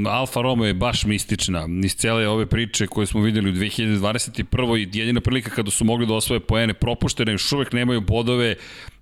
Alfa 0.07 0.41
Romeo 0.41 0.67
je 0.67 0.73
baš 0.73 1.05
mistična. 1.05 1.67
Iz 1.83 1.95
cele 1.95 2.27
ove 2.27 2.45
priče 2.45 2.87
koje 2.87 3.07
smo 3.07 3.21
videli 3.21 3.49
u 3.49 3.53
2021. 3.53 4.77
i 4.77 4.99
jedina 4.99 5.21
prilika 5.21 5.49
kada 5.49 5.71
su 5.71 5.85
mogli 5.85 6.05
da 6.05 6.13
osvoje 6.13 6.39
poene 6.39 6.73
propuštene, 6.73 7.31
još 7.31 7.51
uvek 7.51 7.73
nemaju 7.73 8.01
bodove, 8.01 8.55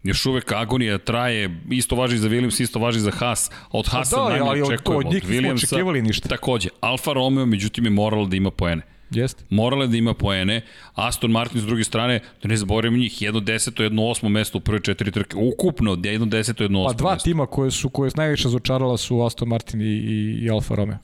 još 0.04 0.26
uvek 0.26 0.52
agonija 0.52 0.98
traje, 0.98 1.62
isto 1.70 1.96
važi 1.96 2.18
za 2.18 2.30
Williams, 2.30 2.62
isto 2.62 2.80
važi 2.80 3.00
za 3.00 3.12
Haas, 3.12 3.52
od 3.72 3.88
Haasa 3.88 4.16
da, 4.16 4.30
najmanje 4.30 4.64
očekujemo. 4.64 5.00
Od, 5.00 5.06
od, 5.06 5.24
od 5.24 5.30
nismo 5.30 5.54
očekivali 5.54 6.02
ništa. 6.02 6.30
Takođe, 6.30 6.70
Alfa 6.82 7.14
Romeo 7.14 7.46
međutim 7.46 7.84
je 7.84 7.90
moralo 7.90 8.26
da 8.26 8.36
ima 8.36 8.52
poene. 8.52 8.95
Jeste. 9.12 9.44
Morale 9.50 9.88
da 9.88 9.98
ima 9.98 10.14
poene. 10.14 10.62
Aston 10.94 11.32
Martin 11.32 11.62
s 11.62 11.66
druge 11.66 11.84
strane, 11.84 12.20
da 12.44 12.50
ne 12.50 12.58
zaboravimo 12.58 12.98
njih, 12.98 13.22
jedno 13.22 13.40
deseto, 13.40 13.84
jedno 13.84 14.08
osmo 14.08 14.30
mesto 14.30 14.58
u 14.58 14.62
prve 14.62 14.80
četiri 14.80 15.12
trke. 15.12 15.38
Ukupno, 15.38 15.98
jedno 16.04 16.26
deseto, 16.26 16.64
jedno 16.64 16.82
osmo 16.82 16.94
Pa 16.94 16.98
dva 16.98 17.14
mesto. 17.14 17.24
tima 17.24 17.46
koje 17.46 17.72
su 17.72 17.90
koje 17.90 18.12
su 18.12 18.18
najviše 18.18 18.44
razočarala 18.44 18.98
su 18.98 19.22
Aston 19.22 19.48
Martin 19.48 19.82
i, 19.82 19.86
i, 19.86 20.38
i 20.42 20.50
Alfa 20.50 20.76
Romeo. 20.76 20.98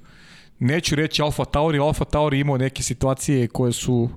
Neću 0.59 0.95
reći 0.95 1.21
Alfa 1.21 1.45
Tauri, 1.45 1.79
Alfa 1.79 2.05
Tauri 2.05 2.39
imao 2.39 2.57
neke 2.57 2.83
situacije 2.83 3.47
koje 3.47 3.71
su 3.71 4.09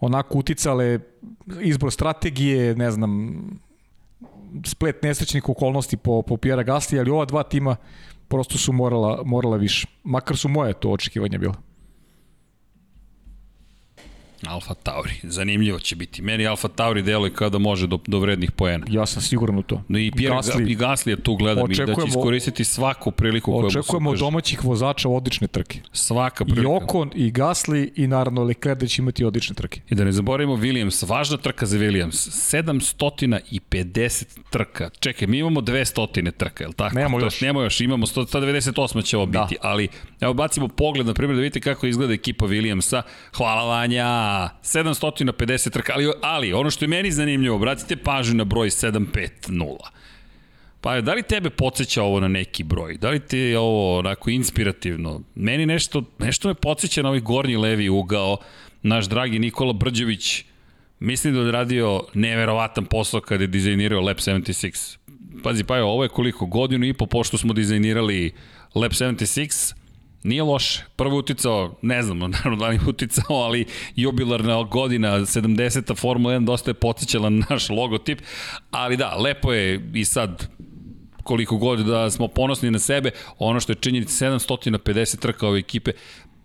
onako 0.00 0.38
uticale 0.38 0.98
izbor 1.60 1.92
strategije, 1.92 2.74
ne 2.74 2.90
znam, 2.90 3.40
splet 4.64 5.02
nesrećnih 5.02 5.48
okolnosti 5.48 5.96
po, 5.96 6.22
po 6.22 6.36
Pjera 6.36 6.64
Gasly, 6.64 6.98
ali 6.98 7.10
ova 7.10 7.24
dva 7.24 7.42
tima 7.42 7.76
prosto 8.28 8.58
su 8.58 8.72
morala, 8.72 9.22
morala 9.24 9.56
više. 9.56 9.86
Makar 10.04 10.36
su 10.36 10.48
moje 10.48 10.72
to 10.72 10.90
očekivanja 10.90 11.38
bila. 11.38 11.54
Alfa 14.48 14.74
Tauri, 14.74 15.14
zanimljivo 15.22 15.78
će 15.78 15.96
biti. 15.96 16.22
Meni 16.22 16.46
Alfa 16.46 16.68
Tauri 16.68 17.02
deluje 17.02 17.32
kao 17.32 17.50
da 17.50 17.58
može 17.58 17.86
do, 17.86 17.98
do 18.06 18.18
vrednih 18.18 18.52
poena. 18.52 18.86
Ja 18.90 19.06
sam 19.06 19.22
siguran 19.22 19.58
u 19.58 19.62
to. 19.62 19.82
No 19.88 19.98
i 19.98 20.10
Pierre 20.16 20.36
Gasly, 20.36 20.70
i 20.70 20.76
Gasly 20.76 21.08
je 21.08 21.22
tu 21.22 21.36
gledam 21.36 21.70
i 21.70 21.74
da 21.74 21.86
će 21.86 21.92
iskoristiti 22.08 22.64
svaku 22.64 23.10
priliku 23.10 23.50
mu 23.50 23.70
se 23.70 23.78
Očekujemo 23.78 24.10
od 24.10 24.18
domaćih 24.18 24.64
vozača 24.64 25.08
odlične 25.08 25.46
trke. 25.46 25.78
Svaka 25.92 26.44
prilika. 26.44 26.72
I 26.72 26.76
Ocon, 26.76 27.10
i 27.14 27.32
Gasly, 27.32 27.90
i 27.96 28.06
naravno 28.06 28.42
Leclerc 28.42 28.80
da 28.80 28.86
će 28.86 29.02
imati 29.02 29.24
odlične 29.24 29.54
trke. 29.54 29.80
I 29.90 29.94
da 29.94 30.04
ne 30.04 30.12
zaboravimo 30.12 30.56
Williams, 30.56 31.08
važna 31.08 31.36
trka 31.36 31.66
za 31.66 31.78
Williams, 31.78 32.30
750 32.54 34.24
trka. 34.50 34.90
Čekaj, 35.00 35.28
mi 35.28 35.38
imamo 35.38 35.60
200 35.60 36.32
trka, 36.36 36.64
je 36.64 36.68
li 36.68 36.74
tako? 36.74 36.94
Nemamo 36.94 37.20
još. 37.20 37.40
Nemamo 37.40 37.62
još, 37.62 37.80
imamo 37.80 38.06
198 38.06 39.04
će 39.04 39.16
ovo 39.16 39.26
da. 39.26 39.42
biti, 39.42 39.56
ali 39.60 39.88
evo 40.20 40.34
bacimo 40.34 40.68
pogled, 40.68 41.06
na 41.06 41.14
primjer, 41.14 41.36
da 41.36 41.42
vidite 41.42 41.60
kako 41.60 41.86
izgleda 41.86 42.12
ekipa 42.12 42.46
Williamsa. 42.46 43.02
Hvala 43.36 43.64
Vanja, 43.64 44.06
750 44.62 45.70
trka, 45.70 45.92
ali, 45.94 46.12
ali 46.22 46.52
ono 46.52 46.70
što 46.70 46.84
je 46.84 46.88
meni 46.88 47.12
zanimljivo, 47.12 47.56
obratite 47.56 47.96
pažnju 47.96 48.34
na 48.34 48.44
broj 48.44 48.70
750. 48.70 49.76
Pa 50.80 51.00
da 51.00 51.14
li 51.14 51.22
tebe 51.22 51.50
podsjeća 51.50 52.02
ovo 52.02 52.20
na 52.20 52.28
neki 52.28 52.64
broj? 52.64 52.96
Da 52.96 53.10
li 53.10 53.20
ti 53.20 53.38
je 53.38 53.58
ovo 53.58 53.98
onako 53.98 54.30
inspirativno? 54.30 55.20
Meni 55.34 55.66
nešto, 55.66 56.02
nešto 56.18 56.48
me 56.48 56.54
podsjeća 56.54 57.02
na 57.02 57.08
ovaj 57.08 57.20
gornji 57.20 57.56
levi 57.56 57.88
ugao. 57.88 58.36
Naš 58.82 59.08
dragi 59.08 59.38
Nikola 59.38 59.72
Brđević 59.72 60.44
mislim 61.00 61.34
da 61.34 61.40
je 61.40 61.52
radio 61.52 62.02
neverovatan 62.14 62.84
posao 62.84 63.20
kada 63.20 63.44
je 63.44 63.48
dizajnirao 63.48 64.00
Lab 64.00 64.16
76. 64.16 64.98
Pazi, 65.42 65.64
pa 65.64 65.76
je, 65.76 65.82
ovo 65.82 66.02
je 66.02 66.08
koliko? 66.08 66.46
Godinu 66.46 66.86
i 66.86 66.92
po 66.92 67.06
pošto 67.06 67.38
smo 67.38 67.52
dizajnirali 67.52 68.32
Lab 68.74 68.90
76, 68.90 69.74
Nije 70.24 70.42
loše. 70.42 70.84
Prvo 70.96 71.18
uticao, 71.18 71.74
ne 71.82 72.02
znam, 72.02 72.18
naravno 72.34 72.56
da 72.56 72.68
li 72.68 72.80
uticao, 72.88 73.36
ali 73.36 73.66
jubilarna 73.96 74.62
godina, 74.62 75.18
70. 75.18 75.96
Formula 75.96 76.34
1 76.34 76.44
dosta 76.44 76.70
je 76.70 76.74
podsjećala 76.74 77.30
naš 77.50 77.68
logotip, 77.68 78.22
ali 78.70 78.96
da, 78.96 79.16
lepo 79.16 79.52
je 79.52 79.90
i 79.94 80.04
sad 80.04 80.48
koliko 81.22 81.56
god 81.56 81.78
da 81.78 82.10
smo 82.10 82.28
ponosni 82.28 82.70
na 82.70 82.78
sebe, 82.78 83.10
ono 83.38 83.60
što 83.60 83.72
je 83.72 83.76
činjenica 83.76 84.26
750 84.26 85.18
trka 85.18 85.48
ove 85.48 85.58
ekipe, 85.58 85.92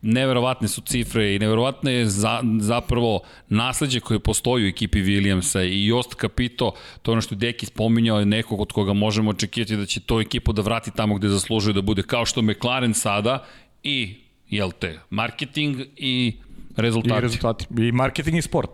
neverovatne 0.01 0.67
su 0.67 0.81
cifre 0.81 1.35
i 1.35 1.39
neverovatne 1.39 1.93
je 1.93 2.05
za, 2.05 2.41
zapravo 2.59 3.19
nasledđe 3.49 3.99
koje 3.99 4.19
postoji 4.19 4.65
u 4.65 4.67
ekipi 4.67 5.01
Williamsa 5.01 5.63
i 5.71 5.85
Jost 5.85 6.15
Capito, 6.21 6.71
to 7.01 7.11
je 7.11 7.13
ono 7.13 7.21
što 7.21 7.35
je 7.35 7.39
Deki 7.39 7.65
spominjao, 7.65 8.19
je 8.19 8.25
nekog 8.25 8.61
od 8.61 8.71
koga 8.71 8.93
možemo 8.93 9.29
očekivati 9.29 9.75
da 9.75 9.85
će 9.85 9.99
to 9.99 10.21
ekipu 10.21 10.53
da 10.53 10.61
vrati 10.61 10.91
tamo 10.91 11.15
gde 11.15 11.27
zaslužuje 11.27 11.73
da 11.73 11.81
bude, 11.81 12.03
kao 12.03 12.25
što 12.25 12.41
McLaren 12.41 12.93
sada 12.93 13.45
i, 13.83 14.15
jel 14.49 14.71
te, 14.71 14.99
marketing 15.09 15.77
i 15.95 16.33
rezultati. 16.75 17.17
I 17.17 17.21
rezultati. 17.21 17.65
I 17.79 17.91
marketing 17.91 18.37
i 18.37 18.41
sport. 18.41 18.69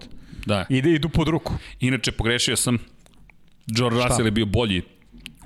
Da. 0.46 0.66
Ide, 0.70 0.92
idu 0.92 1.10
pod 1.10 1.28
ruku. 1.28 1.54
Inače, 1.80 2.12
pogrešio 2.12 2.56
sam 2.56 2.78
George 3.68 4.04
Russell 4.04 4.28
je 4.28 4.32
bio 4.32 4.46
bolji 4.46 4.82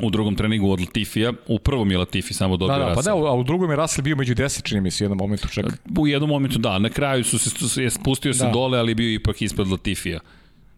u 0.02 0.10
drugom 0.10 0.36
treningu 0.36 0.72
od 0.72 0.80
Latifija, 0.80 1.34
u 1.48 1.60
prvom 1.60 1.92
je 1.92 1.98
Latifi 1.98 2.34
samo 2.34 2.58
dobio 2.58 2.78
da, 2.78 2.80
da, 2.80 2.94
Russell. 2.94 3.18
Pa 3.18 3.22
da, 3.22 3.32
a 3.32 3.34
u 3.34 3.44
drugom 3.44 3.70
je 3.70 3.76
Russell 3.76 4.04
bio 4.04 4.16
među 4.16 4.36
10, 4.36 4.64
čini 4.64 4.82
mi 4.82 4.92
se, 4.92 5.04
u 5.04 5.06
jednom 5.06 5.18
momentu 5.18 5.48
čak. 5.48 5.66
U 6.00 6.08
jednom 6.08 6.30
momentu 6.30 6.60
da, 6.60 6.80
na 6.80 6.90
kraju 6.90 7.24
su 7.24 7.40
se, 7.40 7.50
se 7.50 7.90
spustio 7.90 8.34
se 8.34 8.46
Da. 8.46 8.52
dole, 8.52 8.80
ali 8.80 8.96
bio 8.96 9.14
ipak 9.14 9.42
ispred 9.42 9.68
Latifija. 9.68 10.20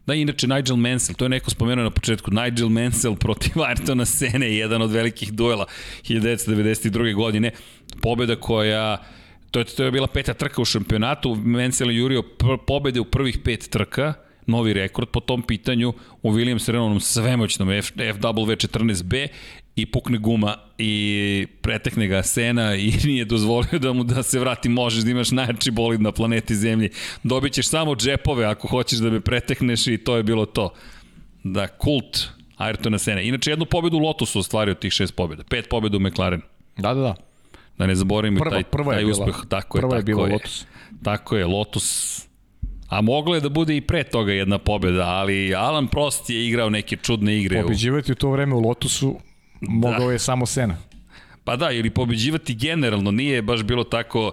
Da, 0.06 0.14
inače 0.14 0.46
Nigel 0.46 0.76
Mansell, 0.76 1.16
to 1.16 1.24
je 1.24 1.28
neko 1.28 1.50
spomenuo 1.50 1.84
na 1.84 1.90
početku, 1.90 2.30
Nigel 2.30 2.68
Mansell 2.68 3.16
protiv 3.16 3.52
Ayrtona 3.68 4.04
Sene, 4.04 4.56
jedan 4.56 4.82
od 4.82 4.90
velikih 4.90 5.32
duela 5.32 5.66
1992. 6.02 7.14
godine, 7.14 7.50
pobjeda 8.00 8.36
koja 8.36 8.98
To 9.52 9.60
je, 9.60 9.64
to 9.64 9.84
je 9.84 9.90
bila 9.90 10.06
peta 10.06 10.34
trka 10.34 10.62
u 10.62 10.64
šampionatu, 10.64 11.34
Mansell 11.34 11.90
je 11.90 11.96
jurio 11.96 12.22
pr 12.22 12.56
pobede 12.66 13.00
u 13.00 13.04
prvih 13.04 13.38
pet 13.44 13.68
trka, 13.70 14.14
novi 14.46 14.72
rekord 14.72 15.08
po 15.08 15.20
tom 15.20 15.42
pitanju 15.42 15.92
u 16.22 16.32
Williams 16.32 16.70
Renaultom 16.70 17.00
svemoćnom 17.00 17.70
F, 17.70 17.92
FW14B 17.96 19.28
i 19.76 19.86
pukne 19.86 20.18
guma 20.18 20.56
i 20.78 21.46
pretekne 21.62 22.06
ga 22.06 22.22
Sena 22.22 22.74
i 22.74 22.92
nije 23.04 23.24
dozvolio 23.24 23.78
da 23.78 23.92
mu 23.92 24.04
da 24.04 24.22
se 24.22 24.38
vrati, 24.40 24.68
možeš 24.68 25.04
da 25.04 25.10
imaš 25.10 25.30
najjači 25.30 25.70
bolid 25.70 26.00
na 26.00 26.12
planeti 26.12 26.54
Zemlji. 26.56 26.90
Dobit 27.22 27.52
ćeš 27.52 27.68
samo 27.68 27.94
džepove 27.96 28.44
ako 28.44 28.68
hoćeš 28.68 28.98
da 28.98 29.10
me 29.10 29.20
pretekneš 29.20 29.86
i 29.86 29.98
to 29.98 30.16
je 30.16 30.22
bilo 30.22 30.46
to. 30.46 30.72
Da, 31.44 31.68
kult 31.68 32.28
Ayrtona 32.58 32.98
Sena. 32.98 33.20
Inače, 33.20 33.50
jednu 33.50 33.64
pobedu 33.64 33.96
u 33.96 34.00
Lotusu 34.00 34.38
ostvario 34.38 34.74
tih 34.74 34.92
šest 34.92 35.16
pobjeda. 35.16 35.42
Pet 35.44 35.68
pobjeda 35.68 35.96
u 35.96 36.00
McLaren. 36.00 36.40
Da, 36.76 36.94
da, 36.94 37.00
da. 37.00 37.14
Da 37.78 37.86
ne 37.86 37.94
zaboravimo 37.94 38.40
Prva- 38.40 38.50
taj, 38.50 38.64
prva 38.64 38.92
taj 38.92 39.04
bila- 39.04 39.10
uspeh. 39.10 39.34
Tako 39.48 39.78
je, 39.78 39.80
prva 39.80 39.96
je 39.96 40.00
tako 40.00 40.06
bila 40.06 40.26
je. 40.26 40.32
Lotus. 40.32 40.66
Tako 41.02 41.36
je, 41.36 41.46
Lotus 41.46 42.20
A 42.88 43.00
moglo 43.00 43.34
je 43.34 43.40
da 43.40 43.48
bude 43.48 43.76
i 43.76 43.80
pre 43.80 44.04
toga 44.04 44.32
jedna 44.32 44.58
pobjeda, 44.58 45.04
ali 45.06 45.54
Alan 45.54 45.88
Prost 45.88 46.30
je 46.30 46.46
igrao 46.46 46.70
neke 46.70 46.96
čudne 46.96 47.38
igre. 47.38 47.62
Pobeđivati 47.62 48.12
u 48.12 48.14
to 48.14 48.30
vreme 48.30 48.54
u 48.54 48.60
Lotusu 48.60 49.16
mogao 49.62 50.10
je 50.10 50.18
samo 50.18 50.46
Sena. 50.46 50.76
Pa 51.44 51.56
da, 51.56 51.70
ili 51.70 51.90
pobeđivati 51.90 52.54
generalno, 52.54 53.10
nije 53.10 53.42
baš 53.42 53.62
bilo 53.62 53.84
tako 53.84 54.32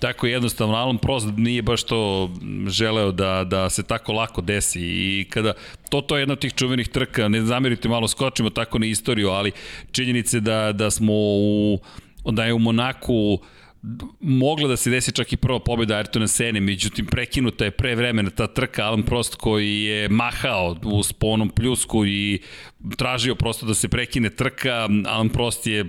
tako 0.00 0.26
jednostavno, 0.26 0.74
Alan 0.74 0.98
Prost 0.98 1.26
nije 1.36 1.62
baš 1.62 1.82
to 1.82 2.30
želeo 2.66 3.12
da, 3.12 3.44
da 3.44 3.70
se 3.70 3.82
tako 3.82 4.12
lako 4.12 4.40
desi 4.40 4.80
i 4.82 5.26
kada, 5.30 5.52
to, 5.88 6.00
to 6.00 6.16
je 6.16 6.22
jedna 6.22 6.32
od 6.32 6.40
tih 6.40 6.54
čuvenih 6.54 6.88
trka, 6.88 7.28
ne 7.28 7.42
zamerite 7.42 7.88
malo, 7.88 8.08
skočimo 8.08 8.50
tako 8.50 8.78
na 8.78 8.86
istoriju, 8.86 9.28
ali 9.28 9.52
činjenice 9.92 10.40
da, 10.40 10.72
da 10.72 10.90
smo 10.90 11.12
u, 11.14 11.78
da 12.24 12.44
je 12.44 12.52
u 12.52 12.58
Monaku 12.58 13.38
mogla 14.20 14.68
da 14.68 14.76
se 14.76 14.90
desi 14.90 15.12
čak 15.12 15.32
i 15.32 15.36
prva 15.36 15.60
pobjeda 15.60 15.94
Ayrtona 15.94 16.26
Sene, 16.26 16.60
međutim 16.60 17.06
prekinuta 17.06 17.64
je 17.64 17.70
pre 17.70 17.94
vremena 17.94 18.30
ta 18.30 18.46
trka. 18.46 18.84
Alan 18.84 19.02
Prost 19.02 19.34
koji 19.34 19.82
je 19.82 20.08
mahao 20.08 20.76
u 20.84 21.02
sponom 21.02 21.48
pljusku 21.50 22.06
i 22.06 22.40
tražio 22.96 23.34
prosto 23.34 23.66
da 23.66 23.74
se 23.74 23.88
prekine 23.88 24.30
trka, 24.30 24.88
Alan 25.06 25.28
Prost 25.28 25.66
je 25.66 25.84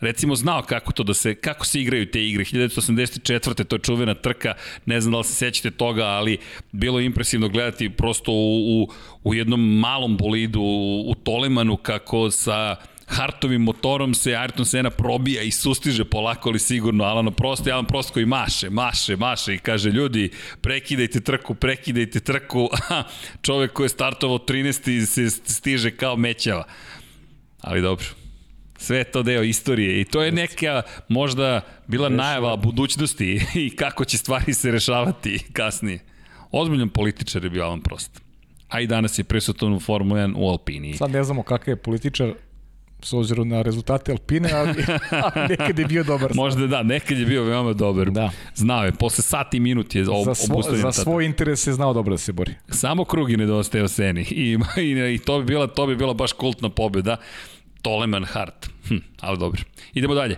recimo 0.00 0.34
znao 0.36 0.62
kako 0.62 0.92
to 0.92 1.02
da 1.02 1.14
se 1.14 1.34
kako 1.34 1.66
se 1.66 1.80
igraju 1.80 2.10
te 2.10 2.26
igre. 2.26 2.44
1984. 2.44 3.64
to 3.64 3.76
je 3.76 3.80
čuvena 3.80 4.14
trka. 4.14 4.54
Ne 4.86 5.00
znam 5.00 5.12
da 5.12 5.18
li 5.18 5.24
se 5.24 5.34
sećate 5.34 5.70
toga 5.70 6.04
ali 6.04 6.38
bilo 6.72 6.98
je 6.98 7.06
impresivno 7.06 7.48
gledati 7.48 7.90
prosto 7.90 8.32
u, 8.32 8.82
u, 8.82 8.88
u 9.24 9.34
jednom 9.34 9.78
malom 9.78 10.16
bolidu 10.16 10.60
u, 10.60 11.10
u 11.10 11.14
Tolemanu 11.14 11.76
kako 11.76 12.30
sa 12.30 12.76
Hartovim 13.06 13.62
motorom 13.62 14.14
se 14.14 14.30
Ayrton 14.30 14.64
Senna 14.64 14.90
probija 14.90 15.42
i 15.42 15.50
sustiže 15.50 16.04
polako 16.04 16.48
ali 16.48 16.58
sigurno 16.58 17.04
Alano 17.04 17.30
Prost, 17.30 17.66
Alan 17.66 17.86
Prost 17.86 18.10
koji 18.10 18.26
maše, 18.26 18.70
maše, 18.70 19.16
maše 19.16 19.54
i 19.54 19.58
kaže 19.58 19.90
ljudi 19.90 20.30
prekidajte 20.60 21.20
trku, 21.20 21.54
prekidajte 21.54 22.20
trku 22.20 22.68
čovek 23.46 23.72
koji 23.72 23.84
je 23.84 23.88
startovao 23.88 24.38
13. 24.38 25.06
se 25.06 25.30
stiže 25.30 25.90
kao 25.90 26.16
mećava 26.16 26.64
ali 27.60 27.82
dobro 27.82 28.06
Sve 28.78 29.04
to 29.04 29.22
deo 29.22 29.42
istorije 29.42 30.00
i 30.00 30.04
to 30.04 30.22
je 30.22 30.32
neka 30.32 30.82
možda 31.08 31.60
bila 31.86 32.08
najava 32.08 32.56
budućnosti 32.56 33.40
i 33.66 33.76
kako 33.76 34.04
će 34.04 34.18
stvari 34.18 34.54
se 34.54 34.70
rešavati 34.70 35.38
kasnije. 35.52 35.98
Ozbiljan 36.50 36.88
političar 36.88 37.44
je 37.44 37.50
bio 37.50 37.64
Alan 37.64 37.80
Prost. 37.80 38.22
A 38.68 38.80
i 38.80 38.86
danas 38.86 39.18
je 39.18 39.24
prisutan 39.24 39.72
u 39.72 39.80
Formula 39.80 40.20
1 40.20 40.34
u 40.36 40.48
Alpini. 40.48 40.94
Sad 40.94 41.10
ne 41.10 41.24
znamo 41.24 41.42
kakav 41.42 41.72
je 41.72 41.76
političar 41.76 42.32
s 43.02 43.12
obzirom 43.12 43.48
na 43.48 43.62
rezultate 43.62 44.12
Alpine, 44.12 44.50
ali, 44.52 44.84
ali 45.24 45.48
nekad 45.48 45.78
je 45.78 45.84
bio 45.84 46.04
dobar. 46.04 46.34
Možda 46.34 46.66
da, 46.66 46.82
nekad 46.82 47.18
je 47.18 47.26
bio 47.26 47.44
veoma 47.44 47.72
dobar. 47.72 48.10
Da. 48.10 48.30
Znao 48.54 48.84
je, 48.84 48.92
posle 48.92 49.22
sat 49.22 49.54
i 49.54 49.60
minut 49.60 49.94
je 49.94 50.08
ob, 50.08 50.24
za, 50.24 50.34
svo, 50.34 50.62
za 50.62 50.92
svoj 50.92 51.24
interes 51.24 51.66
je 51.66 51.72
znao 51.72 51.92
dobro 51.92 52.14
da 52.14 52.18
se 52.18 52.32
bori. 52.32 52.54
Samo 52.68 53.04
krug 53.04 53.30
je 53.30 53.36
nedostajao 53.36 53.88
Seni 53.88 54.22
i, 54.22 54.58
i, 54.76 55.14
i 55.14 55.18
to 55.18 55.38
bi 55.38 55.44
bila 55.44 55.66
to 55.66 55.86
bi 55.86 55.96
bila 55.96 56.14
baš 56.14 56.32
kultna 56.32 56.68
pobeda. 56.68 57.16
Toleman 57.82 58.24
Hart. 58.24 58.66
Hm, 58.88 58.96
ali 59.20 59.38
dobro. 59.38 59.62
Idemo 59.94 60.14
dalje. 60.14 60.36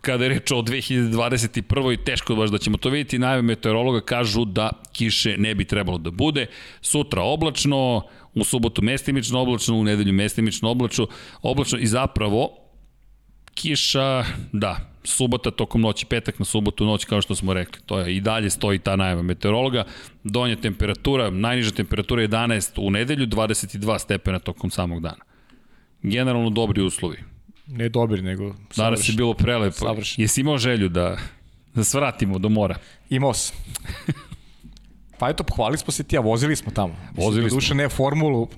Kada 0.00 0.24
je 0.24 0.28
reč 0.28 0.50
o 0.50 0.62
2021. 0.62 2.04
teško 2.04 2.34
baš 2.34 2.50
da 2.50 2.58
ćemo 2.58 2.76
to 2.76 2.88
vidjeti. 2.90 3.18
Najave 3.18 3.42
meteorologa 3.42 4.00
kažu 4.00 4.44
da 4.44 4.70
kiše 4.92 5.36
ne 5.38 5.54
bi 5.54 5.64
trebalo 5.64 5.98
da 5.98 6.10
bude. 6.10 6.46
Sutra 6.80 7.22
oblačno, 7.22 8.02
u 8.34 8.44
subotu 8.44 8.82
mestimično 8.82 9.40
oblačno, 9.40 9.74
u 9.76 9.84
nedelju 9.84 10.12
mestimično 10.12 10.70
oblačno, 10.70 11.06
oblačno 11.42 11.78
i 11.78 11.86
zapravo 11.86 12.56
kiša, 13.54 14.24
da, 14.52 14.92
subota 15.04 15.50
tokom 15.50 15.80
noći, 15.80 16.06
petak 16.06 16.38
na 16.38 16.44
subotu 16.44 16.84
noć, 16.84 17.04
kao 17.04 17.22
što 17.22 17.34
smo 17.34 17.54
rekli. 17.54 17.82
To 17.86 17.98
je 17.98 18.16
i 18.16 18.20
dalje 18.20 18.50
stoji 18.50 18.78
ta 18.78 18.96
najava 18.96 19.22
meteorologa. 19.22 19.84
Donja 20.24 20.56
temperatura, 20.56 21.30
najniža 21.30 21.70
temperatura 21.70 22.22
je 22.22 22.28
11 22.28 22.72
u 22.76 22.90
nedelju, 22.90 23.26
22 23.26 23.98
stepena 23.98 24.38
tokom 24.38 24.70
samog 24.70 25.02
dana. 25.02 25.24
Generalno 26.02 26.50
dobri 26.50 26.82
uslovi. 26.82 27.18
Ne 27.66 27.88
dobri, 27.88 28.22
nego 28.22 28.44
Danas 28.44 28.60
je 28.70 28.74
savršen. 28.74 29.16
bilo 29.16 29.34
prelepo. 29.34 29.76
Savršen. 29.76 30.22
Jesi 30.22 30.40
imao 30.40 30.58
želju 30.58 30.88
da, 30.88 31.16
da 31.74 31.84
svratimo 31.84 32.38
do 32.38 32.48
mora? 32.48 32.76
Imao 33.10 33.34
sam. 33.34 33.56
Pa 35.20 35.28
eto, 35.28 35.44
pohvalili 35.44 35.78
smo 35.78 35.92
se 35.92 36.02
ti, 36.02 36.16
a 36.16 36.20
vozili 36.20 36.56
smo 36.56 36.72
tamo. 36.72 36.96
Vozili 37.16 37.44
Mislim, 37.44 37.56
Duše 37.56 37.74
ne 37.74 37.88
formulu, 37.88 38.48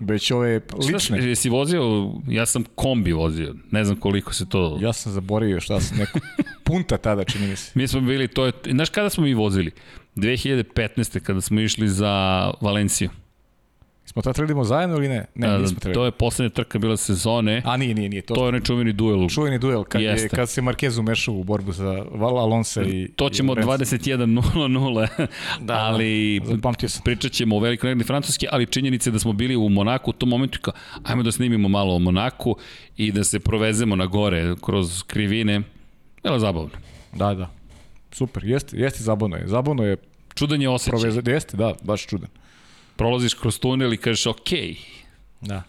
već 0.00 0.30
ove 0.30 0.60
Šta, 0.68 0.96
lične. 0.96 1.28
jesi 1.28 1.48
vozio, 1.48 2.12
ja 2.28 2.46
sam 2.46 2.64
kombi 2.74 3.12
vozio, 3.12 3.54
ne 3.70 3.84
znam 3.84 3.96
koliko 3.96 4.34
se 4.34 4.48
to... 4.48 4.78
Ja 4.80 4.92
sam 4.92 5.12
zaboravio 5.12 5.60
šta 5.60 5.80
sam 5.80 5.98
neko... 5.98 6.18
Punta 6.64 6.98
tada, 6.98 7.24
čini 7.24 7.46
mi 7.46 7.56
se. 7.56 7.72
Mi 7.74 7.88
smo 7.88 8.00
bili, 8.00 8.28
to 8.28 8.46
je, 8.46 8.52
znaš 8.70 8.90
kada 8.90 9.10
smo 9.10 9.24
mi 9.24 9.34
vozili? 9.34 9.70
2015. 10.16 11.20
kada 11.20 11.40
smo 11.40 11.60
išli 11.60 11.88
za 11.88 12.50
Valenciju. 12.60 13.10
Smo 14.12 14.22
tad 14.22 14.34
trebali 14.36 14.66
zajedno 14.66 14.96
ili 14.96 15.08
ne? 15.08 15.24
Ne, 15.34 15.46
A, 15.46 15.58
nismo 15.58 15.74
To 15.74 15.80
trebali. 15.80 16.06
je 16.06 16.10
poslednja 16.10 16.50
trka 16.50 16.78
bila 16.78 16.96
sezone. 16.96 17.62
A 17.64 17.76
nije, 17.76 17.94
nije, 17.94 18.08
nije. 18.08 18.22
To, 18.22 18.34
To 18.34 18.42
je 18.42 18.48
onaj 18.48 18.60
čuveni 18.60 18.92
duel. 18.92 19.28
čuveni 19.28 19.58
duel 19.58 19.84
kad, 19.84 20.00
je, 20.00 20.06
Jeste. 20.06 20.28
kad 20.28 20.50
se 20.50 20.62
Marquez 20.62 20.98
umešao 20.98 21.34
u 21.34 21.44
borbu 21.44 21.72
za 21.72 22.04
Vala 22.12 22.40
Alonso 22.40 22.82
i... 22.82 23.08
To 23.08 23.30
ćemo 23.30 23.52
i 23.52 23.56
Lorenza. 23.56 23.96
21.00, 23.96 25.26
Da, 25.60 25.74
ali 25.74 26.40
da, 26.40 26.46
zapamtio 26.46 26.88
sam. 26.88 27.02
pričat 27.04 27.32
ćemo 27.32 27.56
o 27.56 27.60
velikoj 27.60 27.88
nagradi 27.88 28.06
Francuske, 28.06 28.46
ali 28.50 28.66
činjenica 28.66 29.10
je 29.10 29.12
da 29.12 29.18
smo 29.18 29.32
bili 29.32 29.56
u 29.56 29.68
Monaku 29.68 30.10
u 30.10 30.14
tom 30.14 30.28
momentu 30.28 30.58
kao, 30.62 30.74
ajmo 31.04 31.22
da 31.22 31.32
snimimo 31.32 31.68
malo 31.68 31.94
o 31.94 31.98
Monaku 31.98 32.56
i 32.96 33.12
da 33.12 33.24
se 33.24 33.40
provezemo 33.40 33.96
na 33.96 34.06
gore 34.06 34.54
kroz 34.62 35.02
krivine. 35.02 35.62
Bilo 36.22 36.34
je 36.34 36.40
zabavno. 36.40 36.70
Da, 37.12 37.34
da. 37.34 37.50
Super, 38.12 38.44
jeste, 38.44 38.76
jeste 38.76 39.02
zabavno 39.02 39.36
je. 39.36 39.46
Zabavno 39.48 39.84
je 39.84 39.96
Čudan 40.34 40.62
je 40.62 40.68
osjećaj. 40.68 40.90
proveza, 40.90 41.22
jeste, 41.26 41.56
da, 41.56 41.74
baš 41.82 42.06
čudan. 42.06 42.28
Prolaziš 43.00 43.34
kroz 43.34 43.58
tunel 43.58 43.92
i 43.92 43.96
kažeš, 43.96 44.26
ok, 44.26 44.50
Da. 45.40 45.62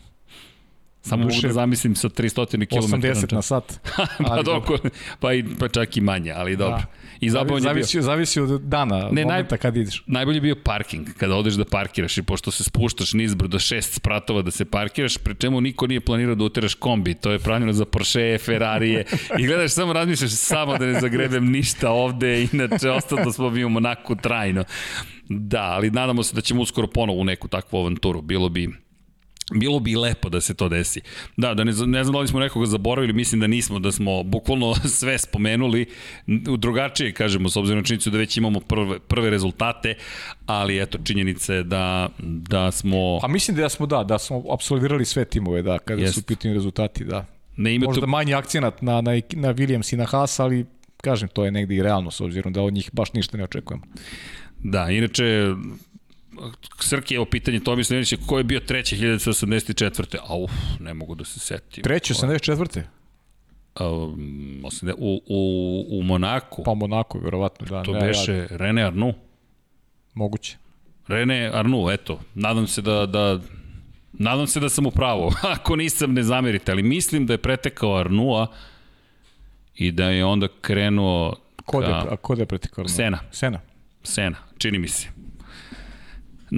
samo 1.01 1.17
mogu 1.17 1.31
Duše, 1.31 1.47
da 1.47 1.53
zamislim 1.53 1.95
sa 1.95 2.09
300 2.09 2.45
km. 2.65 2.75
80 2.77 3.33
na 3.33 3.41
sat. 3.41 3.79
pa, 4.27 4.41
doko, 4.41 4.77
pa, 5.19 5.33
i, 5.33 5.45
pa 5.59 5.67
čak 5.67 5.97
i 5.97 6.01
manje, 6.01 6.31
ali 6.31 6.55
dobro. 6.55 6.77
Da. 6.77 6.85
I 7.19 7.29
zabavan 7.29 7.55
je 7.55 7.61
bio. 7.63 7.69
zavisi, 7.69 8.01
zavisi 8.01 8.39
od 8.41 8.61
dana, 8.61 9.09
Ne, 9.11 9.23
momenta 9.23 9.55
naj- 9.55 9.59
kad 9.59 9.77
ideš. 9.77 10.03
Najbolje 10.07 10.37
je 10.37 10.41
bio 10.41 10.55
parking, 10.55 11.07
kada 11.13 11.35
odeš 11.35 11.53
da 11.53 11.65
parkiraš 11.65 12.17
i 12.17 12.23
pošto 12.23 12.51
se 12.51 12.63
spuštaš 12.63 13.13
nizbrdo 13.13 13.59
šest 13.59 13.93
spratova 13.93 14.41
da 14.41 14.51
se 14.51 14.65
parkiraš, 14.65 15.17
pri 15.17 15.35
čemu 15.35 15.61
niko 15.61 15.87
nije 15.87 16.01
planirao 16.01 16.35
da 16.35 16.43
uteraš 16.43 16.73
kombi, 16.73 17.13
to 17.13 17.31
je 17.31 17.39
pravljeno 17.39 17.73
za 17.73 17.85
Porsche, 17.85 18.37
Ferrarije 18.37 19.05
i 19.39 19.47
gledaš 19.47 19.71
samo 19.71 19.93
razmišljaš 19.93 20.31
samo 20.31 20.77
da 20.77 20.85
ne 20.85 20.99
zagrebem 20.99 21.45
ništa 21.47 21.91
ovde, 21.91 22.43
inače 22.43 22.89
ostalo 22.89 23.31
smo 23.31 23.49
mi 23.49 23.63
u 23.63 23.69
Monaku 23.69 24.15
trajno. 24.15 24.63
Da, 25.39 25.61
ali 25.61 25.91
nadamo 25.91 26.23
se 26.23 26.35
da 26.35 26.41
ćemo 26.41 26.61
uskoro 26.61 26.87
ponovo 26.87 27.19
u 27.19 27.23
neku 27.23 27.47
takvu 27.47 27.77
avanturu, 27.77 28.21
bilo 28.21 28.49
bi 28.49 28.69
Bilo 29.53 29.79
bi 29.79 29.95
lepo 29.95 30.29
da 30.29 30.41
se 30.41 30.53
to 30.53 30.69
desi. 30.69 31.01
Da, 31.37 31.53
da 31.53 31.63
ne, 31.63 31.71
ne 31.71 32.03
znam 32.03 32.13
da 32.13 32.19
li 32.19 32.27
smo 32.27 32.39
nekoga 32.39 32.65
zaboravili, 32.65 33.13
mislim 33.13 33.41
da 33.41 33.47
nismo, 33.47 33.79
da 33.79 33.91
smo 33.91 34.23
bukvalno 34.23 34.75
sve 34.99 35.17
spomenuli, 35.17 35.85
u 36.49 36.57
drugačije, 36.57 37.13
kažemo, 37.13 37.49
s 37.49 37.57
obzirom 37.57 37.79
na 37.79 37.83
činjenicu 37.83 38.09
da 38.09 38.17
već 38.17 38.37
imamo 38.37 38.59
prve, 38.59 38.99
prve 38.99 39.29
rezultate, 39.29 39.95
ali 40.45 40.81
eto, 40.81 40.97
činjenica 41.03 41.53
je 41.53 41.63
da, 41.63 42.09
da 42.19 42.71
smo... 42.71 43.19
Pa 43.21 43.27
mislim 43.27 43.57
da 43.57 43.69
smo, 43.69 43.85
da, 43.85 44.03
da 44.03 44.19
smo 44.19 44.43
absolvirali 44.53 45.05
sve 45.05 45.25
timove, 45.25 45.61
da, 45.61 45.79
kada 45.79 46.01
Jest. 46.01 46.13
su 46.13 46.23
pitanju 46.23 46.53
rezultati, 46.53 47.03
da. 47.03 47.25
ne 47.57 47.75
ima 47.75 47.85
Možda 47.85 48.01
tu, 48.01 48.07
manji 48.07 48.33
akcenat 48.33 48.81
na, 48.81 49.01
na, 49.01 49.11
na 49.31 49.53
Williams 49.53 49.93
i 49.93 49.97
na 49.97 50.05
Haas, 50.05 50.39
ali 50.39 50.65
kažem, 51.01 51.29
to 51.29 51.45
je 51.45 51.51
negde 51.51 51.75
i 51.75 51.83
realno, 51.83 52.11
s 52.11 52.21
obzirom 52.21 52.53
da 52.53 52.61
od 52.61 52.73
njih 52.73 52.89
baš 52.93 53.13
ništa 53.13 53.37
ne 53.37 53.43
očekujemo. 53.43 53.83
Da, 54.63 54.89
inače, 54.89 55.53
Srki, 56.79 57.15
evo 57.15 57.25
pitanje 57.25 57.59
Tomislav 57.59 57.95
Ivanića, 57.95 58.17
ko 58.27 58.37
je 58.37 58.43
bio 58.43 58.59
treći 58.59 58.97
1984. 58.97 60.17
A 60.27 60.37
uf, 60.37 60.51
ne 60.79 60.93
mogu 60.93 61.15
da 61.15 61.25
se 61.25 61.39
setim. 61.39 61.83
Treći, 61.83 62.13
84. 62.13 62.81
Um, 63.79 64.63
u, 64.97 65.21
u, 65.27 65.99
u 65.99 66.03
Monaku. 66.03 66.63
Pa 66.63 66.73
Monaku, 66.73 67.19
verovatno, 67.19 67.67
da. 67.67 67.83
To 67.83 67.93
ne, 67.93 67.99
beše 67.99 68.33
ja... 68.33 68.47
Rene 68.49 68.83
Arnoux. 68.83 69.15
Moguće. 70.13 70.57
Rene 71.07 71.51
Arnoux, 71.53 71.93
eto, 71.93 72.19
nadam 72.35 72.67
se 72.67 72.81
da, 72.81 73.05
da 73.05 73.39
Nadam 74.13 74.47
se 74.47 74.59
da 74.59 74.69
sam 74.69 74.85
u 74.85 74.91
pravu, 74.91 75.31
ako 75.55 75.75
nisam 75.75 76.13
ne 76.13 76.23
zamerite, 76.23 76.71
ali 76.71 76.83
mislim 76.83 77.25
da 77.25 77.33
je 77.33 77.37
pretekao 77.37 77.95
Arnua 77.95 78.47
i 79.75 79.91
da 79.91 80.09
je 80.09 80.25
onda 80.25 80.47
krenuo... 80.61 81.35
Ko 81.65 81.81
da, 81.81 82.05
a 82.11 82.15
ko 82.15 82.35
da 82.35 82.41
je 82.41 82.45
pretekao 82.45 82.81
Arnua? 82.81 82.95
Sena. 82.95 83.19
Sena. 83.31 83.59
Sena, 84.03 84.37
čini 84.57 84.79
mi 84.79 84.87
se. 84.87 85.07
Uh, 86.51 86.57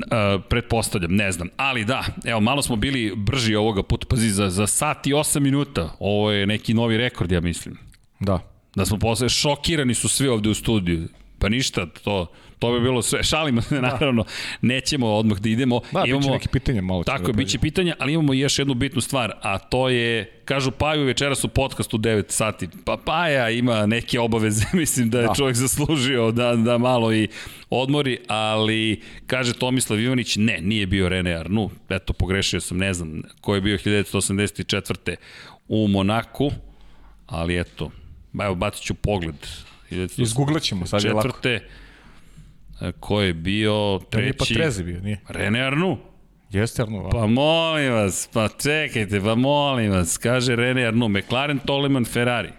pretpostavljam, 0.50 1.16
ne 1.16 1.32
znam. 1.32 1.50
Ali 1.58 1.86
da, 1.86 2.06
evo, 2.26 2.40
malo 2.40 2.62
smo 2.62 2.76
bili 2.76 3.14
brži 3.16 3.56
ovoga 3.56 3.84
puta, 3.84 4.08
pazi, 4.10 4.30
za, 4.30 4.50
za 4.50 4.68
sat 4.68 5.08
i 5.08 5.14
8 5.14 5.40
minuta. 5.40 5.96
Ovo 6.00 6.32
je 6.32 6.48
neki 6.48 6.74
novi 6.74 6.98
rekord, 6.98 7.32
ja 7.32 7.42
mislim. 7.42 7.78
Da. 8.20 8.40
Da 8.76 8.86
smo 8.86 8.98
posle, 8.98 9.30
šokirani 9.30 9.94
su 9.94 10.10
svi 10.10 10.28
ovde 10.28 10.50
u 10.50 10.54
studiju. 10.54 11.08
Pa 11.44 11.50
ništa, 11.50 11.86
to, 11.86 12.28
to 12.60 12.72
bi 12.72 12.80
bilo 12.80 13.02
sve. 13.02 13.24
Šalimo 13.24 13.62
se, 13.62 13.76
da. 13.76 13.82
naravno, 13.82 14.26
nećemo 14.62 15.08
odmah 15.08 15.40
da 15.40 15.50
idemo. 15.50 15.82
Da, 15.92 16.04
imamo, 16.06 16.20
biće 16.20 16.32
neke 16.32 16.48
pitanja 16.48 16.82
malo. 16.82 17.04
Tako 17.04 17.28
da 17.28 17.34
biće 17.34 17.60
pitanja, 17.60 17.96
ali 18.00 18.14
imamo 18.14 18.34
još 18.34 18.60
jednu 18.60 18.74
bitnu 18.74 19.02
stvar, 19.02 19.34
a 19.42 19.58
to 19.58 19.90
je, 19.90 20.42
kažu 20.46 20.72
Paju 20.72 21.06
večeras 21.06 21.44
u 21.44 21.48
podcastu 21.48 21.98
9 21.98 22.24
sati. 22.28 22.68
Pa 22.86 22.98
Paja 23.06 23.50
ima 23.50 23.86
neke 23.86 24.20
obaveze, 24.20 24.66
mislim 24.74 25.10
da 25.10 25.20
je 25.20 25.28
da. 25.28 25.34
čovjek 25.34 25.56
zaslužio 25.56 26.32
da, 26.32 26.56
da 26.56 26.78
malo 26.78 27.14
i 27.14 27.28
odmori, 27.70 28.18
ali 28.28 29.02
kaže 29.28 29.54
Tomislav 29.54 30.00
Ivanić, 30.00 30.36
ne, 30.36 30.60
nije 30.62 30.88
bio 30.88 31.10
Rene 31.10 31.34
Arnu, 31.34 31.70
eto, 31.90 32.14
pogrešio 32.14 32.62
sam, 32.62 32.78
ne 32.78 32.94
znam 32.94 33.22
ko 33.42 33.56
je 33.56 33.62
bio 33.62 33.78
1984. 33.78 35.16
u 35.68 35.88
Monaku, 35.88 36.52
ali 37.28 37.60
eto, 37.60 37.92
evo, 38.44 38.56
bacit 38.56 38.84
ću 38.84 38.94
pogled 38.94 39.36
Izgooglat 40.18 40.64
ćemo, 40.64 40.86
sad 40.86 41.04
je 41.04 41.14
lako. 41.14 41.28
Četvrte, 41.28 41.68
e, 42.82 42.92
ko 43.00 43.22
je 43.22 43.34
bio 43.34 44.00
treći? 44.10 44.24
Nije 44.24 44.38
pa 44.38 44.46
Trezi 44.46 44.84
bio, 44.84 45.02
nije. 45.02 45.20
Rene 45.30 45.62
Arnu. 45.62 45.98
Jeste 46.50 46.82
Arnu, 46.82 47.08
a? 47.08 47.10
Pa 47.10 47.28
molim 47.28 47.94
vas, 47.94 48.30
pa 48.34 48.50
čekajte, 48.50 49.22
pa 49.22 49.36
molim 49.36 49.92
vas, 49.92 50.18
kaže 50.18 50.56
Rene 50.56 50.86
Arnu, 50.86 51.10
McLaren, 51.10 51.60
Toleman, 51.60 52.06
Ferrari. 52.06 52.50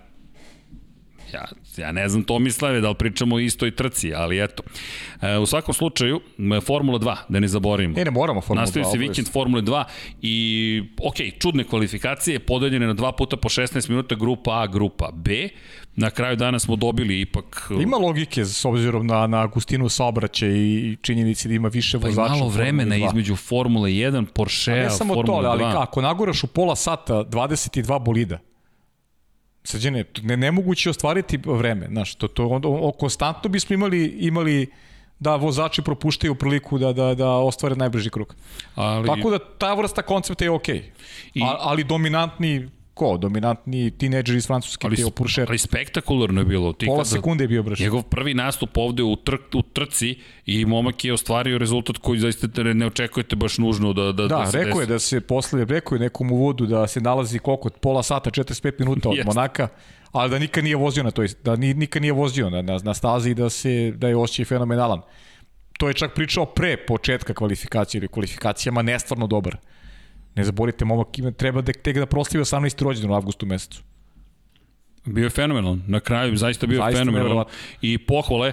Ja, 1.33 1.45
ja 1.79 1.93
ne 1.93 2.09
znam 2.09 2.25
Tomislave 2.25 2.81
da 2.81 2.89
li 2.89 2.95
pričamo 2.95 3.37
o 3.37 3.39
istoj 3.39 3.71
trci, 3.71 4.15
ali 4.15 4.45
eto. 4.45 4.63
E, 5.23 5.39
u 5.39 5.47
svakom 5.47 5.75
slučaju, 5.75 6.21
Formula 6.67 6.99
2, 6.99 7.17
da 7.29 7.41
ne 7.41 7.49
zaboravimo. 7.49 7.95
Ne, 7.95 8.05
ne 8.05 8.11
moramo 8.11 8.41
Formula 8.41 8.63
2. 8.63 8.67
Nastavio 8.67 8.91
se 8.91 8.99
vikend 8.99 9.29
Formula 9.33 9.63
2 9.63 9.85
i, 10.23 10.83
ok, 11.03 11.15
čudne 11.39 11.65
kvalifikacije, 11.65 12.39
podeljene 12.39 12.87
na 12.87 12.93
dva 12.95 13.13
puta 13.13 13.37
po 13.37 13.49
16 13.49 13.89
minuta, 13.91 14.15
grupa 14.15 14.63
A, 14.63 14.67
grupa 14.67 15.11
B. 15.15 15.49
Na 15.97 16.11
kraju 16.11 16.37
dana 16.37 16.59
smo 16.59 16.77
dobili 16.77 17.21
ipak... 17.21 17.71
Ima 17.83 17.97
logike 17.97 18.45
s 18.45 18.65
obzirom 18.65 19.07
na, 19.07 19.27
na 19.27 19.47
gustinu 19.47 19.89
saobraća 19.89 20.47
i 20.47 20.97
činjenici 21.03 21.49
da 21.49 21.55
ima 21.55 21.69
više 21.69 21.97
vozača. 21.99 22.29
Pa 22.29 22.37
i 22.37 22.39
malo 22.39 22.51
vremena 22.51 22.97
između 22.97 23.37
Formule 23.37 23.91
1, 23.91 24.27
Porsche, 24.35 24.65
Formula 24.71 24.81
2. 24.81 24.91
Ne 24.91 24.91
samo 24.91 25.23
to, 25.23 25.33
ali 25.33 25.65
ako 25.65 26.01
naguraš 26.01 26.45
u 26.45 26.47
pola 26.47 26.77
sata 26.77 27.15
22 27.15 28.05
bolida, 28.05 28.39
Srđene, 29.65 30.05
ne, 30.23 30.37
nemoguće 30.37 30.91
ostvariti 30.91 31.39
vreme, 31.45 31.87
znaš, 31.87 32.15
to, 32.15 32.29
to 32.29 32.47
onda, 32.49 32.69
o, 32.69 32.93
konstantno 32.93 33.51
bismo 33.51 33.75
imali, 33.75 34.05
imali 34.07 34.67
da 35.19 35.37
vozači 35.37 35.83
propuštaju 35.83 36.35
priliku 36.35 36.79
da, 36.79 36.93
da, 36.93 37.15
da 37.15 37.31
ostvare 37.31 37.77
najbrži 37.77 38.11
krug. 38.11 38.35
Ali... 38.75 39.09
Tako 39.09 39.31
da 39.31 39.39
ta 39.39 39.75
vrsta 39.75 40.03
koncepta 40.03 40.45
je 40.45 40.51
okej. 40.51 40.79
Okay. 40.79 40.91
I... 41.35 41.43
A, 41.43 41.57
ali 41.59 41.85
dominantni 41.85 42.69
ko? 42.95 43.17
Dominantni 43.17 43.91
tineđer 43.91 44.37
iz 44.37 44.47
Francuske, 44.47 44.87
ali, 44.87 44.97
Teo 44.97 45.11
Puršer. 45.11 45.47
Ali 45.49 45.59
spektakularno 45.59 46.41
je 46.41 46.45
bilo. 46.45 46.73
Ti 46.73 46.87
Pola 46.87 47.05
sekunde 47.05 47.45
je 47.45 47.49
bio 47.49 47.63
brže. 47.63 47.85
Njegov 47.85 48.03
prvi 48.03 48.35
nastup 48.35 48.77
ovde 48.77 49.03
u, 49.03 49.17
tr, 49.17 49.35
u 49.55 49.63
trci 49.63 50.19
i 50.47 50.65
momak 50.65 51.05
je 51.05 51.13
ostvario 51.13 51.59
rezultat 51.59 51.99
koji 51.99 52.21
zaista 52.21 52.47
ne 52.63 52.87
očekujete 52.87 53.37
baš 53.37 53.59
nužno 53.59 53.93
da, 53.93 54.03
da, 54.03 54.13
da, 54.13 54.29
da 54.29 54.47
se 54.47 54.59
rekao 54.59 54.81
desi. 54.81 54.83
je 54.83 54.87
da 54.87 54.99
se 54.99 55.21
posle, 55.21 55.65
rekao 55.65 55.97
je 55.97 56.01
nekom 56.01 56.33
uvodu 56.33 56.67
da 56.67 56.87
se 56.87 57.01
nalazi 57.01 57.39
koliko, 57.39 57.71
pola 57.71 58.03
sata, 58.03 58.31
45 58.31 58.73
minuta 58.79 59.09
od 59.09 59.19
Monaka, 59.25 59.69
ali 60.13 60.31
da 60.31 60.39
nikad 60.39 60.65
nije 60.65 60.77
vozio 60.77 61.03
na 61.03 61.11
toj, 61.11 61.29
da 61.45 61.57
ni, 61.57 61.75
nikad 61.75 62.03
nije 62.03 62.13
vozio 62.13 62.51
na, 62.51 62.63
na, 62.63 62.79
na 62.83 62.95
stazi 62.95 63.31
i 63.31 63.35
da, 63.35 63.51
se, 63.51 63.93
da 63.97 64.09
je 64.09 64.17
osjećaj 64.17 64.45
fenomenalan. 64.45 65.01
To 65.79 65.89
je 65.89 65.95
čak 65.95 66.15
pričao 66.15 66.47
pre 66.47 66.77
početka 66.77 67.35
kvalifikacije 67.35 67.99
ili 67.99 68.09
kvalifikacijama 68.09 68.83
nestvarno 68.83 69.27
dobar. 69.27 69.57
Ne 70.35 70.45
zaborite, 70.45 70.85
momak 70.85 71.19
ima, 71.19 71.31
treba 71.31 71.61
da, 71.61 71.73
tek 71.73 71.99
da 71.99 72.07
proslavi 72.07 72.45
18. 72.45 72.83
rođendan 72.83 73.11
u 73.11 73.15
avgustu 73.15 73.47
mesecu. 73.47 73.83
Bio 75.07 75.25
je 75.25 75.31
fenomenal, 75.31 75.77
na 75.87 76.01
kraju 76.01 76.37
zaista 76.37 76.67
bio 76.67 76.77
zaista 76.77 76.99
fenomenal 76.99 77.45
i 77.83 77.99
pohvale, 77.99 78.53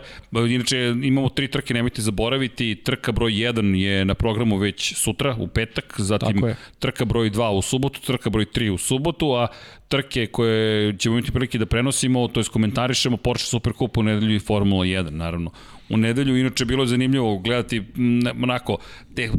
inače 0.50 0.94
imamo 1.04 1.30
tri 1.30 1.48
trke, 1.48 1.74
nemojte 1.74 2.02
zaboraviti, 2.02 2.76
trka 2.76 3.12
broj 3.12 3.32
1 3.32 3.76
je 3.76 4.06
na 4.06 4.14
programu 4.14 4.58
već 4.58 4.96
sutra, 4.96 5.36
u 5.40 5.48
petak, 5.48 5.96
zatim 5.98 6.44
trka 6.80 7.06
broj 7.06 7.32
2 7.32 7.50
u 7.50 7.62
subotu, 7.62 8.02
trka 8.02 8.30
broj 8.30 8.46
3 8.46 8.70
u 8.70 8.78
subotu, 8.78 9.34
a 9.34 9.48
trke 9.88 10.28
koje 10.28 10.98
ćemo 10.98 11.18
imati 11.18 11.32
prilike 11.32 11.58
da 11.58 11.66
prenosimo, 11.66 12.28
to 12.28 12.40
je 12.40 12.44
komentarišemo 12.44 13.18
Porsche 13.18 13.46
Supercup 13.46 13.98
u 13.98 14.04
nedelju 14.04 14.36
i 14.36 14.40
Formula 14.40 14.86
1, 14.86 15.10
naravno 15.10 15.52
u 15.94 15.98
nedelju. 15.98 16.38
Inače, 16.38 16.66
bilo 16.66 16.84
je 16.84 16.88
zanimljivo 16.88 17.38
gledati 17.38 17.84
onako 18.44 18.78
te 19.16 19.30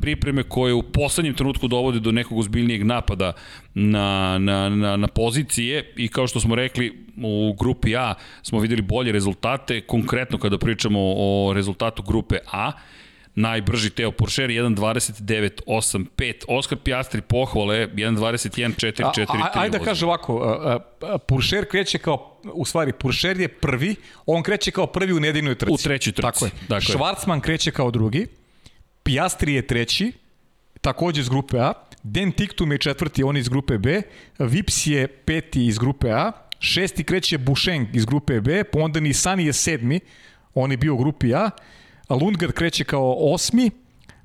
pripreme 0.00 0.42
koje 0.42 0.74
u 0.74 0.82
poslednjem 0.82 1.34
trenutku 1.34 1.68
dovode 1.68 2.00
do 2.00 2.12
nekog 2.12 2.38
ozbiljnijeg 2.38 2.84
napada 2.84 3.32
na, 3.74 4.38
na, 4.38 4.68
na, 4.68 4.96
na 4.96 5.08
pozicije 5.08 5.92
i 5.96 6.08
kao 6.08 6.26
što 6.26 6.40
smo 6.40 6.54
rekli 6.54 7.06
u 7.22 7.56
grupi 7.60 7.96
A 7.96 8.14
smo 8.42 8.58
videli 8.60 8.82
bolje 8.82 9.12
rezultate, 9.12 9.80
konkretno 9.80 10.38
kada 10.38 10.58
pričamo 10.58 10.98
o 11.02 11.52
rezultatu 11.54 12.02
grupe 12.02 12.38
A, 12.52 12.72
najbrži 13.34 13.90
Teo 13.90 14.10
Porcher 14.12 14.50
1.29.8.5 14.50 16.44
Oskar 16.48 16.78
Piastri 16.78 17.20
pohvale 17.20 17.88
1.21.4.4 17.88 19.48
Ajde 19.54 19.78
da 19.78 19.84
kaže 19.84 20.06
ovako 20.06 20.58
Porcher 21.28 21.64
kreće 21.70 21.98
kao 21.98 22.40
u 22.44 22.64
stvari 22.64 22.92
Porcher 22.92 23.40
je 23.40 23.48
prvi 23.48 23.94
on 24.26 24.42
kreće 24.42 24.70
kao 24.70 24.86
prvi 24.86 25.12
u 25.12 25.20
nedeljnoj 25.20 25.54
trci. 25.54 25.72
U 25.72 25.76
trećoj 25.76 26.12
trci 26.12 26.22
tako 26.22 26.44
je. 26.44 26.50
dakle. 26.68 26.94
Schwarzman 26.94 27.40
kreće 27.40 27.70
kao 27.70 27.90
drugi 27.90 28.26
Piastri 29.02 29.54
je 29.54 29.66
treći 29.66 30.12
takođe 30.80 31.20
iz 31.20 31.28
grupe 31.28 31.58
A 31.58 31.72
Den 32.02 32.32
Tiktum 32.32 32.72
je 32.72 32.78
četvrti, 32.78 33.22
on 33.22 33.36
iz 33.36 33.48
grupe 33.48 33.78
B 33.78 34.02
Vips 34.38 34.86
je 34.86 35.08
peti 35.08 35.66
iz 35.66 35.78
grupe 35.78 36.10
A 36.10 36.32
šesti 36.58 37.04
kreće 37.04 37.38
Busheng 37.38 37.96
iz 37.96 38.04
grupe 38.04 38.40
B, 38.40 38.64
pa 38.64 38.78
onda 38.80 39.00
Nisani 39.00 39.46
je 39.46 39.52
sedmi, 39.52 40.00
on 40.54 40.70
je 40.70 40.76
bio 40.76 40.94
u 40.94 40.96
grupi 40.96 41.34
A, 41.34 41.50
Lundgren 42.14 42.52
kreće 42.52 42.84
kao 42.84 43.16
osmi, 43.18 43.70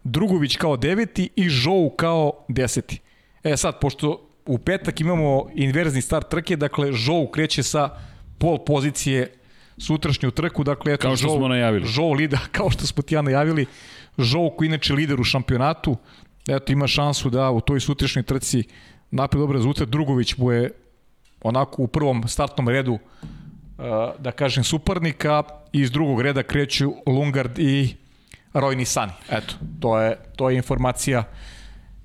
Drugović 0.03 0.55
kao 0.55 0.77
deveti 0.77 1.29
i 1.35 1.49
Žou 1.49 1.89
kao 1.89 2.31
deseti. 2.47 2.99
E 3.43 3.57
sad, 3.57 3.79
pošto 3.81 4.29
u 4.45 4.57
petak 4.57 5.01
imamo 5.01 5.49
inverzni 5.55 6.01
start 6.01 6.29
trke, 6.29 6.55
dakle 6.55 6.93
Žou 6.93 7.27
kreće 7.27 7.63
sa 7.63 7.89
pol 8.37 8.57
pozicije 8.65 9.33
sutrašnju 9.77 10.31
trku, 10.31 10.63
dakle 10.63 10.93
eto 10.93 11.01
kao 11.01 11.15
što 11.15 11.27
Žou, 11.27 11.37
smo 11.37 11.47
najavili. 11.47 11.87
Žou 11.87 12.13
lida, 12.13 12.39
kao 12.57 12.69
što 12.69 12.87
smo 12.87 13.03
ti 13.03 13.15
ja 13.15 13.21
najavili, 13.21 13.65
Žou 14.17 14.49
koji 14.49 14.67
inače 14.67 14.93
lider 14.93 15.21
u 15.21 15.23
šampionatu, 15.23 15.97
eto 16.47 16.73
ima 16.73 16.87
šansu 16.87 17.29
da 17.29 17.51
u 17.51 17.61
toj 17.61 17.79
sutrašnjoj 17.79 18.23
trci 18.23 18.63
napred 19.11 19.39
dobar 19.39 19.55
rezultat, 19.55 19.89
Drugović 19.89 20.37
mu 20.37 20.51
je 20.51 20.71
onako 21.41 21.83
u 21.83 21.87
prvom 21.87 22.27
startnom 22.27 22.69
redu 22.69 22.99
da 24.19 24.31
kažem 24.31 24.64
suparnika 24.64 25.43
iz 25.72 25.91
drugog 25.91 26.22
reda 26.22 26.43
kreću 26.43 26.93
Lungard 27.06 27.60
i 27.60 27.95
Roy 28.53 28.76
Nisani. 28.76 29.11
Eto, 29.31 29.53
to 29.80 29.99
je, 29.99 30.18
to 30.35 30.49
je 30.49 30.56
informacija 30.56 31.23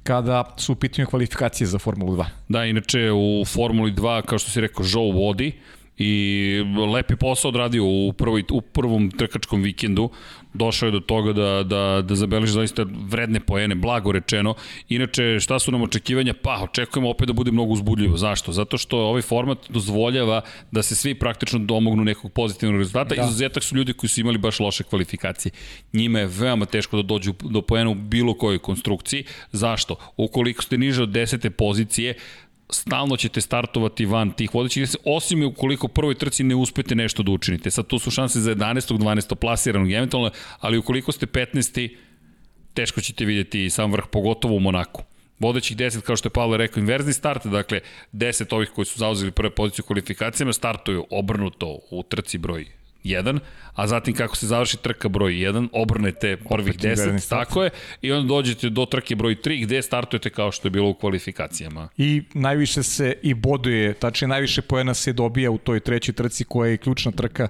kada 0.02 0.54
su 0.56 0.72
u 0.72 0.76
pitanju 0.76 1.06
kvalifikacije 1.06 1.66
za 1.66 1.78
Formulu 1.78 2.16
2. 2.16 2.24
Da, 2.48 2.64
inače 2.64 3.12
u 3.12 3.44
Formuli 3.44 3.92
2, 3.92 4.22
kao 4.22 4.38
što 4.38 4.50
si 4.50 4.60
rekao, 4.60 4.86
Joe 4.88 5.12
vodi 5.12 5.52
i 5.98 6.64
lepi 6.94 7.16
posao 7.16 7.48
odradio 7.48 7.84
u, 7.84 8.12
prvoj, 8.12 8.44
u 8.50 8.60
prvom 8.60 9.10
trkačkom 9.10 9.62
vikendu 9.62 10.10
došao 10.54 10.86
je 10.86 10.92
do 10.92 11.00
toga 11.00 11.32
da, 11.32 11.62
da, 11.62 12.02
da 12.02 12.14
zabeleži 12.14 12.52
zaista 12.52 12.86
vredne 13.08 13.40
poene, 13.40 13.74
blago 13.74 14.12
rečeno. 14.12 14.54
Inače, 14.88 15.40
šta 15.40 15.58
su 15.58 15.72
nam 15.72 15.82
očekivanja? 15.82 16.34
Pa, 16.42 16.60
očekujemo 16.62 17.10
opet 17.10 17.26
da 17.26 17.32
bude 17.32 17.52
mnogo 17.52 17.72
uzbudljivo. 17.72 18.16
Zašto? 18.16 18.52
Zato 18.52 18.78
što 18.78 18.98
ovaj 18.98 19.22
format 19.22 19.58
dozvoljava 19.68 20.40
da 20.70 20.82
se 20.82 20.94
svi 20.94 21.14
praktično 21.14 21.58
domognu 21.58 22.04
nekog 22.04 22.32
pozitivnog 22.32 22.78
rezultata. 22.78 23.14
Da. 23.14 23.22
Izuzetak 23.22 23.62
su 23.62 23.76
ljudi 23.76 23.92
koji 23.92 24.10
su 24.10 24.20
imali 24.20 24.38
baš 24.38 24.60
loše 24.60 24.84
kvalifikacije. 24.84 25.52
Njima 25.92 26.18
je 26.18 26.26
veoma 26.26 26.66
teško 26.66 26.96
da 26.96 27.02
dođu 27.02 27.34
do 27.40 27.62
poena 27.62 27.90
u 27.90 27.94
bilo 27.94 28.34
kojoj 28.34 28.58
konstrukciji. 28.58 29.24
Zašto? 29.52 29.96
Ukoliko 30.16 30.62
ste 30.62 30.78
niže 30.78 31.02
od 31.02 31.10
desete 31.10 31.50
pozicije, 31.50 32.14
stalno 32.72 33.16
ćete 33.16 33.40
startovati 33.40 34.06
van 34.06 34.32
tih 34.32 34.54
vodećih, 34.54 34.88
osim 35.04 35.44
ukoliko 35.46 35.88
prvoj 35.88 36.14
trci 36.14 36.44
ne 36.44 36.54
uspete 36.54 36.94
nešto 36.94 37.22
da 37.22 37.32
učinite. 37.32 37.70
Sad 37.70 37.86
tu 37.86 37.98
su 37.98 38.10
šanse 38.10 38.40
za 38.40 38.54
11. 38.54 38.98
12. 38.98 39.34
plasiranog 39.34 39.92
eventualno, 39.92 40.30
ali 40.60 40.78
ukoliko 40.78 41.12
ste 41.12 41.26
15. 41.26 41.96
teško 42.74 43.00
ćete 43.00 43.24
vidjeti 43.24 43.70
sam 43.70 43.92
vrh, 43.92 44.04
pogotovo 44.12 44.56
u 44.56 44.60
Monaku. 44.60 45.02
Vodećih 45.38 45.76
10, 45.76 46.00
kao 46.00 46.16
što 46.16 46.26
je 46.26 46.32
Paolo 46.32 46.56
rekao, 46.56 46.80
inverzni 46.80 47.12
start, 47.12 47.46
dakle 47.46 47.80
10 48.12 48.54
ovih 48.54 48.70
koji 48.70 48.84
su 48.84 48.98
zauzeli 48.98 49.30
prve 49.30 49.50
poziciju 49.50 49.82
u 49.82 49.86
kvalifikacijama 49.86 50.52
startuju 50.52 51.06
obrnuto 51.10 51.78
u 51.90 52.02
trci 52.02 52.38
broj 52.38 52.79
1, 53.04 53.38
a 53.74 53.86
zatim 53.86 54.14
kako 54.14 54.36
se 54.36 54.46
završi 54.46 54.76
trka 54.76 55.08
broj 55.08 55.32
1, 55.32 55.68
obrnete 55.72 56.36
prvih 56.36 56.78
10, 56.78 57.28
tako 57.28 57.62
je, 57.62 57.70
i 58.02 58.12
onda 58.12 58.28
dođete 58.28 58.70
do 58.70 58.86
trke 58.86 59.16
broj 59.16 59.36
3 59.36 59.62
gde 59.64 59.82
startujete 59.82 60.30
kao 60.30 60.52
što 60.52 60.66
je 60.68 60.70
bilo 60.70 60.88
u 60.88 60.94
kvalifikacijama. 60.94 61.88
I 61.96 62.22
najviše 62.34 62.82
se 62.82 63.14
i 63.22 63.34
boduje, 63.34 63.94
tačnije 63.94 64.28
najviše 64.28 64.62
poena 64.62 64.94
se 64.94 65.12
dobija 65.12 65.50
u 65.50 65.58
toj 65.58 65.80
trećoj 65.80 66.14
trci 66.14 66.44
koja 66.44 66.70
je 66.70 66.76
ključna 66.76 67.12
trka, 67.12 67.48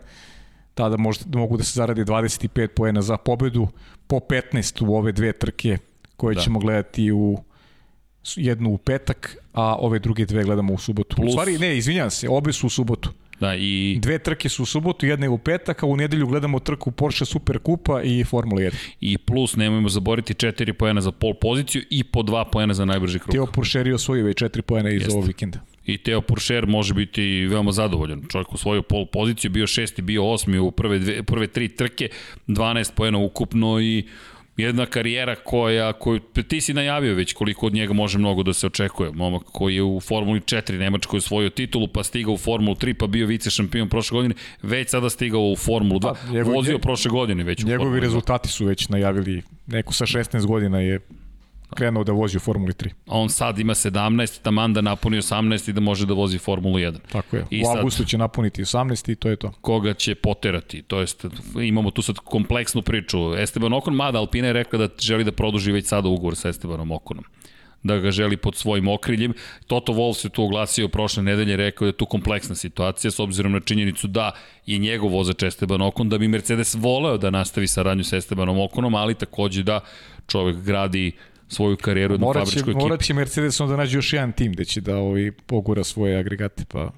tada 0.75 0.97
možda, 0.97 1.39
mogu 1.39 1.57
da 1.57 1.65
se 1.65 1.73
zaradi 1.75 2.05
25 2.05 2.67
poena 2.67 3.03
za 3.03 3.17
pobedu, 3.17 3.69
po 4.07 4.17
15 4.17 4.87
u 4.87 4.95
ove 4.95 5.13
dve 5.13 5.33
trke 5.33 5.79
koje 6.17 6.35
da. 6.35 6.41
ćemo 6.41 6.59
gledati 6.59 7.13
u 7.13 7.39
jednu 8.37 8.71
u 8.71 8.79
petak, 8.79 9.37
a 9.53 9.77
ove 9.79 9.99
druge 9.99 10.25
dve 10.25 10.45
gledamo 10.45 10.75
u 10.75 10.79
subotu. 10.79 11.17
Plus... 11.17 11.29
U 11.29 11.33
stvari, 11.33 11.59
ne, 11.59 11.77
izvinjam 11.79 12.11
se, 12.11 12.29
obe 12.29 12.53
su 12.53 12.67
u 12.67 12.71
subotu. 12.71 13.11
Da, 13.41 13.55
i... 13.57 13.99
Dve 14.03 14.19
trke 14.19 14.49
su 14.49 14.63
u 14.63 14.67
subotu, 14.67 15.07
jedna 15.07 15.27
je 15.27 15.31
u 15.31 15.39
petak, 15.39 15.83
a 15.83 15.87
u 15.87 15.97
nedelju 15.97 16.27
gledamo 16.27 16.59
trku 16.59 16.91
Porsche 16.91 17.25
Super 17.25 17.59
Kupa 17.59 18.03
i 18.03 18.25
Formula 18.25 18.61
1. 18.61 18.75
I 19.01 19.19
plus, 19.19 19.57
nemojmo 19.57 19.89
zaboriti, 19.89 20.35
4 20.35 20.73
pojena 20.73 21.01
za 21.01 21.13
pol 21.13 21.35
poziciju 21.35 21.83
i 21.91 22.05
po 22.05 22.21
2 22.21 22.45
pojena 22.53 22.75
za 22.75 22.85
najbrži 22.85 23.19
krug. 23.19 23.33
Teo 23.33 23.47
Puršer 23.47 23.87
je 23.87 23.95
osvojio 23.95 24.25
već 24.25 24.43
4 24.43 24.61
pojena 24.61 24.91
iz 24.91 25.09
ovog 25.09 25.27
vikenda. 25.27 25.59
I 25.87 25.99
Teo 25.99 26.21
Puršer 26.21 26.67
može 26.67 26.95
biti 26.95 27.47
veoma 27.47 27.73
zadovoljan. 27.73 28.23
Čovjek 28.29 28.53
u 28.53 28.57
svoju 28.57 28.83
pol 28.83 29.07
poziciju, 29.07 29.51
bio 29.51 29.67
šesti, 29.67 30.03
bio 30.03 30.31
osmi 30.31 30.59
u 30.59 30.71
prve, 30.71 30.99
dve, 30.99 31.23
prve 31.23 31.47
tri 31.47 31.69
trke, 31.69 32.09
12 32.47 32.95
pojena 32.95 33.19
ukupno 33.19 33.81
i 33.81 34.05
jedna 34.61 34.87
karijera 34.87 35.35
koja, 35.35 35.93
koju 35.93 36.19
ti 36.49 36.61
si 36.61 36.75
najavio 36.75 37.15
već 37.15 37.33
koliko 37.33 37.67
od 37.67 37.75
njega 37.75 37.93
može 37.93 38.19
mnogo 38.19 38.43
da 38.43 38.53
se 38.53 38.67
očekuje. 38.67 39.11
Momak 39.13 39.43
koji 39.43 39.75
je 39.75 39.83
u 39.83 40.01
Formuli 40.01 40.41
4 40.41 40.79
Nemačkoj 40.79 41.19
osvojio 41.19 41.51
titulu, 41.51 41.89
pa 41.89 42.05
stigao 42.05 42.35
u 42.35 42.39
Formulu 42.39 42.77
3, 42.77 42.95
pa 42.95 43.07
bio 43.07 43.27
vice 43.27 43.51
šampion 43.51 43.89
prošle 43.89 44.17
godine, 44.17 44.35
već 44.63 44.91
sada 44.91 45.11
stigao 45.11 45.41
u 45.41 45.57
Formulu 45.57 46.01
2. 46.01 46.03
Pa, 46.03 46.33
njegov, 46.33 46.55
vozio 46.55 46.79
prošle 46.79 47.11
godine 47.11 47.45
već 47.45 47.65
Njegovi 47.65 47.77
u 47.77 47.79
Formulu 47.79 48.01
rezultati 48.01 48.49
su 48.49 48.67
već 48.67 48.89
najavili, 48.89 49.43
neko 49.67 49.93
sa 49.93 50.07
16 50.07 50.47
godina 50.47 50.81
je 50.81 51.01
krenuo 51.75 52.05
da 52.05 52.13
vozi 52.13 52.37
u 52.37 52.41
Formuli 52.41 52.73
3. 52.73 52.89
A 53.07 53.19
on 53.19 53.29
sad 53.29 53.59
ima 53.59 53.75
17, 53.75 54.43
taman 54.43 54.73
da 54.73 54.81
napuni 54.81 55.17
18 55.17 55.71
i 55.71 55.73
da 55.73 55.81
može 55.81 56.07
da 56.07 56.15
vozi 56.15 56.39
Formulu 56.39 56.79
1. 56.79 56.99
Tako 57.13 57.37
je. 57.37 57.45
I 57.51 57.63
u 57.65 57.69
avgustu 57.69 58.05
će 58.05 58.19
napuniti 58.19 58.63
18 58.63 59.13
i 59.13 59.15
to 59.15 59.29
je 59.29 59.37
to. 59.37 59.53
Koga 59.61 59.95
će 59.95 60.15
poterati? 60.15 60.83
To 60.83 61.01
jest, 61.01 61.25
imamo 61.63 61.91
tu 61.91 62.03
sad 62.03 62.17
kompleksnu 62.17 62.83
priču. 62.83 63.35
Esteban 63.39 63.73
Okon, 63.73 63.95
mada 63.95 64.19
Alpina 64.19 64.47
je 64.47 64.53
rekla 64.53 64.79
da 64.79 64.89
želi 64.99 65.25
da 65.25 65.33
produži 65.33 65.73
već 65.73 65.87
sada 65.87 66.09
ugovor 66.09 66.37
sa 66.37 66.49
Estebanom 66.49 66.93
Okonom 66.93 67.25
da 67.83 67.99
ga 67.99 68.11
želi 68.11 68.37
pod 68.37 68.57
svojim 68.57 68.89
okriljem. 68.89 69.35
Toto 69.67 69.93
Wolf 69.93 70.15
se 70.15 70.29
tu 70.29 70.45
oglasio 70.45 70.89
prošle 70.89 71.23
nedelje, 71.23 71.57
rekao 71.57 71.87
da 71.87 71.89
je 71.89 71.97
tu 71.97 72.07
kompleksna 72.07 72.55
situacija 72.55 73.11
s 73.11 73.21
obzirom 73.21 73.53
na 73.53 73.61
činjenicu 73.61 74.07
da 74.07 74.33
je 74.67 74.79
njegov 74.79 75.11
vozač 75.11 75.43
Esteban 75.43 75.83
Okon, 75.83 76.09
da 76.09 76.19
bi 76.19 76.29
Mercedes 76.29 76.75
voleo 76.75 77.19
da 77.19 77.31
nastavi 77.31 77.67
saradnju 77.67 78.05
sa 78.05 78.17
Estebanom 78.17 78.61
Okonom, 78.61 78.95
ali 78.95 79.15
takođe 79.15 79.63
da 79.63 79.81
čovek 80.27 80.57
gradi 80.57 81.13
svoju 81.51 81.77
karijeru 81.77 82.19
na 82.19 82.27
fabričkoj 82.33 82.61
ekipi. 82.61 82.85
Morat 82.85 83.03
će 83.03 83.15
Mercedes 83.15 83.59
da 83.59 83.77
nađe 83.77 83.99
još 83.99 84.13
jedan 84.13 84.33
tim 84.33 84.53
da 84.53 84.65
će 84.65 84.81
da 84.81 84.97
ovaj 84.97 85.33
pogura 85.47 85.85
svoje 85.85 86.19
agregate, 86.19 86.65
pa 86.69 86.91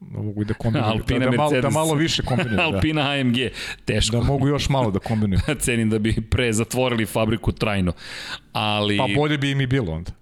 da 0.00 0.22
mogu 0.22 0.42
i 0.42 0.44
da 0.44 0.54
kombinuju. 0.54 0.90
Alpina 0.90 1.24
da, 1.24 1.30
da, 1.30 1.36
malo, 1.36 1.60
da 1.60 1.70
malo 1.70 1.94
više 1.94 2.22
kombinuju. 2.22 2.56
Da. 2.56 2.62
Alpina 2.62 3.02
da. 3.02 3.20
AMG, 3.20 3.36
teško. 3.84 4.16
Da 4.16 4.22
mogu 4.22 4.48
još 4.48 4.68
malo 4.68 4.90
da 4.90 4.98
kombinuju. 4.98 5.40
Cenim 5.60 5.90
da 5.90 5.98
bi 5.98 6.14
pre 6.30 6.52
zatvorili 6.52 7.06
fabriku 7.06 7.52
trajno. 7.52 7.92
Ali... 8.52 8.96
Pa 8.96 9.06
bolje 9.16 9.38
bi 9.38 9.50
im 9.50 9.60
i 9.60 9.66
bilo 9.66 9.92
onda 9.92 10.12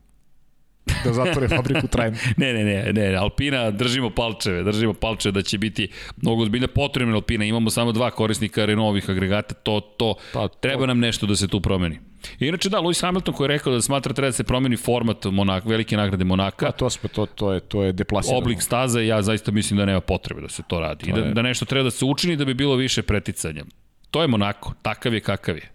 da 1.05 1.13
zatvore 1.13 1.49
fabriku 1.49 1.89
trajno. 1.89 2.17
ne, 2.37 2.53
ne, 2.53 2.65
ne, 2.65 2.93
ne, 2.93 3.15
Alpina 3.15 3.71
držimo 3.71 4.11
palčeve, 4.11 4.63
držimo 4.63 4.93
palčeve 4.95 5.33
da 5.33 5.43
će 5.43 5.59
biti 5.59 5.89
mnogo 6.17 6.45
zbiljno 6.45 6.69
potrebno 6.69 7.15
Alpina. 7.15 7.45
Imamo 7.45 7.71
samo 7.71 7.93
dva 7.93 8.11
korisnika 8.11 8.65
Renovih 8.65 9.11
agregata, 9.11 9.55
to, 9.55 9.81
to, 9.81 10.15
pa, 10.33 10.49
to, 10.49 10.59
treba 10.61 10.87
nam 10.87 10.99
nešto 10.99 11.27
da 11.27 11.37
se 11.37 11.49
tu 11.49 11.61
promeni. 11.61 11.99
Inače 12.41 12.69
da, 12.69 12.79
Lewis 12.79 13.03
Hamilton 13.03 13.35
koji 13.35 13.45
je 13.45 13.49
rekao 13.49 13.73
da 13.73 13.81
smatra 13.81 14.13
treba 14.13 14.29
da 14.29 14.33
se 14.33 14.45
promeni 14.45 14.77
format 14.77 15.25
Monak, 15.25 15.65
velike 15.65 15.97
nagrade 15.97 16.25
Monaka. 16.25 16.69
A 16.69 16.73
to 16.73 16.91
smo, 16.91 17.09
to, 17.09 17.27
to 17.27 17.53
je, 17.53 17.61
to 17.61 17.83
je 17.83 17.93
deplasirano. 17.93 18.39
Oblik 18.39 18.63
staze, 18.63 19.07
ja 19.07 19.23
zaista 19.23 19.53
mislim 19.53 19.79
da 19.79 19.85
nema 19.85 20.01
potrebe 20.01 20.41
da 20.41 20.49
se 20.49 20.63
to 20.69 20.81
radi. 20.81 21.11
To 21.13 21.19
I 21.19 21.23
da, 21.23 21.31
da 21.31 21.43
nešto 21.43 21.65
treba 21.65 21.85
da 21.85 21.91
se 21.91 22.05
učini 22.05 22.37
da 22.37 22.45
bi 22.45 22.55
bilo 22.55 22.77
više 22.77 23.03
preticanja. 23.03 23.65
To 24.11 24.23
je 24.23 24.29
Monako, 24.29 24.75
takav 24.83 25.15
je 25.15 25.21
kakav 25.21 25.57
je. 25.57 25.73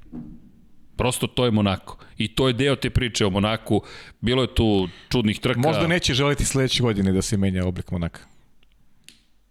Prosto 0.95 1.27
to 1.27 1.45
je 1.45 1.51
Monako. 1.51 1.97
I 2.17 2.27
to 2.35 2.47
je 2.47 2.53
deo 2.53 2.75
te 2.75 2.89
priče 2.89 3.25
o 3.25 3.29
Monaku. 3.29 3.81
Bilo 4.21 4.41
je 4.41 4.55
tu 4.55 4.87
čudnih 5.09 5.39
trka. 5.39 5.59
Možda 5.59 5.87
neće 5.87 6.13
želiti 6.13 6.45
sledeće 6.45 6.83
godine 6.83 7.11
da 7.11 7.21
se 7.21 7.37
menja 7.37 7.65
oblik 7.65 7.91
Monaka. 7.91 8.21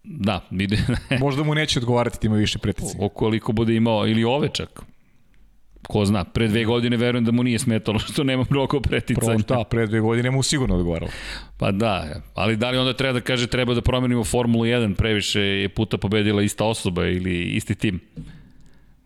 Da, 0.05 0.41
ide. 0.51 0.79
Možda 1.21 1.43
mu 1.43 1.55
neće 1.55 1.79
odgovarati 1.79 2.19
da 2.23 2.27
ima 2.27 2.37
više 2.37 2.59
pretice. 2.59 2.97
Okoliko 2.99 3.53
bude 3.53 3.75
imao, 3.75 4.07
ili 4.07 4.25
ove 4.25 4.49
čak. 4.49 4.83
Ko 5.89 6.05
zna, 6.05 6.25
pre 6.25 6.49
dve 6.49 6.65
godine 6.65 6.97
verujem 6.97 7.25
da 7.25 7.33
mu 7.33 7.43
nije 7.43 7.59
smetalo 7.59 7.99
što 7.99 8.25
nema 8.25 8.45
mnogo 8.51 8.81
preticanja. 8.81 9.45
Pro, 9.47 9.57
da, 9.57 9.65
pre 9.65 9.87
dve 9.87 10.01
godine 10.01 10.31
mu 10.31 10.43
sigurno 10.43 10.77
odgovaralo. 10.77 11.11
Pa 11.59 11.71
da, 11.73 12.23
ali 12.35 12.57
da 12.57 12.71
li 12.71 12.79
onda 12.79 12.93
treba 12.93 13.12
da 13.12 13.21
kaže 13.21 13.47
treba 13.47 13.75
da 13.75 13.81
promenimo 13.81 14.25
Formulu 14.25 14.65
1, 14.65 14.95
previše 14.95 15.41
je 15.41 15.69
puta 15.69 15.99
pobedila 15.99 16.43
ista 16.43 16.65
osoba 16.65 17.07
ili 17.07 17.43
isti 17.43 17.75
tim? 17.75 18.01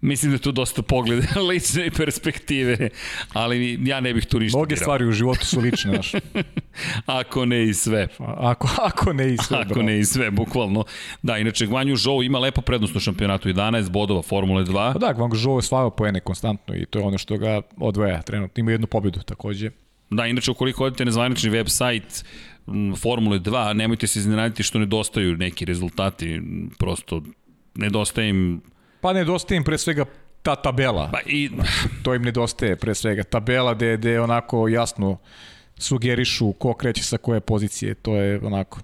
Mislim 0.04 0.32
da 0.32 0.34
je 0.34 0.40
tu 0.40 0.52
dosta 0.52 0.82
pogleda 0.82 1.40
lične 1.50 1.90
perspektive, 1.90 2.88
ali 3.32 3.78
ja 3.82 4.00
ne 4.00 4.14
bih 4.14 4.26
tu 4.26 4.38
ništa 4.38 4.58
Mnoge 4.58 4.76
stvari 4.76 5.06
u 5.06 5.12
životu 5.12 5.46
su 5.46 5.60
lične, 5.60 5.92
znaš. 5.92 6.12
ako 7.20 7.46
ne 7.46 7.64
i 7.64 7.74
sve. 7.74 8.08
Pa, 8.18 8.36
ako, 8.38 8.68
ako 8.82 9.12
ne 9.12 9.34
i 9.34 9.36
sve, 9.36 9.58
Ako 9.58 9.68
bravo. 9.68 9.86
ne 9.86 9.98
i 9.98 10.04
sve, 10.04 10.30
bukvalno. 10.30 10.84
Da, 11.22 11.38
inače, 11.38 11.66
Gvanju 11.66 11.96
Zhou 11.96 12.22
ima 12.22 12.38
lepo 12.38 12.60
prednost 12.60 12.96
u 12.96 13.00
šampionatu, 13.00 13.48
11 13.48 13.90
bodova 13.90 14.22
Formule 14.22 14.64
2. 14.64 14.92
Pa 14.92 14.98
da, 14.98 15.12
Gvanju 15.12 15.36
Zhou 15.36 15.58
je 15.58 15.62
svajao 15.62 15.90
poene 15.90 16.20
konstantno 16.20 16.74
i 16.76 16.86
to 16.86 16.98
je 16.98 17.04
ono 17.04 17.18
što 17.18 17.36
ga 17.36 17.60
odvaja 17.76 18.22
trenutno. 18.22 18.60
Ima 18.60 18.70
jednu 18.70 18.86
pobedu 18.86 19.20
takođe. 19.20 19.70
Da, 20.10 20.26
inače, 20.26 20.50
ukoliko 20.50 20.84
odete 20.84 21.04
na 21.04 21.10
zvanični 21.10 21.50
website 21.50 22.24
Formule 23.02 23.38
2, 23.38 23.72
nemojte 23.72 24.06
se 24.06 24.18
iznenaditi 24.18 24.62
što 24.62 24.78
nedostaju 24.78 25.36
neki 25.36 25.64
rezultati, 25.64 26.40
prosto 26.78 27.22
nedostaje 27.74 28.28
im 28.28 28.60
Pa 29.04 29.12
nedostaje 29.12 29.60
im 29.60 29.64
pre 29.64 29.76
svega 29.78 30.04
ta 30.42 30.56
tabela. 30.56 31.10
Pa 31.12 31.20
i... 31.26 31.50
To 32.02 32.14
im 32.14 32.22
nedostaje 32.22 32.76
pre 32.76 32.94
svega. 32.94 33.22
Tabela 33.22 33.74
gde, 33.74 33.96
gde 33.96 34.20
onako 34.20 34.68
jasno 34.68 35.18
sugerišu 35.78 36.52
ko 36.52 36.74
kreće 36.74 37.02
sa 37.02 37.18
koje 37.18 37.40
pozicije. 37.40 37.94
To 37.94 38.16
je 38.16 38.40
onako... 38.42 38.80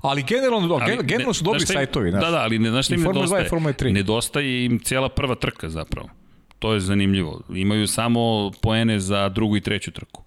Ali 0.00 0.22
generalno, 0.22 0.74
ali, 0.74 0.98
generalno 1.02 1.34
su 1.34 1.44
dobri 1.44 1.62
im, 1.62 1.66
sajtovi. 1.66 2.10
Znaš. 2.10 2.24
Da, 2.24 2.30
da, 2.30 2.38
ali 2.38 2.58
ne, 2.58 2.70
znaš 2.70 2.86
šta 2.86 2.94
im 2.94 3.02
nedostaje? 3.02 3.48
2 3.48 3.92
Nedostaje 3.92 4.64
im 4.64 4.78
cijela 4.78 5.08
prva 5.08 5.34
trka 5.34 5.68
zapravo. 5.68 6.08
To 6.58 6.74
je 6.74 6.80
zanimljivo. 6.80 7.40
Imaju 7.54 7.86
samo 7.86 8.50
poene 8.62 9.00
za 9.00 9.28
drugu 9.28 9.56
i 9.56 9.60
treću 9.60 9.90
trku. 9.90 10.24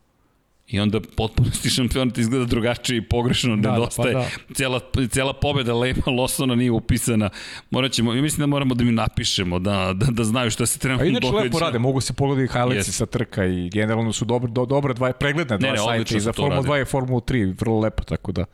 I 0.68 0.80
onda 0.80 1.00
potpunosti 1.16 1.70
šampionat 1.70 2.18
izgleda 2.18 2.46
drugačije 2.46 2.98
i 2.98 3.02
pogrešno 3.02 3.56
da, 3.56 3.72
nedostaje. 3.72 4.14
Da, 4.14 4.20
pa 4.20 4.26
da. 4.48 4.54
Cijela, 4.54 4.80
cijela 5.10 5.34
pobjeda 5.34 5.74
Lema 5.74 6.04
Losona 6.18 6.56
nije 6.56 6.72
upisana. 6.72 7.30
Morat 7.70 7.92
ćemo, 7.92 8.14
ja 8.14 8.22
mislim 8.22 8.40
da 8.40 8.46
moramo 8.46 8.76
da 8.76 8.84
mi 8.84 8.92
napišemo, 8.92 9.60
da, 9.60 9.94
da, 9.96 10.06
da 10.12 10.24
znaju 10.24 10.52
šta 10.52 10.66
se 10.66 10.80
trenutno 10.80 11.06
događa. 11.06 11.28
A 11.28 11.30
inače 11.30 11.46
lepo 11.46 11.60
rade, 11.60 11.80
mogu 11.80 12.02
se 12.02 12.14
pogledati 12.14 12.54
highlights 12.54 12.90
yes. 12.90 12.92
sa 12.92 13.06
trka 13.06 13.46
i 13.46 13.70
generalno 13.70 14.14
su 14.14 14.26
dobro, 14.26 14.50
do, 14.50 14.66
dobra 14.66 14.94
dva, 14.94 15.14
pregledne 15.14 15.58
dva 15.58 15.68
ne, 15.68 15.72
ne, 15.72 15.78
sajta 15.78 16.18
i 16.18 16.20
za 16.20 16.34
Formula 16.34 16.62
2 16.62 16.82
i 16.82 16.86
Formula 16.86 17.22
3, 17.22 17.56
vrlo 17.60 17.80
lepo, 17.80 18.04
tako 18.04 18.32
da 18.32 18.46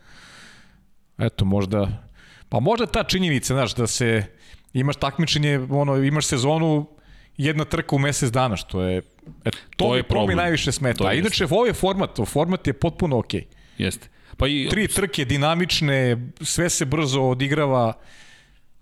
eto, 1.18 1.44
možda 1.44 2.04
pa 2.48 2.60
možda 2.60 2.86
ta 2.86 3.04
činjenica, 3.04 3.54
znaš, 3.54 3.74
da 3.74 3.86
se 3.86 4.24
imaš 4.72 4.96
takmičenje, 4.96 5.60
ono, 5.70 5.96
imaš 5.96 6.26
sezonu 6.26 6.86
jedna 7.36 7.64
trka 7.64 7.96
u 7.96 7.98
mesec 7.98 8.30
dana, 8.30 8.56
što 8.56 8.82
je 8.82 9.02
E, 9.44 9.50
to, 9.50 9.58
to, 9.76 9.96
je 9.96 10.02
to 10.02 10.26
mi 10.26 10.34
najviše 10.34 10.72
smeta. 10.72 11.06
A 11.06 11.12
inače, 11.12 11.44
ovo 11.44 11.66
je 11.66 11.72
format, 11.72 12.18
format 12.26 12.66
je 12.66 12.72
potpuno 12.72 13.18
okej. 13.18 13.40
Okay. 13.40 13.84
Jeste. 13.84 14.08
Pa 14.36 14.46
i... 14.48 14.66
Tri 14.70 14.88
trke 14.88 15.24
dinamične, 15.24 16.16
sve 16.40 16.70
se 16.70 16.84
brzo 16.84 17.22
odigrava, 17.22 17.92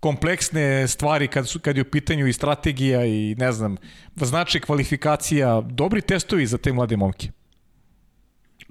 kompleksne 0.00 0.88
stvari 0.88 1.28
kad, 1.28 1.48
su, 1.48 1.60
kad 1.60 1.76
je 1.76 1.82
u 1.82 1.90
pitanju 1.90 2.26
i 2.26 2.32
strategija 2.32 3.06
i 3.06 3.34
ne 3.38 3.52
znam, 3.52 3.76
znači 4.16 4.60
kvalifikacija, 4.60 5.60
dobri 5.60 6.00
testovi 6.00 6.46
za 6.46 6.58
te 6.58 6.72
mlade 6.72 6.96
momke. 6.96 7.28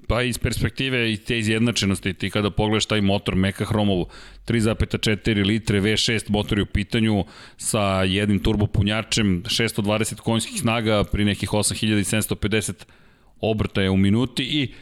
Pa 0.06 0.22
iz 0.22 0.38
perspektive 0.38 1.12
i 1.12 1.16
te 1.16 1.38
izjednačenosti, 1.38 2.14
ti 2.14 2.30
kada 2.30 2.50
pogledaš 2.50 2.86
taj 2.86 3.00
motor 3.00 3.34
Meka 3.34 3.64
Hromovu, 3.64 4.08
3,4 4.46 5.46
litre 5.46 5.80
V6 5.80 6.30
motor 6.30 6.58
je 6.58 6.62
u 6.62 6.66
pitanju 6.66 7.24
sa 7.56 8.02
jednim 8.02 8.38
turbopunjačem, 8.38 9.42
620 9.42 10.20
konjskih 10.20 10.60
snaga 10.60 11.04
pri 11.04 11.24
nekih 11.24 11.50
8750 11.50 12.84
obrtaja 13.40 13.92
u 13.92 13.96
minuti 13.96 14.44
i 14.44 14.74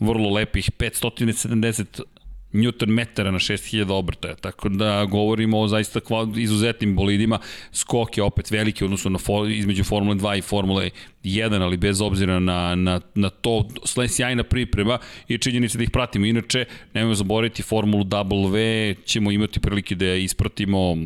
vrlo 0.00 0.30
lepih 0.30 0.70
570 0.78 2.02
Newton 2.52 2.88
metara 2.88 3.30
na 3.30 3.38
6000 3.38 3.92
obrtaja, 3.92 4.34
tako 4.34 4.68
da 4.68 5.04
govorimo 5.04 5.60
o 5.60 5.68
zaista 5.68 6.00
izuzetnim 6.36 6.96
bolidima. 6.96 7.38
Skok 7.72 8.16
je 8.16 8.22
opet 8.22 8.50
veliki 8.50 8.84
odnosno 8.84 9.10
na 9.10 9.18
for, 9.18 9.50
između 9.50 9.84
Formule 9.84 10.16
2 10.16 10.38
i 10.38 10.42
Formule 10.42 10.90
1, 11.24 11.62
ali 11.62 11.76
bez 11.76 12.00
obzira 12.00 12.40
na, 12.40 12.74
na, 12.74 13.00
na 13.14 13.30
to, 13.30 13.68
sjajna 14.08 14.42
priprema 14.42 14.98
i 15.28 15.38
činjenica 15.38 15.78
da 15.78 15.84
ih 15.84 15.90
pratimo. 15.90 16.26
Inače, 16.26 16.64
nemojmo 16.94 17.14
zaboraviti 17.14 17.62
Formulu 17.62 18.04
W, 18.04 18.94
ćemo 19.04 19.30
imati 19.30 19.60
prilike 19.60 19.94
da 19.94 20.14
ispratimo 20.14 20.96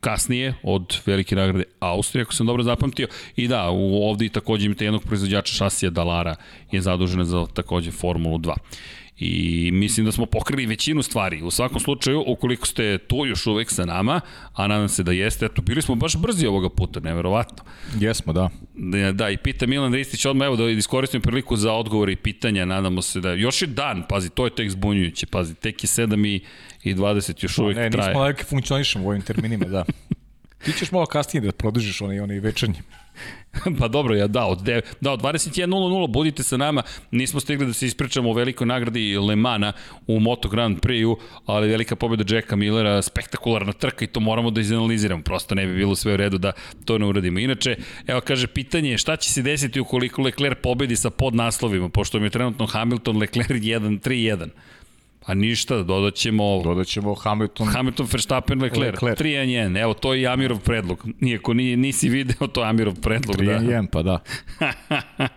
kasnije 0.00 0.54
od 0.62 0.96
velike 1.06 1.36
nagrade 1.36 1.64
Austrije, 1.80 2.22
ako 2.22 2.34
sam 2.34 2.46
dobro 2.46 2.62
zapamtio. 2.62 3.08
I 3.36 3.48
da, 3.48 3.70
u, 3.70 4.02
ovde 4.02 4.26
i 4.26 4.28
takođe 4.28 4.66
imate 4.66 4.84
jednog 4.84 5.02
proizvođača 5.02 5.54
šasija 5.54 5.90
Dalara 5.90 6.36
je 6.72 6.80
zadužena 6.80 7.24
za 7.24 7.46
takođe 7.46 7.90
Formulu 7.90 8.38
2. 8.38 8.54
I 9.18 9.70
mislim 9.72 10.06
da 10.06 10.12
smo 10.12 10.26
pokrili 10.26 10.66
većinu 10.66 11.02
stvari. 11.02 11.42
U 11.42 11.50
svakom 11.50 11.80
slučaju, 11.80 12.24
ukoliko 12.26 12.66
ste 12.66 12.98
tu 12.98 13.26
još 13.26 13.46
uvek 13.46 13.70
sa 13.70 13.84
nama, 13.84 14.20
a 14.54 14.66
nadam 14.66 14.88
se 14.88 15.02
da 15.02 15.12
jeste, 15.12 15.46
eto, 15.46 15.62
bili 15.62 15.82
smo 15.82 15.94
baš 15.94 16.16
brzi 16.16 16.46
ovoga 16.46 16.68
puta, 16.68 17.00
neverovatno. 17.00 17.64
Jesmo, 18.00 18.32
da. 18.32 18.48
Da, 18.74 19.12
da 19.12 19.30
i 19.30 19.36
pita 19.36 19.66
Milan 19.66 19.94
Ristić 19.94 20.26
odmah, 20.26 20.46
evo 20.46 20.56
da 20.56 20.70
iskoristim 20.70 21.20
priliku 21.20 21.56
za 21.56 21.72
odgovore 21.72 22.12
i 22.12 22.16
pitanja, 22.16 22.64
nadamo 22.64 23.02
se 23.02 23.20
da, 23.20 23.32
još 23.32 23.62
je 23.62 23.68
dan, 23.68 24.02
pazi, 24.08 24.30
to 24.30 24.44
je 24.44 24.54
tek 24.54 24.70
zbunjujuće, 24.70 25.26
pazi, 25.26 25.54
tek 25.54 25.84
je 25.84 25.88
7 25.88 26.26
i, 26.26 26.40
i 26.90 26.94
20, 26.94 27.44
još 27.44 27.58
uvek 27.58 27.76
ne, 27.76 27.90
traje. 27.90 28.06
Ne, 28.06 28.12
nismo 28.12 28.22
leke 28.22 28.44
funkcionišemo 28.44 29.04
u 29.04 29.08
ovim 29.08 29.22
terminima, 29.22 29.64
da. 29.64 29.84
Ti 30.64 30.72
ćeš 30.72 30.92
malo 30.92 31.06
kasnije 31.06 31.42
da 31.42 31.52
produžiš 31.52 32.00
onaj, 32.00 32.20
onaj 32.20 32.40
večernji. 32.40 32.78
pa 33.78 33.88
dobro, 33.88 34.14
ja 34.14 34.26
da, 34.26 34.44
od, 34.44 34.58
da, 35.00 35.12
od 35.12 35.20
21.00 35.22 36.08
budite 36.08 36.42
sa 36.42 36.56
nama, 36.56 36.82
nismo 37.10 37.40
stigli 37.40 37.66
da 37.66 37.72
se 37.72 37.86
ispričamo 37.86 38.30
o 38.30 38.34
velikoj 38.34 38.66
nagradi 38.66 39.18
Le 39.18 39.36
Mana 39.36 39.72
u 40.06 40.20
Moto 40.20 40.48
Grand 40.48 40.80
Prix-u, 40.80 41.18
ali 41.46 41.68
velika 41.68 41.96
pobjeda 41.96 42.34
Jacka 42.34 42.56
Millera, 42.56 43.02
spektakularna 43.02 43.72
trka 43.72 44.04
i 44.04 44.08
to 44.08 44.20
moramo 44.20 44.50
da 44.50 44.60
izanaliziramo, 44.60 45.22
prosto 45.22 45.54
ne 45.54 45.66
bi 45.66 45.74
bilo 45.74 45.96
sve 45.96 46.14
u 46.14 46.16
redu 46.16 46.38
da 46.38 46.52
to 46.84 46.98
ne 46.98 47.06
uradimo. 47.06 47.38
Inače, 47.38 47.76
evo 48.06 48.20
kaže, 48.20 48.46
pitanje 48.46 48.90
je 48.90 48.98
šta 48.98 49.16
će 49.16 49.32
se 49.32 49.42
desiti 49.42 49.80
ukoliko 49.80 50.22
Leclerc 50.22 50.58
pobedi 50.62 50.96
sa 50.96 51.10
podnaslovima, 51.10 51.88
pošto 51.88 52.18
mi 52.18 52.26
je 52.26 52.30
trenutno 52.30 52.66
Hamilton 52.66 53.18
Leclerc 53.18 53.62
1-3-1. 53.74 54.48
A 55.28 55.34
ništa, 55.34 55.82
dodat 55.82 56.14
ćemo... 56.14 56.60
Dodat 56.64 56.86
ćemo 56.86 57.14
Hamilton... 57.14 57.66
Hamilton, 57.66 58.06
Verstappen, 58.12 58.62
Leclerc. 58.62 59.02
Leclerc. 59.02 59.18
3-1, 59.20 59.82
evo, 59.82 59.94
to 59.94 60.14
je 60.14 60.26
Amirov 60.26 60.58
predlog. 60.60 61.06
Nijako 61.20 61.54
nije, 61.54 61.76
nisi 61.76 62.08
video, 62.08 62.46
to 62.46 62.60
je 62.60 62.68
Amirov 62.68 62.94
predlog. 62.94 63.36
3-1, 63.36 63.82
da. 63.82 63.88
pa 63.92 64.02
da. 64.02 64.22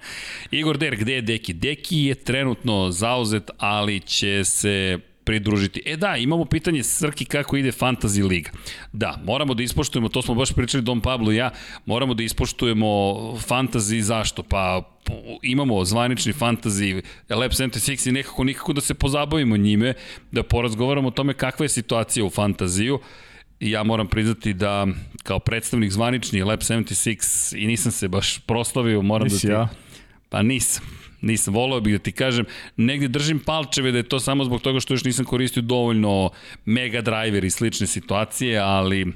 Igor 0.52 0.78
Der, 0.78 0.96
gde 0.96 1.14
je 1.14 1.22
Deki? 1.22 1.54
Deki 1.54 1.98
je 1.98 2.16
trenutno 2.16 2.92
zauzet, 2.92 3.50
ali 3.58 4.00
će 4.00 4.44
se 4.44 5.00
pridružiti. 5.24 5.82
E 5.86 5.98
da, 5.98 6.18
imamo 6.18 6.46
pitanje 6.46 6.84
Srki 6.84 7.26
kako 7.26 7.58
ide 7.58 7.72
Fantasy 7.72 8.28
Liga. 8.28 8.52
Da, 8.94 9.20
moramo 9.26 9.54
da 9.54 9.64
ispoštujemo, 9.64 10.10
to 10.10 10.22
smo 10.22 10.36
baš 10.36 10.54
pričali 10.54 10.84
Dom 10.84 11.02
Pablo 11.02 11.32
i 11.32 11.36
ja, 11.36 11.50
moramo 11.86 12.14
da 12.14 12.24
ispoštujemo 12.24 12.88
Fantasy 13.48 14.00
zašto? 14.00 14.44
Pa 14.44 14.82
imamo 15.42 15.86
zvanični 15.86 16.34
Fantasy 16.34 17.02
Lab 17.30 17.52
76 17.52 18.10
i 18.10 18.12
nekako 18.12 18.44
nikako 18.44 18.74
da 18.74 18.82
se 18.82 18.94
pozabavimo 18.94 19.58
njime, 19.58 19.94
da 20.32 20.44
porazgovaramo 20.44 21.08
o 21.08 21.12
tome 21.12 21.34
kakva 21.34 21.66
je 21.66 21.70
situacija 21.70 22.26
u 22.26 22.30
Fantaziju. 22.30 23.00
I 23.60 23.72
ja 23.72 23.84
moram 23.84 24.08
priznati 24.08 24.54
da 24.54 24.88
kao 25.24 25.40
predstavnik 25.40 25.92
zvanični 25.92 26.44
Lab 26.44 26.60
76 26.60 27.58
i 27.58 27.68
nisam 27.68 27.92
se 27.92 28.08
baš 28.08 28.40
proslavio, 28.40 29.02
moram 29.02 29.28
Nisi 29.28 29.48
da 29.48 29.54
ti... 29.54 29.60
Ja. 29.60 29.68
Pa 30.30 30.42
nisam. 30.42 31.01
Nisam, 31.22 31.54
volao 31.54 31.82
bih 31.82 31.94
da 31.94 32.00
ti 32.00 32.12
kažem, 32.12 32.46
negde 32.78 33.08
držim 33.08 33.40
palčeve 33.40 33.92
da 33.92 33.98
je 33.98 34.10
to 34.10 34.20
samo 34.20 34.44
zbog 34.44 34.62
toga 34.62 34.80
što 34.80 34.94
još 34.94 35.04
nisam 35.04 35.26
koristio 35.26 35.62
dovoljno 35.62 36.30
mega 36.66 37.02
driver 37.02 37.44
i 37.44 37.50
slične 37.50 37.88
situacije, 37.88 38.60
ali 38.60 39.14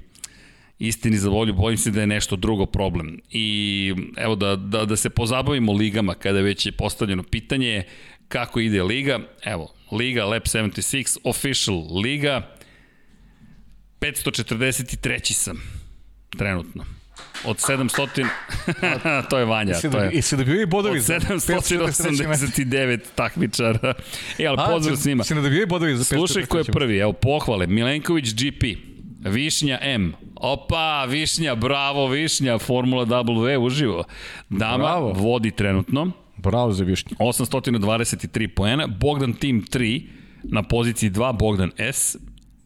istini 0.79 1.17
za 1.17 1.29
volju, 1.29 1.53
bojim 1.53 1.77
se 1.77 1.91
da 1.91 2.01
je 2.01 2.07
nešto 2.07 2.35
drugo 2.35 2.65
problem. 2.65 3.19
I 3.29 3.93
evo 4.17 4.35
da, 4.35 4.55
da, 4.55 4.85
da 4.85 4.95
se 4.95 5.09
pozabavimo 5.09 5.73
ligama 5.73 6.13
kada 6.13 6.41
već 6.41 6.65
je 6.65 6.71
postavljeno 6.71 7.23
pitanje 7.23 7.83
kako 8.27 8.59
ide 8.59 8.83
liga. 8.83 9.19
Evo, 9.43 9.75
Liga 9.91 10.25
Lab 10.25 10.41
76, 10.41 11.17
official 11.23 12.01
liga, 12.01 12.55
543. 13.99 15.33
sam 15.33 15.61
trenutno. 16.37 16.85
Od 17.47 17.57
700... 17.57 18.27
to 19.29 19.37
je 19.37 19.45
Vanja. 19.45 19.75
I 19.83 19.91
to 19.91 19.99
je. 19.99 20.11
I 20.11 20.21
se 20.21 20.37
dobijaju 20.37 20.67
bodovi 20.67 20.99
Od 20.99 21.05
789 21.05 22.99
takmičara. 23.15 23.93
E, 24.39 24.45
ali 24.45 24.57
pozdrav 24.67 24.97
svima. 24.97 25.23
Se 25.23 25.35
ne 25.35 25.41
dobijaju 25.41 25.67
bodovi 25.67 25.95
za 25.95 26.03
543. 26.03 26.17
Slušaj 26.17 26.45
ko 26.45 26.57
je 26.57 26.63
prvi, 26.63 26.97
evo 26.97 27.13
pohvale. 27.13 27.67
Milenković 27.67 28.33
GP, 28.33 28.63
Višnja 29.19 29.79
M. 29.81 30.13
Opa, 30.35 31.05
Višnja, 31.05 31.55
bravo 31.55 32.07
Višnja, 32.07 32.57
Formula 32.57 33.05
W 33.05 33.57
uživo. 33.57 34.03
Dama 34.49 34.77
bravo. 34.77 35.13
vodi 35.13 35.51
trenutno. 35.51 36.11
Bravo 36.37 36.71
za 36.71 36.83
Višnju. 36.83 37.17
823 37.19 38.47
poena. 38.47 38.87
Bogdan 38.87 39.33
Team 39.33 39.61
3 39.61 40.07
na 40.43 40.63
poziciji 40.63 41.09
2, 41.09 41.37
Bogdan 41.37 41.71
S. 41.77 42.17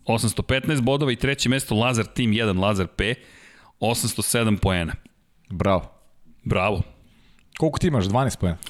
815 0.06 0.82
bodova 0.82 1.12
i 1.12 1.16
treće 1.16 1.50
mesto 1.50 1.76
Lazar 1.76 2.06
Team 2.06 2.32
1, 2.32 2.60
Lazar 2.60 2.88
P. 2.88 3.16
807 3.80 4.58
poena. 4.58 4.94
Bravo. 5.50 5.92
Bravo. 6.44 6.82
Koliko 7.58 7.80
ti 7.80 7.88
imaš? 7.88 8.06
12 8.06 8.40
poena? 8.40 8.58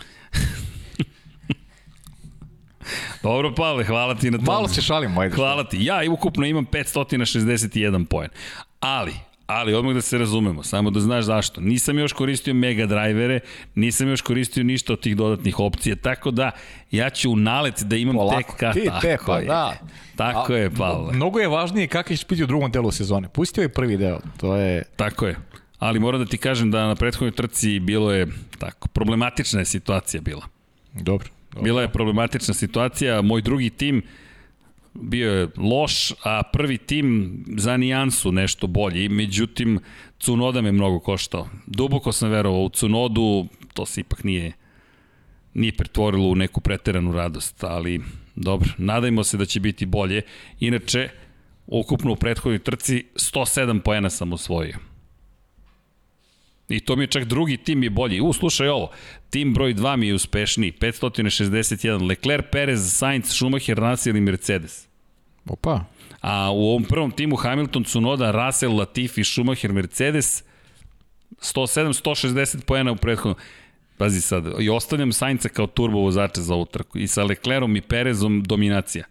Dobro, 3.23 3.56
Pavle, 3.56 3.84
hvala 3.84 4.15
ti 4.15 4.31
na 4.31 4.38
tome. 4.38 4.45
Malo 4.45 4.68
se 4.68 4.81
šalim, 4.81 5.18
ajde. 5.18 5.36
Hvala 5.36 5.64
ti. 5.64 5.86
Ja 5.86 6.11
ukupno 6.11 6.45
imam 6.45 6.65
561 6.65 8.06
poen. 8.06 8.30
Ali, 8.80 9.14
ali 9.49 9.73
odmah 9.73 9.95
da 9.95 10.01
se 10.01 10.17
razumemo, 10.17 10.63
samo 10.63 10.89
da 10.89 10.99
znaš 10.99 11.26
zašto. 11.26 11.61
Nisam 11.61 11.99
još 11.99 12.13
koristio 12.13 12.53
mega 12.53 12.85
drivere, 12.85 13.39
nisam 13.76 14.09
još 14.09 14.21
koristio 14.21 14.63
ništa 14.63 14.93
od 14.93 14.99
tih 14.99 15.17
dodatnih 15.17 15.59
opcija, 15.59 15.95
tako 15.95 16.31
da 16.31 16.51
ja 16.91 17.09
ću 17.09 17.31
u 17.31 17.35
nalet 17.35 17.84
da 17.84 17.95
imam 17.95 18.15
Polako, 18.15 18.51
tek 18.51 18.59
ka, 18.59 18.73
ti 18.73 18.89
te, 19.01 19.17
pa 19.26 19.38
je. 19.38 19.45
da. 19.45 19.77
Tako 20.15 20.53
A, 20.53 20.57
je, 20.57 20.69
Pavle. 20.69 21.13
Mnogo 21.13 21.39
je 21.39 21.47
važnije 21.47 21.88
kako 21.88 22.09
ćeš 22.09 22.27
biti 22.27 22.43
u 22.43 22.47
drugom 22.47 22.71
delu 22.71 22.91
sezone. 22.91 23.30
Pusti 23.30 23.59
ovaj 23.59 23.69
prvi 23.69 23.97
deo, 23.97 24.19
to 24.38 24.55
je... 24.55 24.84
Tako 24.95 25.27
je. 25.27 25.35
Ali 25.80 25.99
moram 25.99 26.21
da 26.21 26.26
ti 26.26 26.38
kažem 26.38 26.71
da 26.71 26.88
na 26.88 26.95
prethodnoj 26.95 27.31
trci 27.31 27.80
bilo 27.80 28.13
je 28.13 28.27
tako, 28.59 28.88
problematična 28.88 29.59
je 29.59 29.65
situacija 29.65 30.21
bila. 30.21 30.45
Dobro. 30.93 31.27
dobro. 31.51 31.63
Bila 31.63 31.81
je 31.81 31.89
problematična 31.89 32.53
situacija, 32.53 33.21
moj 33.21 33.41
drugi 33.41 33.69
tim 33.69 34.03
bio 34.94 35.32
je 35.34 35.48
loš, 35.57 36.11
a 36.24 36.44
prvi 36.53 36.78
tim 36.78 37.38
za 37.57 37.78
nijansu 37.78 38.32
nešto 38.32 38.68
bolji, 38.68 39.10
međutim 39.10 39.80
Cunoda 40.20 40.61
me 40.61 40.72
mnogo 40.72 40.99
koštao. 40.99 41.48
Duboko 41.66 42.11
sam 42.11 42.30
verovao 42.30 42.61
u 42.61 42.70
Cunodu, 42.70 43.48
to 43.74 43.86
se 43.86 44.02
ipak 44.02 44.24
nije 44.24 44.53
nije 45.53 45.72
pretvorilo 45.72 46.28
u 46.28 46.36
neku 46.36 46.61
preteranu 46.61 47.11
radost, 47.11 47.64
ali 47.64 48.02
dobro, 48.36 48.70
nadajmo 48.78 49.24
se 49.24 49.38
da 49.38 49.45
će 49.45 49.60
biti 49.60 49.86
bolje. 49.86 50.22
Inače, 50.60 51.10
ukupno 51.68 52.11
u 52.11 52.16
prethodnoj 52.16 52.60
trci 52.60 53.06
107 53.16 53.80
poena 53.80 54.10
sam 54.10 54.34
osvojio. 54.34 54.89
I 56.69 56.79
to 56.79 56.95
mi 56.95 57.03
je 57.03 57.07
čak 57.07 57.23
drugi 57.23 57.57
tim 57.57 57.83
je 57.83 57.89
bolji. 57.89 58.21
U, 58.21 58.33
slušaj 58.33 58.67
ovo, 58.67 58.91
tim 59.29 59.53
broj 59.53 59.73
2 59.73 59.95
mi 59.95 60.07
je 60.07 60.13
uspešniji, 60.13 60.71
561. 60.71 62.07
Leclerc, 62.07 62.45
Perez, 62.51 62.93
Sainz, 62.97 63.25
Schumacher, 63.29 63.77
Russell 63.77 64.17
i 64.17 64.21
Mercedes. 64.21 64.87
Opa. 65.45 65.85
A 66.21 66.51
u 66.51 66.59
ovom 66.59 66.83
prvom 66.83 67.11
timu 67.11 67.35
Hamilton, 67.35 67.83
Tsunoda, 67.83 68.31
Russell, 68.31 68.75
Latifi, 68.75 69.23
Schumacher, 69.23 69.73
Mercedes, 69.73 70.43
107, 71.41 71.93
160 71.93 72.63
poena 72.65 72.91
u 72.91 72.95
prethodnom. 72.95 73.35
Pazi 73.97 74.21
sad, 74.21 74.45
i 74.59 74.69
ostavljam 74.69 75.11
Sainca 75.13 75.49
kao 75.49 75.67
turbo 75.67 75.97
vozača 75.99 76.41
za 76.41 76.53
ovu 76.53 76.65
trku. 76.65 76.97
I 76.97 77.07
sa 77.07 77.23
Leclerom 77.23 77.75
i 77.75 77.81
Perezom 77.81 78.43
dominacija. 78.43 79.05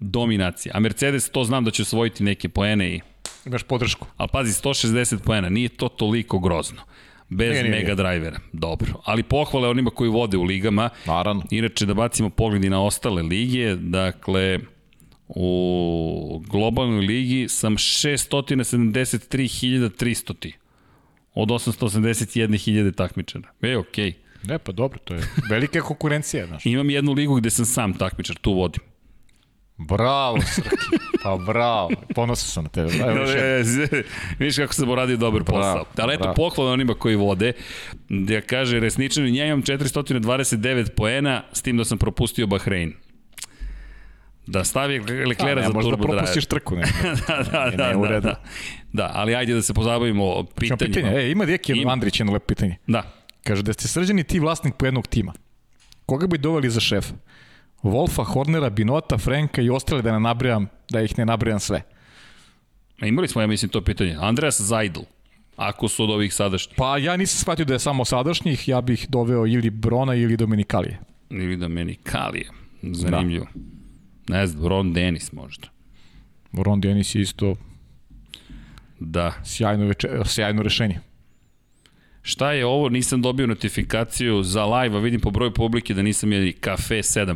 Dominacija. 0.00 0.72
A 0.76 0.80
Mercedes 0.80 1.30
to 1.30 1.44
znam 1.44 1.64
da 1.64 1.70
će 1.70 1.82
osvojiti 1.82 2.24
neke 2.24 2.48
poene 2.48 2.94
i... 2.94 3.00
Imaš 3.48 3.62
podršku. 3.62 4.06
Ali 4.16 4.28
pazi, 4.32 4.52
160 4.52 5.18
poena, 5.24 5.48
nije 5.48 5.68
to 5.68 5.88
toliko 5.88 6.38
grozno. 6.38 6.82
Bez 7.28 7.50
nije, 7.50 7.62
nije, 7.62 7.74
mega 7.74 7.94
drivera. 7.94 8.38
Dobro. 8.52 8.92
Ali 9.04 9.22
pohvale 9.22 9.68
onima 9.68 9.90
koji 9.90 10.10
vode 10.10 10.36
u 10.36 10.42
ligama. 10.42 10.90
Naravno. 11.06 11.42
Inače, 11.50 11.86
da 11.86 11.94
bacimo 11.94 12.30
pogledi 12.30 12.70
na 12.70 12.84
ostale 12.84 13.22
lige, 13.22 13.74
dakle, 13.74 14.58
u 15.28 16.42
globalnoj 16.50 17.00
ligi 17.00 17.48
sam 17.48 17.76
673.300 17.76 20.52
od 21.34 21.48
881.000 21.48 22.94
takmičara. 22.94 23.48
E, 23.62 23.76
okej. 23.76 24.12
Okay. 24.12 24.14
Ne, 24.48 24.58
pa 24.58 24.72
dobro, 24.72 24.98
to 25.04 25.14
je 25.14 25.22
velika 25.50 25.80
konkurencija, 25.80 26.46
znaš. 26.46 26.66
Imam 26.66 26.90
jednu 26.90 27.12
ligu 27.12 27.34
gde 27.34 27.50
sam 27.50 27.64
sam 27.64 27.94
takmičar, 27.94 28.36
tu 28.36 28.52
vodim. 28.52 28.80
Bravo, 29.78 30.38
Srki. 30.54 30.76
Pa 31.22 31.36
bravo. 31.36 31.90
Ponosan 32.14 32.48
sam 32.48 32.64
na 32.64 32.70
tebe. 32.70 32.88
Evo, 32.94 33.14
no, 33.14 33.20
je, 33.22 33.62
vidiš 34.38 34.56
kako 34.56 34.74
sam 34.74 34.88
uradio 34.90 35.16
dobar 35.16 35.42
bravo, 35.42 35.60
posao. 35.60 36.04
Ali 36.04 36.14
eto, 36.14 36.32
pohvala 36.36 36.72
onima 36.72 36.94
koji 36.94 37.16
vode. 37.16 37.52
Da 38.08 38.40
kaže, 38.40 38.80
resničan, 38.80 39.34
ja 39.34 39.46
imam 39.46 39.62
429 39.62 40.88
poena, 40.96 41.42
s 41.52 41.62
tim 41.62 41.76
da 41.76 41.84
sam 41.84 41.98
propustio 41.98 42.46
Bahrein. 42.46 42.92
Da 44.46 44.64
stavi 44.64 44.98
Leklera 45.26 45.62
za 45.62 45.72
možda 45.72 45.90
turbo 45.90 46.02
drive. 46.06 46.18
propustiš 46.18 46.46
trku, 46.46 46.76
ne. 46.76 46.82
da, 47.28 47.42
da, 47.52 47.70
ne, 47.70 47.76
da, 47.76 47.98
u 47.98 48.06
da, 48.06 48.20
da. 48.20 48.42
Da, 48.92 49.10
ali 49.14 49.34
ajde 49.34 49.54
da 49.54 49.62
se 49.62 49.74
pozabavimo 49.74 50.44
pitanjima. 50.44 50.76
pitanje. 50.76 51.20
E, 51.20 51.30
ima 51.30 51.44
Deki 51.44 51.72
Ima. 51.72 51.92
Andrić 51.92 52.20
jedno 52.20 52.32
lepo 52.32 52.46
pitanje. 52.46 52.76
Da. 52.86 53.02
Kaže 53.44 53.62
da 53.62 53.72
ste 53.72 53.88
srđani 53.88 54.24
ti 54.24 54.38
vlasnik 54.40 54.74
po 54.74 54.86
jednog 54.86 55.06
tima. 55.06 55.32
Koga 56.06 56.26
bi 56.26 56.38
doveli 56.38 56.70
za 56.70 56.80
šefa? 56.80 57.14
Wolfa, 57.82 58.24
Hornera, 58.24 58.70
Binota, 58.70 59.18
Frenka 59.18 59.62
i 59.62 59.70
ostale 59.70 60.02
da 60.02 60.12
ne 60.12 60.20
nabrajam, 60.20 60.66
da 60.90 61.00
ih 61.00 61.18
ne 61.18 61.24
nabrajam 61.26 61.60
sve. 61.60 61.82
Imali 63.02 63.28
smo, 63.28 63.40
ja 63.40 63.46
mislim, 63.46 63.68
to 63.68 63.80
pitanje. 63.80 64.16
Andreas 64.20 64.60
Zajdl, 64.60 65.00
ako 65.56 65.88
su 65.88 66.04
od 66.04 66.10
ovih 66.10 66.34
sadašnjih. 66.34 66.74
Pa 66.76 66.98
ja 66.98 67.16
nisam 67.16 67.38
shvatio 67.38 67.64
da 67.64 67.72
je 67.72 67.78
samo 67.78 68.04
sadašnjih, 68.04 68.68
ja 68.68 68.80
bih 68.80 69.06
doveo 69.08 69.46
ili 69.46 69.70
Brona 69.70 70.14
ili 70.14 70.36
Dominikalije. 70.36 70.98
Ili 71.30 71.56
da 71.56 71.68
meni 71.68 71.94
Kalije. 71.94 72.50
Zanimljivo. 72.82 73.46
Ne 74.28 74.46
znam, 74.46 74.66
Ron 74.68 74.92
Dennis 74.92 75.32
možda. 75.32 75.68
Ron 76.52 76.80
Dennis 76.80 77.14
je 77.14 77.22
isto 77.22 77.54
Da. 79.00 79.32
sjajno, 79.44 79.86
veče, 79.86 80.08
sjajno 80.24 80.62
rešenje. 80.62 81.00
Šta 82.22 82.52
je 82.52 82.66
ovo? 82.66 82.88
Nisam 82.88 83.22
dobio 83.22 83.46
notifikaciju 83.46 84.42
za 84.42 84.64
live, 84.64 84.96
a 84.96 85.00
vidim 85.00 85.20
po 85.20 85.30
broju 85.30 85.54
publike 85.54 85.94
da 85.94 86.02
nisam 86.02 86.32
je 86.32 86.52
kafe 86.52 86.94
7. 86.94 87.34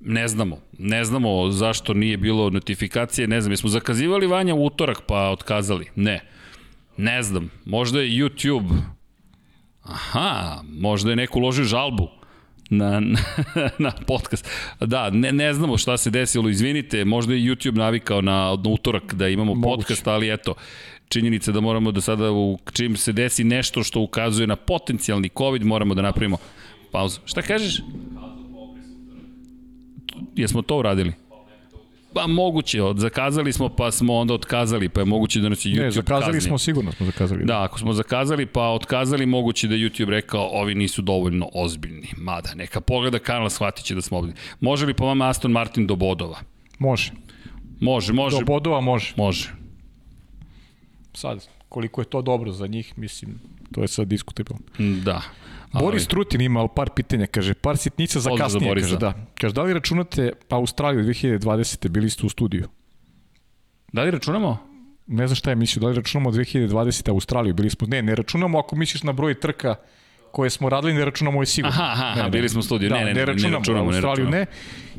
Ne 0.00 0.28
znamo. 0.28 0.58
Ne 0.78 1.04
znamo 1.04 1.50
zašto 1.50 1.94
nije 1.94 2.16
bilo 2.16 2.50
notifikacije. 2.50 3.28
Ne 3.28 3.40
znam, 3.40 3.52
jesmo 3.52 3.68
zakazivali 3.70 4.26
Vanja 4.26 4.54
u 4.54 4.64
utorak 4.66 5.00
pa 5.06 5.30
otkazali? 5.30 5.86
Ne. 5.96 6.20
Ne 6.96 7.22
znam. 7.22 7.50
Možda 7.64 8.00
je 8.00 8.10
YouTube. 8.10 8.82
Aha, 9.82 10.62
možda 10.72 11.10
je 11.10 11.16
neko 11.16 11.38
uložio 11.38 11.64
žalbu 11.64 12.08
na, 12.70 13.00
na, 13.00 13.18
na 13.78 13.92
podcast. 14.06 14.48
Da, 14.80 15.10
ne, 15.10 15.32
ne 15.32 15.54
znamo 15.54 15.78
šta 15.78 15.96
se 15.96 16.10
desilo, 16.10 16.48
izvinite, 16.48 17.04
možda 17.04 17.34
je 17.34 17.40
YouTube 17.40 17.76
navikao 17.76 18.20
na, 18.20 18.32
na 18.64 18.70
utorak 18.70 19.14
da 19.14 19.28
imamo 19.28 19.54
Moguće. 19.54 19.76
podcast, 19.76 20.06
ali 20.06 20.32
eto, 20.32 20.54
činjenica 21.12 21.52
da 21.52 21.60
moramo 21.60 21.92
da 21.92 22.00
sada, 22.00 22.30
u, 22.32 22.58
čim 22.72 22.96
se 22.96 23.12
desi 23.12 23.44
nešto 23.44 23.82
što 23.82 24.00
ukazuje 24.00 24.46
na 24.46 24.56
potencijalni 24.56 25.30
COVID, 25.38 25.64
moramo 25.64 25.94
da 25.94 26.02
napravimo 26.02 26.36
pauzu. 26.92 27.20
Šta 27.24 27.42
kažeš? 27.42 27.82
Jesmo 30.36 30.62
to 30.62 30.78
uradili? 30.78 31.12
Pa 32.14 32.26
moguće, 32.26 32.82
od, 32.82 32.98
zakazali 32.98 33.52
smo 33.52 33.68
pa 33.68 33.90
smo 33.90 34.14
onda 34.14 34.34
otkazali, 34.34 34.88
pa 34.88 35.00
je 35.00 35.04
moguće 35.04 35.40
da 35.40 35.48
nas 35.48 35.64
je 35.64 35.72
YouTube 35.72 35.82
Ne, 35.82 35.90
zakazali 35.90 36.24
kaznio. 36.24 36.40
smo, 36.40 36.58
sigurno 36.58 36.92
smo 36.92 37.06
zakazali. 37.06 37.44
Da, 37.44 37.62
ako 37.62 37.78
smo 37.78 37.92
zakazali 37.92 38.46
pa 38.46 38.68
otkazali, 38.68 39.26
moguće 39.26 39.68
da 39.68 39.74
YouTube 39.74 40.08
rekao 40.08 40.48
ovi 40.52 40.74
nisu 40.74 41.02
dovoljno 41.02 41.48
ozbiljni. 41.54 42.08
Mada, 42.16 42.54
neka 42.54 42.80
pogleda 42.80 43.18
kanal, 43.18 43.50
shvatit 43.50 43.84
će 43.84 43.94
da 43.94 44.02
smo 44.02 44.18
ozbiljni. 44.18 44.40
Može 44.60 44.86
li 44.86 44.94
po 44.94 45.06
vama 45.06 45.28
Aston 45.28 45.50
Martin 45.50 45.86
do 45.86 45.96
bodova? 45.96 46.38
Može. 46.78 47.12
Može, 47.80 48.12
može. 48.12 48.38
Do 48.38 48.44
bodova 48.44 48.80
može. 48.80 49.14
Može. 49.16 49.61
Sad, 51.14 51.48
koliko 51.68 52.00
je 52.00 52.04
to 52.04 52.22
dobro 52.22 52.52
za 52.52 52.66
njih, 52.66 52.98
mislim, 52.98 53.40
to 53.72 53.82
je 53.82 53.88
sad 53.88 54.08
diskutabilno. 54.08 54.62
Da. 55.04 55.22
Boris 55.72 56.06
Trutin 56.06 56.40
ima 56.40 56.60
ali 56.60 56.68
par 56.76 56.90
pitanja, 56.96 57.26
kaže, 57.26 57.54
par 57.54 57.76
sitnica 57.76 58.20
za 58.20 58.30
za 58.30 58.36
kasnije, 58.44 58.68
Borisa. 58.68 58.86
kaže, 58.86 58.98
da. 58.98 59.14
Kaže, 59.40 59.54
da 59.54 59.62
li 59.62 59.72
računate 59.74 60.32
Australiju 60.48 61.04
2020. 61.04 61.88
bili 61.88 62.10
ste 62.10 62.26
u 62.26 62.28
studiju? 62.28 62.68
Da 63.92 64.02
li 64.02 64.10
računamo? 64.10 64.58
Ne 65.06 65.26
znam 65.26 65.36
šta 65.36 65.50
je 65.50 65.56
mislio, 65.56 65.80
da 65.80 65.88
li 65.88 65.94
računamo 65.96 66.30
2020. 66.30 67.10
Australiju, 67.10 67.54
bili 67.54 67.70
smo, 67.70 67.86
ne, 67.86 68.02
ne 68.02 68.14
računamo 68.14 68.58
ako 68.58 68.76
misliš 68.76 69.02
na 69.02 69.12
broj 69.12 69.40
trka 69.40 69.74
koje 70.32 70.50
smo 70.50 70.68
radili, 70.68 70.92
ne 70.94 71.04
računamo 71.04 71.36
ovaj 71.38 71.46
sigurno. 71.46 71.74
Aha, 71.76 71.92
aha, 71.92 72.04
aha, 72.04 72.22
ne, 72.22 72.30
bili 72.30 72.48
smo 72.48 72.60
u 72.60 72.62
studiju. 72.62 72.90
Da, 72.90 72.94
Ne, 72.96 73.04
ne, 73.04 73.06
ne, 73.06 73.14
ne 73.14 73.24
računamo, 73.24 73.58
računamo, 73.58 73.90
ne 73.90 74.00
računamo. 74.00 74.30
ne. 74.30 74.46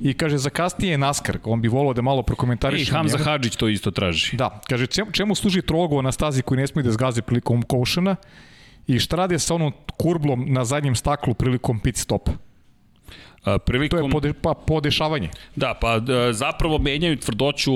I 0.01 0.13
kaže, 0.13 0.37
za 0.37 0.49
kasnije 0.49 0.91
je 0.91 0.97
NASCAR, 0.97 1.37
on 1.43 1.61
bi 1.61 1.67
volao 1.67 1.93
da 1.93 2.01
malo 2.01 2.19
I 2.21 2.23
prokomentariše. 2.25 2.91
Hamza 2.91 3.17
njega. 3.17 3.29
Hadžić 3.29 3.55
to 3.55 3.67
isto 3.67 3.91
traži. 3.91 4.37
Da, 4.37 4.61
kaže, 4.69 4.87
čemu, 4.87 5.11
čemu 5.11 5.35
služi 5.35 5.61
trogo 5.61 6.01
na 6.01 6.11
stazi 6.11 6.41
koji 6.41 6.57
ne 6.61 6.67
smije 6.67 6.83
da 6.83 6.91
zgazi 6.91 7.21
prilikom 7.21 7.61
koušana 7.61 8.15
i 8.87 8.99
šta 8.99 9.15
rade 9.15 9.39
sa 9.39 9.55
onom 9.55 9.73
kurblom 9.97 10.45
na 10.47 10.65
zadnjem 10.65 10.95
staklu 10.95 11.33
prilikom 11.33 11.79
pit 11.79 11.97
stopa? 11.97 12.31
A, 13.43 13.51
To 13.51 13.59
prilikom... 13.59 14.05
je 14.05 14.11
pode, 14.11 14.33
pa, 14.33 14.53
podešavanje. 14.53 15.29
Da, 15.55 15.73
pa 15.81 15.99
d- 15.99 16.33
zapravo 16.33 16.77
menjaju 16.77 17.17
tvrdoću 17.17 17.73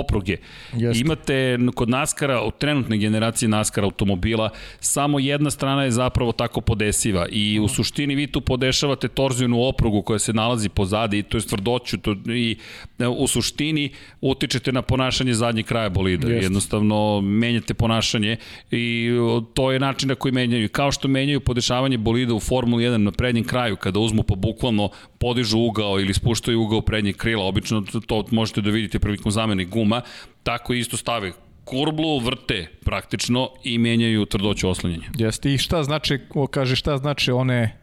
opruge. 0.00 0.36
Jeste. 0.72 1.00
Imate 1.00 1.58
kod 1.74 1.88
Naskara, 1.88 2.40
od 2.40 2.58
trenutne 2.58 2.98
generacije 2.98 3.48
Naskara 3.48 3.84
automobila, 3.84 4.50
samo 4.80 5.18
jedna 5.18 5.50
strana 5.50 5.84
je 5.84 5.90
zapravo 5.90 6.32
tako 6.32 6.60
podesiva 6.60 7.26
i 7.30 7.60
u 7.60 7.68
suštini 7.68 8.14
vi 8.14 8.26
tu 8.26 8.40
podešavate 8.40 9.08
torzijonu 9.08 9.62
oprugu 9.62 10.02
koja 10.02 10.18
se 10.18 10.32
nalazi 10.32 10.68
pozadi, 10.68 11.22
to 11.22 11.36
je 11.36 11.46
tvrdoću 11.46 11.98
to, 11.98 12.16
i 12.26 12.56
e, 12.98 13.06
u 13.06 13.26
suštini 13.26 13.90
utičete 14.20 14.72
na 14.72 14.82
ponašanje 14.82 15.34
zadnjeg 15.34 15.66
kraja 15.66 15.88
bolida. 15.88 16.28
Jeste. 16.28 16.44
Jednostavno 16.44 17.20
menjate 17.20 17.74
ponašanje 17.74 18.36
i 18.70 19.10
o, 19.20 19.40
to 19.54 19.72
je 19.72 19.80
način 19.80 20.08
na 20.08 20.14
koji 20.14 20.32
menjaju. 20.32 20.68
Kao 20.68 20.92
što 20.92 21.08
menjaju 21.08 21.40
podešavanje 21.40 21.98
bolida 21.98 22.34
u 22.34 22.40
Formuli 22.40 22.84
1 22.84 22.96
na 22.96 23.12
prednjem 23.12 23.44
kraju, 23.44 23.76
kada 23.76 23.98
uzmu 23.98 24.22
pa 24.22 24.34
bukvalno 24.34 24.90
podižu 25.18 25.58
ugao 25.58 26.00
ili 26.00 26.14
spuštaju 26.14 26.62
ugao 26.62 26.80
prednjeg 26.80 27.16
krila, 27.16 27.44
obično 27.44 27.80
to, 28.06 28.24
možete 28.30 28.60
da 28.60 28.70
vidite 28.70 28.98
prilikom 28.98 29.32
zamene 29.32 29.64
guma, 29.64 30.02
tako 30.42 30.72
isto 30.72 30.96
stave 30.96 31.32
kurblu, 31.64 32.18
vrte 32.18 32.66
praktično 32.80 33.50
i 33.64 33.78
menjaju 33.78 34.26
tvrdoću 34.26 34.68
oslanjanja. 34.68 35.10
Jeste. 35.18 35.54
I 35.54 35.58
šta 35.58 35.82
znači, 35.82 36.18
o, 36.34 36.46
kaže, 36.46 36.76
šta 36.76 36.96
znači 36.96 37.30
one, 37.30 37.78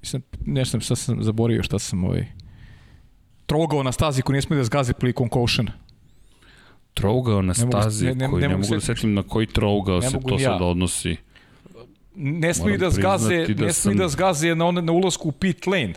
mislim, 0.00 0.22
nešto 0.46 0.70
sam, 0.70 0.80
sad 0.80 0.98
sam 0.98 1.22
zaboravio 1.22 1.62
šta 1.62 1.78
sam 1.78 2.04
ovaj, 2.04 2.26
trogao 3.46 3.82
na 3.82 3.92
stazi 3.92 4.22
koji 4.22 4.34
ne 4.34 4.42
smije 4.42 4.58
da 4.58 4.64
zgazi 4.64 4.92
prilikom 4.92 5.28
koušana. 5.28 5.72
Trougao 6.94 7.42
na 7.42 7.52
Ne 7.58 7.64
mogu- 7.64 7.80
stazi, 7.80 8.06
ne- 8.06 8.14
ne- 8.14 8.28
koji 8.30 8.42
ne 8.42 8.48
ne, 8.48 8.56
mogu 8.56 8.74
da 8.74 8.80
se- 8.80 8.86
setim 8.86 9.14
na 9.14 9.22
koji 9.22 9.46
trougao 9.46 10.02
se 10.02 10.18
to 10.20 10.34
ja. 10.34 10.38
sad 10.40 10.62
odnosi. 10.62 11.16
Ne 12.14 12.54
smiju 12.54 12.78
da 12.78 12.90
zgaze, 12.90 13.36
da 13.38 13.64
ne 13.64 13.72
smiju 13.72 13.72
sam- 13.72 13.96
da 13.96 14.08
zgaze 14.08 14.54
na, 14.54 14.64
one, 14.66 14.82
na 14.82 14.92
ulasku 14.92 15.28
u 15.28 15.32
pit 15.32 15.66
lane. 15.66 15.94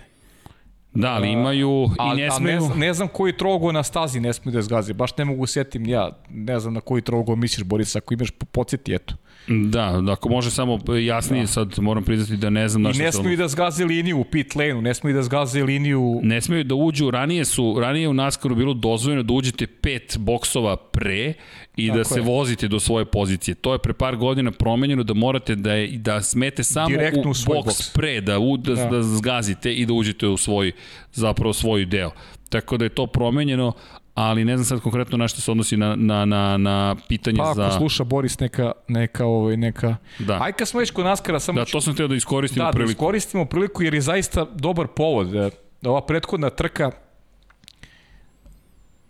Da, 0.96 1.12
ali 1.12 1.32
imaju 1.32 1.90
A, 2.00 2.14
i 2.14 2.18
ne 2.18 2.28
a 2.28 2.40
ne, 2.40 2.60
ne 2.76 2.94
znam 2.94 3.08
koji 3.08 3.38
trogo 3.38 3.72
na 3.72 3.84
stazi 3.84 4.20
ne 4.20 4.34
smiju 4.34 4.54
da 4.54 4.62
zgaze. 4.62 4.94
Baš 4.94 5.18
ne 5.18 5.26
mogu 5.26 5.46
setim 5.46 5.86
ja. 5.88 6.10
Ne 6.30 6.60
znam 6.60 6.74
na 6.74 6.82
koji 6.82 7.02
trogo 7.02 7.36
misliš, 7.36 7.64
Boris, 7.66 7.96
ako 7.96 8.14
imaš 8.14 8.30
podsjeti, 8.52 8.94
eto. 8.94 9.16
Da, 9.48 10.02
da, 10.02 10.12
ako 10.12 10.30
može 10.30 10.52
samo 10.52 10.80
jasnije, 11.06 11.42
da. 11.44 11.48
sad 11.48 11.80
moram 11.80 12.04
priznati 12.04 12.38
da 12.38 12.50
ne 12.50 12.68
znam 12.70 12.82
na 12.82 12.90
I 12.90 12.94
što 12.94 13.04
ne 13.04 13.12
se 13.12 13.18
smiju 13.18 13.38
da 13.38 13.48
zgaze 13.48 13.86
liniju 13.86 14.20
u 14.20 14.24
pit 14.24 14.56
lane-u, 14.56 14.82
ne 14.82 14.94
smiju 14.94 15.14
da 15.14 15.24
zgaze 15.24 15.64
liniju... 15.64 16.20
Ne 16.24 16.42
smeju 16.42 16.64
da 16.64 16.76
uđu, 16.76 17.12
ranije 17.12 17.46
su, 17.46 17.76
ranije 17.80 18.10
u 18.10 18.14
NASCAR-u 18.14 18.56
bilo 18.56 18.74
dozvoljeno 18.74 19.24
da 19.24 19.34
uđete 19.34 19.68
pet 19.68 20.16
boksova 20.20 20.76
pre 20.76 21.34
i 21.76 21.88
Tako 21.88 21.98
da 21.98 22.04
se 22.04 22.20
je. 22.20 22.24
vozite 22.24 22.68
do 22.68 22.80
svoje 22.80 23.06
pozicije. 23.06 23.56
To 23.56 23.74
je 23.74 23.80
pre 23.80 23.94
par 23.94 24.16
godina 24.16 24.52
promenjeno 24.52 25.04
da 25.04 25.14
morate 25.14 25.56
da, 25.56 25.74
je, 25.74 25.98
da 25.98 26.22
smete 26.22 26.64
samo 26.64 26.90
Direktno 26.90 27.22
u, 27.22 27.32
u 27.32 27.54
boks, 27.54 27.66
boks. 27.66 27.90
pre, 27.94 28.22
da, 28.22 28.40
u, 28.40 28.58
da, 28.58 28.76
Da. 28.76 28.86
da. 28.86 29.04
zgazite 29.04 29.74
i 29.74 29.86
da 29.86 29.94
uđete 29.94 30.28
u 30.28 30.38
svoj, 30.38 30.72
zapravo 31.14 31.54
svoj 31.54 31.86
deo. 31.86 32.12
Tako 32.50 32.78
da 32.78 32.86
je 32.86 32.90
to 32.90 33.08
promenjeno, 33.08 33.74
ali 34.16 34.46
ne 34.46 34.58
znam 34.58 34.66
sad 34.66 34.80
konkretno 34.80 35.18
na 35.18 35.28
što 35.28 35.42
se 35.42 35.52
odnosi 35.52 35.78
na, 35.78 35.96
na, 35.96 36.26
na, 36.26 36.58
na 36.58 36.96
pitanje 37.08 37.38
Pa 37.38 37.44
ako 37.44 37.56
za... 37.56 37.72
sluša 37.72 38.04
Boris 38.04 38.40
neka, 38.40 38.72
neka, 38.88 39.26
ovaj, 39.26 39.58
neka... 39.58 39.96
Da. 40.20 40.40
Aj 40.42 40.54
kad 40.54 40.68
smo 40.68 40.80
već 40.80 40.92
kod 40.92 41.06
Naskara, 41.06 41.40
samo 41.40 41.60
Da, 41.60 41.66
ću- 41.66 41.72
to 41.72 41.82
sam 41.82 41.94
htio 41.94 42.08
da 42.08 42.16
iskoristim 42.16 42.60
da, 42.60 42.66
da 42.66 42.72
priliku. 42.72 42.92
iskoristimo 42.92 43.46
priliku 43.46 43.84
jer 43.84 43.94
je 43.94 44.02
zaista 44.02 44.46
dobar 44.46 44.88
povod. 44.88 45.36
e, 45.36 45.50
Da 45.82 45.90
ova 45.90 46.02
prethodna 46.02 46.50
trka 46.50 46.92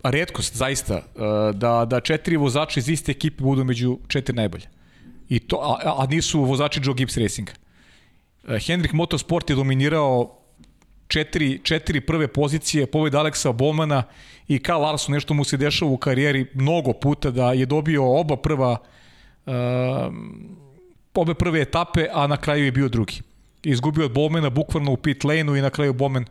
a 0.01 0.09
redkost 0.09 0.55
zaista 0.55 0.93
e, 0.95 1.01
da, 1.53 1.85
da 1.85 1.99
četiri 1.99 2.37
vozača 2.37 2.79
iz 2.79 2.89
iste 2.89 3.11
ekipe 3.11 3.43
budu 3.43 3.63
među 3.63 3.97
četiri 4.07 4.35
najbolje. 4.35 4.65
I 5.29 5.39
to, 5.39 5.55
a, 5.83 5.95
a 5.97 6.05
nisu 6.05 6.41
vozači 6.41 6.81
Joe 6.83 6.93
Gibbs 6.93 7.17
Racinga. 7.17 7.51
E, 8.47 8.59
Hendrik 8.59 8.93
Motorsport 8.93 9.49
je 9.49 9.55
dominirao 9.55 10.39
četiri, 11.07 11.59
četiri 11.63 12.01
prve 12.01 12.27
pozicije, 12.27 12.85
pobjed 12.85 13.15
Aleksa 13.15 13.51
Bomana 13.51 14.03
i 14.47 14.59
Karl 14.59 14.81
Larson, 14.81 15.13
nešto 15.13 15.33
mu 15.33 15.43
se 15.43 15.57
dešava 15.57 15.91
u 15.91 15.97
karijeri 15.97 16.45
mnogo 16.53 16.93
puta 16.93 17.31
da 17.31 17.53
je 17.53 17.65
dobio 17.65 18.19
oba 18.19 18.37
prva 18.37 18.77
uh, 19.45 19.53
obe 21.13 21.33
prve 21.33 21.61
etape, 21.61 22.07
a 22.13 22.27
na 22.27 22.37
kraju 22.37 22.65
je 22.65 22.71
bio 22.71 22.89
drugi. 22.89 23.21
Izgubio 23.63 24.05
od 24.05 24.11
Bowmana 24.11 24.49
bukvalno 24.49 24.91
u 24.91 24.97
pit 24.97 25.23
lane-u 25.23 25.55
i 25.55 25.61
na 25.61 25.69
kraju 25.69 25.93
Bowman 25.93 26.25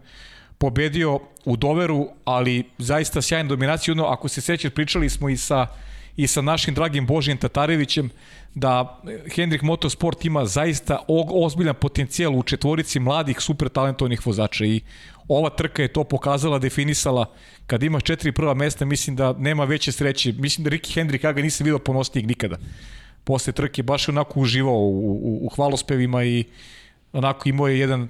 pobedio 0.58 1.20
u 1.44 1.56
Doveru, 1.56 2.08
ali 2.24 2.64
zaista 2.78 3.22
sjajna 3.22 3.48
dominacija. 3.48 3.92
Ono, 3.92 4.04
ako 4.04 4.28
se 4.28 4.40
sećaš, 4.40 4.72
pričali 4.72 5.08
smo 5.08 5.28
i 5.28 5.36
sa 5.36 5.66
i 6.16 6.26
sa 6.26 6.42
našim 6.42 6.74
dragim 6.74 7.06
Božijem 7.06 7.38
Tatarevićem 7.38 8.10
da 8.54 9.00
Hendrik 9.34 9.62
Motorsport 9.62 10.24
ima 10.24 10.46
zaista 10.46 10.98
ozbiljan 11.32 11.74
potencijal 11.74 12.38
u 12.38 12.42
četvorici 12.42 13.00
mladih 13.00 13.40
super 13.40 13.68
talentovnih 13.68 14.26
vozača. 14.26 14.64
I 14.64 14.80
ova 15.28 15.50
trka 15.50 15.82
je 15.82 15.92
to 15.92 16.04
pokazala, 16.04 16.58
definisala. 16.58 17.26
Kad 17.66 17.82
imaš 17.82 18.02
četiri 18.02 18.32
prva 18.32 18.54
mesta 18.54 18.84
mislim 18.84 19.16
da 19.16 19.32
nema 19.32 19.64
veće 19.64 19.92
sreće. 19.92 20.32
Mislim 20.32 20.64
da 20.64 20.70
Ricky 20.70 20.94
Hendrik 20.94 21.24
ja 21.24 21.32
ga 21.32 21.42
nisam 21.42 21.64
vidio 21.64 21.78
ponosnijeg 21.78 22.26
nikada. 22.26 22.56
Posle 23.24 23.52
trke 23.52 23.82
baš 23.82 24.08
onako 24.08 24.40
uživao 24.40 24.78
u, 24.78 25.12
u, 25.12 25.46
u 25.46 25.48
hvalospevima 25.48 26.24
i 26.24 26.44
onako 27.12 27.48
imao 27.48 27.68
je 27.68 27.78
jedan 27.78 28.08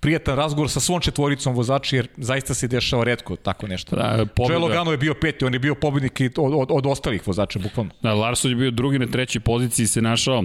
prijatan 0.00 0.36
razgovor 0.36 0.70
sa 0.70 0.80
svom 0.80 1.00
četvoricom 1.00 1.54
vozača, 1.54 1.96
jer 1.96 2.08
zaista 2.16 2.54
se 2.54 2.68
dešava 2.68 3.04
redko 3.04 3.36
tako 3.36 3.66
nešto. 3.66 3.96
Da, 3.96 4.26
pobjeda. 4.34 4.54
Joe 4.54 4.68
Logano 4.68 4.90
je 4.90 4.98
bio 4.98 5.14
peti, 5.14 5.44
on 5.44 5.52
je 5.52 5.58
bio 5.58 5.74
pobednik 5.74 6.20
od, 6.36 6.52
od, 6.54 6.68
od 6.70 6.86
ostalih 6.86 7.26
vozača, 7.26 7.58
bukvalno. 7.58 7.90
Da, 8.02 8.14
Larson 8.14 8.50
je 8.50 8.56
bio 8.56 8.70
drugi 8.70 8.98
na 8.98 9.06
trećoj 9.06 9.40
poziciji 9.40 9.86
se 9.86 10.02
našao 10.02 10.44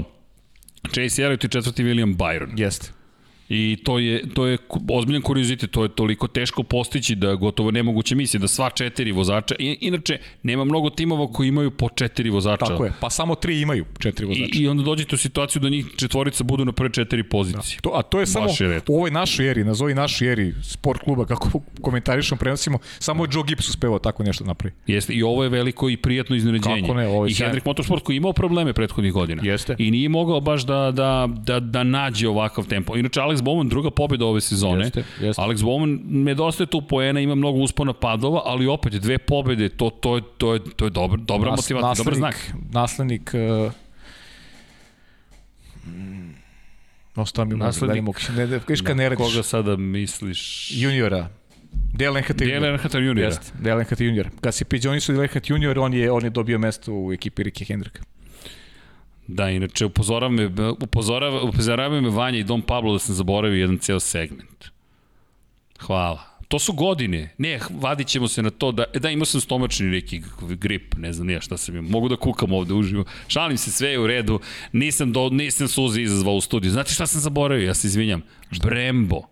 Chase 0.94 1.23
Elliott 1.23 1.44
i 1.44 1.49
četvrti 1.49 1.84
William 1.84 2.18
Byron. 2.18 2.60
Jeste. 2.60 3.01
I 3.53 3.78
to 3.84 3.99
je, 3.99 4.23
to 4.34 4.45
je 4.48 4.57
ozbiljan 4.90 5.22
kuriozitet, 5.22 5.72
to 5.72 5.84
je 5.84 5.90
toliko 5.90 6.28
teško 6.28 6.64
postići 6.64 7.15
da 7.15 7.36
gotovo 7.36 7.72
nemoguće 7.72 8.15
misli 8.15 8.40
da 8.40 8.48
sva 8.48 8.69
četiri 8.69 9.11
vozača, 9.11 9.56
I, 9.60 9.78
inače 9.82 10.19
nema 10.44 10.65
mnogo 10.65 10.90
timova 10.90 11.28
koji 11.34 11.48
imaju 11.48 11.72
po 11.72 11.90
četiri 11.90 12.30
vozača. 12.30 12.65
Tako 12.65 12.86
je, 12.86 12.94
pa 12.99 13.10
samo 13.10 13.36
tri 13.36 13.61
imaju 13.61 13.86
četiri 13.99 14.26
vozača. 14.26 14.45
I, 14.53 14.64
i 14.64 14.68
onda 14.68 14.84
dođete 14.84 15.15
u 15.15 15.18
situaciju 15.18 15.61
da 15.61 15.69
njih 15.69 15.86
četvorica 15.98 16.44
budu 16.44 16.65
na 16.65 16.72
prve 16.72 16.94
četiri 16.94 17.23
pozicije. 17.23 17.76
Da. 17.76 17.82
To, 17.82 17.91
a 17.95 18.02
to 18.02 18.19
je 18.19 18.26
samo 18.26 18.48
je 18.60 18.82
u 18.88 18.95
ovoj 18.95 19.11
našoj 19.11 19.52
eri, 19.52 19.64
nazovi 19.64 19.94
našoj 19.94 20.32
eri 20.32 20.53
sport 20.64 21.02
kluba, 21.02 21.26
kako 21.26 21.61
komentarišemo, 21.82 22.40
prenosimo, 22.40 22.80
samo 22.99 23.26
Joe 23.32 23.44
Gibbs 23.48 23.69
uspevao 23.69 23.99
tako 23.99 24.23
nešto 24.23 24.44
napravi. 24.44 24.73
Jeste, 24.88 25.14
i 25.14 25.23
ovo 25.23 25.44
je 25.44 25.49
veliko 25.49 25.90
i 25.90 25.98
prijatno 25.98 26.36
iznenađenje. 26.36 26.82
Kako 26.82 26.94
ne, 26.94 27.07
ovo 27.07 27.26
je 27.26 27.32
I 27.32 27.34
Hendrik 27.34 27.65
Motorsport 27.65 28.03
koji 28.03 28.18
imao 28.18 28.34
probleme 28.34 28.73
prethodnih 28.73 29.14
godina. 29.14 29.41
Jeste. 29.45 29.76
I 29.80 29.91
nije 29.91 30.10
mogao 30.10 30.41
baš 30.41 30.65
da, 30.65 30.91
da, 30.91 31.28
da, 31.45 31.60
da 31.60 31.84
nađe 31.84 32.28
ovakav 32.28 32.68
tempo. 32.68 32.98
Inače, 32.98 33.19
Alex 33.19 33.40
Bowman 33.41 33.69
druga 33.69 33.91
pobjeda 33.91 34.26
ove 34.26 34.41
sezone. 34.41 34.85
Jeste, 34.85 35.03
jeste. 35.22 35.41
Alex 35.41 35.61
Bowman 35.61 35.99
nedostaje 36.05 36.68
tu 36.68 36.81
poena, 36.81 37.19
ima 37.19 37.35
mnogo 37.35 37.59
uspona 37.59 37.93
padova, 37.93 38.41
ali 38.45 38.68
opet 38.68 38.93
dve 38.93 39.18
pobjede, 39.18 39.69
to, 39.69 39.89
to, 39.89 40.15
je, 40.15 40.22
to, 40.38 40.53
je, 40.53 40.59
to 40.76 40.85
je 40.85 40.89
dobra, 40.89 41.18
dobra 41.18 41.51
Nas, 41.51 41.59
motivacija, 41.59 42.03
dobar 42.03 42.15
znak. 42.15 42.53
Naslednik 42.72 43.31
uh, 43.34 43.72
Ostao 47.15 47.45
mi 47.45 47.55
naslednik, 47.55 48.05
da 48.35 48.45
ne, 48.45 48.59
Kiška 48.68 48.93
ne 48.93 49.09
radiš. 49.09 49.26
Koga 49.26 49.43
sada 49.43 49.76
misliš? 49.77 50.72
Juniora. 50.72 51.30
Dale 51.93 52.19
Earnhardt 52.19 52.41
Junior. 52.41 52.61
Dale 52.61 52.72
Earnhardt 52.72 52.95
Junior. 52.95 53.26
Jeste, 53.26 53.51
Dale 53.59 53.81
Earnhardt 53.81 54.01
Junior. 54.01 54.30
Kad 54.41 54.55
se 54.55 54.65
Pete 54.65 54.88
Jones 54.88 55.07
Dale 55.07 55.19
Earnhardt 55.19 55.49
Junior, 55.49 55.80
on 55.80 55.93
je, 55.93 56.11
on 56.11 56.23
je 56.23 56.30
dobio 56.30 56.59
mesto 56.59 56.93
u 56.93 57.13
ekipi 57.13 57.43
Rike 57.43 57.65
Hendrika. 57.65 58.03
Da, 59.27 59.49
inače 59.49 59.85
upozorava 59.85 60.31
me, 60.31 60.49
upozorava, 60.69 61.41
upozorava 61.41 62.02
me 62.02 62.10
Vanja 62.10 62.39
i 62.39 62.43
Dom 62.43 62.61
Pablo 62.61 62.93
da 62.93 62.99
sam 62.99 63.15
zaboravio 63.15 63.60
jedan 63.60 63.77
ceo 63.77 63.99
segment. 63.99 64.65
Hvala. 65.80 66.31
To 66.48 66.60
su 66.60 66.73
godine. 66.73 67.34
Ne, 67.38 67.60
vadit 67.69 68.07
ćemo 68.07 68.27
se 68.27 68.43
na 68.43 68.49
to 68.49 68.72
da, 68.72 68.84
da 68.93 69.10
imao 69.10 69.26
sam 69.26 69.41
stomačni 69.41 69.88
neki 69.88 70.22
grip, 70.41 70.95
ne 70.98 71.14
znam 71.14 71.27
nije 71.27 71.41
šta 71.41 71.57
sam 71.57 71.76
imao. 71.76 71.91
Mogu 71.91 72.10
da 72.10 72.15
kukam 72.15 72.53
ovde 72.53 72.73
uživo. 72.73 73.06
Šalim 73.27 73.57
se, 73.57 73.72
sve 73.72 73.89
je 73.89 73.99
u 73.99 74.07
redu. 74.07 74.39
Nisam, 74.72 75.11
do, 75.11 75.30
nisam 75.30 75.68
suzi 75.68 76.02
izazvao 76.02 76.35
u 76.35 76.41
studiju. 76.41 76.72
Znate 76.72 76.93
šta 76.93 77.07
sam 77.07 77.22
zaboravio? 77.22 77.65
Ja 77.65 77.73
se 77.73 77.88
izvinjam. 77.88 78.22
Brembo. 78.64 79.30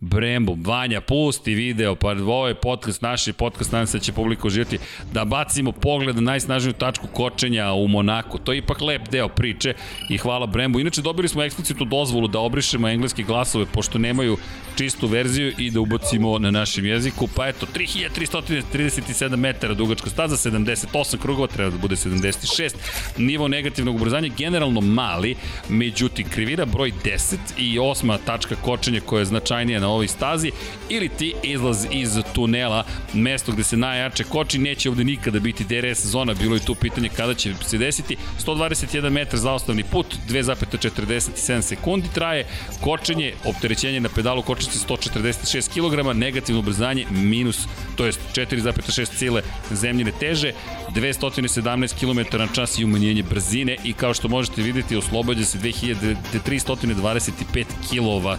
Brembo, 0.00 0.56
Vanja, 0.62 1.00
pusti 1.00 1.54
video, 1.54 1.94
pa 1.94 2.10
ovo 2.10 2.48
je 2.48 2.54
podcast, 2.54 3.02
naš 3.02 3.26
je 3.26 3.32
podcast, 3.32 3.72
nadam 3.72 3.86
se 3.86 3.98
da 3.98 4.04
će 4.04 4.12
publika 4.12 4.46
uživati, 4.46 4.78
da 5.12 5.24
bacimo 5.24 5.72
pogled 5.72 6.16
na 6.16 6.22
najsnažniju 6.22 6.72
tačku 6.72 7.06
kočenja 7.06 7.72
u 7.72 7.88
Monaku. 7.88 8.38
To 8.38 8.52
je 8.52 8.58
ipak 8.58 8.80
lep 8.80 9.08
deo 9.08 9.28
priče 9.28 9.74
i 10.10 10.18
hvala 10.18 10.46
Brembo. 10.46 10.78
Inače, 10.78 11.02
dobili 11.02 11.28
smo 11.28 11.42
eksplicitnu 11.42 11.86
dozvolu 11.86 12.28
da 12.28 12.38
obrišemo 12.38 12.88
engleske 12.88 13.22
glasove, 13.22 13.66
pošto 13.66 13.98
nemaju 13.98 14.36
čistu 14.76 15.06
verziju 15.06 15.52
i 15.58 15.70
da 15.70 15.80
ubacimo 15.80 16.38
na 16.38 16.50
našem 16.50 16.86
jeziku. 16.86 17.28
Pa 17.36 17.48
eto, 17.48 17.66
3337 17.74 19.36
metara 19.36 19.74
dugačka 19.74 20.10
staza, 20.10 20.50
78 20.50 21.18
krugova, 21.18 21.48
treba 21.48 21.70
da 21.70 21.78
bude 21.78 21.96
76. 21.96 22.74
Nivo 23.18 23.48
negativnog 23.48 23.94
ubrzanja, 23.94 24.28
generalno 24.36 24.80
mali, 24.80 25.36
međutim, 25.68 26.28
krivina 26.28 26.64
broj 26.64 26.92
10 27.04 27.36
i 27.58 27.78
osma 27.78 28.18
tačka 28.18 28.56
kočenja 28.56 29.00
koja 29.00 29.20
je 29.20 29.24
značajnija 29.24 29.83
na 29.84 29.90
ovoj 29.90 30.08
stazi 30.08 30.52
ili 30.88 31.08
ti 31.08 31.34
izlaz 31.42 31.86
iz 31.90 32.18
tunela, 32.34 32.84
mesto 33.12 33.52
gde 33.52 33.62
se 33.62 33.76
najjače 33.76 34.24
koči, 34.24 34.58
neće 34.58 34.90
ovde 34.90 35.04
nikada 35.04 35.40
biti 35.40 35.64
DRS 35.64 36.06
zona, 36.06 36.34
bilo 36.34 36.56
je 36.56 36.64
tu 36.64 36.74
pitanje 36.74 37.08
kada 37.16 37.34
će 37.34 37.54
se 37.66 37.78
desiti. 37.78 38.16
121 38.46 39.10
metar 39.10 39.38
za 39.38 39.52
osnovni 39.52 39.84
put, 39.84 40.06
2,47 40.28 41.62
sekundi 41.62 42.08
traje, 42.14 42.46
kočenje, 42.80 43.34
opterećenje 43.44 44.00
na 44.00 44.08
pedalu 44.08 44.42
kočnice 44.42 44.78
146 44.88 45.68
kg, 45.74 46.16
negativno 46.16 46.60
ubrzanje 46.60 47.06
minus, 47.10 47.66
to 47.96 48.06
jest 48.06 48.20
4,6 48.34 49.18
cile 49.18 49.42
zemljine 49.70 50.12
teže, 50.20 50.52
217 50.94 51.94
km 52.00 52.38
na 52.38 52.46
čas 52.54 52.78
i 52.78 52.84
umanjenje 52.84 53.22
brzine 53.22 53.76
i 53.84 53.92
kao 53.92 54.14
što 54.14 54.28
možete 54.28 54.62
videti 54.62 54.96
oslobađa 54.96 55.44
se 55.44 55.58
2325 55.58 57.64
kW 57.90 58.36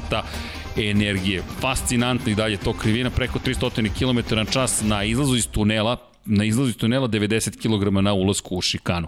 energije. 0.78 1.44
Fascinantno 1.60 2.32
i 2.32 2.36
dalje 2.36 2.58
to 2.58 2.74
krivina 2.74 3.10
preko 3.10 3.40
300 3.40 3.90
km 4.00 4.36
na 4.36 4.46
čas 4.46 4.82
na 4.84 5.04
izlazu 5.04 5.36
iz 5.36 5.48
tunela, 5.48 5.98
na 6.26 6.44
izlazu 6.44 6.70
iz 6.70 6.78
tunela 6.78 7.08
90 7.08 7.58
kg 7.58 8.04
na 8.04 8.14
ulasku 8.14 8.56
u 8.56 8.62
šikanu. 8.62 9.08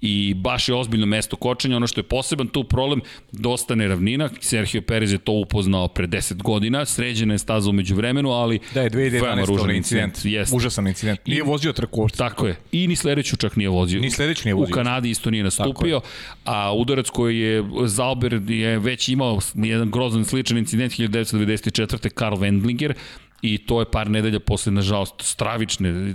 I 0.00 0.34
baš 0.34 0.68
je 0.68 0.74
ozbiljno 0.74 1.06
mesto 1.06 1.36
kočenja, 1.36 1.76
ono 1.76 1.86
što 1.86 2.00
je 2.00 2.04
poseban 2.04 2.48
tu 2.48 2.64
problem, 2.64 3.00
dosta 3.32 3.74
neravnina, 3.74 4.30
Sergio 4.40 4.82
Perez 4.82 5.12
je 5.12 5.18
to 5.18 5.32
upoznao 5.32 5.88
pre 5.88 6.06
10 6.06 6.42
godina, 6.42 6.84
sređena 6.84 7.34
je 7.34 7.38
staza 7.38 7.70
umeđu 7.70 7.94
vremenu, 7.94 8.30
ali 8.30 8.58
da 8.74 8.82
je 8.82 8.90
2011. 8.90 9.76
incident, 9.76 10.24
jest. 10.24 10.52
užasan 10.54 10.88
incident, 10.88 11.26
nije 11.26 11.42
vozio 11.42 11.72
trku 11.72 12.00
uopšte. 12.00 12.18
Tako 12.18 12.46
je, 12.46 12.56
i 12.72 12.88
ni 12.88 12.96
sledeću 12.96 13.36
čak 13.36 13.56
nije 13.56 13.68
vozio. 13.68 14.00
Ni 14.00 14.10
sledeću 14.10 14.42
nije 14.44 14.54
vozio. 14.54 14.72
U 14.72 14.74
Kanadi 14.74 15.10
isto 15.10 15.30
nije 15.30 15.44
nastupio, 15.44 16.00
a 16.44 16.74
udarac 16.74 17.10
koji 17.10 17.38
je 17.38 17.64
Zauber 17.84 18.40
je 18.48 18.78
već 18.78 19.08
imao 19.08 19.38
jedan 19.54 19.90
grozan 19.90 20.24
sličan 20.24 20.58
incident 20.58 20.92
1994. 20.92 22.08
Karl 22.08 22.36
Wendlinger, 22.36 22.94
i 23.44 23.58
to 23.58 23.80
je 23.80 23.90
par 23.90 24.10
nedelja 24.10 24.40
posle, 24.40 24.72
nažalost, 24.72 25.14
stravične, 25.18 26.14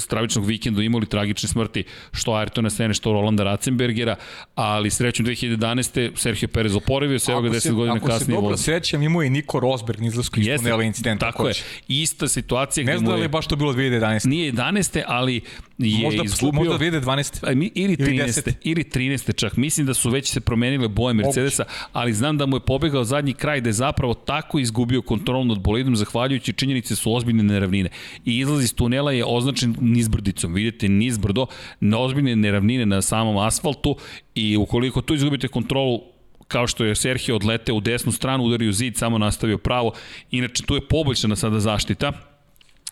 stravičnog 0.00 0.46
vikenda 0.46 0.82
imali 0.82 1.06
tragične 1.06 1.48
smrti, 1.48 1.84
što 2.12 2.32
Ayrtona 2.32 2.70
Sene, 2.70 2.94
što 2.94 3.12
Rolanda 3.12 3.44
Ratzenbergera, 3.44 4.16
ali 4.54 4.90
srećom 4.90 5.26
2011. 5.26 6.10
Sergio 6.16 6.48
Perez 6.48 6.76
oporavio 6.76 7.18
se, 7.18 7.32
evo 7.32 7.40
ga 7.40 7.48
10 7.48 7.72
godina 7.72 8.00
kasnije. 8.00 8.14
Ako 8.14 8.24
se 8.24 8.32
dobro 8.32 8.56
sećam, 8.56 9.02
imao 9.02 9.22
i 9.22 9.30
Niko 9.30 9.60
Rosberg 9.60 10.04
izlasku 10.04 10.40
iz 10.40 10.46
tunela 10.56 10.82
incidenta. 10.82 11.26
Tako 11.26 11.48
je, 11.48 11.54
ista 11.88 12.28
situacija. 12.28 12.86
Ne 12.86 12.98
znam 12.98 13.10
da 13.10 13.14
li 13.14 13.22
je 13.22 13.28
baš 13.28 13.46
to 13.46 13.56
bilo 13.56 13.72
2011. 13.72 14.26
Nije 14.26 14.52
11. 14.52 15.02
ali 15.06 15.40
je 15.78 16.04
možda, 16.04 16.22
izgubio... 16.24 16.58
Možda 16.58 16.78
2012. 16.78 17.70
Ili 17.74 17.96
13. 17.96 18.52
Ili 18.62 18.84
13. 18.84 19.36
čak. 19.36 19.56
Mislim 19.56 19.86
da 19.86 19.94
su 19.94 20.10
već 20.10 20.30
se 20.32 20.40
promenile 20.40 20.88
boje 20.88 21.14
Mercedesa, 21.14 21.64
ali 21.92 22.12
znam 22.12 22.38
da 22.38 22.46
mu 22.46 22.56
je 22.56 22.60
pobegao 22.60 23.04
zadnji 23.04 23.34
kraj 23.34 23.60
da 23.60 23.68
je 23.68 23.72
zapravo 23.72 24.14
tako 24.14 24.58
izgubio 24.58 25.02
kontrol 25.02 25.46
nad 25.46 25.58
bolidom 25.60 25.96
zahvaljujući 25.96 26.52
činjenice 26.68 26.96
su 26.96 27.14
ozbiljne 27.14 27.42
neravnine. 27.42 27.88
I 28.24 28.38
izlaz 28.38 28.64
iz 28.64 28.74
tunela 28.74 29.12
je 29.12 29.24
označen 29.24 29.74
nizbrdicom. 29.80 30.54
Vidite, 30.54 30.88
nizbrdo, 30.88 31.46
na 31.80 31.98
ozbiljne 31.98 32.36
neravnine 32.36 32.86
na 32.86 33.02
samom 33.02 33.38
asfaltu 33.38 33.96
i 34.34 34.56
ukoliko 34.56 35.00
tu 35.00 35.14
izgubite 35.14 35.48
kontrolu, 35.48 36.02
kao 36.48 36.66
što 36.66 36.84
je 36.84 36.94
Sergio 36.94 37.36
odleteo 37.36 37.74
u 37.74 37.80
desnu 37.80 38.12
stranu, 38.12 38.44
udario 38.44 38.72
zid, 38.72 38.96
samo 38.96 39.18
nastavio 39.18 39.58
pravo. 39.58 39.92
Inače, 40.30 40.62
tu 40.62 40.74
je 40.74 40.88
poboljšana 40.88 41.36
sada 41.36 41.60
zaštita 41.60 42.27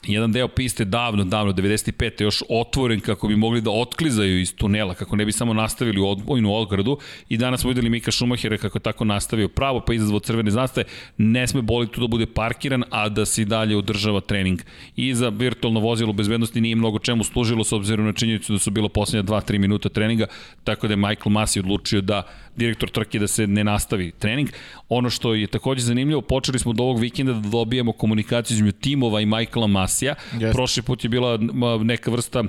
jedan 0.06 0.32
deo 0.32 0.48
piste 0.48 0.85
davno, 0.85 1.24
davno, 1.24 1.52
95. 1.52 2.23
još 2.23 2.43
otvoren 2.48 3.01
kako 3.01 3.28
bi 3.28 3.36
mogli 3.36 3.60
da 3.60 3.70
otklizaju 3.70 4.40
iz 4.40 4.55
tunela, 4.55 4.94
kako 4.94 5.16
ne 5.16 5.24
bi 5.24 5.32
samo 5.32 5.55
nastavili 5.55 6.01
odbojnu 6.01 6.55
odgradu 6.55 6.98
i 7.28 7.36
danas 7.36 7.60
smo 7.60 7.70
videli 7.70 7.90
Mika 7.90 8.10
Šumahira 8.10 8.59
kako 8.59 8.78
tako 8.78 9.05
nastavio 9.05 9.48
pravo, 9.48 9.81
pa 9.81 9.94
izazvao 9.94 10.20
crvene 10.20 10.51
zastave, 10.51 10.86
ne 11.16 11.47
sme 11.47 11.62
boli 11.62 11.86
tu 11.86 12.01
da 12.01 12.06
bude 12.06 12.27
parkiran, 12.27 12.85
a 12.90 13.09
da 13.09 13.24
se 13.24 13.44
dalje 13.44 13.77
održava 13.77 14.20
trening. 14.20 14.60
I 14.97 15.14
za 15.14 15.28
virtualno 15.28 15.81
vozilo 15.81 16.12
bezbednosti 16.12 16.60
nije 16.60 16.77
mnogo 16.77 16.98
čemu 16.98 17.24
služilo 17.24 17.64
s 17.64 17.73
obzirom 17.73 18.06
na 18.06 18.12
činjenicu 18.12 18.52
da 18.52 18.59
su 18.59 18.70
bilo 18.70 18.89
poslednja 18.89 19.23
2-3 19.23 19.59
minuta 19.59 19.89
treninga, 19.89 20.27
tako 20.64 20.86
da 20.86 20.93
je 20.93 20.97
Michael 20.97 21.31
Masi 21.31 21.60
odlučio 21.60 22.01
da 22.01 22.23
direktor 22.56 22.90
trke 22.90 23.18
da 23.18 23.26
se 23.26 23.46
ne 23.46 23.64
nastavi 23.64 24.12
trening. 24.18 24.48
Ono 24.88 25.10
što 25.10 25.34
je 25.34 25.46
takođe 25.46 25.82
zanimljivo, 25.82 26.20
počeli 26.20 26.58
smo 26.58 26.70
od 26.70 26.80
ovog 26.80 27.00
vikenda 27.00 27.32
da 27.32 27.48
dobijemo 27.48 27.92
komunikaciju 27.92 28.54
između 28.54 28.72
timova 28.72 29.20
i 29.20 29.26
Michaela 29.26 29.66
Masija. 29.66 30.14
Yes. 30.32 30.52
Prošli 30.52 30.82
put 30.82 31.04
je 31.04 31.10
bila 31.10 31.38
neka 31.82 32.10
vrsta 32.10 32.44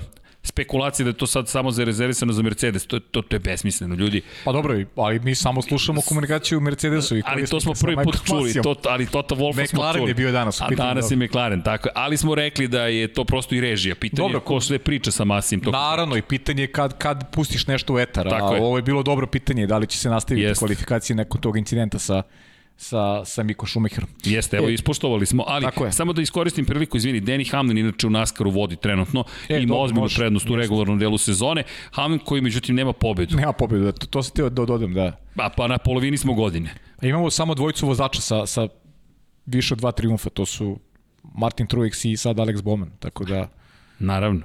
spekulacije 0.47 1.03
da 1.03 1.09
je 1.09 1.13
to 1.13 1.27
sad 1.27 1.49
samo 1.49 1.71
za 1.71 1.83
rezervisano 1.83 2.33
za 2.33 2.41
Mercedes, 2.41 2.87
to, 2.87 2.99
to, 2.99 3.21
to 3.21 3.35
je 3.35 3.39
besmisleno, 3.39 3.95
ljudi. 3.95 4.21
Pa 4.45 4.51
dobro, 4.51 4.79
ali 4.95 5.19
mi 5.19 5.35
samo 5.35 5.61
slušamo 5.61 6.01
komunikaciju 6.01 6.59
Mercedesu. 6.59 7.17
I 7.17 7.23
ali 7.25 7.47
to 7.47 7.59
smo 7.59 7.73
prvi 7.81 7.95
put 8.03 8.17
čuli, 8.25 8.53
to, 8.63 8.75
ali 8.85 9.05
Toto 9.05 9.35
Wolfa 9.35 9.53
smo 9.53 9.65
čuli. 9.65 9.89
McLaren 9.89 10.07
je 10.07 10.13
bio 10.13 10.31
danas. 10.31 10.61
A 10.61 10.67
danas 10.69 11.11
je 11.11 11.17
McLaren, 11.17 11.61
tako 11.61 11.89
Ali 11.95 12.17
smo 12.17 12.35
rekli 12.35 12.67
da 12.67 12.81
je 12.81 13.07
to 13.07 13.23
prosto 13.23 13.55
i 13.55 13.61
režija. 13.61 13.95
Pitanje 13.95 14.17
dobro, 14.17 14.37
je 14.37 14.45
ko 14.45 14.61
sve 14.61 14.79
priča 14.79 15.11
sa 15.11 15.25
Masim. 15.25 15.59
To 15.59 15.71
naravno, 15.71 16.17
i 16.17 16.21
pitanje 16.21 16.63
je 16.63 16.71
kad, 16.71 16.97
kad 16.97 17.31
pustiš 17.31 17.67
nešto 17.67 17.93
u 17.93 17.99
etar. 17.99 18.29
Tako 18.29 18.53
a 18.53 18.55
je. 18.55 18.61
ovo 18.61 18.77
je 18.77 18.81
bilo 18.81 19.03
dobro 19.03 19.27
pitanje, 19.27 19.67
da 19.67 19.77
li 19.77 19.87
će 19.87 19.97
se 19.97 20.09
nastaviti 20.09 20.45
Jest. 20.45 20.59
kvalifikacije 20.59 21.15
nakon 21.15 21.41
tog 21.41 21.57
incidenta 21.57 21.99
sa 21.99 22.23
sa, 22.77 23.25
sa 23.25 23.43
Miko 23.43 23.65
Šumacherom. 23.65 24.09
Jeste, 24.23 24.57
evo, 24.57 24.69
e, 24.69 24.73
ispoštovali 24.73 25.25
smo, 25.25 25.43
ali 25.47 25.67
samo 25.91 26.13
da 26.13 26.21
iskoristim 26.21 26.65
priliku, 26.65 26.97
izvini, 26.97 27.21
Danny 27.21 27.51
Hamlin 27.51 27.77
inače 27.77 28.07
u 28.07 28.09
NASCAR-u 28.09 28.49
vodi 28.49 28.75
trenutno, 28.75 29.23
e, 29.49 29.61
ima 29.61 29.75
ozbiljnu 29.75 30.07
prednost 30.15 30.49
u 30.49 30.55
regularnom 30.55 30.99
delu 30.99 31.17
sezone, 31.17 31.63
Hamlin 31.91 32.19
koji 32.19 32.41
međutim 32.41 32.75
nema 32.75 32.93
pobedu. 32.93 33.35
Nema 33.35 33.53
pobedu, 33.53 33.83
da, 33.83 33.91
to, 33.91 34.07
to 34.07 34.23
se 34.23 34.31
teo 34.31 34.49
da 34.49 34.65
dodam, 34.65 34.93
da. 34.93 35.19
Pa, 35.35 35.49
pa 35.57 35.67
na 35.67 35.77
polovini 35.77 36.17
smo 36.17 36.33
godine. 36.33 36.73
A 37.01 37.05
imamo 37.07 37.29
samo 37.29 37.55
dvojicu 37.55 37.87
vozača 37.87 38.21
sa, 38.21 38.45
sa 38.45 38.67
više 39.45 39.73
od 39.73 39.79
dva 39.79 39.91
triumfa, 39.91 40.29
to 40.29 40.45
su 40.45 40.79
Martin 41.23 41.67
Truex 41.67 42.07
i 42.07 42.17
sad 42.17 42.37
Alex 42.37 42.61
Bowman, 42.61 42.89
tako 42.99 43.25
da 43.25 43.49
Naravno. 43.99 44.41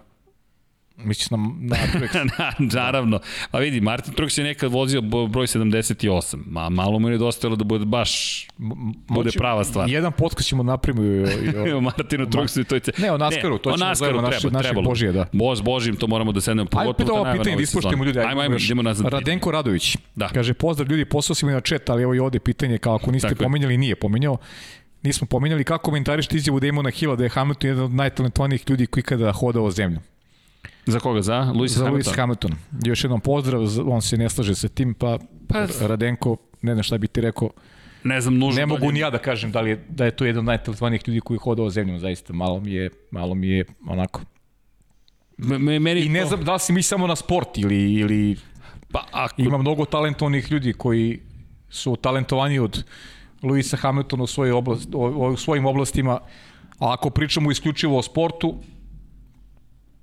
Misliš 0.97 1.31
na, 1.31 1.37
na 1.61 1.77
Truex. 1.77 2.15
Na, 2.31 2.53
naravno. 2.83 3.21
Pa 3.51 3.59
vidi, 3.59 3.81
Martin 3.81 4.15
Truex 4.15 4.39
je 4.39 4.45
nekad 4.45 4.73
vozio 4.73 5.01
broj 5.03 5.47
78, 5.47 6.37
ma 6.47 6.69
malo 6.71 6.99
mu 6.99 7.09
je 7.09 7.13
nedostajalo 7.13 7.57
da 7.57 7.65
bude 7.65 7.85
baš 7.85 8.47
bude 9.09 9.25
Moći- 9.25 9.39
prava 9.39 9.65
stvar. 9.65 9.89
Jedan 9.89 10.13
podcast 10.13 10.49
ćemo 10.49 10.63
napravimo 10.63 11.05
i, 11.05 11.21
o- 11.21 11.67
i, 11.67 11.73
o 11.73 11.77
o- 11.79 11.81
Martinu 11.81 12.27
Truxu 12.27 12.61
i 12.61 12.65
to 12.65 12.75
je... 12.75 12.81
ce- 12.81 12.93
Ne, 12.99 13.13
o 13.13 13.19
Naskaru, 13.19 13.59
to 13.59 13.71
o 13.71 13.73
ćemo 13.73 13.89
Naskaru 13.89 14.21
naši- 14.21 14.41
treba, 14.41 14.53
našeg 14.53 14.63
trebalo. 14.65 14.85
Božija, 14.85 15.13
da. 15.13 15.27
Bož, 15.33 15.61
Božim, 15.63 15.97
to 15.97 16.07
moramo 16.07 16.33
da 16.33 16.41
sednemo. 16.41 16.69
Ajde 16.73 16.85
pogotovo 16.87 17.25
kad 17.25 17.27
ovo 17.27 17.33
pitanje 17.35 17.57
da 17.57 17.67
sezone. 17.67 18.07
ljudi. 18.07 18.19
Ajmo, 18.21 18.41
ajmo, 18.41 18.57
idemo 18.57 18.83
nazad. 18.83 19.07
Radenko 19.09 19.51
Radović. 19.51 19.97
Da. 20.15 20.29
Kaže, 20.29 20.55
pozdrav 20.55 20.91
ljudi, 20.91 21.05
poslao 21.05 21.35
si 21.35 21.47
mi 21.47 21.53
na 21.53 21.61
chat, 21.61 21.91
ali 21.91 22.03
evo 22.03 22.15
i 22.15 22.19
ovde 22.19 22.39
pitanje, 22.39 22.79
kao 22.79 22.95
ako 22.95 23.11
niste 23.13 23.29
Tako 23.29 23.43
je. 23.43 23.47
pominjali, 23.47 23.77
nije 23.77 23.97
pominjao. 23.97 24.37
Nismo 25.03 25.27
pominjali 25.27 25.65
kako 25.65 25.83
komentarišete 25.83 26.37
izjavu 26.37 26.61
Damona 26.61 26.91
Hilla 26.91 27.17
da 27.17 27.25
je 27.25 27.31
Hamilton 27.31 27.69
jedan 27.69 27.85
od 27.85 27.93
najtalentovanijih 27.93 28.65
ljudi 28.69 28.87
koji 28.87 29.01
ikada 29.01 29.33
hodao 29.33 29.71
zemlju. 29.71 29.99
Za 30.87 31.01
koga? 31.01 31.23
Za? 31.23 31.33
Za 31.33 31.45
Hamilton? 31.45 31.93
Lewis 31.93 32.17
Hamilton. 32.17 32.51
Još 32.85 33.05
jednom 33.05 33.21
pozdrav, 33.21 33.61
on 33.87 34.03
se 34.03 34.17
ne 34.17 34.29
slaže 34.29 34.55
sa 34.55 34.69
tim, 34.69 34.95
pa, 34.95 35.19
Pa- 35.49 35.67
Radenko, 35.81 36.37
ne 36.63 36.73
znam 36.73 36.83
šta 36.83 36.99
bi 36.99 37.09
ti 37.09 37.21
rekao, 37.21 37.51
Ne 38.05 38.21
znam, 38.21 38.39
nužno. 38.39 38.57
ne 38.57 38.63
da 38.63 38.67
mogu 38.67 38.87
li- 38.87 38.93
ni 38.93 38.99
ja 38.99 39.11
da 39.11 39.19
kažem 39.19 39.53
da 39.53 39.61
li 39.61 39.71
je, 39.71 39.85
da 39.89 40.05
je 40.05 40.11
to 40.11 40.25
jedan 40.25 40.39
od 40.39 40.45
najtalentovanijih 40.45 41.03
ljudi 41.07 41.21
koji 41.21 41.37
je 41.37 41.41
hodao 41.41 41.71
zemljom, 41.71 41.99
zaista, 41.99 42.33
malo 42.33 42.61
mi 42.61 42.73
je, 42.73 42.91
malo 43.11 43.35
mi 43.35 43.49
je 43.49 43.65
onako. 43.87 44.21
Me- 45.39 45.59
me- 45.59 45.79
Meni 45.79 46.01
I 46.01 46.09
ne 46.09 46.21
to- 46.21 46.27
znam 46.27 46.45
da 46.45 46.53
li 46.53 46.61
si 46.61 46.73
mi 46.73 46.83
samo 46.83 47.07
na 47.07 47.17
sport 47.17 47.59
ili, 47.59 47.93
ili 47.93 48.37
Pa, 48.93 49.05
ako, 49.13 49.43
Ima 49.43 49.59
mnogo 49.59 49.85
talentovanih 49.85 50.53
ljudi 50.53 50.73
koji 50.73 51.21
su 51.69 51.97
talentovani 51.97 52.59
od 52.59 52.85
Luisa 53.43 53.77
Hamiltona 53.77 54.23
u, 54.23 54.27
svojoj 54.27 54.53
oblast, 54.53 54.89
o, 54.95 54.99
u 55.29 55.37
svojim 55.37 55.67
oblastima, 55.67 56.13
a 56.79 56.93
ako 56.93 57.11
pričamo 57.11 57.51
isključivo 57.51 57.99
o 57.99 58.03
sportu, 58.03 58.55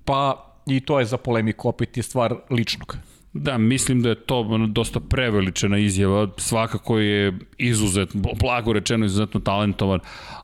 pa 0.05 0.48
i 0.67 0.79
to 0.79 0.99
je 0.99 1.05
za 1.05 1.17
polemiku, 1.17 1.69
opet 1.69 1.97
je 1.97 2.03
stvar 2.03 2.35
ličnog. 2.49 2.97
Da, 3.33 3.57
mislim 3.57 4.01
da 4.01 4.09
je 4.09 4.15
to 4.15 4.67
dosta 4.67 4.99
preveličena 4.99 5.77
izjava. 5.77 6.27
Svakako 6.37 6.99
je 6.99 7.33
izuzet, 7.57 8.09
blago 8.39 8.73
rečeno 8.73 9.05
izuzetno 9.05 9.39
talentovan, 9.39 9.99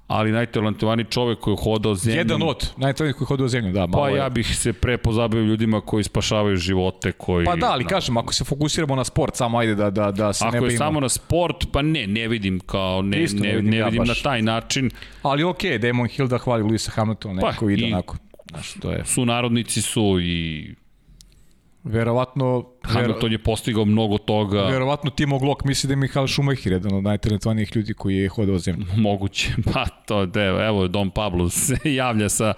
ali 0.07 0.31
najtalentovaniji 0.31 1.05
čovek 1.05 1.39
koji 1.39 1.53
je 1.53 1.57
hodao 1.63 1.95
zemljom. 1.95 2.17
Jedan 2.17 2.41
od 2.43 2.69
najtalentovanijih 2.77 3.15
koji 3.15 3.25
hodaju 3.25 3.45
u 3.45 3.49
zemlju, 3.49 3.71
da. 3.71 3.79
Malo 3.79 3.91
Pa 4.03 4.09
je. 4.09 4.17
ja 4.17 4.29
bih 4.29 4.57
se 4.57 4.73
pre 4.73 4.97
pozabavio 4.97 5.43
ljudima 5.45 5.81
koji 5.81 6.03
spašavaju 6.03 6.57
živote, 6.57 7.11
koji... 7.11 7.45
Pa 7.45 7.55
da, 7.55 7.71
ali 7.71 7.85
kažem, 7.85 8.17
ako 8.17 8.33
se 8.33 8.43
fokusiramo 8.43 8.95
na 8.95 9.03
sport, 9.03 9.35
samo 9.35 9.57
ajde 9.57 9.75
da, 9.75 9.89
da, 9.89 10.11
da 10.11 10.33
se 10.33 10.45
ne 10.45 10.57
Ako 10.57 10.65
je 10.65 10.77
samo 10.77 10.99
na 10.99 11.09
sport, 11.09 11.65
pa 11.71 11.81
ne, 11.81 12.07
ne 12.07 12.27
vidim 12.27 12.59
kao, 12.59 13.01
ne, 13.01 13.23
Isto 13.23 13.43
ne 13.43 13.49
ne, 13.49 13.55
vidim 13.55 13.71
ne 13.71 13.77
ja 13.77 13.85
vidim 13.85 14.03
na 14.03 14.11
baš. 14.11 14.21
taj 14.21 14.41
način. 14.41 14.91
Ali 15.21 15.43
okej, 15.43 15.71
okay, 15.71 15.77
Damon 15.77 16.07
Hill 16.07 16.27
da 16.27 16.37
hvali 16.37 16.63
Luisa 16.63 16.91
Hamiltona, 16.91 17.41
Pa, 17.41 17.51
neko 17.51 17.69
ide 17.69 17.87
i- 17.87 17.93
onako. 17.93 18.17
Znaš, 18.49 18.73
to 18.73 18.91
je 18.91 19.05
Su 19.05 19.25
narodnici 19.25 19.81
su 19.81 20.19
i 20.21 20.75
verovatno... 21.83 22.65
Hamilton 22.83 23.31
je 23.31 23.37
postigao 23.37 23.85
mnogo 23.85 24.17
toga. 24.17 24.61
Verovatno 24.61 25.09
Timo 25.09 25.39
Glock 25.39 25.63
misli 25.63 25.87
da 25.87 25.91
je 25.91 25.97
Mihael 25.97 26.27
Schumacher 26.27 26.71
jedan 26.71 26.93
od 26.93 27.03
najtalentovanijih 27.03 27.75
ljudi 27.75 27.93
koji 27.93 28.15
je 28.15 28.29
hodao 28.29 28.59
zemlju. 28.59 28.85
Moguće. 29.07 29.49
Pa 29.73 29.85
to, 29.85 30.25
de, 30.25 30.45
evo, 30.45 30.87
Don 30.87 31.09
Pablo 31.09 31.49
se 31.65 31.77
javlja 31.83 32.29
sa, 32.29 32.53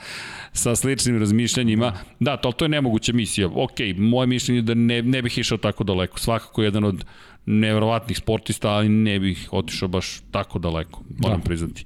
sa 0.51 0.75
sličnim 0.75 1.19
razmišljanjima. 1.19 1.93
Da, 2.19 2.37
to, 2.37 2.51
to 2.51 2.65
je 2.65 2.69
nemoguća 2.69 3.13
misija. 3.13 3.47
Ok, 3.47 3.79
moje 3.97 4.27
mišljenje 4.27 4.57
je 4.59 4.61
da 4.61 4.73
ne, 4.73 5.01
ne 5.01 5.21
bih 5.21 5.37
išao 5.37 5.57
tako 5.57 5.83
daleko. 5.83 6.19
Svakako 6.19 6.63
jedan 6.63 6.83
od 6.83 7.05
nevjerovatnih 7.45 8.17
sportista, 8.17 8.69
ali 8.69 8.89
ne 8.89 9.19
bih 9.19 9.49
otišao 9.51 9.87
baš 9.87 10.21
tako 10.31 10.59
daleko, 10.59 11.01
moram 11.17 11.39
da. 11.39 11.43
priznati. 11.43 11.85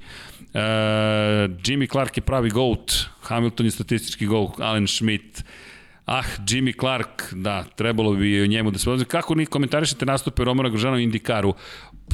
Jimmy 0.54 1.92
Clark 1.92 2.18
je 2.18 2.22
pravi 2.22 2.50
GOAT, 2.50 3.06
Hamilton 3.22 3.66
je 3.66 3.72
statistički 3.72 4.26
GOAT, 4.26 4.60
Alan 4.60 4.88
Schmidt, 4.88 5.44
Ah, 6.06 6.24
Jimmy 6.48 6.80
Clark, 6.80 7.34
da, 7.34 7.64
trebalo 7.76 8.14
bi 8.14 8.42
o 8.42 8.48
njemu 8.48 8.72
da 8.72 8.80
se 8.80 8.86
pozna. 8.86 9.06
Kako 9.06 9.36
ni 9.36 9.46
komentarišete 9.46 10.06
nastupe 10.06 10.44
Romana 10.44 10.70
Grožana 10.70 10.96
u 10.96 11.00
Indikaru? 11.00 11.54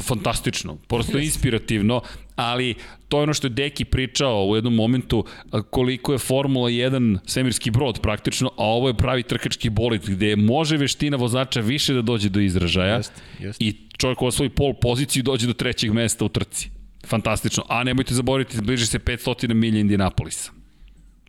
Fantastično, 0.02 0.76
prosto 0.88 1.18
inspirativno, 1.18 2.02
ali 2.36 2.76
to 3.08 3.18
je 3.18 3.24
ono 3.24 3.34
što 3.34 3.48
je 3.48 3.52
Deki 3.52 3.86
pričao 3.86 4.46
u 4.48 4.56
jednom 4.56 4.76
momentu 4.76 5.26
koliko 5.70 6.12
je 6.14 6.18
Formula 6.18 6.70
1 6.70 7.18
svemirski 7.26 7.72
brod 7.72 8.00
praktično, 8.02 8.48
a 8.58 8.64
ovo 8.64 8.88
je 8.88 8.98
pravi 8.98 9.24
trkački 9.24 9.70
bolid 9.70 10.02
gde 10.06 10.36
može 10.36 10.78
veština 10.78 11.18
vozača 11.18 11.60
više 11.60 11.94
da 11.94 12.02
dođe 12.02 12.30
do 12.30 12.40
izražaja 12.40 12.96
Jeste, 12.96 13.22
jeste. 13.40 13.64
i 13.66 13.76
čovjek 13.98 14.22
u 14.22 14.32
svoj 14.32 14.50
pol 14.50 14.74
poziciju 14.74 15.24
dođe 15.24 15.48
do 15.48 15.54
trećeg 15.54 15.94
mesta 15.94 16.26
u 16.26 16.30
trci. 16.30 16.77
Fantastično. 17.08 17.64
A 17.70 17.84
nemojte 17.84 18.14
zaboraviti, 18.14 18.62
bliži 18.62 18.86
se 18.86 19.00
500 19.00 19.54
milija 19.54 19.82
Indianapolisa. 19.82 20.52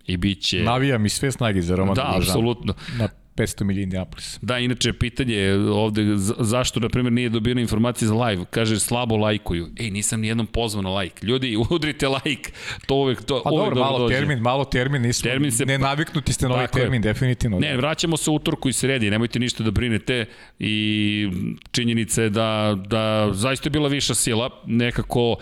I 0.06 0.16
bit 0.16 0.40
će... 0.40 0.62
Navija 0.62 0.98
mi 0.98 1.08
sve 1.08 1.32
snage 1.32 1.62
za 1.62 1.76
Roman 1.76 1.94
Da, 1.94 2.14
apsolutno. 2.16 2.74
Na 2.98 3.08
500 3.36 3.64
milija 3.64 3.82
Indianapolis. 3.82 4.38
Da, 4.42 4.58
inače, 4.58 4.92
pitanje 4.92 5.34
je 5.34 5.58
ovde, 5.60 6.16
za- 6.16 6.34
zašto, 6.38 6.80
na 6.80 6.88
primjer, 6.88 7.12
nije 7.12 7.28
dobio 7.28 7.52
informacije 7.52 8.08
za 8.08 8.14
live? 8.16 8.44
Kaže, 8.46 8.80
slabo 8.80 9.16
lajkuju. 9.16 9.68
Ej, 9.76 9.90
nisam 9.90 10.20
nijednom 10.20 10.46
pozvao 10.46 10.82
na 10.82 10.90
lajk. 10.90 11.22
Ljudi, 11.22 11.56
udrite 11.70 12.08
lajk. 12.08 12.52
To 12.86 12.94
uvek, 12.94 13.22
to 13.22 13.42
Pa 13.42 13.50
uvek 13.50 13.64
dobro, 13.64 13.80
malo 13.80 13.98
dođe. 13.98 14.14
termin, 14.14 14.38
malo 14.38 14.64
termin, 14.64 15.02
nismo, 15.02 15.30
Termin 15.30 15.50
se- 15.52 15.66
ne 15.66 15.78
naviknuti 15.78 16.32
ste 16.32 16.46
na 16.46 16.54
ovaj 16.54 16.66
Tako 16.66 16.78
je. 16.78 16.82
termin, 16.82 17.02
definitivno. 17.02 17.58
Ne, 17.58 17.76
vraćamo 17.76 18.16
se 18.16 18.30
utorku 18.30 18.68
i 18.68 18.72
sredi, 18.72 19.10
nemojte 19.10 19.38
ništa 19.38 19.62
da 19.64 19.70
brinete 19.70 20.26
i 20.58 21.28
činjenica 21.70 22.22
je 22.22 22.30
da, 22.30 22.78
da 22.86 23.28
zaista 23.32 23.66
je 23.66 23.70
bila 23.70 23.88
viša 23.88 24.14
sila, 24.14 24.50
nekako 24.66 25.36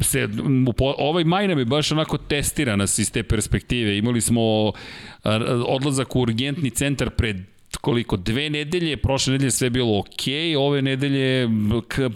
se, 0.00 0.28
ovaj 0.78 1.24
maj 1.24 1.48
nam 1.48 1.58
je 1.58 1.64
baš 1.64 1.92
onako 1.92 2.18
testira 2.18 2.76
nas 2.76 2.98
iz 2.98 3.12
te 3.12 3.22
perspektive. 3.22 3.98
Imali 3.98 4.20
smo 4.20 4.72
odlazak 5.66 6.16
u 6.16 6.20
urgentni 6.20 6.70
centar 6.70 7.10
pred 7.10 7.36
koliko, 7.80 8.16
dve 8.16 8.50
nedelje, 8.50 8.96
prošle 8.96 9.32
nedelje 9.32 9.50
sve 9.50 9.70
bilo 9.70 9.98
ok, 9.98 10.26
ove 10.58 10.82
nedelje 10.82 11.48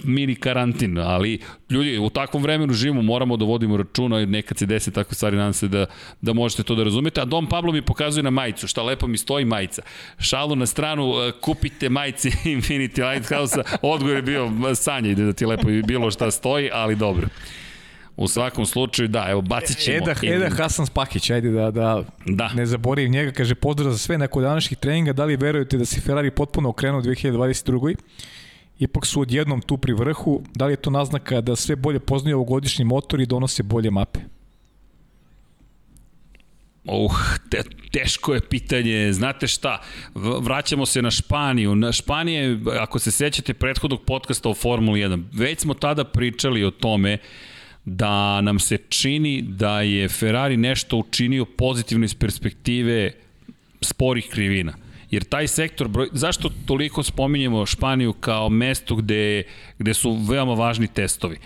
mini 0.04 0.34
karantin, 0.34 0.98
ali 0.98 1.38
ljudi, 1.70 1.98
u 1.98 2.10
takvom 2.10 2.42
vremenu 2.42 2.72
živimo, 2.72 3.02
moramo 3.02 3.36
da 3.36 3.44
vodimo 3.44 3.76
računa, 3.76 4.26
nekad 4.26 4.58
se 4.58 4.66
desi 4.66 4.90
takve 4.90 5.14
stvari, 5.14 5.36
nadam 5.36 5.52
se 5.52 5.68
da, 5.68 5.86
da 6.20 6.32
možete 6.32 6.62
to 6.62 6.74
da 6.74 6.84
razumete, 6.84 7.20
a 7.20 7.24
Dom 7.24 7.46
Pablo 7.46 7.72
mi 7.72 7.82
pokazuje 7.82 8.22
na 8.22 8.30
majicu, 8.30 8.66
šta 8.66 8.82
lepo 8.82 9.06
mi 9.06 9.18
stoji 9.18 9.44
majica. 9.44 9.82
Šalu 10.18 10.56
na 10.56 10.66
stranu, 10.66 11.12
e, 11.12 11.32
kupite 11.40 11.88
majice 11.88 12.28
Infinity 12.56 13.12
Lighthouse-a, 13.12 13.62
odgovor 13.82 14.16
je 14.16 14.22
bio 14.22 14.50
ide 15.04 15.24
da 15.24 15.32
ti 15.32 15.46
lepo 15.46 15.68
bilo 15.86 16.10
šta 16.10 16.30
stoji, 16.30 16.70
ali 16.72 16.96
dobro. 16.96 17.28
U 18.16 18.28
svakom 18.28 18.66
slučaju, 18.66 19.08
da, 19.08 19.26
evo, 19.28 19.40
bacit 19.40 19.78
ćemo. 19.78 19.96
Eda, 19.96 20.14
Eda 20.22 20.50
Hasan 20.56 20.86
Spahić, 20.86 21.30
ajde 21.30 21.50
da, 21.50 21.70
da, 21.70 22.02
Da. 22.26 22.50
ne 22.54 22.66
zaboravim 22.66 23.12
njega, 23.12 23.32
kaže 23.32 23.54
pozdrav 23.54 23.92
za 23.92 23.98
sve 23.98 24.18
nakon 24.18 24.42
današnjih 24.42 24.78
treninga, 24.78 25.12
da 25.12 25.24
li 25.24 25.36
verujete 25.36 25.78
da 25.78 25.84
se 25.84 26.00
Ferrari 26.00 26.30
potpuno 26.30 26.68
okrenuo 26.68 27.00
u 27.00 27.02
2022. 27.02 27.94
Ipak 28.78 29.06
su 29.06 29.20
odjednom 29.20 29.60
tu 29.60 29.78
pri 29.78 29.92
vrhu, 29.92 30.42
da 30.54 30.66
li 30.66 30.72
je 30.72 30.76
to 30.76 30.90
naznaka 30.90 31.40
da 31.40 31.56
sve 31.56 31.76
bolje 31.76 32.00
poznaju 32.00 32.36
ovogodišnji 32.36 32.84
motor 32.84 33.20
i 33.20 33.26
donose 33.26 33.62
bolje 33.62 33.90
mape? 33.90 34.20
Uh, 36.84 37.12
te, 37.50 37.62
teško 37.92 38.34
je 38.34 38.40
pitanje, 38.40 39.12
znate 39.12 39.46
šta, 39.46 39.80
vraćamo 40.40 40.86
se 40.86 41.02
na 41.02 41.10
Španiju. 41.10 41.74
Na 41.74 41.92
Španije, 41.92 42.58
ako 42.80 42.98
se 42.98 43.10
sećate 43.10 43.54
prethodnog 43.54 44.04
podcasta 44.04 44.48
o 44.48 44.54
Formuli 44.54 45.00
1, 45.00 45.24
već 45.32 45.60
smo 45.60 45.74
tada 45.74 46.04
pričali 46.04 46.64
o 46.64 46.70
tome 46.70 47.18
da 47.84 48.40
nam 48.40 48.58
se 48.58 48.78
čini 48.88 49.42
da 49.42 49.80
je 49.80 50.08
Ferrari 50.08 50.56
nešto 50.56 50.96
učinio 50.96 51.44
pozitivno 51.44 52.04
iz 52.04 52.14
perspektive 52.14 53.12
sporih 53.80 54.28
krivina. 54.30 54.74
Jer 55.10 55.24
taj 55.24 55.48
sektor, 55.48 55.88
broj, 55.88 56.08
zašto 56.12 56.50
toliko 56.66 57.02
spominjemo 57.02 57.66
Španiju 57.66 58.12
kao 58.12 58.48
mesto 58.48 58.96
gde, 58.96 59.42
gde 59.78 59.94
su 59.94 60.12
veoma 60.12 60.54
važni 60.54 60.88
testovi? 60.88 61.38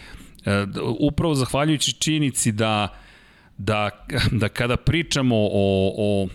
E, 0.45 0.67
upravo 0.99 1.35
zahvaljujući 1.35 1.93
činjenici 1.93 2.53
da 2.53 2.89
da, 3.59 3.91
da 4.31 4.49
kada 4.49 4.77
pričamo 4.77 5.37
o, 5.37 5.93
o 5.97 6.29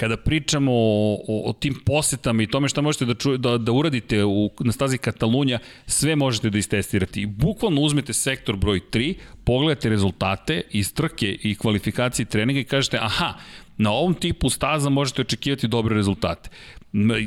kada 0.00 0.16
pričamo 0.16 0.72
o, 0.72 1.18
o, 1.28 1.50
o 1.50 1.52
tim 1.52 1.74
posetama 1.86 2.42
i 2.42 2.46
tome 2.46 2.68
šta 2.68 2.80
možete 2.80 3.04
da, 3.04 3.14
ču, 3.14 3.36
da, 3.36 3.58
da 3.58 3.72
uradite 3.72 4.24
u, 4.24 4.50
na 4.60 4.72
stazi 4.72 4.98
Katalunja, 4.98 5.58
sve 5.86 6.16
možete 6.16 6.50
da 6.50 6.58
istestirate. 6.58 7.20
I 7.20 7.26
bukvalno 7.26 7.80
uzmete 7.80 8.12
sektor 8.12 8.56
broj 8.56 8.80
3, 8.92 9.14
pogledate 9.44 9.88
rezultate 9.88 10.62
iz 10.70 10.94
trke 10.94 11.26
i 11.42 11.54
kvalifikacije 11.54 12.26
treninga 12.26 12.60
i 12.60 12.64
kažete, 12.64 12.98
aha, 13.02 13.34
na 13.76 13.92
ovom 13.92 14.14
tipu 14.14 14.50
staza 14.50 14.88
možete 14.88 15.22
očekivati 15.22 15.68
dobre 15.68 15.96
rezultate. 15.96 16.50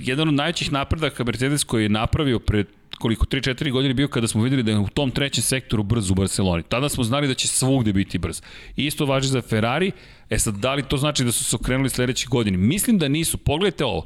Jedan 0.02 0.28
od 0.28 0.34
najvećih 0.34 0.72
napredaka 0.72 1.24
Mercedes 1.24 1.64
koji 1.64 1.84
je 1.84 1.90
napravio 1.90 2.40
pred 2.40 2.68
koliko 3.00 3.26
3-4 3.26 3.72
godine 3.72 3.94
bio 3.94 4.08
kada 4.08 4.28
smo 4.28 4.44
videli 4.44 4.64
da 4.64 4.72
je 4.72 4.78
u 4.78 4.88
tom 4.88 5.12
trećem 5.12 5.44
sektoru 5.44 5.84
brz 5.84 6.12
u 6.12 6.16
Barceloni. 6.16 6.64
Tada 6.64 6.90
smo 6.90 7.04
znali 7.04 7.28
da 7.28 7.34
će 7.34 7.48
svugde 7.48 7.94
biti 7.94 8.18
brz. 8.18 8.42
Isto 8.76 9.06
važi 9.06 9.28
za 9.28 9.42
Ferrari. 9.42 9.92
E 10.30 10.40
sad, 10.40 10.56
da 10.56 10.74
li 10.74 10.84
to 10.84 10.98
znači 10.98 11.24
da 11.24 11.32
su 11.32 11.44
se 11.44 11.56
okrenuli 11.56 11.90
sledeće 11.90 12.28
godine? 12.30 12.58
Mislim 12.58 12.98
da 12.98 13.08
nisu. 13.08 13.38
Pogledajte 13.38 13.86
ovo. 13.86 14.06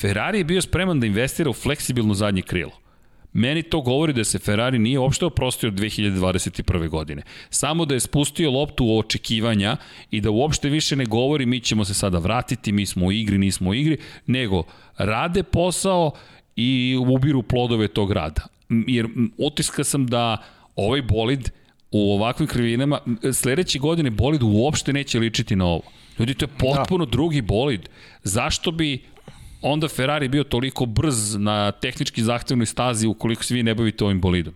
Ferrari 0.00 0.38
je 0.38 0.44
bio 0.44 0.62
spreman 0.62 1.00
da 1.00 1.06
investira 1.06 1.50
u 1.50 1.52
fleksibilno 1.52 2.14
zadnje 2.14 2.42
krilo. 2.42 2.83
Meni 3.34 3.62
to 3.62 3.80
govori 3.80 4.12
da 4.12 4.24
se 4.24 4.38
Ferrari 4.38 4.78
nije 4.78 4.98
uopšte 4.98 5.26
oprostio 5.26 5.68
od 5.68 5.74
2021. 5.74 6.88
godine. 6.88 7.22
Samo 7.50 7.84
da 7.84 7.94
je 7.94 8.00
spustio 8.00 8.50
loptu 8.50 8.84
u 8.84 8.98
očekivanja 8.98 9.76
i 10.10 10.20
da 10.20 10.30
uopšte 10.30 10.68
više 10.68 10.96
ne 10.96 11.04
govori 11.04 11.46
mi 11.46 11.60
ćemo 11.60 11.84
se 11.84 11.94
sada 11.94 12.18
vratiti, 12.18 12.72
mi 12.72 12.86
smo 12.86 13.06
u 13.06 13.12
igri, 13.12 13.38
nismo 13.38 13.70
u 13.70 13.74
igri, 13.74 13.98
nego 14.26 14.62
rade 14.98 15.42
posao 15.42 16.10
i 16.56 16.96
ubiru 17.08 17.42
plodove 17.42 17.88
tog 17.88 18.12
rada. 18.12 18.42
Jer 18.68 19.08
utiska 19.38 19.84
sam 19.84 20.06
da 20.06 20.36
ovaj 20.76 21.02
bolid 21.02 21.50
u 21.90 22.12
ovakvim 22.12 22.48
krivinama, 22.48 23.00
sledeće 23.32 23.78
godine 23.78 24.10
bolid 24.10 24.42
uopšte 24.42 24.92
neće 24.92 25.18
ličiti 25.18 25.56
na 25.56 25.66
ovo. 25.66 25.82
Ljudi, 26.18 26.34
to 26.34 26.44
je 26.44 26.48
potpuno 26.58 27.04
da. 27.04 27.10
drugi 27.10 27.42
bolid. 27.42 27.88
Zašto 28.22 28.70
bi 28.70 29.02
onda 29.64 29.88
Ferrari 29.88 30.28
bio 30.28 30.44
toliko 30.44 30.86
brz 30.86 31.36
na 31.36 31.72
tehnički 31.72 32.22
zahtevnoj 32.22 32.66
stazi 32.66 33.06
ukoliko 33.06 33.44
se 33.44 33.54
vi 33.54 33.62
ne 33.62 33.74
bavite 33.74 34.04
ovim 34.04 34.20
bolidom? 34.20 34.54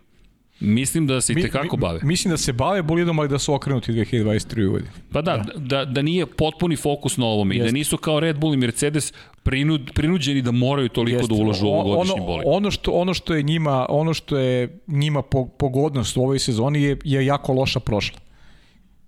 Mislim 0.61 1.07
da 1.07 1.21
se 1.21 1.33
i 1.33 1.43
tekako 1.43 1.77
bave. 1.77 2.01
Mislim 2.03 2.31
da 2.31 2.37
se 2.37 2.53
bave 2.53 2.83
bolidom, 2.83 3.19
ali 3.19 3.29
da 3.29 3.39
su 3.39 3.55
okrenuti 3.55 3.93
2023. 3.93 4.71
godine. 4.71 4.91
Pa 5.13 5.23
da, 5.23 5.37
da, 5.37 5.53
da, 5.57 5.85
da 5.85 6.03
nije 6.03 6.27
potpuni 6.27 6.77
fokus 6.77 7.17
na 7.17 7.27
ovom 7.27 7.53
i 7.53 7.59
da 7.59 7.71
nisu 7.71 7.97
kao 7.97 8.21
Red 8.21 8.39
Bull 8.39 8.55
i 8.55 8.57
Mercedes 8.57 9.13
prinud, 9.43 9.91
prinuđeni 9.95 10.43
da 10.43 10.51
moraju 10.51 10.89
toliko 10.89 11.19
Jest. 11.19 11.29
da 11.29 11.35
ulažu 11.35 11.67
u 11.67 11.71
ovogodišnji 11.71 12.21
bolid. 12.21 12.45
Ono 12.47 12.71
što, 12.71 12.91
ono 12.91 13.15
što 13.15 13.35
je 13.35 13.43
njima, 13.43 13.87
ono 13.89 14.15
što 14.15 14.39
je 14.39 14.81
njima 14.87 15.23
pogodnost 15.59 16.17
u 16.17 16.23
ovoj 16.23 16.39
sezoni 16.39 16.83
je, 16.83 16.97
je 17.05 17.27
jako 17.27 17.53
loša 17.53 17.81
prošla. 17.81 18.19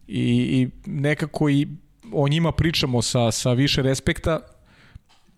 I, 0.08 0.22
i 0.30 0.68
nekako 0.86 1.50
i 1.50 1.66
o 2.12 2.28
njima 2.28 2.52
pričamo 2.52 3.02
sa, 3.02 3.30
sa 3.30 3.52
više 3.52 3.82
respekta, 3.82 4.40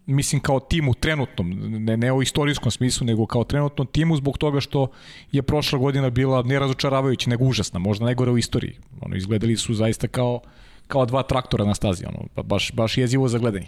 mislim 0.06 0.40
kao 0.40 0.60
timu 0.60 0.94
trenutnom, 0.94 1.50
ne, 1.84 1.96
ne 1.96 2.12
o 2.12 2.22
istorijskom 2.22 2.70
smislu, 2.70 3.06
nego 3.06 3.26
kao 3.26 3.44
trenutnom 3.44 3.86
timu 3.86 4.16
zbog 4.16 4.38
toga 4.38 4.60
što 4.60 4.88
je 5.32 5.42
prošla 5.42 5.78
godina 5.78 6.10
bila 6.10 6.42
ne 6.42 6.58
razočaravajuća, 6.58 7.30
nego 7.30 7.44
užasna, 7.44 7.78
možda 7.78 8.04
najgore 8.04 8.30
u 8.30 8.38
istoriji. 8.38 8.76
Ono, 9.00 9.16
izgledali 9.16 9.56
su 9.56 9.74
zaista 9.74 10.08
kao, 10.08 10.40
kao 10.86 11.06
dva 11.06 11.22
traktora 11.22 11.64
na 11.64 11.74
stazi, 11.74 12.04
ono, 12.06 12.42
baš, 12.42 12.72
baš 12.72 12.98
jezivo 12.98 13.28
za 13.28 13.38
gledanje. 13.38 13.66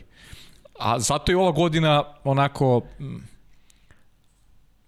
A 0.79 0.99
zato 0.99 1.33
je 1.33 1.39
ova 1.39 1.53
godina 1.53 2.05
onako 2.25 2.83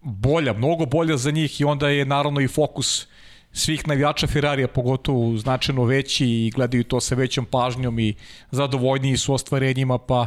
bolja, 0.03 0.53
mnogo 0.53 0.87
bolja 0.87 1.17
za 1.17 1.31
njih 1.31 1.61
i 1.61 1.65
onda 1.65 1.89
je 1.89 2.05
naravno 2.05 2.41
i 2.41 2.49
fokus 2.49 3.07
svih 3.53 3.89
navijača 3.89 4.27
Ferrarija 4.27 4.69
pogotovo 4.69 5.37
značajno 5.37 5.85
veći 5.85 6.27
i 6.27 6.51
gledaju 6.55 6.85
to 6.85 7.01
sa 7.01 7.15
većom 7.15 7.45
pažnjom 7.45 7.99
i 7.99 8.15
zadovoljniji 8.51 9.17
su 9.17 9.35
ostvarenjima, 9.35 9.99
pa 9.99 10.27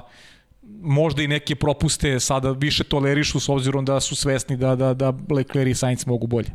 možda 0.81 1.23
i 1.23 1.27
neke 1.27 1.55
propuste 1.55 2.19
sada 2.19 2.51
više 2.51 2.83
tolerišu 2.83 3.39
s 3.39 3.49
obzirom 3.49 3.85
da 3.85 3.99
su 3.99 4.15
svesni 4.15 4.57
da, 4.57 4.75
da, 4.75 4.93
da 4.93 5.13
Leclerc 5.31 5.71
i 5.71 5.75
Sainz 5.75 6.07
mogu 6.07 6.27
bolje. 6.27 6.49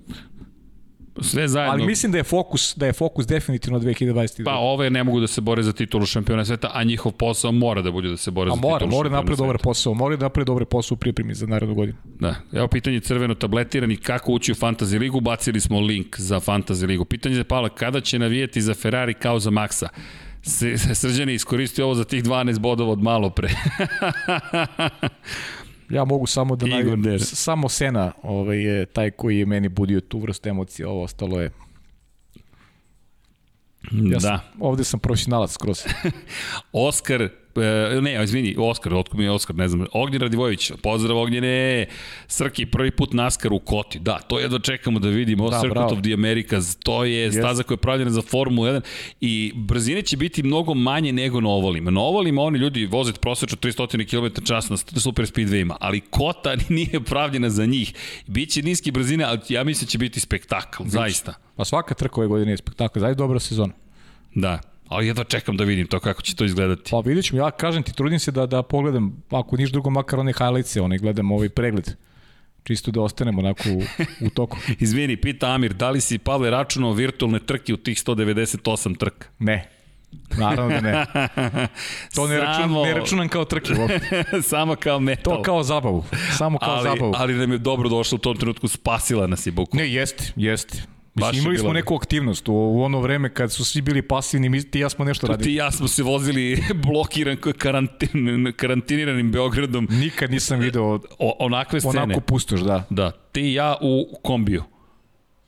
Sve 1.21 1.49
zajedno. 1.49 1.73
Ali 1.73 1.87
mislim 1.87 2.13
da 2.13 2.19
je 2.19 2.25
fokus, 2.25 2.75
da 2.77 2.87
je 2.87 2.93
fokus 2.93 3.27
definitivno 3.27 3.79
2022. 3.79 4.45
Pa 4.45 4.55
ove 4.55 4.91
ne 4.91 5.05
mogu 5.05 5.21
da 5.21 5.27
se 5.27 5.41
bore 5.41 5.63
za 5.63 5.73
titulu 5.73 6.07
šampiona 6.07 6.45
sveta, 6.45 6.71
a 6.75 6.85
njihov 6.85 7.13
posao 7.13 7.53
mora 7.53 7.83
da 7.83 7.91
bude 7.91 8.09
da 8.09 8.17
se 8.17 8.31
bore 8.31 8.51
a 8.51 8.55
za 8.55 8.61
mora, 8.61 8.79
titulu 8.79 8.91
mora 8.91 9.09
da 9.09 9.17
napravi 9.17 9.37
dobar 9.37 9.59
posao, 9.59 9.95
mora 9.95 10.17
da 10.17 10.25
napravi 10.25 10.45
dobar 10.45 10.65
posao 10.65 10.95
u 10.95 10.99
pripremi 10.99 11.35
za 11.35 11.47
narednu 11.47 11.75
godinu. 11.75 11.99
Da. 12.21 12.35
Evo 12.53 12.69
pitanje 12.69 13.01
crveno 13.01 13.35
tabletirani 13.35 13.97
kako 13.97 14.33
ući 14.33 14.53
u 14.53 14.55
Fantasy 14.55 14.99
ligu, 14.99 15.21
bacili 15.21 15.61
smo 15.61 15.81
link 15.81 16.21
za 16.21 16.41
Fantasy 16.41 16.87
ligu. 16.87 17.05
Pitanje 17.05 17.35
za 17.35 17.45
Pavla, 17.45 17.69
kada 17.69 18.01
će 18.01 18.19
navijeti 18.19 18.61
za 18.61 18.75
Ferrari 18.75 19.15
kao 19.15 19.39
za 19.39 19.51
Maxa? 19.51 19.89
Srđani 20.95 21.35
iskoristi 21.35 21.83
ovo 21.83 21.95
za 21.95 22.05
tih 22.05 22.25
12 22.25 22.59
bodova 22.59 22.93
od 22.93 23.03
malo 23.03 23.31
pre. 23.31 23.49
ja 25.97 26.05
mogu 26.05 26.27
samo 26.27 26.57
da 26.57 26.67
navijem, 26.67 27.19
samo 27.19 27.69
Sena 27.69 28.13
ovaj, 28.23 28.59
je 28.59 28.87
taj 28.87 29.11
koji 29.11 29.39
je 29.39 29.47
meni 29.47 29.69
budio 29.69 30.01
tu 30.01 30.19
vrstu 30.19 30.49
emocije, 30.49 30.87
ovo 30.87 31.03
ostalo 31.03 31.41
je 31.41 31.51
Ja 33.93 34.21
sam, 34.21 34.31
da. 34.31 34.41
ovde 34.61 34.85
sam 34.85 35.01
profesionalac 35.01 35.53
skroz. 35.53 35.85
Oskar 36.73 37.29
E, 37.57 38.01
ne, 38.01 38.25
izvini, 38.25 38.55
Oskar, 38.59 38.95
otkud 38.95 39.19
mi 39.19 39.25
je 39.25 39.31
Oskar, 39.31 39.57
ne 39.57 39.69
znam, 39.69 39.87
Ognjen 39.93 40.23
Radivojević, 40.23 40.73
pozdrav 40.83 41.19
Ognjene, 41.19 41.87
Srki, 42.27 42.67
prvi 42.67 42.91
put 42.91 43.13
NASCAR 43.13 43.53
u 43.53 43.59
Koti, 43.59 43.99
da, 43.99 44.19
to 44.19 44.39
jedno 44.39 44.59
čekamo 44.59 44.99
da 44.99 45.09
vidimo, 45.09 45.51
da, 45.51 45.61
Circuit 45.61 45.75
bravo. 45.75 45.93
of 45.93 46.03
the 46.03 46.13
Americas, 46.13 46.77
to 46.77 47.05
je 47.05 47.31
yes. 47.31 47.39
staza 47.39 47.63
koja 47.63 47.75
je 47.75 47.79
pravljena 47.79 48.11
za 48.11 48.23
Formulu 48.23 48.69
1 48.69 48.81
i 49.21 49.53
brzine 49.55 50.03
će 50.03 50.17
biti 50.17 50.43
mnogo 50.43 50.75
manje 50.75 51.13
nego 51.13 51.41
na 51.41 51.49
ovalima. 51.49 51.91
Na 51.91 52.01
ovalima 52.01 52.43
oni 52.43 52.59
ljudi 52.59 52.87
voze 52.87 53.13
prosečno 53.13 53.57
300 53.57 54.11
km 54.11 54.45
čas 54.45 54.71
na 54.71 54.77
super 54.77 55.25
speedwayima, 55.25 55.75
ali 55.81 56.01
Kota 56.01 56.57
nije 56.69 57.01
pravljena 57.05 57.51
za 57.51 57.67
njih. 57.67 57.95
Biće 58.27 58.63
niske 58.63 58.93
brzine, 58.93 59.25
ali 59.25 59.39
ja 59.49 59.65
mislim 59.65 59.87
da 59.87 59.91
će 59.91 59.99
biti 59.99 60.21
spektakl, 60.21 60.83
Bić. 60.83 60.93
zaista. 60.93 61.35
Pa 61.57 61.65
svaka 61.65 61.95
trka 61.95 62.21
ove 62.21 62.27
godine 62.29 62.53
je 62.53 62.57
spektakl, 62.57 62.99
zaista 62.99 63.19
dobra 63.19 63.41
sezona. 63.41 63.73
Da, 64.35 64.61
ali 64.89 65.07
jedva 65.07 65.25
čekam 65.25 65.57
da 65.57 65.65
vidim 65.65 65.87
to 65.87 66.01
kako 66.01 66.23
će 66.23 66.37
to 66.37 66.45
izgledati. 66.45 66.91
Pa 66.91 67.01
vidjet 67.01 67.25
ćemo, 67.25 67.43
ja 67.43 67.51
kažem 67.51 67.83
ti, 67.83 67.93
trudim 67.93 68.19
se 68.19 68.31
da, 68.31 68.47
da 68.47 68.63
pogledam, 68.63 69.23
ako 69.31 69.57
niš 69.57 69.71
drugo, 69.71 69.91
makar 69.91 70.21
one 70.21 70.33
highlights 70.33 70.77
one 70.77 70.99
gledam 70.99 71.33
ovaj 71.33 71.49
pregled 71.49 71.91
čisto 72.65 72.91
da 72.91 73.01
ostanemo 73.01 73.41
onako 73.41 73.63
u, 73.69 73.83
u 74.27 74.31
toku. 74.31 74.57
Izvini, 74.81 75.17
pita 75.17 75.47
Amir, 75.47 75.73
da 75.73 75.91
li 75.91 76.01
si 76.01 76.19
Pavle 76.19 76.51
računao 76.51 76.93
virtualne 76.93 77.39
trke 77.39 77.75
u 77.75 77.77
tih 77.77 77.99
198 77.99 78.99
trka? 78.99 79.29
Ne. 79.39 79.69
Naravno 80.39 80.75
da 80.75 80.81
ne. 80.81 81.07
To 82.15 82.29
ne, 82.29 82.39
račun, 82.39 82.73
ne 82.73 82.95
računam 82.95 83.29
kao 83.29 83.45
trke 83.45 83.73
uopšte. 83.81 84.25
Samo 84.51 84.77
kao 84.77 85.01
metal. 85.01 85.37
To 85.37 85.43
kao 85.43 85.63
zabavu. 85.63 86.05
Samo 86.39 86.59
kao 86.59 86.75
ali, 86.75 86.83
zabavu. 86.83 87.13
Ali 87.17 87.35
nam 87.35 87.53
je 87.53 87.59
dobro 87.59 87.89
došlo 87.89 88.17
u 88.17 88.19
tom 88.19 88.37
trenutku, 88.37 88.69
spasila 88.69 89.27
nas 89.27 89.47
je 89.47 89.53
buku. 89.53 89.77
Ne, 89.77 89.93
jeste, 89.93 90.33
jeste. 90.37 90.83
Mislim, 91.15 91.43
imali 91.43 91.59
smo 91.59 91.73
neku 91.73 91.95
aktivnost 91.95 92.49
u, 92.49 92.83
ono 92.83 93.01
vreme 93.01 93.35
kad 93.35 93.53
su 93.53 93.65
svi 93.65 93.83
bili 93.83 94.03
pasivni, 94.03 94.49
mi, 94.49 94.71
ti 94.71 94.81
ja 94.81 94.89
smo 94.89 95.05
nešto 95.05 95.27
radili. 95.27 95.45
Ti 95.45 95.53
i 95.53 95.55
ja 95.55 95.71
smo 95.71 95.89
se 95.89 96.03
vozili 96.03 96.63
blokiran 96.87 97.37
karantin, 97.59 98.53
karantiniranim 98.57 99.33
Beogradom. 99.33 99.89
Nikad 99.91 100.31
nisam 100.31 100.61
video 100.61 101.01
o, 101.19 101.37
onakve 101.39 101.81
scene. 101.81 102.03
Onako 102.03 102.21
pustoš, 102.21 102.61
da. 102.61 102.87
Da, 102.91 103.11
ti 103.11 103.41
i 103.41 103.55
ja 103.55 103.77
u 103.81 104.19
kombiju. 104.23 104.63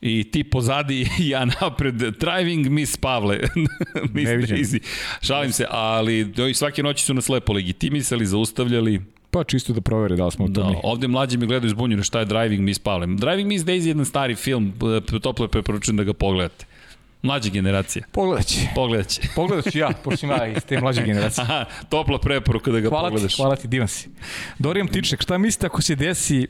I 0.00 0.30
ti 0.30 0.44
pozadi 0.44 1.08
ja 1.32 1.44
napred. 1.44 1.94
Driving 1.94 2.66
Miss 2.66 2.96
Pavle. 2.96 3.38
Miss 4.14 4.30
Daisy. 4.30 4.80
Šalim 5.20 5.52
se, 5.52 5.66
ali 5.70 6.32
svake 6.54 6.82
noći 6.82 7.04
su 7.04 7.14
nas 7.14 7.28
lepo 7.28 7.52
legitimisali, 7.52 8.26
zaustavljali. 8.26 9.00
Pa 9.36 9.44
čisto 9.44 9.72
da 9.72 9.80
provere 9.80 10.16
da 10.16 10.24
li 10.24 10.32
smo 10.32 10.48
da, 10.48 10.80
ovde 10.82 11.08
mlađi 11.08 11.36
mi 11.36 11.46
gledaju 11.46 11.70
zbunjeno 11.70 12.02
šta 12.02 12.18
je 12.18 12.24
Driving 12.24 12.62
Miss 12.62 12.78
Pavle. 12.78 13.06
Driving 13.06 13.48
Miss 13.48 13.64
Daisy 13.64 13.82
je 13.82 13.88
jedan 13.88 14.04
stari 14.04 14.34
film, 14.34 14.72
toplo 15.22 15.48
preporučujem 15.48 15.96
da 15.96 16.04
ga 16.04 16.12
pogledate. 16.12 16.66
Mlađe 17.22 17.50
generacije. 17.50 18.04
Pogledat 18.12 18.46
će. 18.46 18.60
Pogledat 18.74 19.08
će. 19.08 19.20
Pogledat 19.34 19.72
ću 19.72 19.78
ja, 19.78 19.90
pošto 20.04 20.26
ima 20.26 20.46
iz 20.46 20.64
te 20.64 20.80
mlađe 20.80 21.02
generacije. 21.10 21.42
Aha, 21.42 21.64
topla 21.88 22.18
preporuka 22.18 22.70
da 22.70 22.80
ga 22.80 22.88
hvala 22.88 23.08
pogledaš. 23.08 23.34
Ti, 23.34 23.42
hvala 23.42 23.56
ti, 23.56 23.68
divan 23.68 23.88
si. 23.88 24.08
Dorijan 24.58 24.88
Tiček, 24.88 25.22
šta 25.22 25.38
mislite 25.38 25.66
ako 25.66 25.82
se 25.82 25.94
desi 25.94 26.46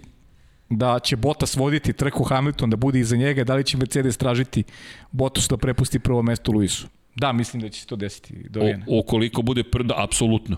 da 0.70 0.98
će 0.98 1.16
Bottas 1.16 1.56
voditi 1.56 1.92
trku 1.92 2.24
Hamilton, 2.24 2.70
da 2.70 2.76
bude 2.76 3.00
iza 3.00 3.16
njega, 3.16 3.44
da 3.44 3.54
li 3.54 3.64
će 3.64 3.76
Mercedes 3.76 4.16
tražiti 4.16 4.64
Bottas 5.10 5.48
da 5.48 5.56
prepusti 5.56 5.98
prvo 5.98 6.22
mesto 6.22 6.52
Luisu? 6.52 6.86
Da, 7.16 7.32
mislim 7.32 7.62
da 7.62 7.68
će 7.68 7.80
se 7.80 7.86
to 7.86 7.96
desiti. 7.96 8.34
Dorijan. 8.48 8.82
O, 8.82 8.98
ukoliko 8.98 9.42
bude 9.42 9.62
prda, 9.62 9.94
apsolutno 9.96 10.56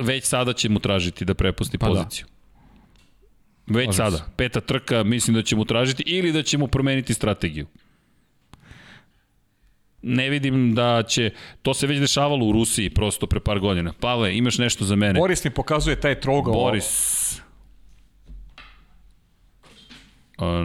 već 0.00 0.24
sada 0.24 0.52
će 0.52 0.68
mu 0.68 0.78
tražiti 0.78 1.24
da 1.24 1.34
prepusti 1.34 1.78
pa 1.78 1.88
da. 1.88 1.94
poziciju. 1.94 2.26
Da. 2.26 3.78
Već 3.78 3.86
Može 3.86 3.96
sada. 3.96 4.16
Se. 4.16 4.22
Peta 4.36 4.60
trka 4.60 5.04
mislim 5.04 5.34
da 5.34 5.42
će 5.42 5.56
mu 5.56 5.64
tražiti 5.64 6.02
ili 6.06 6.32
da 6.32 6.42
će 6.42 6.58
mu 6.58 6.66
promeniti 6.66 7.14
strategiju. 7.14 7.66
Ne 10.02 10.30
vidim 10.30 10.74
da 10.74 11.02
će, 11.02 11.30
to 11.62 11.74
se 11.74 11.86
već 11.86 12.00
dešavalo 12.00 12.46
u 12.46 12.52
Rusiji 12.52 12.90
prosto 12.90 13.26
pre 13.26 13.40
par 13.40 13.58
godina. 13.58 13.92
Pavle, 14.00 14.36
imaš 14.36 14.58
nešto 14.58 14.84
za 14.84 14.96
mene? 14.96 15.20
Boris 15.20 15.44
mi 15.44 15.50
pokazuje 15.50 16.00
taj 16.00 16.20
trogao. 16.20 16.54
Boris, 16.54 17.40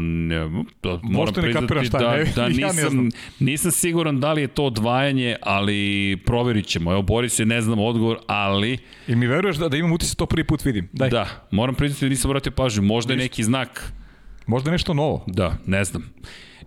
ne, 0.01 0.63
da, 0.83 0.99
moram 1.03 1.33
priznati 1.33 1.85
šta, 1.85 1.97
da, 1.97 2.17
ne, 2.17 2.25
da 2.35 2.47
nisam, 2.49 3.05
ja 3.05 3.11
nisam 3.39 3.71
siguran 3.71 4.19
da 4.19 4.33
li 4.33 4.41
je 4.41 4.47
to 4.47 4.65
odvajanje, 4.65 5.35
ali 5.41 6.17
proverit 6.25 6.65
ćemo. 6.65 6.91
Evo, 6.91 7.01
Boris 7.01 7.39
je 7.39 7.45
ne 7.45 7.61
znam 7.61 7.79
odgovor, 7.79 8.17
ali... 8.27 8.77
I 9.07 9.15
mi 9.15 9.27
veruješ 9.27 9.55
da, 9.55 9.69
da 9.69 9.77
imam 9.77 9.91
utisak 9.91 10.17
to 10.17 10.25
prvi 10.25 10.43
put 10.43 10.65
vidim? 10.65 10.89
Daj. 10.93 11.09
Da, 11.09 11.27
moram 11.51 11.75
priznati 11.75 12.05
da 12.05 12.09
nisam 12.09 12.29
vratio 12.29 12.51
pažnju. 12.51 12.83
Možda 12.83 13.13
je 13.13 13.17
neki 13.17 13.43
znak. 13.43 13.93
Možda 14.47 14.71
nešto 14.71 14.93
novo. 14.93 15.23
Da, 15.27 15.57
ne 15.65 15.83
znam. 15.83 16.13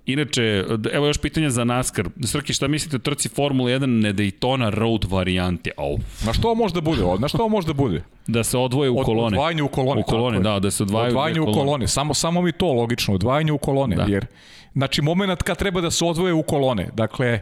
Inače, 0.08 0.64
evo 0.92 1.06
još 1.06 1.18
pitanje 1.18 1.50
za 1.50 1.64
NASCAR. 1.64 2.08
Srki, 2.24 2.52
šta 2.52 2.68
mislite 2.68 2.96
o 2.96 2.98
trci 2.98 3.28
Formula 3.28 3.70
1 3.70 3.86
ne 3.86 4.12
Daytona 4.12 4.70
Road 4.70 5.04
varijanti? 5.04 5.70
Au. 5.76 5.98
Na 6.26 6.32
što 6.32 6.54
može 6.54 6.74
da 6.74 6.80
bude? 6.80 7.02
Na 7.18 7.28
što 7.28 7.48
može 7.48 7.66
da 7.66 7.72
bude? 7.72 8.02
Da 8.26 8.44
se 8.44 8.58
odvoje 8.58 8.90
u 8.90 9.02
kolone. 9.04 9.36
Odvajanje 9.36 9.62
u 9.62 9.68
kolone. 9.68 10.00
U 10.00 10.04
kolone, 10.04 10.40
da, 10.40 10.58
da 10.58 10.70
se 10.70 10.82
odvajaju 10.82 11.08
odvajanje 11.08 11.40
u 11.40 11.44
kolone. 11.44 11.60
kolone. 11.60 11.88
Samo, 11.88 12.14
samo 12.14 12.42
mi 12.42 12.52
to 12.52 12.72
logično, 12.72 13.14
odvajanje 13.14 13.52
u 13.52 13.58
kolone. 13.58 13.96
Da. 13.96 14.04
Jer, 14.08 14.26
znači, 14.72 15.02
moment 15.02 15.42
kad 15.42 15.58
treba 15.58 15.80
da 15.80 15.90
se 15.90 16.04
odvoje 16.04 16.32
u 16.32 16.42
kolone. 16.42 16.88
Dakle, 16.94 17.40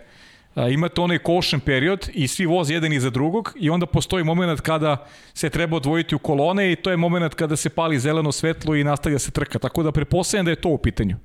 imate 0.70 1.00
onaj 1.00 1.18
caution 1.18 1.60
period 1.60 2.08
i 2.14 2.28
svi 2.28 2.46
voze 2.46 2.74
jedan 2.74 2.92
iza 2.92 3.10
drugog 3.10 3.54
i 3.60 3.70
onda 3.70 3.86
postoji 3.86 4.24
moment 4.24 4.60
kada 4.60 5.06
se 5.34 5.50
treba 5.50 5.76
odvojiti 5.76 6.14
u 6.14 6.18
kolone 6.18 6.72
i 6.72 6.76
to 6.76 6.90
je 6.90 6.96
moment 6.96 7.34
kada 7.34 7.56
se 7.56 7.70
pali 7.70 7.98
zeleno 7.98 8.32
svetlo 8.32 8.74
i 8.74 8.84
nastavlja 8.84 9.18
se 9.18 9.30
trka. 9.30 9.58
Tako 9.58 9.82
da 9.82 9.92
prepostavljam 9.92 10.44
da 10.44 10.50
je 10.50 10.60
to 10.60 10.68
u 10.68 10.78
pitanju. 10.78 11.16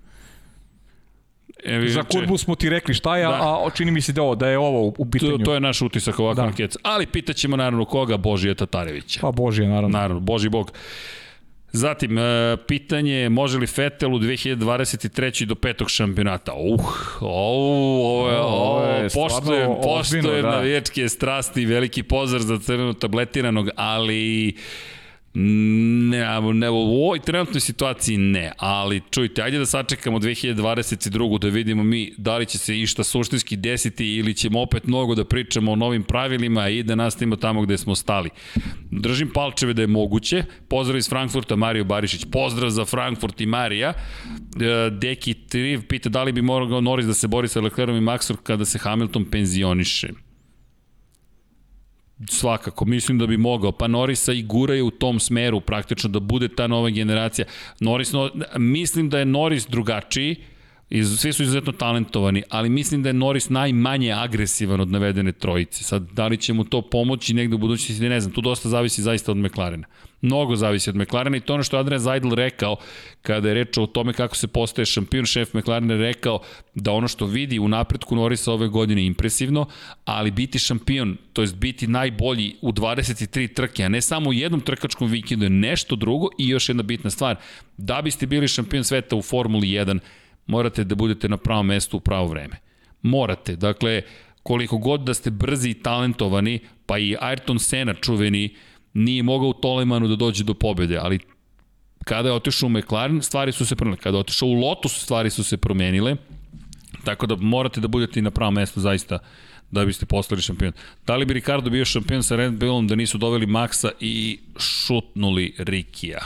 Evi, 1.66 1.90
Za 1.90 2.04
kurbu 2.04 2.38
smo 2.38 2.56
ti 2.56 2.70
rekli 2.70 2.94
šta 2.94 3.18
je, 3.18 3.26
da. 3.26 3.64
a 3.66 3.70
čini 3.76 3.92
mi 3.92 4.02
se 4.02 4.14
da, 4.14 4.22
ovo, 4.22 4.36
da 4.36 4.50
je 4.50 4.58
ovo 4.58 4.94
u 4.98 5.06
pitanju. 5.12 5.38
To, 5.38 5.44
to 5.44 5.54
je 5.54 5.60
naš 5.60 5.82
utisak 5.82 6.20
ovakva 6.20 6.44
da. 6.44 6.48
anketa. 6.48 6.80
Ali 6.84 7.06
pitaćemo 7.06 7.58
naravno 7.58 7.86
koga, 7.86 8.18
Božija 8.18 8.56
Tatarevića. 8.56 9.20
Pa 9.22 9.32
Božija, 9.32 9.70
naravno. 9.70 9.98
Naravno, 9.98 10.20
Boži 10.20 10.50
Bog. 10.50 10.72
Zatim, 11.74 12.18
e, 12.18 12.58
pitanje 12.68 13.14
je 13.14 13.30
može 13.30 13.58
li 13.58 13.68
Fetel 13.68 14.14
u 14.14 14.20
2023. 14.20 15.46
do 15.46 15.56
petog 15.56 15.90
šampionata? 15.90 16.54
Uh, 16.54 16.80
ovo, 17.22 18.20
ovo, 18.20 18.30
je, 18.30 18.40
ovo, 18.40 18.86
je 18.86 19.10
poštojem, 19.10 19.72
poštojem 19.84 20.42
da. 20.42 20.52
navijačke 20.52 21.10
strasti, 21.10 21.66
veliki 21.66 22.04
pozor 22.04 22.42
za 22.42 22.60
crveno 22.60 22.94
tabletiranog, 22.94 23.70
ali 23.76 24.54
Ne, 25.34 26.42
ne, 26.54 26.70
u 26.70 26.76
ovoj 26.76 27.20
trenutnoj 27.20 27.60
situaciji 27.60 28.18
ne, 28.18 28.52
ali 28.58 29.02
čujte, 29.12 29.42
ajde 29.42 29.60
da 29.60 29.66
sačekamo 29.66 30.20
2022. 30.20 31.40
da 31.40 31.48
vidimo 31.48 31.84
mi 31.84 32.14
da 32.18 32.38
li 32.38 32.46
će 32.46 32.58
se 32.58 32.80
išta 32.80 33.04
suštinski 33.04 33.56
desiti 33.56 34.06
ili 34.16 34.34
ćemo 34.34 34.62
opet 34.62 34.88
mnogo 34.88 35.16
da 35.16 35.26
pričamo 35.26 35.72
o 35.72 35.76
novim 35.76 36.04
pravilima 36.04 36.70
i 36.70 36.84
da 36.84 36.96
nastavimo 36.96 37.36
tamo 37.36 37.62
gde 37.62 37.78
smo 37.78 37.96
stali. 37.96 38.30
Držim 38.92 39.30
palčeve 39.34 39.74
da 39.74 39.82
je 39.82 39.88
moguće. 39.88 40.44
Pozdrav 40.68 40.98
iz 40.98 41.10
Frankfurta, 41.10 41.56
Mario 41.56 41.84
Barišić. 41.84 42.26
Pozdrav 42.32 42.70
za 42.70 42.86
Frankfurt 42.86 43.42
i 43.42 43.46
Marija. 43.46 43.90
E, 43.90 44.90
Deki 44.90 45.34
Triv 45.34 45.82
pita 45.88 46.10
da 46.10 46.24
li 46.24 46.32
bi 46.32 46.42
morao 46.42 46.82
Norris 46.82 47.06
da 47.06 47.14
se 47.14 47.28
bori 47.28 47.48
sa 47.48 47.62
Leclerom 47.62 47.98
i 47.98 48.02
Maxor 48.02 48.36
kada 48.44 48.66
se 48.66 48.80
Hamilton 48.80 49.26
penzioniše. 49.26 50.10
Svakako, 52.30 52.86
mislim 52.86 53.18
da 53.18 53.28
bi 53.28 53.38
mogao. 53.38 53.72
Pa 53.72 53.88
Norisa 53.88 54.34
i 54.34 54.44
guraju 54.44 54.88
u 54.88 54.92
tom 54.92 55.20
smeru 55.20 55.62
praktično 55.62 56.10
da 56.10 56.20
bude 56.20 56.48
ta 56.48 56.68
nova 56.68 56.90
generacija. 56.90 57.46
Norris, 57.80 58.12
no, 58.12 58.30
mislim 58.58 59.10
da 59.10 59.20
je 59.20 59.26
Norris 59.26 59.68
drugačiji, 59.68 60.36
I 60.92 61.04
svi 61.04 61.34
su 61.34 61.44
izuzetno 61.44 61.72
talentovani, 61.72 62.44
ali 62.50 62.70
mislim 62.70 63.04
da 63.04 63.10
je 63.10 63.14
Norris 63.14 63.50
najmanje 63.50 64.12
agresivan 64.12 64.82
od 64.82 64.92
navedene 64.92 65.32
trojice. 65.32 65.84
Sad, 65.84 66.12
da 66.12 66.28
li 66.28 66.38
će 66.38 66.54
mu 66.54 66.64
to 66.64 66.82
pomoći 66.82 67.34
negde 67.34 67.56
u 67.56 67.58
budućnosti, 67.58 68.10
ne 68.10 68.20
znam, 68.20 68.34
tu 68.34 68.42
dosta 68.42 68.70
zavisi 68.70 69.02
zaista 69.02 69.32
od 69.32 69.38
McLarena. 69.38 69.88
Mnogo 70.22 70.56
zavisi 70.56 70.90
od 70.90 70.96
McLarena 70.96 71.38
i 71.38 71.40
to 71.40 71.54
ono 71.54 71.64
što 71.64 71.78
je 71.78 71.80
Adrian 71.80 72.00
Zajdl 72.00 72.34
rekao 72.34 72.76
kada 73.22 73.48
je 73.48 73.54
reč 73.54 73.78
o 73.78 73.86
tome 73.86 74.14
kako 74.14 74.36
se 74.36 74.48
postaje 74.48 74.86
šampion, 74.86 75.26
šef 75.26 75.54
McLarena 75.54 75.94
je 75.94 76.00
rekao 76.00 76.40
da 76.76 76.92
ono 76.92 77.08
što 77.08 77.26
vidi 77.26 77.60
u 77.60 77.68
napretku 77.68 78.16
Norisa 78.16 78.52
ove 78.52 78.68
godine 78.68 79.02
je 79.02 79.08
impresivno, 79.08 79.66
ali 80.06 80.32
biti 80.32 80.60
šampion, 80.60 81.18
to 81.34 81.42
jest 81.42 81.56
biti 81.56 81.88
najbolji 81.88 82.56
u 82.62 82.72
23 82.72 83.54
trke, 83.54 83.84
a 83.84 83.90
ne 83.90 84.02
samo 84.02 84.30
u 84.30 84.34
jednom 84.34 84.62
trkačkom 84.62 85.12
vikendu 85.12 85.46
je 85.46 85.50
nešto 85.50 85.96
drugo 85.96 86.28
i 86.38 86.50
još 86.50 86.70
jedna 86.70 86.84
bitna 86.84 87.10
stvar. 87.10 87.36
Da 87.78 88.02
biste 88.02 88.26
bili 88.26 88.48
šampion 88.48 88.84
sveta 88.84 89.16
u 89.16 89.22
Formuli 89.22 89.68
1, 89.68 90.00
morate 90.48 90.84
da 90.84 90.96
budete 90.96 91.30
na 91.30 91.38
pravom 91.38 91.68
mestu 91.68 91.98
u 91.98 92.00
pravo 92.00 92.28
vreme. 92.28 92.58
Morate. 93.02 93.56
Dakle, 93.56 94.02
koliko 94.44 94.78
god 94.78 95.02
da 95.02 95.14
ste 95.14 95.32
brzi 95.32 95.70
i 95.70 95.74
talentovani, 95.74 96.60
pa 96.86 96.98
i 96.98 97.16
Ayrton 97.22 97.60
Senna 97.60 97.94
čuveni, 97.94 98.56
nije 98.94 99.24
mogao 99.24 99.50
u 99.50 99.54
Tolemanu 99.54 100.08
da 100.08 100.16
dođe 100.16 100.44
do 100.44 100.54
pobede, 100.54 100.98
ali 100.98 101.20
kada 102.04 102.30
je 102.30 102.36
otišao 102.36 102.68
u 102.68 102.70
McLaren, 102.70 103.22
stvari 103.22 103.52
su 103.52 103.66
se 103.66 103.76
promenile. 103.76 104.02
Kada 104.02 104.18
je 104.18 104.22
otišao 104.22 104.50
u 104.50 104.54
Lotus, 104.54 105.04
stvari 105.04 105.30
su 105.30 105.44
se 105.44 105.58
promenile. 105.58 106.16
Tako 107.04 107.28
da 107.28 107.36
morate 107.36 107.82
da 107.82 107.88
budete 107.88 108.22
na 108.22 108.32
pravom 108.32 108.54
mestu 108.54 108.80
zaista 108.80 109.20
da 109.72 109.86
biste 109.86 110.06
postali 110.06 110.42
šampion. 110.42 110.74
Da 111.08 111.16
li 111.16 111.26
bi 111.26 111.34
Ricardo 111.34 111.70
bio 111.70 111.86
šampion 111.86 112.24
sa 112.24 112.36
Red 112.36 112.54
Bullom 112.54 112.88
da 112.88 112.96
nisu 112.96 113.18
doveli 113.18 113.48
Maxa 113.48 113.92
i 114.00 114.40
šutnuli 114.58 115.56
Rikija? 115.58 116.20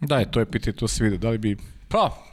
Da, 0.00 0.18
je, 0.18 0.30
to 0.30 0.40
je 0.40 0.50
pitanje, 0.50 0.76
to 0.76 0.88
se 0.88 1.04
vidi. 1.04 1.18
Da 1.18 1.30
li 1.30 1.38
bi 1.38 1.56
Pa, 1.88 2.28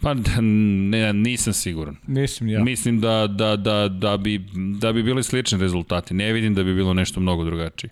Pa 0.00 0.14
ne, 0.14 1.12
nisam 1.12 1.52
siguran. 1.52 1.96
Mislim 2.06 2.48
ja. 2.48 2.64
Mislim 2.64 3.00
da, 3.00 3.26
da, 3.26 3.56
da, 3.56 3.88
da, 3.88 4.16
bi, 4.16 4.44
da 4.80 4.92
bi 4.92 5.02
bili 5.02 5.22
slični 5.22 5.58
rezultati. 5.58 6.14
Ne 6.14 6.32
vidim 6.32 6.54
da 6.54 6.62
bi 6.62 6.74
bilo 6.74 6.94
nešto 6.94 7.20
mnogo 7.20 7.44
drugačije. 7.44 7.90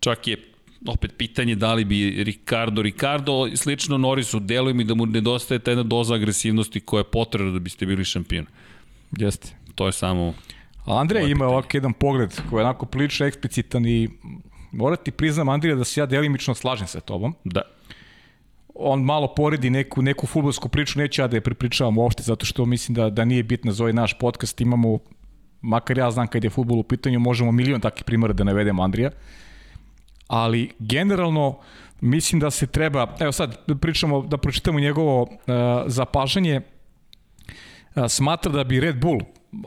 Čak 0.00 0.28
je 0.28 0.36
opet 0.86 1.12
pitanje 1.16 1.54
da 1.54 1.74
li 1.74 1.84
bi 1.84 2.24
Ricardo, 2.24 2.82
Ricardo 2.82 3.56
slično 3.56 3.98
Norisu, 3.98 4.40
deluje 4.40 4.74
mi 4.74 4.84
da 4.84 4.94
mu 4.94 5.06
nedostaje 5.06 5.58
ta 5.58 5.70
jedna 5.70 5.82
doza 5.82 6.14
agresivnosti 6.14 6.80
koja 6.80 7.00
je 7.00 7.10
potrebna 7.10 7.52
da 7.52 7.58
biste 7.58 7.86
bili 7.86 8.04
šampion. 8.04 8.46
Jeste. 9.18 9.48
To 9.74 9.86
je 9.86 9.92
samo... 9.92 10.34
A 10.86 11.00
Andrej 11.00 11.30
ima 11.30 11.46
ovak 11.46 11.74
jedan 11.74 11.92
pogled 11.92 12.30
koji 12.50 12.60
je 12.60 12.64
onako 12.64 12.86
prilično 12.86 13.26
eksplicitan 13.26 13.86
i 13.86 14.08
morati 14.72 15.10
priznam 15.10 15.48
Andrija 15.48 15.76
da 15.76 15.84
se 15.84 16.00
ja 16.00 16.06
delimično 16.06 16.54
slažem 16.54 16.86
sa 16.86 17.00
tobom. 17.00 17.34
Da 17.44 17.62
on 18.74 19.02
malo 19.02 19.34
poredi 19.34 19.70
neku, 19.70 20.02
neku 20.02 20.26
futbolsku 20.26 20.68
priču, 20.68 20.98
neću 20.98 21.22
ja 21.22 21.28
da 21.28 21.36
je 21.36 21.40
pripričavam 21.40 21.98
uopšte, 21.98 22.22
zato 22.22 22.46
što 22.46 22.66
mislim 22.66 22.94
da, 22.94 23.10
da 23.10 23.24
nije 23.24 23.42
bitno 23.42 23.72
za 23.72 23.84
ovaj 23.84 23.92
naš 23.92 24.18
podcast, 24.18 24.60
imamo, 24.60 24.98
makar 25.60 25.98
ja 25.98 26.10
znam 26.10 26.26
kad 26.26 26.44
je 26.44 26.50
futbol 26.50 26.78
u 26.78 26.82
pitanju, 26.82 27.20
možemo 27.20 27.52
milion 27.52 27.80
takih 27.80 28.04
primjera 28.04 28.32
da 28.32 28.44
navedemo 28.44 28.82
Andrija, 28.82 29.10
ali 30.26 30.70
generalno 30.78 31.58
mislim 32.00 32.40
da 32.40 32.50
se 32.50 32.66
treba, 32.66 33.16
evo 33.20 33.32
sad 33.32 33.78
pričamo, 33.80 34.22
da 34.22 34.36
pročitamo 34.36 34.80
njegovo 34.80 35.22
uh, 35.22 35.28
zapažanje, 35.86 36.60
uh, 36.60 38.04
smatra 38.08 38.52
da 38.52 38.64
bi 38.64 38.80
Red 38.80 39.00
Bull, 39.00 39.20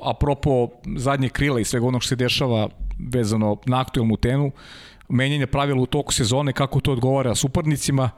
apropo 0.03 0.69
zadnje 0.97 1.29
krila 1.29 1.59
i 1.59 1.65
svega 1.65 1.87
onog 1.87 2.03
što 2.03 2.09
se 2.09 2.15
dešava 2.15 2.69
vezano 2.99 3.57
na 3.65 3.81
aktualnu 3.81 4.17
tenu, 4.17 4.51
menjanje 5.09 5.47
pravila 5.47 5.81
u 5.81 5.85
toku 5.85 6.13
sezone, 6.13 6.53
kako 6.53 6.79
to 6.79 6.91
odgovara 6.91 7.35
suparnicima, 7.35 8.09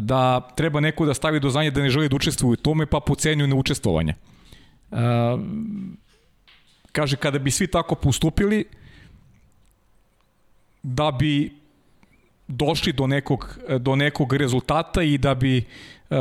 da 0.00 0.40
treba 0.56 0.80
neko 0.80 1.06
da 1.06 1.14
stavi 1.14 1.40
do 1.40 1.50
znanja 1.50 1.70
da 1.70 1.82
ne 1.82 1.90
želi 1.90 2.08
da 2.08 2.16
učestvuje 2.16 2.52
u 2.52 2.56
tome, 2.56 2.86
pa 2.86 3.00
pocenju 3.00 3.46
neučestvovanje. 3.46 4.14
Uh, 4.90 4.98
kaže, 6.92 7.16
kada 7.16 7.38
bi 7.38 7.50
svi 7.50 7.66
tako 7.66 7.94
postupili, 7.94 8.64
da 10.82 11.10
bi 11.10 11.52
došli 12.48 12.92
do 12.92 13.06
nekog, 13.06 13.58
do 13.78 13.96
nekog 13.96 14.32
rezultata 14.32 15.02
i 15.02 15.18
da 15.18 15.34
bi 15.34 15.64
uh, 16.10 16.16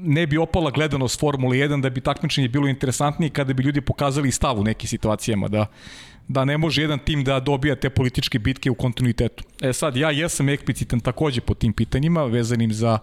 ne 0.00 0.26
bi 0.26 0.38
opala 0.38 0.70
gledanost 0.70 1.20
Formule 1.20 1.56
1, 1.56 1.82
da 1.82 1.90
bi 1.90 2.00
takmičenje 2.00 2.48
bilo 2.48 2.68
interesantnije 2.68 3.30
kada 3.30 3.52
bi 3.52 3.62
ljudi 3.62 3.80
pokazali 3.80 4.30
stav 4.30 4.60
u 4.60 4.64
nekim 4.64 4.88
situacijama, 4.88 5.48
da 5.48 5.66
da 6.28 6.44
ne 6.44 6.58
može 6.58 6.82
jedan 6.82 6.98
tim 6.98 7.24
da 7.24 7.40
dobija 7.40 7.76
te 7.76 7.90
političke 7.90 8.38
bitke 8.38 8.70
u 8.70 8.74
kontinuitetu. 8.74 9.44
E 9.60 9.72
sad, 9.72 9.96
ja 9.96 10.10
jesam 10.10 10.48
eksplicitan 10.48 11.00
takođe 11.00 11.40
po 11.40 11.54
tim 11.54 11.72
pitanjima, 11.72 12.24
vezanim 12.24 12.72
za, 12.72 12.98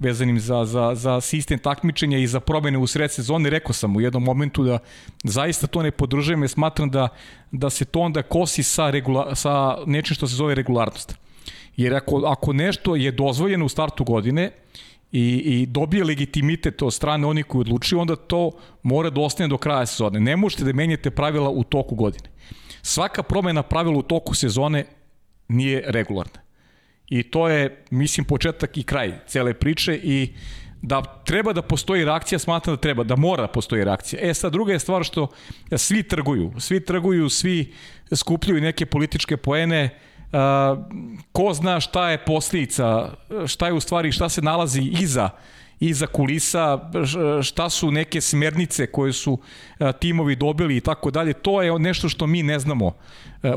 vezanim 0.00 0.40
za, 0.40 0.64
za, 0.64 0.94
za 0.94 1.20
sistem 1.20 1.58
takmičenja 1.58 2.18
i 2.18 2.26
za 2.26 2.40
promene 2.40 2.78
u 2.78 2.86
sred 2.86 3.12
sezone. 3.12 3.50
Rekao 3.50 3.72
sam 3.72 3.96
u 3.96 4.00
jednom 4.00 4.22
momentu 4.22 4.64
da 4.64 4.78
zaista 5.24 5.66
to 5.66 5.82
ne 5.82 5.90
podržavam 5.90 6.42
jer 6.42 6.50
smatram 6.50 6.90
da, 6.90 7.08
da 7.52 7.70
se 7.70 7.84
to 7.84 8.00
onda 8.00 8.22
kosi 8.22 8.62
sa, 8.62 8.90
regula, 8.90 9.34
sa 9.34 9.76
nečim 9.86 10.14
što 10.14 10.26
se 10.26 10.34
zove 10.34 10.54
regularnost. 10.54 11.16
Jer 11.76 11.94
ako, 11.94 12.22
ako 12.26 12.52
nešto 12.52 12.96
je 12.96 13.12
dozvoljeno 13.12 13.64
u 13.64 13.68
startu 13.68 14.04
godine, 14.04 14.50
i, 15.14 15.42
i 15.44 15.66
dobije 15.66 16.04
legitimitet 16.04 16.82
od 16.82 16.94
strane 16.94 17.26
onih 17.26 17.44
koji 17.46 17.60
odlučuju, 17.60 18.00
onda 18.00 18.16
to 18.16 18.50
mora 18.82 19.10
da 19.10 19.20
ostane 19.20 19.48
do 19.48 19.58
kraja 19.58 19.86
sezone. 19.86 20.20
Ne 20.20 20.36
možete 20.36 20.64
da 20.64 20.72
menjate 20.72 21.10
pravila 21.10 21.50
u 21.50 21.64
toku 21.64 21.94
godine 21.94 22.34
svaka 22.84 23.22
promena 23.22 23.62
pravila 23.62 23.98
u 23.98 24.02
toku 24.02 24.34
sezone 24.34 24.84
nije 25.48 25.82
regularna. 25.86 26.40
I 27.08 27.22
to 27.22 27.48
je, 27.48 27.84
mislim, 27.90 28.24
početak 28.24 28.76
i 28.76 28.82
kraj 28.82 29.12
cele 29.26 29.54
priče 29.54 30.00
i 30.02 30.34
da 30.82 31.02
treba 31.24 31.52
da 31.52 31.62
postoji 31.62 32.04
reakcija, 32.04 32.38
smatram 32.38 32.76
da 32.76 32.80
treba, 32.80 33.04
da 33.04 33.16
mora 33.16 33.42
da 33.42 33.48
postoji 33.48 33.84
reakcija. 33.84 34.20
E 34.22 34.34
sad, 34.34 34.52
druga 34.52 34.72
je 34.72 34.78
stvar 34.78 35.04
što 35.04 35.28
svi 35.76 36.02
trguju, 36.02 36.52
svi 36.58 36.84
trguju, 36.84 37.28
svi 37.28 37.72
skupljaju 38.14 38.60
neke 38.60 38.86
političke 38.86 39.36
poene, 39.36 39.84
uh, 39.84 40.13
ko 41.32 41.52
zna 41.54 41.80
šta 41.80 42.10
je 42.10 42.24
posljedica, 42.24 43.10
šta 43.46 43.66
je 43.66 43.72
u 43.72 43.80
stvari, 43.80 44.12
šta 44.12 44.28
se 44.28 44.42
nalazi 44.42 44.80
iza 45.00 45.30
iza 45.80 46.06
kulisa, 46.06 46.90
šta 47.42 47.70
su 47.70 47.90
neke 47.90 48.20
smernice 48.20 48.86
koje 48.86 49.12
su 49.12 49.38
timovi 50.00 50.36
dobili 50.36 50.76
i 50.76 50.80
tako 50.80 51.10
dalje. 51.10 51.32
To 51.32 51.62
je 51.62 51.78
nešto 51.78 52.08
što 52.08 52.26
mi 52.26 52.42
ne 52.42 52.58
znamo 52.58 52.92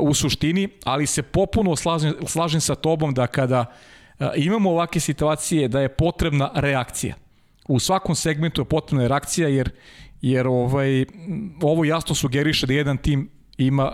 u 0.00 0.14
suštini, 0.14 0.68
ali 0.84 1.06
se 1.06 1.22
popuno 1.22 1.76
slažem, 1.76 2.14
slažem 2.26 2.60
sa 2.60 2.74
tobom 2.74 3.14
da 3.14 3.26
kada 3.26 3.64
imamo 4.36 4.70
ovake 4.70 5.00
situacije 5.00 5.68
da 5.68 5.80
je 5.80 5.88
potrebna 5.88 6.50
reakcija. 6.54 7.14
U 7.68 7.78
svakom 7.78 8.14
segmentu 8.14 8.60
je 8.60 8.64
potrebna 8.64 9.06
reakcija 9.06 9.48
jer 9.48 9.70
jer 10.22 10.46
ovaj 10.46 11.04
ovo 11.62 11.84
jasno 11.84 12.14
sugeriše 12.14 12.66
da 12.66 12.72
jedan 12.72 12.96
tim 12.96 13.30
ima 13.58 13.92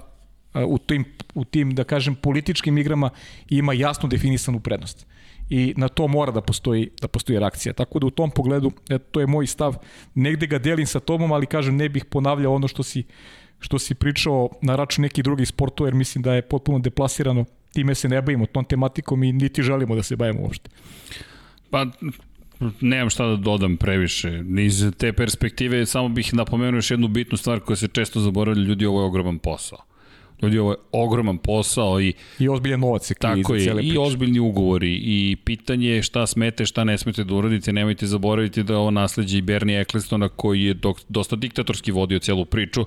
u 0.67 0.79
tim, 0.79 1.05
u 1.35 1.45
tim, 1.45 1.75
da 1.75 1.85
kažem, 1.85 2.15
političkim 2.15 2.79
igrama 2.79 3.11
ima 3.49 3.73
jasno 3.73 4.09
definisanu 4.09 4.61
prednost 4.61 5.07
i 5.51 5.75
na 5.77 5.89
to 5.89 6.09
mora 6.09 6.33
da 6.33 6.41
postoji 6.41 6.91
da 7.01 7.09
postoji 7.09 7.39
reakcija. 7.39 7.73
Tako 7.73 7.99
da 7.99 8.07
u 8.07 8.11
tom 8.11 8.31
pogledu 8.31 8.73
eto, 8.89 9.05
to 9.11 9.21
je 9.21 9.27
moj 9.27 9.47
stav. 9.47 9.77
Negde 10.15 10.47
ga 10.47 10.59
delim 10.59 10.87
sa 10.87 11.01
tobom, 11.01 11.33
ali 11.33 11.47
kažem 11.47 11.77
ne 11.77 11.89
bih 11.89 12.05
ponavljao 12.05 12.55
ono 12.55 12.69
što 12.69 12.83
si 12.83 13.05
što 13.61 13.79
si 13.79 13.95
pričao 13.95 14.49
na 14.63 14.77
račun 14.77 15.03
nekih 15.03 15.25
drugih 15.25 15.49
sportova 15.49 15.89
jer 15.89 15.95
mislim 15.95 16.23
da 16.23 16.35
je 16.35 16.43
potpuno 16.43 16.79
deplasirano. 16.79 17.45
Time 17.73 17.95
se 17.95 18.09
ne 18.09 18.23
bavimo 18.23 18.47
tom 18.47 18.65
tematikom 18.65 19.23
i 19.23 19.33
niti 19.33 19.63
želimo 19.63 19.95
da 19.95 20.03
se 20.03 20.17
bavimo 20.17 20.43
uopšte. 20.43 20.71
Pa 21.71 21.87
nemam 22.81 23.11
šta 23.11 23.27
da 23.27 23.37
dodam 23.37 23.77
previše. 23.77 24.43
Iz 24.59 24.93
te 24.99 25.13
perspektive 25.13 25.87
samo 25.87 26.09
bih 26.09 26.35
napomenuo 26.35 26.79
još 26.79 26.91
jednu 26.91 27.09
bitnu 27.09 27.37
stvar 27.37 27.61
koja 27.61 27.77
se 27.77 27.89
često 27.89 28.21
zaboravlja 28.21 28.63
ljudi, 28.63 28.87
ovo 28.87 29.01
je 29.01 29.07
ogroman 29.07 29.39
posao. 29.39 29.79
Ljudi, 30.43 30.59
ovo 30.59 30.71
je 30.71 30.77
ogroman 30.93 31.39
posao 31.39 32.01
i... 32.01 32.13
I 32.39 32.49
ozbiljan 32.49 32.81
novac 32.81 33.11
je 33.11 33.15
Tako 33.15 33.55
je, 33.55 33.77
i 33.83 33.99
ozbiljni 33.99 34.39
ugovori 34.39 35.01
i 35.05 35.37
pitanje 35.45 35.89
je 35.89 36.03
šta 36.03 36.27
smete, 36.27 36.67
šta 36.67 36.85
ne 36.85 36.99
smete 36.99 37.25
da 37.25 37.35
uradite. 37.35 37.73
Nemojte 37.73 38.07
zaboraviti 38.07 38.63
da 38.63 38.79
ovo 38.79 38.91
nasledđe 38.91 39.39
i 39.39 39.43
Bernie 39.43 39.81
Ecclestona 39.81 40.29
koji 40.29 40.63
je 40.63 40.75
dok, 40.75 41.01
dosta 41.09 41.37
diktatorski 41.37 41.93
vodio 41.93 42.19
celu 42.19 42.45
priču 42.45 42.85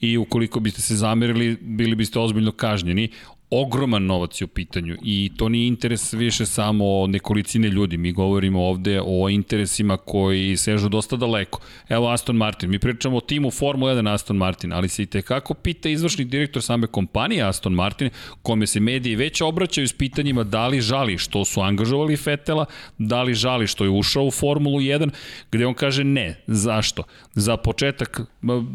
i 0.00 0.16
ukoliko 0.18 0.60
biste 0.60 0.82
se 0.82 0.96
zamerili, 0.96 1.56
bili 1.60 1.94
biste 1.94 2.18
ozbiljno 2.18 2.52
kažnjeni 2.52 3.08
ogroman 3.50 4.06
novac 4.06 4.40
je 4.40 4.44
u 4.44 4.48
pitanju 4.48 4.96
i 5.02 5.30
to 5.36 5.48
nije 5.48 5.66
interes 5.66 6.12
više 6.12 6.46
samo 6.46 7.06
nekolicine 7.06 7.68
ljudi. 7.68 7.96
Mi 7.96 8.12
govorimo 8.12 8.62
ovde 8.64 9.00
o 9.04 9.28
interesima 9.28 9.96
koji 9.96 10.56
sežu 10.56 10.88
dosta 10.88 11.16
daleko. 11.16 11.60
Evo 11.88 12.08
Aston 12.08 12.36
Martin, 12.36 12.70
mi 12.70 12.78
pričamo 12.78 13.16
o 13.16 13.20
timu 13.20 13.50
Formula 13.50 13.94
1 13.94 14.14
Aston 14.14 14.36
Martin, 14.36 14.72
ali 14.72 14.88
se 14.88 15.02
i 15.02 15.06
tekako 15.06 15.54
pita 15.54 15.88
izvršni 15.88 16.24
direktor 16.24 16.62
same 16.62 16.86
kompanije 16.86 17.42
Aston 17.42 17.72
Martin, 17.72 18.10
kome 18.42 18.66
se 18.66 18.80
mediji 18.80 19.16
već 19.16 19.40
obraćaju 19.40 19.88
s 19.88 19.92
pitanjima 19.92 20.44
da 20.44 20.66
li 20.66 20.80
žali 20.80 21.18
što 21.18 21.44
su 21.44 21.60
angažovali 21.60 22.16
Fetela, 22.16 22.64
da 22.98 23.22
li 23.22 23.34
žali 23.34 23.66
što 23.66 23.84
je 23.84 23.90
ušao 23.90 24.24
u 24.24 24.30
Formulu 24.30 24.80
1, 24.80 25.10
gde 25.52 25.66
on 25.66 25.74
kaže 25.74 26.04
ne. 26.04 26.42
Zašto? 26.46 27.02
Za 27.34 27.56
početak, 27.56 28.20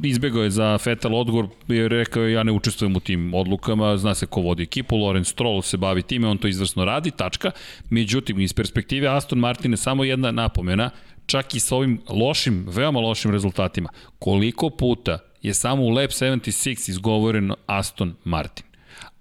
izbegao 0.04 0.44
je 0.44 0.50
za 0.50 0.78
Fetel 0.78 1.16
odgovor, 1.16 1.48
jer 1.68 1.92
rekao 1.92 2.24
je 2.24 2.34
ja 2.34 2.44
ne 2.44 2.52
učestvujem 2.52 2.96
u 2.96 3.00
tim 3.00 3.34
odlukama, 3.34 3.98
zna 3.98 4.16
se 4.16 4.26
ko 4.26 4.42
vodi 4.42 4.65
ekipu, 4.66 4.98
Lorenz 4.98 5.28
Stroll 5.28 5.62
se 5.62 5.78
bavi 5.78 6.02
time, 6.02 6.28
on 6.28 6.38
to 6.38 6.48
izvrsno 6.48 6.86
radi, 6.86 7.12
tačka. 7.12 7.52
Međutim, 7.90 8.40
iz 8.40 8.54
perspektive 8.54 9.08
Aston 9.08 9.40
Martina 9.40 9.78
samo 9.78 10.04
jedna 10.04 10.32
napomena, 10.32 10.90
čak 11.26 11.56
i 11.56 11.60
sa 11.60 11.76
ovim 11.76 12.00
lošim, 12.10 12.66
veoma 12.68 13.00
lošim 13.00 13.32
rezultatima, 13.32 13.90
koliko 14.20 14.70
puta 14.70 15.20
je 15.42 15.54
samo 15.54 15.84
u 15.84 15.90
Lab 15.90 16.10
76 16.10 16.90
izgovoreno 16.90 17.56
Aston 17.66 18.16
Martin. 18.24 18.66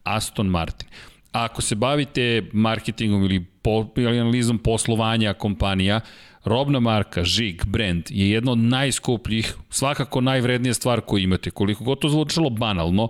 Aston 0.05 0.47
Martin. 0.47 0.89
A 1.33 1.45
ako 1.45 1.63
se 1.63 1.75
bavite 1.75 2.43
marketingom 2.53 3.25
ili, 3.25 3.45
po, 3.63 3.87
ili 3.97 4.21
analizom 4.21 4.59
poslovanja 4.59 5.35
kompanija, 5.35 6.01
robna 6.45 6.81
marka, 6.81 7.25
žig, 7.25 7.65
brand 7.67 8.05
je 8.11 8.31
jedna 8.31 8.53
od 8.53 8.59
najskupljih, 8.59 9.55
svakako 9.71 10.21
najvrednija 10.21 10.75
stvar 10.75 11.01
koju 11.01 11.23
imate. 11.23 11.51
Koliko 11.51 11.85
god 11.85 11.99
to 11.99 12.09
zvučalo 12.09 12.51
banalno, 12.51 13.09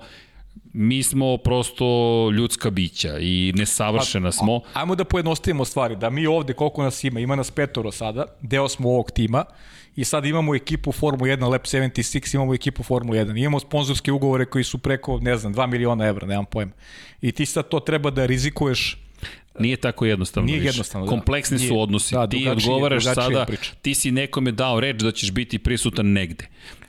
mi 0.73 1.03
smo 1.03 1.37
prosto 1.37 1.85
ljudska 2.31 2.71
bića 2.71 3.19
i 3.19 3.53
nesavršena 3.57 4.33
smo. 4.33 4.57
A, 4.57 4.81
ajmo 4.81 4.95
da 4.95 5.05
pojednostavimo 5.05 5.65
stvari, 5.65 5.97
da 5.97 6.11
mi 6.11 6.27
ovde 6.27 6.53
koliko 6.53 6.83
nas 6.83 7.05
ima, 7.05 7.21
ima 7.21 7.37
nas 7.37 7.51
petoro 7.51 7.93
sada, 7.93 8.25
deo 8.41 8.69
smo 8.69 8.89
ovog 8.89 9.11
tima 9.11 9.45
i 9.97 10.05
sad 10.05 10.25
imamo 10.25 10.55
ekipu 10.55 10.93
Formula 10.93 11.37
1 11.37 11.51
Lab 11.51 11.61
76, 11.61 12.35
imamo 12.35 12.55
ekipu 12.55 12.83
Formula 12.83 13.19
1, 13.19 13.39
imamo 13.39 13.61
sponzorske 13.61 14.13
ugovore 14.13 14.45
koji 14.45 14.65
su 14.65 14.79
preko, 14.79 15.19
ne 15.23 15.37
znam, 15.37 15.55
2 15.55 15.67
miliona 15.67 16.07
evra, 16.07 16.27
nemam 16.27 16.45
pojma. 16.45 16.73
I 17.21 17.33
ti 17.33 17.47
sad 17.47 17.69
to 17.69 17.81
treba 17.81 18.11
da 18.11 18.27
rizikuješ 18.27 18.99
Nije 19.59 19.77
tako 19.77 20.05
jednostavno 20.05 20.47
Nije 20.47 20.65
jednostavno, 20.65 21.07
da. 21.07 21.11
Kompleksni 21.11 21.59
su 21.59 21.81
odnosi. 21.81 22.15
Da, 22.15 22.27
ti 22.27 22.49
odgovaraš 22.49 23.05
sada, 23.05 23.47
ti 23.83 23.95
si 23.95 24.11
nekome 24.11 24.53
dao 24.53 24.81
reč 24.81 24.97
da 24.97 25.13
ćeš 25.13 25.31
biti 25.31 25.59
prisutan 25.59 26.07
negde 26.07 26.49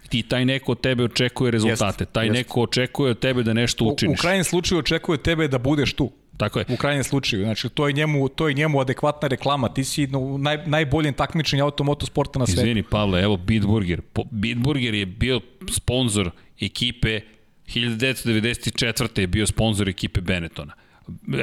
ti 0.10 0.24
taj 0.24 0.46
neko 0.46 0.72
od 0.72 0.82
tebe 0.82 1.04
očekuje 1.04 1.52
rezultate, 1.52 2.04
jest, 2.04 2.14
taj 2.14 2.26
jest. 2.26 2.34
neko 2.34 2.62
očekuje 2.62 3.12
od 3.12 3.20
tebe 3.20 3.44
da 3.44 3.54
nešto 3.54 3.86
učiniš. 3.86 4.18
U, 4.18 4.20
u 4.20 4.22
krajnjem 4.22 4.44
slučaju 4.44 4.80
očekuje 4.80 5.14
od 5.14 5.22
tebe 5.22 5.48
da 5.48 5.58
budeš 5.58 5.94
tu. 5.94 6.12
Tako 6.38 6.60
je. 6.60 6.66
U 6.70 6.78
krajnjem 6.78 7.04
slučaju. 7.04 7.44
Znači, 7.44 7.70
to 7.70 7.88
je 7.88 7.94
njemu, 7.94 8.30
to 8.30 8.48
je 8.48 8.54
njemu 8.54 8.82
adekvatna 8.82 9.28
reklama. 9.28 9.70
Ti 9.70 9.84
si 9.84 10.08
u 10.16 10.38
naj, 10.38 10.58
najboljem 10.66 11.14
takmičenju 11.14 11.64
automotosporta 11.64 12.40
na 12.40 12.46
svetu. 12.46 12.62
Izvini, 12.62 12.84
Pavle, 12.84 13.22
evo 13.22 13.38
Bitburger. 13.38 14.02
Bitburger 14.32 14.94
je 14.94 15.06
bio 15.06 15.42
sponsor 15.72 16.32
ekipe 16.62 17.20
1994. 17.68 19.20
je 19.20 19.28
bio 19.28 19.48
sponsor 19.48 19.90
ekipe 19.90 20.22
Benettona 20.22 20.74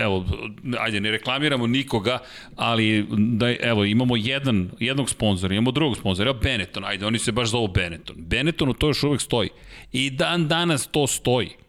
evo, 0.00 0.26
ajde, 0.78 1.00
ne 1.00 1.10
reklamiramo 1.10 1.66
nikoga, 1.66 2.18
ali 2.56 3.06
da, 3.10 3.54
evo, 3.60 3.84
imamo 3.84 4.16
jedan, 4.16 4.70
jednog 4.78 5.10
sponzora, 5.10 5.54
imamo 5.54 5.70
drugog 5.70 5.96
sponzora, 5.96 6.30
evo 6.30 6.38
Benetton, 6.42 6.84
ajde, 6.84 7.06
oni 7.06 7.18
se 7.18 7.32
baš 7.32 7.48
zovu 7.48 7.68
Benetton. 7.68 8.16
Benettonu 8.18 8.74
to 8.74 8.86
još 8.86 9.02
uvek 9.02 9.20
stoji. 9.20 9.48
I 9.92 10.10
dan 10.10 10.48
danas 10.48 10.86
to 10.86 11.06
stoji. 11.06 11.61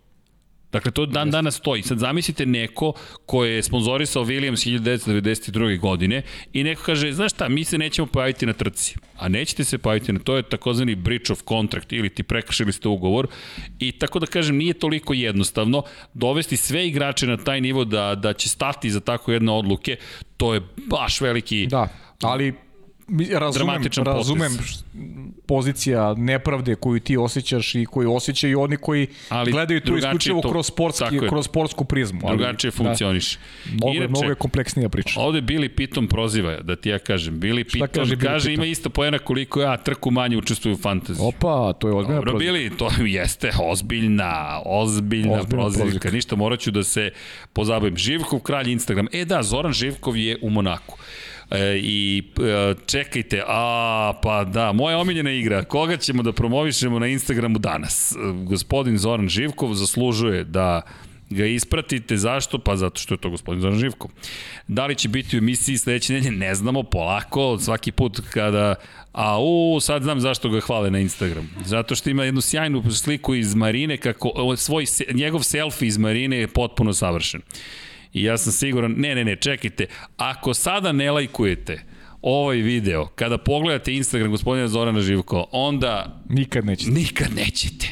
Dakle, 0.74 0.92
to 0.92 1.06
dan 1.06 1.32
danas 1.32 1.56
stoji. 1.56 1.84
Sad 1.84 2.00
zamislite 2.00 2.46
neko 2.46 2.94
ko 3.26 3.46
je 3.46 3.64
sponzorisao 3.64 4.26
Williams 4.26 4.82
1992. 4.82 5.80
godine 5.80 6.22
i 6.54 6.64
neko 6.64 6.84
kaže, 6.86 7.12
znaš 7.12 7.34
šta, 7.34 7.50
mi 7.50 7.64
se 7.64 7.78
nećemo 7.78 8.08
pojaviti 8.08 8.46
na 8.46 8.54
trci. 8.54 8.96
A 9.18 9.28
nećete 9.28 9.64
se 9.64 9.78
pojaviti 9.78 10.14
na, 10.14 10.20
to 10.20 10.38
je 10.38 10.44
takozvani 10.44 10.96
breach 10.96 11.32
of 11.32 11.44
contract 11.48 11.94
ili 11.94 12.10
ti 12.10 12.24
prekršili 12.24 12.74
ste 12.74 12.88
ugovor. 12.88 13.28
I 13.80 13.92
tako 13.92 14.20
da 14.20 14.26
kažem, 14.26 14.58
nije 14.58 14.74
toliko 14.74 15.14
jednostavno 15.14 15.84
dovesti 16.14 16.58
sve 16.58 16.88
igrače 16.88 17.28
na 17.28 17.38
taj 17.38 17.62
nivo 17.62 17.86
da, 17.86 18.16
da 18.16 18.34
će 18.34 18.50
stati 18.50 18.90
za 18.90 19.00
tako 19.00 19.32
jedne 19.32 19.52
odluke. 19.52 19.98
To 20.38 20.54
je 20.54 20.62
baš 20.90 21.22
veliki... 21.22 21.68
Da, 21.68 21.88
ali 22.22 22.54
razumem, 23.40 23.82
razumem 24.06 24.58
pozicija 25.46 26.14
nepravde 26.18 26.76
koju 26.76 27.00
ti 27.00 27.18
osjećaš 27.18 27.76
i 27.76 27.86
koju 27.86 28.14
osjećaju 28.14 28.62
oni 28.62 28.78
koji 28.78 29.08
ali 29.30 29.52
gledaju 29.52 29.82
to 29.82 29.98
isključivo 29.98 30.42
to, 30.42 30.52
kroz, 30.52 30.68
sportski, 30.68 31.20
kroz 31.30 31.46
sportsku 31.46 31.86
prizmu. 31.86 32.20
Ali, 32.24 32.38
drugačije 32.38 32.72
da. 32.72 32.78
funkcioniš. 32.78 33.36
Da, 33.36 33.72
mnogo, 33.74 33.94
Inače, 33.94 34.10
mnogo 34.10 34.26
je 34.26 34.36
kompleksnija 34.36 34.90
priča. 34.90 35.20
Ovde 35.20 35.42
Bili 35.42 35.70
Piton 35.70 36.08
proziva, 36.08 36.60
da 36.62 36.76
ti 36.76 36.90
ja 36.90 37.00
kažem. 37.00 37.40
Bili 37.40 37.64
Piton 37.64 37.88
kaže, 37.94 38.18
kaže 38.18 38.54
ima 38.54 38.66
isto 38.66 38.90
pojena 38.90 39.20
koliko 39.20 39.62
ja 39.62 39.78
trku 39.78 40.12
manje 40.12 40.38
učestvuju 40.38 40.76
u 40.76 40.78
fantaziji. 40.78 41.26
Opa, 41.28 41.74
to 41.74 41.88
je 41.88 41.94
ozbiljna 41.94 42.16
Dobro, 42.16 42.32
prozivka. 42.32 42.54
Bili, 42.54 42.78
to 42.78 42.90
jeste 43.20 43.52
ozbiljna, 43.62 44.62
ozbiljna, 44.66 45.32
ozbiljna 45.32 45.50
prozivka. 45.50 45.84
prozivka. 45.84 46.12
Ništa, 46.12 46.36
morat 46.36 46.60
ću 46.60 46.72
da 46.72 46.84
se 46.84 47.12
pozabavim. 47.54 47.98
Živkov 47.98 48.40
kralj 48.40 48.72
Instagram. 48.72 49.08
E 49.12 49.26
da, 49.26 49.44
Zoran 49.44 49.74
Živkov 49.74 50.18
je 50.18 50.38
u 50.42 50.50
Monaku. 50.50 50.98
E, 51.54 51.80
I 51.84 52.24
e, 52.42 52.76
čekajte, 52.86 53.44
a 53.48 54.14
pa 54.22 54.44
da, 54.44 54.72
moja 54.72 54.98
omiljena 54.98 55.32
igra, 55.32 55.64
koga 55.64 55.98
ćemo 55.98 56.24
da 56.24 56.32
promovišemo 56.32 57.00
na 57.00 57.08
Instagramu 57.08 57.60
danas? 57.60 58.12
E, 58.12 58.16
gospodin 58.46 58.98
Zoran 58.98 59.30
Živkov 59.30 59.74
zaslužuje 59.74 60.44
da 60.44 60.82
ga 61.30 61.46
ispratite. 61.46 62.18
Zašto? 62.18 62.60
Pa 62.60 62.76
zato 62.76 63.00
što 63.00 63.14
je 63.14 63.18
to 63.18 63.30
gospodin 63.30 63.62
Zoran 63.62 63.80
Živkov. 63.80 64.12
Da 64.68 64.86
li 64.86 64.96
će 64.96 65.10
biti 65.10 65.38
u 65.38 65.40
emisiji 65.40 65.78
sledeće 65.78 66.14
nedelje? 66.14 66.38
Ne 66.38 66.56
znamo, 66.56 66.84
polako, 66.84 67.58
svaki 67.60 67.92
put 67.92 68.22
kada 68.30 68.76
A 69.14 69.40
u, 69.40 69.80
sad 69.82 70.04
znam 70.04 70.20
zašto 70.20 70.50
ga 70.50 70.60
hvale 70.60 70.92
na 70.92 71.00
Instagram. 71.00 71.50
Zato 71.66 71.96
što 71.96 72.10
ima 72.10 72.24
jednu 72.24 72.42
sjajnu 72.42 72.92
sliku 72.92 73.36
iz 73.36 73.56
Marine, 73.56 73.98
kako 73.98 74.56
svoj, 74.58 74.86
njegov 75.14 75.44
selfie 75.44 75.88
iz 75.88 75.98
Marine 75.98 76.38
je 76.38 76.48
potpuno 76.48 76.94
savršen. 76.94 77.42
I 78.14 78.24
ja 78.24 78.38
sam 78.38 78.52
siguran, 78.52 78.94
ne, 78.98 79.16
ne, 79.16 79.24
ne, 79.24 79.36
čekajte, 79.36 79.86
ako 80.18 80.54
sada 80.54 80.92
ne 80.92 81.12
lajkujete 81.12 81.84
ovaj 82.22 82.58
video, 82.58 83.08
kada 83.08 83.38
pogledate 83.38 83.94
Instagram 83.94 84.32
gospodina 84.32 84.68
Zorana 84.68 85.02
Živko, 85.02 85.48
onda... 85.52 86.22
Nikad 86.30 86.66
nećete. 86.66 86.92
Nikad 86.92 87.28
nećete. 87.36 87.88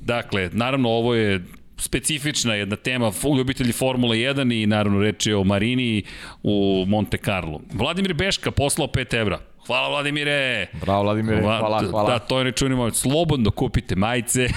Dakle, 0.00 0.50
naravno 0.52 0.88
ovo 0.88 1.14
je 1.14 1.44
specifična 1.76 2.54
jedna 2.54 2.76
tema, 2.76 3.12
ljubitelji 3.38 3.72
Formule 3.72 4.16
1 4.16 4.62
i 4.62 4.66
naravno 4.66 5.00
reč 5.00 5.26
je 5.26 5.36
o 5.36 5.44
Marini 5.44 6.02
u 6.42 6.84
Monte 6.88 7.16
Carlo. 7.16 7.60
Vladimir 7.74 8.14
Beška 8.14 8.50
poslao 8.50 8.86
5 8.88 9.16
evra. 9.20 9.51
Hvala 9.66 9.88
Vladimire. 9.88 10.66
Bravo 10.80 11.02
Vladimire, 11.02 11.40
hvala, 11.42 11.82
hvala. 11.90 12.10
Da, 12.10 12.18
to 12.18 12.38
je 12.38 12.44
nečunimo. 12.44 12.90
Slobodno 12.90 13.50
kupite 13.50 13.96
majice. 13.96 14.48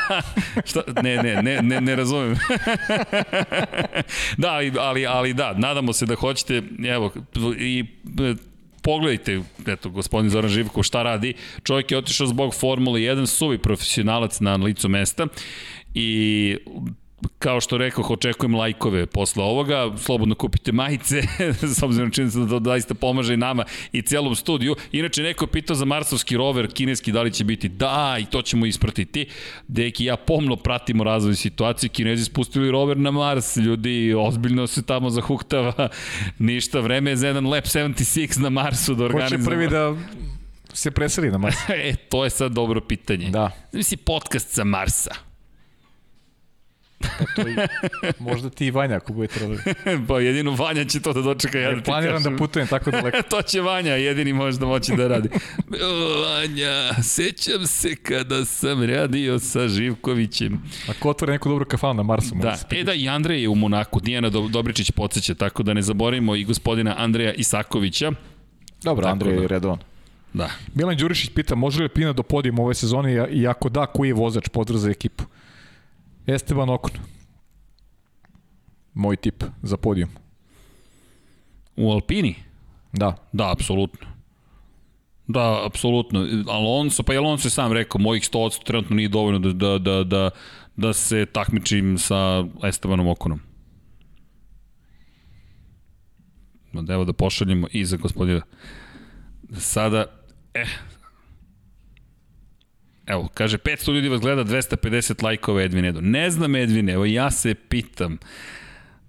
Šta? 0.68 0.82
Ne, 1.02 1.16
ne, 1.16 1.42
ne, 1.42 1.62
ne, 1.62 1.80
ne 1.80 1.96
razumem. 1.96 2.38
da, 4.42 4.60
ali, 4.80 5.06
ali 5.06 5.34
da, 5.34 5.52
nadamo 5.52 5.92
se 5.92 6.06
da 6.06 6.14
hoćete, 6.14 6.62
evo, 6.88 7.12
i 7.58 7.84
pogledajte, 8.82 9.40
eto, 9.66 9.90
gospodin 9.90 10.30
Zoran 10.30 10.50
Živkov 10.50 10.82
šta 10.82 11.02
radi. 11.02 11.34
Čovjek 11.62 11.90
je 11.90 11.98
otišao 11.98 12.26
zbog 12.26 12.54
Formule 12.54 13.00
1, 13.00 13.26
suvi 13.26 13.58
profesionalac 13.58 14.40
na 14.40 14.54
licu 14.54 14.88
mesta 14.88 15.26
i 15.94 16.56
kao 17.38 17.60
što 17.60 17.78
rekao, 17.78 18.04
očekujem 18.08 18.54
lajkove 18.54 19.06
posle 19.06 19.44
ovoga, 19.44 19.90
slobodno 19.96 20.34
kupite 20.34 20.72
majice, 20.72 21.22
s 21.76 21.82
obzirom 21.82 22.10
čini 22.10 22.30
se 22.30 22.38
da 22.38 22.48
to 22.48 22.60
zaista 22.64 22.94
pomaže 22.94 23.34
i 23.34 23.36
nama 23.36 23.64
i 23.92 24.02
celom 24.02 24.34
studiju. 24.34 24.76
Inače, 24.92 25.22
neko 25.22 25.44
je 25.44 25.48
pitao 25.48 25.76
za 25.76 25.84
Marsovski 25.84 26.36
rover, 26.36 26.72
kineski, 26.72 27.12
da 27.12 27.22
li 27.22 27.32
će 27.32 27.44
biti? 27.44 27.68
Da, 27.68 28.16
i 28.20 28.24
to 28.24 28.42
ćemo 28.42 28.66
ispratiti. 28.66 29.26
Deki, 29.68 30.04
ja 30.04 30.16
pomno 30.16 30.56
pratimo 30.56 31.04
razvoj 31.04 31.34
situacije, 31.34 31.88
kinezi 31.88 32.24
spustili 32.24 32.70
rover 32.70 32.96
na 32.96 33.10
Mars, 33.10 33.56
ljudi, 33.56 34.14
ozbiljno 34.18 34.66
se 34.66 34.82
tamo 34.82 35.10
zahuktava, 35.10 35.88
ništa, 36.38 36.80
vreme 36.80 37.10
je 37.10 37.16
za 37.16 37.26
jedan 37.26 37.46
Lab 37.46 37.64
76 37.64 38.40
na 38.40 38.50
Marsu 38.50 38.94
da 38.94 39.04
organizujemo. 39.04 39.44
Ko 39.44 39.50
će 39.50 39.56
prvi 39.56 39.68
da 39.68 39.96
se 40.72 40.90
preseli 40.90 41.30
na 41.30 41.38
Mars? 41.38 41.56
e, 41.68 41.94
to 41.96 42.24
je 42.24 42.30
sad 42.30 42.52
dobro 42.52 42.80
pitanje. 42.80 43.30
Da. 43.30 43.50
Znači 43.72 43.96
podcast 43.96 44.50
sa 44.50 44.64
Marsa. 44.64 45.33
Pa 47.18 47.42
to 47.42 47.48
i, 47.48 47.54
možda 48.28 48.50
ti 48.50 48.66
i 48.66 48.70
Vanja 48.70 48.96
ako 48.96 49.12
bude 49.12 49.28
trebali. 49.28 49.58
pa 50.08 50.20
jedino 50.20 50.50
Vanja 50.50 50.84
će 50.84 51.00
to 51.00 51.12
da 51.12 51.20
dočeka. 51.20 51.58
Ja 51.58 51.74
da 51.74 51.82
Planiram 51.82 52.22
da 52.22 52.36
putujem 52.36 52.68
tako 52.68 52.90
daleko. 52.90 53.18
to 53.30 53.42
će 53.42 53.60
Vanja, 53.60 53.92
jedini 53.94 54.32
može 54.32 54.58
da 54.58 54.66
moći 54.66 54.96
da 54.96 55.08
radi. 55.08 55.28
Vanja, 56.24 57.02
sećam 57.02 57.66
se 57.66 57.96
kada 57.96 58.44
sam 58.44 58.82
radio 58.82 59.38
sa 59.38 59.68
Živkovićem. 59.68 60.62
Ako 60.88 61.10
otvore 61.10 61.32
neku 61.32 61.48
dobru 61.48 61.64
kafanu 61.64 61.94
na 61.94 62.02
Marsu. 62.02 62.34
Da, 62.34 62.56
e 62.70 62.84
da, 62.84 62.94
i 62.94 63.08
Andrej 63.08 63.42
je 63.42 63.48
u 63.48 63.54
Monaku, 63.54 64.00
Dijana 64.00 64.30
Dobričić 64.30 64.90
podsjeća, 64.90 65.34
tako 65.34 65.62
da 65.62 65.74
ne 65.74 65.82
zaboravimo 65.82 66.36
i 66.36 66.44
gospodina 66.44 66.94
Andreja 66.98 67.32
Isakovića. 67.32 68.12
Dobro, 68.82 69.08
Andrej 69.08 69.34
je 69.34 69.40
da. 69.40 69.46
redovan. 69.46 69.78
Da. 70.34 70.50
Milan 70.74 70.96
Đurišić 70.96 71.30
pita, 71.34 71.54
može 71.54 71.82
li 71.82 71.88
Pina 71.88 72.12
do 72.12 72.22
podijuma 72.22 72.62
ove 72.62 72.74
sezone 72.74 73.28
i 73.30 73.46
ako 73.46 73.68
da, 73.68 73.86
koji 73.86 74.08
je 74.08 74.14
vozač? 74.14 74.48
Pozdrav 74.48 74.78
za 74.78 74.90
ekipu. 74.90 75.24
Esteban 76.26 76.70
Okon. 76.70 76.92
Moj 78.94 79.16
tip 79.16 79.44
za 79.62 79.76
podijum. 79.76 80.10
U 81.76 81.90
Alpini? 81.92 82.34
Da. 82.92 83.16
Da, 83.32 83.52
apsolutno. 83.52 84.06
Da, 85.26 85.66
apsolutno. 85.66 86.26
Alonso, 86.48 87.02
pa 87.02 87.14
i 87.14 87.16
Alonso 87.16 87.46
je 87.46 87.50
sam 87.50 87.72
rekao, 87.72 88.00
mojih 88.00 88.22
100% 88.22 88.64
trenutno 88.64 88.96
nije 88.96 89.08
dovoljno 89.08 89.38
da, 89.38 89.52
da, 89.52 89.78
da, 89.78 90.04
da, 90.04 90.30
da 90.76 90.92
se 90.92 91.26
takmičim 91.26 91.98
sa 91.98 92.44
Estebanom 92.62 93.08
Okonom. 93.08 93.40
Evo 96.88 97.04
da 97.04 97.12
pošaljemo 97.12 97.66
i 97.72 97.84
za 97.84 97.96
gospodina. 97.96 98.42
Sada, 99.52 100.04
eh, 100.54 100.66
Evo, 103.06 103.28
kaže, 103.34 103.58
500 103.58 103.94
ljudi 103.94 104.08
vas 104.08 104.20
gleda, 104.20 104.44
250 104.44 105.24
lajkova 105.24 105.62
Edvin 105.62 105.84
Edo. 105.84 106.00
Ne 106.00 106.30
znam 106.30 106.56
Edvin, 106.56 106.88
evo 106.88 107.04
ja 107.04 107.30
se 107.30 107.54
pitam. 107.54 108.18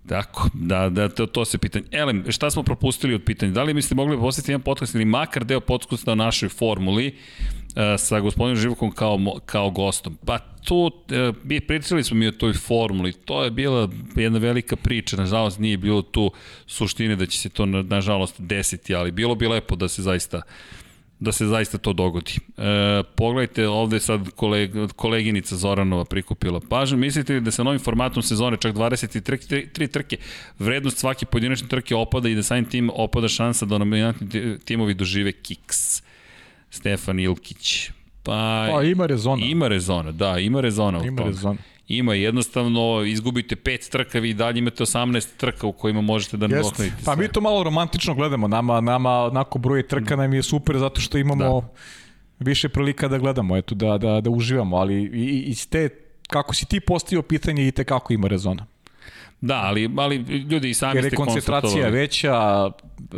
Tako, 0.07 0.49
da, 0.53 0.89
da, 0.89 1.09
to, 1.09 1.25
to 1.25 1.45
se 1.45 1.57
pitanje. 1.57 1.85
Elem, 1.91 2.23
šta 2.29 2.51
smo 2.51 2.63
propustili 2.63 3.13
od 3.13 3.23
pitanja? 3.23 3.51
Da 3.51 3.63
li 3.63 3.73
mislite 3.73 3.95
mogli 3.95 4.17
postati 4.17 4.51
jedan 4.51 4.61
podcast 4.61 4.95
ili 4.95 5.05
makar 5.05 5.43
deo 5.43 5.59
podcasta 5.59 6.11
o 6.11 6.15
našoj 6.15 6.49
formuli 6.49 7.07
uh, 7.07 7.81
sa 7.97 8.19
gospodinom 8.19 8.61
Živokom 8.61 8.91
kao, 8.91 9.19
kao 9.45 9.69
gostom? 9.69 10.17
Pa 10.25 10.39
tu, 10.39 10.77
uh, 10.77 11.61
pričali 11.67 12.03
smo 12.03 12.17
mi 12.17 12.27
o 12.27 12.31
toj 12.31 12.53
formuli, 12.53 13.13
to 13.13 13.43
je 13.43 13.51
bila 13.51 13.89
jedna 14.15 14.39
velika 14.39 14.75
priča, 14.75 15.17
nažalost 15.17 15.59
nije 15.59 15.77
bilo 15.77 16.01
tu 16.01 16.31
suštine 16.67 17.15
da 17.15 17.25
će 17.25 17.39
se 17.39 17.49
to, 17.49 17.65
nažalost, 17.65 18.41
desiti, 18.41 18.95
ali 18.95 19.11
bilo 19.11 19.35
bi 19.35 19.47
lepo 19.47 19.75
da 19.75 19.87
se 19.87 20.01
zaista 20.01 20.37
uh, 20.37 20.84
da 21.19 21.31
se 21.31 21.47
zaista 21.47 21.77
to 21.77 21.93
dogodi. 21.93 22.31
E, 22.57 23.03
pogledajte, 23.15 23.67
ovde 23.67 23.99
sad 23.99 24.29
koleg, 24.35 24.71
koleginica 24.95 25.55
Zoranova 25.55 26.05
prikupila 26.05 26.59
pažnju. 26.69 26.97
Mislite 26.97 27.33
li 27.33 27.41
da 27.41 27.51
sa 27.51 27.63
novim 27.63 27.79
formatom 27.79 28.23
sezone, 28.23 28.57
čak 28.57 28.75
23 28.75 29.71
tri 29.73 29.87
trke, 29.87 30.17
vrednost 30.59 30.97
svake 30.97 31.25
pojedinačne 31.25 31.67
trke 31.67 31.95
opada 31.95 32.29
i 32.29 32.35
da 32.35 32.43
samim 32.43 32.65
tim 32.65 32.91
opada 32.93 33.27
šansa 33.27 33.65
da 33.65 33.77
nominantni 33.77 34.59
timovi 34.65 34.93
dožive 34.93 35.31
kiks? 35.31 36.01
Stefan 36.69 37.19
Ilkić. 37.19 37.89
Pa, 38.23 38.67
pa 38.71 38.83
ima 38.83 39.05
rezona. 39.05 39.45
Ima 39.45 39.67
rezona, 39.67 40.11
da, 40.11 40.39
ima 40.39 40.61
rezona. 40.61 41.05
Ima 41.05 41.23
rezona. 41.23 41.57
Ima, 41.87 42.13
jednostavno 42.13 43.03
izgubite 43.07 43.55
pet 43.55 43.89
trka, 43.91 44.19
vi 44.19 44.33
dalje 44.33 44.59
imate 44.59 44.83
18 44.83 45.27
trka 45.37 45.67
u 45.67 45.71
kojima 45.71 46.01
možete 46.01 46.37
da 46.37 46.47
nadoknadite. 46.47 46.95
Pa 47.05 47.15
mi 47.15 47.27
to 47.27 47.41
malo 47.41 47.63
romantično 47.63 48.15
gledamo, 48.15 48.47
nama, 48.47 48.81
nama 48.81 49.11
onako 49.11 49.59
broj 49.59 49.87
trka 49.87 50.15
nam 50.15 50.33
je 50.33 50.43
super 50.43 50.77
zato 50.77 51.01
što 51.01 51.17
imamo 51.17 51.61
da. 51.61 51.67
više 52.39 52.69
prilika 52.69 53.07
da 53.07 53.17
gledamo, 53.17 53.57
eto, 53.57 53.75
da, 53.75 53.97
da, 53.97 54.21
da 54.21 54.29
uživamo, 54.29 54.77
ali 54.77 54.95
i, 55.03 55.51
i 55.51 55.55
te, 55.69 55.89
kako 56.27 56.53
si 56.53 56.65
ti 56.65 56.79
postavio 56.79 57.21
pitanje 57.21 57.67
i 57.67 57.71
te 57.71 57.83
kako 57.83 58.13
ima 58.13 58.27
rezona. 58.27 58.65
Da, 59.41 59.55
ali, 59.55 59.89
ali 59.97 60.15
ljudi 60.49 60.69
i 60.69 60.73
sami 60.73 60.97
Jer 60.97 61.05
ste 61.05 61.15
koncentracija 61.15 61.89
veća, 61.89 62.69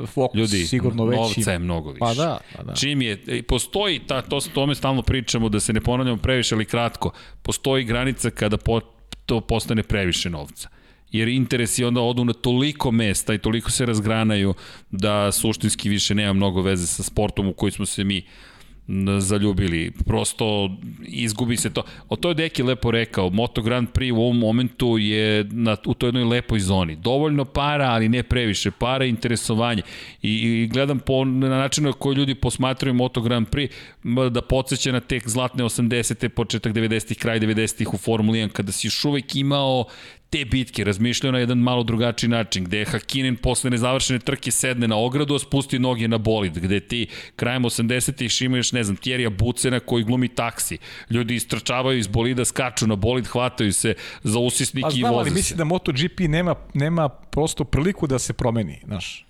fokus 0.06 0.40
ljudi, 0.40 0.66
sigurno 0.66 1.06
veći. 1.06 1.22
Novca 1.22 1.52
je 1.52 1.60
mnogo 1.60 1.92
više. 1.92 2.00
Pa 2.00 2.14
da, 2.14 2.40
pa 2.56 2.64
da. 2.64 2.76
Čim 2.76 3.02
je, 3.02 3.24
e, 3.28 3.42
postoji, 3.42 4.00
ta, 4.00 4.22
to, 4.22 4.40
tome 4.54 4.76
stalno 4.76 5.02
pričamo, 5.02 5.50
da 5.50 5.60
se 5.60 5.74
ne 5.74 5.82
ponavljamo 5.82 6.18
previše, 6.18 6.56
ali 6.56 6.66
kratko, 6.66 7.12
postoji 7.42 7.84
granica 7.84 8.30
kada 8.30 8.58
po, 8.58 8.80
to 9.26 9.42
postane 9.42 9.84
previše 9.84 10.30
novca 10.30 10.70
jer 11.12 11.28
interesi 11.28 11.84
onda 11.84 12.02
odu 12.02 12.26
na 12.26 12.34
toliko 12.34 12.92
mesta 12.92 13.34
i 13.34 13.38
toliko 13.38 13.72
se 13.72 13.86
razgranaju 13.86 14.54
da 14.92 15.32
suštinski 15.32 15.90
više 15.90 16.16
nema 16.16 16.34
mnogo 16.34 16.62
veze 16.62 16.88
sa 16.88 17.04
sportom 17.04 17.48
u 17.48 17.54
koji 17.54 17.72
smo 17.72 17.86
se 17.86 18.04
mi 18.04 18.18
uh, 18.18 18.57
zaljubili. 19.20 19.92
Prosto 20.06 20.70
izgubi 21.08 21.58
se 21.58 21.74
to. 21.74 21.84
O 22.10 22.16
to 22.16 22.30
je 22.30 22.36
Deki 22.36 22.64
lepo 22.64 22.92
rekao. 22.92 23.30
Moto 23.30 23.62
Grand 23.62 23.88
Prix 23.94 24.12
u 24.12 24.22
ovom 24.22 24.40
momentu 24.40 24.98
je 24.98 25.44
na, 25.52 25.78
u 25.86 25.94
toj 25.94 26.08
jednoj 26.08 26.24
lepoj 26.24 26.60
zoni. 26.60 26.96
Dovoljno 26.96 27.46
para, 27.46 27.86
ali 27.86 28.10
ne 28.10 28.24
previše. 28.24 28.72
Para 28.72 29.06
interesovanje. 29.06 29.82
I, 30.22 30.32
i 30.32 30.68
gledam 30.68 31.00
po, 31.00 31.26
na 31.26 31.50
način 31.50 31.84
na 31.84 31.94
koji 31.94 32.16
ljudi 32.16 32.36
posmatraju 32.36 32.94
Moto 32.94 33.22
Grand 33.22 33.48
Prix 33.48 33.70
da 34.30 34.42
podsjeća 34.42 34.92
na 34.92 35.00
tek 35.00 35.28
zlatne 35.28 35.64
80. 35.64 36.28
početak 36.28 36.74
90-ih, 36.74 37.18
kraj 37.18 37.40
90-ih 37.40 37.94
u 37.94 37.98
Formuli 37.98 38.40
1, 38.40 38.50
kada 38.50 38.72
si 38.72 38.88
još 38.88 39.06
uvek 39.06 39.36
imao 39.36 39.86
te 40.30 40.46
bitke 40.46 40.84
razmišljaju 40.84 41.32
na 41.32 41.40
jedan 41.40 41.58
malo 41.58 41.84
drugačiji 41.84 42.30
način, 42.30 42.64
gde 42.64 42.78
je 42.78 42.86
Hakinen 42.86 43.36
posle 43.36 43.70
nezavršene 43.70 44.20
trke 44.20 44.52
sedne 44.52 44.88
na 44.88 44.98
ogradu, 44.98 45.36
a 45.36 45.40
spusti 45.40 45.80
noge 45.80 46.08
na 46.08 46.18
bolid, 46.18 46.60
gde 46.60 46.80
ti 46.80 47.08
krajem 47.36 47.64
80-ih 47.64 48.42
imaš, 48.42 48.72
ne 48.72 48.84
znam, 48.84 48.96
Tjerija 48.96 49.30
Bucena 49.30 49.80
koji 49.80 50.04
glumi 50.04 50.28
taksi. 50.28 50.78
Ljudi 51.10 51.36
istračavaju 51.36 52.00
iz 52.00 52.08
bolida, 52.08 52.46
skaču 52.46 52.88
na 52.88 52.96
bolid, 52.96 53.28
hvataju 53.28 53.74
se 53.74 53.96
za 54.24 54.40
usisnik 54.40 54.86
i 54.86 54.88
voze 54.88 55.02
se. 55.02 55.08
ali 55.08 55.32
mislim 55.32 55.58
da 55.58 55.64
MotoGP 55.64 56.20
nema, 56.20 56.56
nema 56.74 57.10
prosto 57.10 57.64
priliku 57.64 58.08
da 58.08 58.20
se 58.20 58.34
promeni, 58.34 58.82
znaš. 58.86 59.27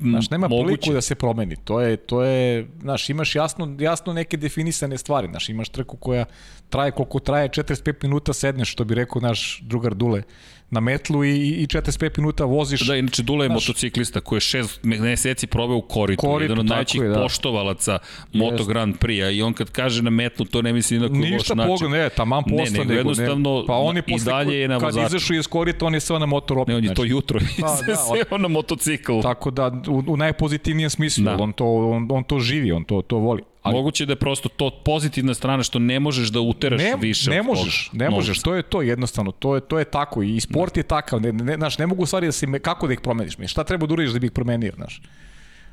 Znaš, 0.00 0.30
nema 0.30 0.48
moguće. 0.48 0.64
priliku 0.66 0.92
da 0.92 1.00
se 1.00 1.14
promeni. 1.14 1.56
To 1.56 1.80
je, 1.80 1.96
to 1.96 2.22
je, 2.22 2.68
znaš, 2.80 3.10
imaš 3.10 3.34
jasno, 3.34 3.76
jasno 3.78 4.12
neke 4.12 4.36
definisane 4.36 4.98
stvari. 4.98 5.28
Znaš, 5.28 5.48
imaš 5.48 5.68
trku 5.68 5.96
koja 5.96 6.24
traje 6.68 6.90
koliko 6.90 7.18
traje, 7.18 7.48
45 7.48 7.94
minuta 8.02 8.32
sedneš, 8.32 8.72
što 8.72 8.84
bi 8.84 8.94
rekao 8.94 9.22
naš 9.22 9.60
drugar 9.62 9.94
Dule 9.94 10.22
na 10.70 10.80
metlu 10.80 11.24
i, 11.24 11.48
i 11.48 11.66
45 11.66 12.18
minuta 12.18 12.44
voziš. 12.44 12.80
Da, 12.80 12.96
inače 12.96 13.22
Dule 13.22 13.44
je 13.44 13.48
znaš, 13.48 13.68
motociklista 13.68 14.20
koji 14.20 14.36
je 14.36 14.40
šest 14.40 14.80
meseci 14.82 15.46
probao 15.46 15.76
u 15.76 15.82
koritu, 15.82 16.20
koritu 16.20 16.44
jedan 16.44 16.58
od 16.58 16.66
najvećih 16.66 17.02
da. 17.02 17.22
poštovalaca 17.22 17.98
Moto 18.32 18.64
Grand 18.64 18.96
Prix-a 18.98 19.30
i 19.30 19.42
on 19.42 19.52
kad 19.52 19.70
kaže 19.70 20.02
na 20.02 20.10
metlu, 20.10 20.44
to 20.44 20.62
ne 20.62 20.72
misli 20.72 20.98
na 20.98 21.08
koji 21.08 21.20
loš 21.20 21.48
način. 21.48 21.72
Ništa 21.72 21.88
ne, 21.88 22.08
taman 22.08 22.44
posla. 22.44 22.78
Ne, 22.78 22.78
nego, 22.78 22.92
jednostavno, 22.92 23.60
ne, 23.60 23.66
pa 23.66 23.76
on 23.76 23.96
je 23.96 24.02
posle, 24.02 24.16
i 24.16 24.24
dalje 24.24 24.60
je 24.60 24.68
na 24.68 24.76
vozaču. 24.76 24.96
Kad 24.96 25.06
izašao 25.06 25.36
iz 25.36 25.46
korita, 25.46 25.86
on 25.86 25.94
je 25.94 26.00
sve 26.00 26.18
na 26.18 26.26
motor 26.26 26.58
opet. 26.58 26.68
Ne, 26.68 26.76
on 26.76 26.84
je 26.84 26.94
to 26.94 27.04
jutro 27.04 27.40
pa, 27.60 27.66
da, 27.86 27.96
sve 27.96 28.38
na 28.38 28.48
motocikl. 28.48 29.20
Tako 29.22 29.50
da, 29.50 29.82
u, 29.88 30.02
u 30.06 30.16
najpozitivnijem 30.16 30.90
smislu, 30.90 31.24
da. 31.24 31.36
on, 31.40 31.52
to, 31.52 31.66
on, 31.66 32.08
on 32.10 32.24
to 32.24 32.40
živi, 32.40 32.72
on 32.72 32.84
to, 32.84 33.02
to 33.02 33.16
voli. 33.16 33.42
Ali, 33.62 33.76
Moguće 33.76 34.06
da 34.06 34.12
je 34.12 34.16
prosto 34.16 34.48
to 34.48 34.70
pozitivna 34.84 35.34
strana 35.34 35.62
što 35.62 35.78
ne 35.78 36.00
možeš 36.00 36.28
da 36.28 36.40
uteraš 36.40 36.82
ne, 36.82 36.94
više 37.00 37.30
ne 37.30 37.42
možeš, 37.42 37.90
ne 37.92 38.10
možeš, 38.10 38.42
to 38.42 38.54
je 38.54 38.62
to 38.62 38.82
jednostavno, 38.82 39.32
to 39.32 39.54
je 39.54 39.60
to 39.60 39.78
je 39.78 39.84
tako 39.84 40.22
i 40.22 40.40
sport 40.40 40.74
da. 40.74 40.80
je 40.80 40.82
takav, 40.82 41.20
ne, 41.20 41.32
ne, 41.32 41.54
znaš, 41.54 41.78
ne 41.78 41.86
mogu 41.86 42.06
stvari 42.06 42.26
da 42.26 42.32
se 42.32 42.58
kako 42.62 42.86
da 42.86 42.92
ih 42.92 43.00
promeniš, 43.00 43.38
mi 43.38 43.48
šta 43.48 43.64
treba 43.64 43.86
da 43.86 43.92
uradiš 43.92 44.12
da 44.12 44.18
bi 44.18 44.26
ih 44.26 44.32
promenio, 44.32 44.72
znaš. 44.76 45.02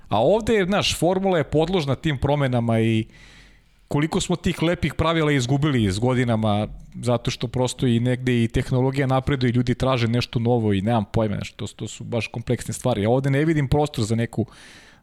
A 0.10 0.22
ovde 0.22 0.54
je, 0.54 0.66
znaš, 0.66 0.96
formula 0.96 1.38
je 1.38 1.44
podložna 1.44 1.96
tim 1.96 2.18
promenama 2.18 2.80
i 2.80 3.06
koliko 3.88 4.22
smo 4.22 4.36
tih 4.36 4.64
lepih 4.64 4.94
pravila 4.94 5.32
izgubili 5.32 5.92
s 5.92 6.00
godinama 6.00 6.68
zato 7.02 7.32
što 7.32 7.48
prosto 7.48 7.88
i 7.88 8.00
negde 8.00 8.44
i 8.44 8.48
tehnologija 8.48 9.08
napreduje 9.08 9.50
i 9.50 9.54
ljudi 9.54 9.76
traže 9.76 10.08
nešto 10.08 10.40
novo 10.40 10.74
i 10.74 10.82
nemam 10.82 11.06
pojma, 11.14 11.36
znaš, 11.36 11.52
to, 11.52 11.68
to 11.68 11.88
su 11.88 12.04
baš 12.04 12.28
kompleksne 12.28 12.74
stvari. 12.74 13.02
Ja 13.02 13.10
ovde 13.10 13.30
ne 13.30 13.46
vidim 13.46 13.68
prostor 13.68 14.06
za 14.06 14.16
neku 14.16 14.46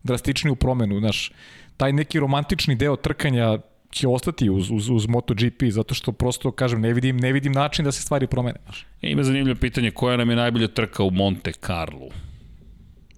drastičniju 0.03 0.57
promenu, 0.57 0.99
znaš, 1.01 1.33
taj 1.77 1.93
neki 1.93 2.21
romantični 2.21 2.75
deo 2.75 2.97
trkanja 2.97 3.59
će 3.91 4.09
ostati 4.09 4.51
uz, 4.51 4.71
uz, 4.71 4.89
uz 4.89 5.07
MotoGP, 5.07 5.63
zato 5.71 5.95
što 5.95 6.13
prosto, 6.13 6.51
kažem, 6.51 6.81
ne 6.81 6.93
vidim, 6.93 7.17
ne 7.17 7.33
vidim 7.33 7.53
način 7.53 7.85
da 7.85 7.93
se 7.93 8.03
stvari 8.03 8.27
promene. 8.27 8.59
E, 9.03 9.11
ima 9.11 9.23
zanimljivo 9.23 9.59
pitanje, 9.61 9.91
koja 9.91 10.17
nam 10.17 10.31
je 10.31 10.37
najbolja 10.37 10.69
trka 10.69 11.03
u 11.03 11.11
Monte 11.11 11.53
Carlo? 11.53 12.09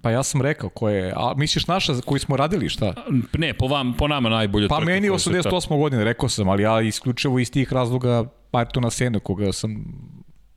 Pa 0.03 0.11
ja 0.11 0.23
sam 0.23 0.43
rekao 0.43 0.70
koje, 0.70 1.12
a 1.16 1.35
misliš 1.37 1.66
naša 1.66 1.93
koji 2.05 2.20
smo 2.20 2.37
radili 2.37 2.69
šta? 2.69 2.95
Ne, 3.39 3.55
po 3.55 3.66
vam, 3.66 3.95
po 3.95 4.09
nama 4.09 4.28
najbolja 4.28 4.69
pa 4.69 4.77
trka. 4.77 4.87
Pa 4.87 4.93
meni 4.93 5.09
88. 5.09 5.78
godine, 5.78 6.05
rekao 6.05 6.28
sam, 6.28 6.49
ali 6.49 6.62
ja 6.62 6.81
isključivo 6.81 7.39
iz 7.39 7.51
tih 7.51 7.73
razloga 7.73 8.24
Ayrtona 8.53 8.91
Sena, 8.91 9.19
koga 9.20 9.53
sam 9.53 9.85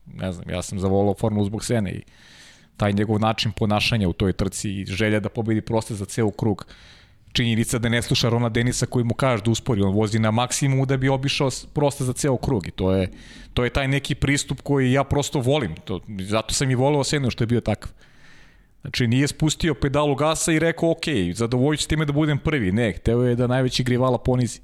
ne 0.05 0.31
znam, 0.31 0.49
ja 0.49 0.61
sam 0.61 0.80
zavolao 0.80 1.15
formulu 1.19 1.45
zbog 1.45 1.65
Sene 1.65 1.91
i 1.91 2.01
taj 2.77 2.93
njegov 2.93 3.19
način 3.19 3.51
ponašanja 3.51 4.09
u 4.09 4.13
toj 4.13 4.34
trci 4.34 4.71
i 4.71 4.85
želja 4.85 5.19
da 5.19 5.30
pobedi 5.30 5.61
proste 5.61 5.95
za 5.95 6.05
ceo 6.05 6.31
krug. 6.31 6.65
Činjenica 7.39 7.79
da 7.79 7.89
ne 7.89 8.01
sluša 8.01 8.29
Rona 8.29 8.49
Denisa 8.49 8.85
koji 8.85 9.05
mu 9.05 9.13
kaže 9.13 9.43
da 9.43 9.51
uspori, 9.51 9.81
on 9.81 9.93
vozi 9.95 10.19
na 10.19 10.31
maksimumu 10.31 10.85
da 10.85 10.97
bi 10.97 11.09
obišao 11.09 11.49
proste 11.73 12.03
za 12.03 12.13
ceo 12.13 12.37
krug 12.37 12.67
i 12.67 12.71
to 12.71 12.91
je, 12.91 13.11
to 13.53 13.63
je 13.63 13.69
taj 13.69 13.87
neki 13.87 14.15
pristup 14.15 14.61
koji 14.61 14.91
ja 14.91 15.03
prosto 15.03 15.39
volim. 15.39 15.75
To, 15.85 16.01
zato 16.19 16.53
sam 16.53 16.71
i 16.71 16.75
volao 16.75 17.03
Senu 17.03 17.31
što 17.31 17.43
je 17.43 17.47
bio 17.47 17.61
takav. 17.61 17.91
Znači 18.81 19.07
nije 19.07 19.27
spustio 19.27 19.73
pedalu 19.73 20.15
gasa 20.15 20.51
i 20.51 20.59
rekao 20.59 20.91
ok, 20.91 21.07
zadovoljit 21.33 21.87
time 21.87 22.05
da 22.05 22.13
budem 22.13 22.37
prvi. 22.37 22.71
Ne, 22.71 22.91
hteo 22.91 23.23
je 23.23 23.35
da 23.35 23.47
najveći 23.47 23.83
grivala 23.83 24.17
ponizi. 24.17 24.59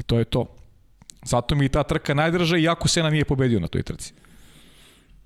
I 0.00 0.02
to 0.02 0.18
je 0.18 0.24
to. 0.24 0.46
Zato 1.24 1.54
mi 1.54 1.68
ta 1.68 1.82
trka 1.82 2.14
najdrža, 2.14 2.56
iako 2.56 2.88
Sena 2.88 3.10
nije 3.10 3.24
pobedio 3.24 3.60
na 3.60 3.68
toj 3.68 3.82
trci. 3.82 4.12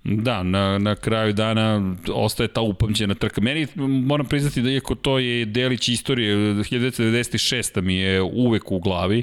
Da, 0.05 0.43
na, 0.43 0.79
na 0.79 0.95
kraju 0.95 1.33
dana 1.33 1.95
ostaje 2.13 2.49
ta 2.49 2.61
upamćena 2.61 3.15
trka. 3.15 3.41
Meni 3.41 3.67
moram 3.77 4.27
priznati 4.27 4.63
da 4.63 4.71
iako 4.71 4.95
to 4.95 5.19
je 5.19 5.45
delić 5.45 5.89
istorije, 5.89 6.37
1996. 6.37 7.81
mi 7.81 7.95
je 7.95 8.23
uvek 8.23 8.73
u 8.73 8.79
glavi, 8.79 9.23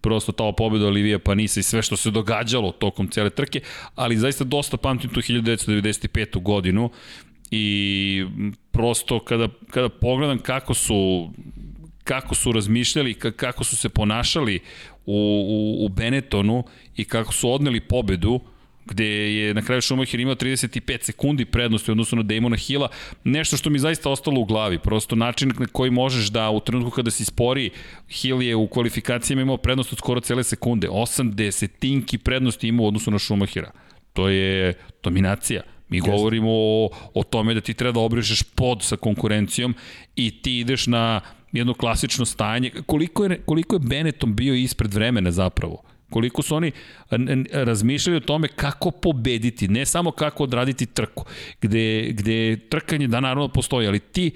prosto 0.00 0.32
ta 0.32 0.52
pobeda 0.56 0.86
Olivija 0.86 1.18
Panisa 1.18 1.60
i 1.60 1.62
sve 1.62 1.82
što 1.82 1.96
se 1.96 2.10
događalo 2.10 2.72
tokom 2.72 3.08
cele 3.08 3.30
trke, 3.30 3.60
ali 3.94 4.16
zaista 4.16 4.44
dosta 4.44 4.76
pamtim 4.76 5.10
tu 5.10 5.20
1995. 5.20 6.42
godinu 6.42 6.90
i 7.50 8.24
prosto 8.70 9.24
kada, 9.24 9.48
kada 9.70 9.88
pogledam 9.88 10.38
kako 10.38 10.74
su 10.74 11.30
kako 12.04 12.34
su 12.34 12.52
razmišljali, 12.52 13.14
kako 13.14 13.64
su 13.64 13.76
se 13.76 13.88
ponašali 13.88 14.60
u, 15.06 15.14
u, 15.48 15.84
u 15.84 15.88
Benettonu 15.88 16.64
i 16.96 17.04
kako 17.04 17.32
su 17.32 17.50
odneli 17.50 17.80
pobedu, 17.80 18.40
gde 18.90 19.06
je 19.06 19.54
na 19.54 19.62
kraju 19.62 19.82
Schumacher 19.82 20.20
imao 20.20 20.34
35 20.34 21.02
sekundi 21.02 21.44
prednosti 21.44 21.90
u 21.90 21.92
odnosu 21.92 22.16
na 22.16 22.22
Damona 22.22 22.56
Hilla, 22.56 22.88
nešto 23.24 23.56
što 23.56 23.70
mi 23.70 23.78
zaista 23.78 24.10
ostalo 24.10 24.40
u 24.40 24.44
glavi, 24.44 24.78
prosto 24.78 25.16
način 25.16 25.52
na 25.58 25.66
koji 25.66 25.90
možeš 25.90 26.28
da 26.28 26.50
u 26.50 26.60
trenutku 26.60 26.90
kada 26.90 27.10
si 27.10 27.24
spori, 27.24 27.70
Hill 28.08 28.42
je 28.42 28.56
u 28.56 28.66
kvalifikacijama 28.68 29.42
imao 29.42 29.56
prednost 29.56 29.92
od 29.92 29.98
skoro 29.98 30.20
cele 30.20 30.44
sekunde, 30.44 30.88
8 30.88 31.34
desetinki 31.34 32.18
prednosti 32.18 32.68
imao 32.68 32.84
u 32.84 32.88
odnosu 32.88 33.10
na 33.10 33.18
Schumachera. 33.18 33.70
To 34.12 34.28
je 34.28 34.74
dominacija. 35.02 35.62
Mi 35.88 36.00
govorimo 36.00 36.50
o, 36.52 36.90
o 37.14 37.22
tome 37.22 37.54
da 37.54 37.60
ti 37.60 37.74
treba 37.74 37.92
da 37.92 38.00
obrišeš 38.00 38.42
pod 38.42 38.82
sa 38.82 38.96
konkurencijom 38.96 39.74
i 40.16 40.42
ti 40.42 40.58
ideš 40.58 40.86
na 40.86 41.20
jedno 41.52 41.74
klasično 41.74 42.24
stajanje. 42.24 42.70
Koliko 42.86 43.24
je, 43.24 43.42
koliko 43.46 43.74
je 43.74 43.80
Benetton 43.80 44.36
bio 44.36 44.54
ispred 44.54 44.94
vremena 44.94 45.30
zapravo? 45.30 45.82
Koliko 46.10 46.42
su 46.42 46.56
oni 46.56 46.72
razmišljali 47.52 48.16
o 48.16 48.20
tome 48.20 48.48
kako 48.48 48.90
pobediti, 48.90 49.68
ne 49.68 49.86
samo 49.86 50.10
kako 50.10 50.42
odraditi 50.42 50.86
trku, 50.86 51.24
gde, 51.60 52.08
gde 52.12 52.56
trkanje 52.68 53.06
da 53.06 53.20
naravno 53.20 53.48
postoji, 53.48 53.88
ali 53.88 53.98
ti 53.98 54.30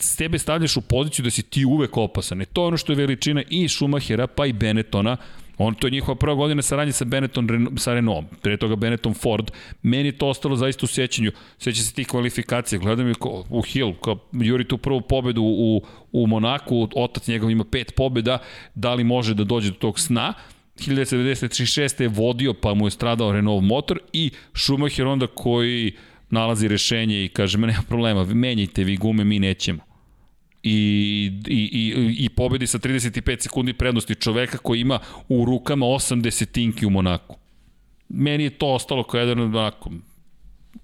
s 0.00 0.16
tebe 0.16 0.38
stavljaš 0.38 0.76
u 0.76 0.80
poziciju 0.80 1.24
da 1.24 1.30
si 1.30 1.42
ti 1.42 1.64
uvek 1.64 1.96
opasan. 1.96 2.42
E 2.42 2.44
to 2.44 2.62
je 2.62 2.66
ono 2.66 2.76
što 2.76 2.92
je 2.92 2.96
veličina 2.96 3.42
i 3.50 3.68
Schumachera 3.68 4.26
pa 4.26 4.46
i 4.46 4.52
Benettona, 4.52 5.16
On, 5.58 5.74
to 5.74 5.86
je 5.86 5.90
njihova 5.90 6.16
prva 6.16 6.34
godina 6.34 6.62
saradnje 6.62 6.92
sa 6.92 7.04
Benetton, 7.04 7.68
sa 7.76 7.94
Renault, 7.94 8.26
pre 8.42 8.56
toga 8.56 8.76
Benetton 8.76 9.14
Ford. 9.14 9.50
Meni 9.82 10.12
to 10.12 10.28
ostalo 10.28 10.56
zaista 10.56 10.84
u 10.84 10.86
sećanju. 10.86 11.32
Seća 11.58 11.82
se 11.82 11.94
tih 11.94 12.06
kvalifikacija. 12.06 12.78
Gledam 12.78 13.08
je 13.08 13.14
ko, 13.14 13.44
u 13.50 13.62
Hill, 13.62 13.94
kao 14.04 14.18
juri 14.32 14.64
tu 14.64 14.78
prvu 14.78 15.00
pobedu 15.00 15.42
u, 15.42 15.82
u 16.12 16.26
Monaku, 16.26 16.88
otac 16.94 17.28
njegov 17.28 17.50
ima 17.50 17.64
pet 17.64 17.94
pobeda, 17.96 18.38
da 18.74 18.94
li 18.94 19.04
može 19.04 19.34
da 19.34 19.44
dođe 19.44 19.70
do 19.70 19.76
tog 19.76 20.00
sna. 20.00 20.34
1996. 20.76 22.02
je 22.02 22.08
vodio, 22.08 22.54
pa 22.54 22.74
mu 22.74 22.86
je 22.86 22.90
stradao 22.90 23.32
Renault 23.32 23.64
motor 23.64 23.98
i 24.12 24.30
Schumacher 24.54 25.06
onda 25.06 25.26
koji 25.26 25.92
nalazi 26.30 26.68
rešenje 26.68 27.24
i 27.24 27.28
kaže, 27.28 27.58
nema 27.58 27.82
problema, 27.88 28.24
menjajte 28.24 28.84
vi 28.84 28.96
gume, 28.96 29.24
mi 29.24 29.38
nećemo 29.38 29.96
i, 30.68 31.32
i, 31.46 31.60
i, 31.72 32.16
i 32.18 32.28
pobedi 32.28 32.66
sa 32.66 32.78
35 32.78 33.40
sekundi 33.40 33.72
prednosti 33.72 34.14
čoveka 34.14 34.58
koji 34.58 34.80
ima 34.80 34.98
u 35.28 35.44
rukama 35.44 35.86
8 35.86 36.20
desetinki 36.20 36.86
u 36.86 36.90
Monaku. 36.90 37.36
Meni 38.08 38.44
je 38.44 38.50
to 38.50 38.66
ostalo 38.66 39.02
kao 39.02 39.20
jedan 39.20 39.40
onako 39.40 39.90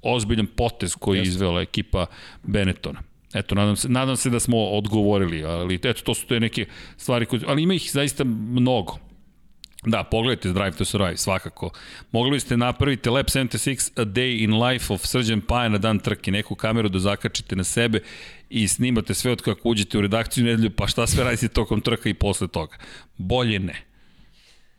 ozbiljan 0.02 0.46
potez 0.46 0.94
koji 0.94 1.18
je 1.18 1.22
izvela 1.22 1.60
ekipa 1.60 2.06
Benettona. 2.42 3.02
Eto, 3.34 3.54
nadam 3.54 3.76
se, 3.76 3.88
nadam 3.88 4.16
se 4.16 4.30
da 4.30 4.40
smo 4.40 4.64
odgovorili, 4.64 5.44
ali 5.44 5.74
eto, 5.74 6.02
to 6.04 6.14
su 6.14 6.26
te 6.26 6.40
neke 6.40 6.66
stvari 6.96 7.26
koje, 7.26 7.40
ali 7.46 7.62
ima 7.62 7.74
ih 7.74 7.90
zaista 7.92 8.24
mnogo. 8.24 8.98
Da, 9.86 10.04
pogledajte 10.04 10.52
Drive 10.52 10.72
to 10.72 10.84
Survive, 10.84 11.16
svakako. 11.16 11.70
Mogli 12.12 12.30
biste 12.30 12.56
napraviti 12.56 13.10
Lab 13.10 13.26
76 13.26 14.00
A 14.00 14.04
Day 14.04 14.44
in 14.44 14.62
Life 14.62 14.92
of 14.92 15.06
Srđan 15.06 15.40
Paja 15.40 15.68
na 15.68 15.78
dan 15.78 15.98
trke, 15.98 16.30
neku 16.30 16.54
kameru 16.54 16.88
da 16.88 16.98
zakačite 16.98 17.56
na 17.56 17.64
sebe 17.64 18.00
i 18.50 18.68
snimate 18.68 19.14
sve 19.14 19.32
od 19.32 19.42
kako 19.42 19.68
uđete 19.68 19.98
u 19.98 20.00
redakciju 20.00 20.44
nedelju, 20.44 20.70
pa 20.70 20.86
šta 20.86 21.06
sve 21.06 21.24
radite 21.24 21.48
tokom 21.48 21.80
trka 21.80 22.08
i 22.08 22.14
posle 22.14 22.48
toga. 22.48 22.76
Bolje 23.16 23.58
ne. 23.58 23.74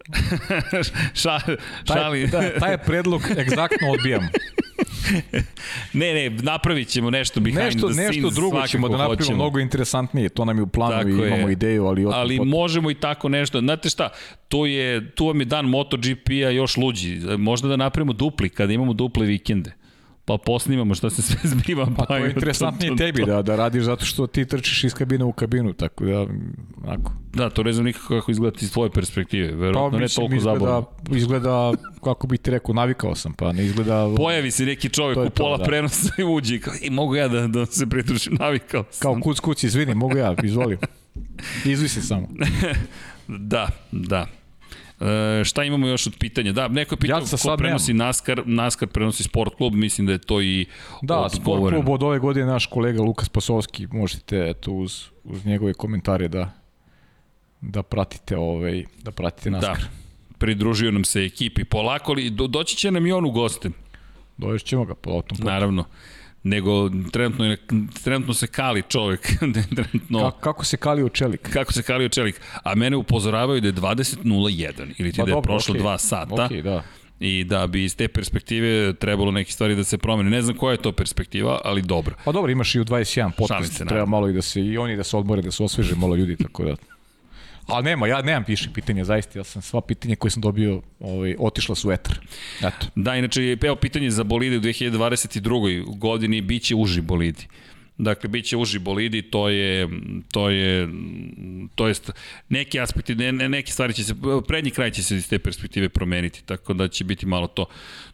Ša, 1.22 1.40
šali. 1.86 2.32
Taj, 2.32 2.52
da, 2.52 2.60
taj 2.60 2.78
predlog 2.78 3.22
egzaktno 3.38 3.92
odbijam. 3.92 4.28
ne, 5.94 6.14
ne, 6.14 6.30
napravit 6.30 6.88
ćemo 6.88 7.10
nešto 7.10 7.40
behind 7.40 7.64
nešto, 7.64 7.88
the 7.88 7.94
scenes. 7.94 8.16
Nešto 8.16 8.30
drugo 8.30 8.68
ćemo 8.68 8.90
da 8.90 8.98
napravimo 8.98 9.24
hoćemo. 9.24 9.36
mnogo 9.36 9.60
interesantnije. 9.60 10.30
To 10.30 10.46
nam 10.46 10.58
je 10.58 10.64
u 10.64 10.68
planu 10.68 10.98
tako 10.98 11.10
i 11.10 11.28
imamo 11.28 11.48
je. 11.48 11.54
ideju, 11.54 11.86
ali... 11.86 12.06
Ali 12.14 12.38
pot... 12.38 12.48
možemo 12.48 12.92
i 12.92 12.96
tako 12.96 13.30
nešto. 13.30 13.60
Znate 13.60 13.90
šta, 13.90 14.10
tu, 14.48 14.66
je, 14.66 15.12
tu 15.12 15.28
vam 15.28 15.40
je 15.40 15.46
dan 15.46 15.66
MotoGP-a 15.66 16.50
još 16.50 16.78
luđi. 16.78 17.20
Možda 17.38 17.68
da 17.68 17.76
napravimo 17.76 18.14
dupli, 18.14 18.50
kada 18.50 18.74
imamo 18.74 18.94
duple 18.94 19.26
vikende 19.26 19.83
pa 20.26 20.38
posnimamo 20.38 20.96
šta 20.96 21.10
se 21.10 21.22
sve 21.22 21.38
zbiva. 21.54 21.88
Pa 21.98 22.06
to 22.06 22.18
je 22.18 22.30
interesantnije 22.30 22.96
tebi 22.96 23.26
da, 23.26 23.42
da 23.42 23.56
radiš 23.56 23.84
zato 23.84 24.06
što 24.06 24.28
ti 24.28 24.46
trčiš 24.46 24.84
iz 24.84 24.94
kabine 24.94 25.26
u 25.26 25.32
kabinu, 25.32 25.74
tako 25.74 26.06
da, 26.06 26.28
onako. 26.84 27.12
Da, 27.34 27.50
to 27.50 27.64
ne 27.64 27.74
znam 27.74 27.86
nikako 27.86 28.20
kako 28.20 28.32
izgleda 28.32 28.58
iz 28.62 28.74
tvoje 28.74 28.92
perspektive, 28.92 29.56
verovatno 29.56 29.98
pa, 29.98 30.02
ne 30.02 30.08
toliko 30.08 30.36
izgleda, 30.36 30.60
zabavno. 30.60 30.88
Izgleda, 31.12 31.74
kako 32.04 32.28
bi 32.28 32.38
ti 32.38 32.52
rekao, 32.52 32.76
navikao 32.76 33.16
sam, 33.16 33.34
pa 33.34 33.52
ne 33.52 33.66
izgleda... 33.66 34.10
Pojavi 34.18 34.52
se 34.52 34.66
neki 34.66 34.90
čovjek 34.90 35.18
u 35.18 35.30
pola 35.30 35.58
to, 35.58 35.64
da. 35.64 35.68
prenosa 35.68 36.14
i 36.18 36.24
uđi, 36.24 36.60
kao, 36.60 36.74
i 36.82 36.90
mogu 36.90 37.16
ja 37.16 37.28
da, 37.28 37.48
da 37.48 37.66
se 37.66 37.90
pritrušim, 37.90 38.38
navikao 38.40 38.84
sam. 38.92 39.02
Kao 39.02 39.22
kuc 39.22 39.40
kuc, 39.40 39.64
izvini, 39.64 39.96
mogu 39.96 40.18
ja, 40.18 40.36
izvoli. 40.44 40.78
Izvi 41.66 41.90
se 41.90 42.02
samo. 42.02 42.28
da, 43.28 43.70
da. 43.92 44.28
E, 45.04 45.44
šta 45.44 45.64
imamo 45.64 45.88
još 45.88 46.08
od 46.08 46.14
pitanja? 46.20 46.52
Da, 46.52 46.68
neko 46.68 46.94
je 46.96 47.00
pitao 47.00 47.20
ja 47.20 47.38
ko 47.42 47.58
prenosi 47.58 47.94
nemam. 47.94 48.08
NASCAR, 48.08 48.42
NASCAR 48.46 48.88
prenosi 48.90 49.24
sport 49.24 49.56
klub, 49.56 49.74
mislim 49.74 50.08
da 50.08 50.14
je 50.14 50.20
to 50.20 50.42
i 50.42 50.66
Da, 51.02 51.30
sport 51.30 51.74
klub 51.74 51.90
od 51.90 52.04
ove 52.04 52.20
godine 52.20 52.46
naš 52.46 52.66
kolega 52.66 53.02
Lukas 53.02 53.30
Pasovski, 53.30 53.88
možete 53.92 54.50
eto 54.50 54.72
uz, 54.72 55.06
uz 55.24 55.46
njegove 55.46 55.74
komentare 55.74 56.28
da 56.28 56.52
da 57.62 57.84
pratite 57.84 58.38
ovaj 58.38 58.84
da 59.04 59.12
pratite 59.12 59.50
da. 59.50 59.56
NASCAR. 59.58 59.78
Da. 59.78 60.38
Pridružio 60.38 60.92
nam 60.92 61.04
se 61.04 61.26
ekipi 61.26 61.64
polako, 61.64 62.12
ali 62.12 62.30
do, 62.30 62.48
doći 62.48 62.78
će 62.78 62.92
nam 62.92 63.08
i 63.08 63.12
on 63.12 63.26
u 63.26 63.32
goste. 63.32 63.70
Doći 64.38 64.66
ćemo 64.66 64.86
ga 64.86 64.96
po 64.96 65.10
autom. 65.10 65.38
Naravno 65.42 65.86
nego 66.44 66.90
trenutno, 67.12 67.56
trenutno 68.04 68.34
se 68.34 68.48
kali 68.48 68.84
čovek. 68.90 69.22
trenutno, 69.76 70.20
kako, 70.20 70.40
kako 70.40 70.66
se 70.66 70.78
kali 70.78 71.04
u 71.04 71.10
čelik? 71.10 71.50
Kako 71.54 71.74
se 71.74 71.84
kali 71.84 72.06
u 72.06 72.10
čelik. 72.10 72.42
A 72.64 72.76
mene 72.76 72.98
upozoravaju 72.98 73.62
da 73.62 73.68
je 73.68 73.74
20.01 73.74 74.94
ili 74.98 75.12
ti 75.12 75.18
pa 75.18 75.26
da 75.26 75.32
je 75.32 75.34
dobro, 75.34 75.42
prošlo 75.42 75.76
okay. 75.76 75.80
dva 75.80 75.98
sata. 75.98 76.36
Okay, 76.36 76.62
da. 76.62 76.84
I 77.20 77.44
da 77.44 77.68
bi 77.68 77.84
iz 77.84 77.96
te 77.96 78.08
perspektive 78.08 78.94
trebalo 78.94 79.32
neke 79.32 79.52
stvari 79.52 79.76
da 79.76 79.84
se 79.84 79.98
promene. 79.98 80.30
Ne 80.30 80.42
znam 80.42 80.58
koja 80.58 80.72
je 80.72 80.78
to 80.78 80.92
perspektiva, 80.92 81.62
ali 81.64 81.82
dobro. 81.82 82.16
Pa 82.26 82.32
dobro, 82.32 82.52
imaš 82.52 82.76
i 82.76 82.80
u 82.80 82.86
21 82.86 83.32
podcast, 83.38 83.84
treba 83.88 84.06
malo 84.06 84.30
i 84.30 84.34
da 84.34 84.42
se 84.42 84.62
i 84.62 84.78
oni 84.78 84.96
da 84.96 85.04
se 85.04 85.18
odmore, 85.18 85.42
da 85.42 85.52
se 85.52 85.64
osveže 85.64 85.96
malo 85.96 86.16
ljudi, 86.16 86.36
tako 86.38 86.64
da 86.64 86.76
Ali 87.68 87.84
nema, 87.84 88.08
ja 88.08 88.22
nemam 88.22 88.44
više 88.48 88.70
pitanja, 88.74 89.04
zaista, 89.04 89.40
ja 89.40 89.44
sam 89.44 89.62
sva 89.62 89.82
pitanja 89.82 90.16
koje 90.16 90.32
sam 90.32 90.42
dobio 90.42 90.82
ovaj, 91.00 91.36
otišla 91.40 91.76
su 91.76 91.92
etar. 91.92 92.20
Eto. 92.60 92.88
Da, 92.96 93.16
inače, 93.16 93.58
evo 93.64 93.76
pitanje 93.76 94.10
za 94.12 94.24
bolide 94.24 94.58
u 94.58 94.62
2022. 94.62 95.98
godini, 95.98 96.42
bit 96.42 96.64
će 96.64 96.76
uži 96.76 97.02
bolidi. 97.02 97.48
Dakle, 98.04 98.30
bit 98.30 98.46
će 98.46 98.58
uži 98.58 98.80
bolidi, 98.80 99.22
to 99.22 99.50
je, 99.50 99.90
to 100.32 100.50
je, 100.50 100.90
to 101.76 101.88
jest, 101.88 102.12
neki 102.50 102.80
aspekti, 102.80 103.16
ne, 103.16 103.32
ne, 103.32 103.50
neke 103.50 103.72
stvari 103.72 103.94
će 103.94 104.04
se, 104.04 104.16
prednji 104.48 104.72
kraj 104.72 104.92
će 104.92 105.04
se 105.04 105.16
iz 105.16 105.30
te 105.30 105.40
perspektive 105.40 105.90
promeniti, 105.90 106.44
tako 106.46 106.74
da 106.74 106.88
će 106.88 107.04
biti 107.04 107.26
malo 107.26 107.48
to 107.48 107.66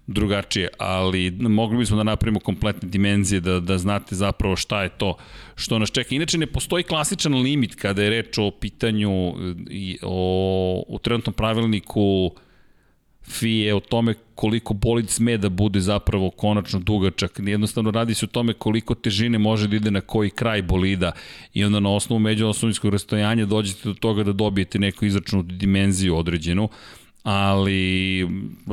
drugačije, 0.08 0.68
ali 0.78 1.32
mogli 1.32 1.78
bismo 1.78 1.98
da 1.98 2.04
napravimo 2.04 2.40
kompletne 2.40 2.90
dimenzije, 2.90 3.40
da, 3.40 3.60
da 3.60 3.78
znate 3.78 4.16
zapravo 4.16 4.56
šta 4.56 4.84
je 4.84 4.90
to 4.90 5.18
što 5.56 5.80
nas 5.80 5.92
čeka. 5.92 6.16
Inače, 6.16 6.38
ne 6.38 6.48
postoji 6.48 6.84
klasičan 6.84 7.34
limit 7.34 7.76
kada 7.76 8.04
je 8.04 8.10
reč 8.10 8.38
o 8.38 8.52
pitanju 8.52 9.34
i 9.70 9.98
o, 10.02 10.84
u 10.88 11.00
trenutnom 11.00 11.34
pravilniku 11.34 12.32
FIE 13.30 13.76
o 13.76 13.80
tome 13.80 14.14
koliko 14.36 14.74
bolid 14.74 15.10
sme 15.10 15.38
da 15.38 15.50
bude 15.50 15.80
zapravo 15.80 16.30
konačno 16.30 16.80
dugačak. 16.80 17.40
Jednostavno 17.40 17.92
radi 17.92 18.14
se 18.14 18.26
o 18.26 18.28
tome 18.28 18.54
koliko 18.54 18.96
težine 18.96 19.38
može 19.38 19.68
da 19.68 19.76
ide 19.76 19.92
na 19.92 20.02
koji 20.02 20.30
kraj 20.30 20.62
bolida 20.62 21.12
i 21.54 21.64
onda 21.64 21.80
na 21.80 21.90
osnovu 21.90 22.20
međuosnovinskog 22.20 22.92
rastojanja 22.92 23.46
dođete 23.46 23.90
do 23.90 23.94
toga 23.94 24.24
da 24.24 24.34
dobijete 24.34 24.80
neku 24.80 25.06
izračunu 25.06 25.44
dimenziju 25.44 26.18
određenu 26.18 26.70
ali 27.24 28.28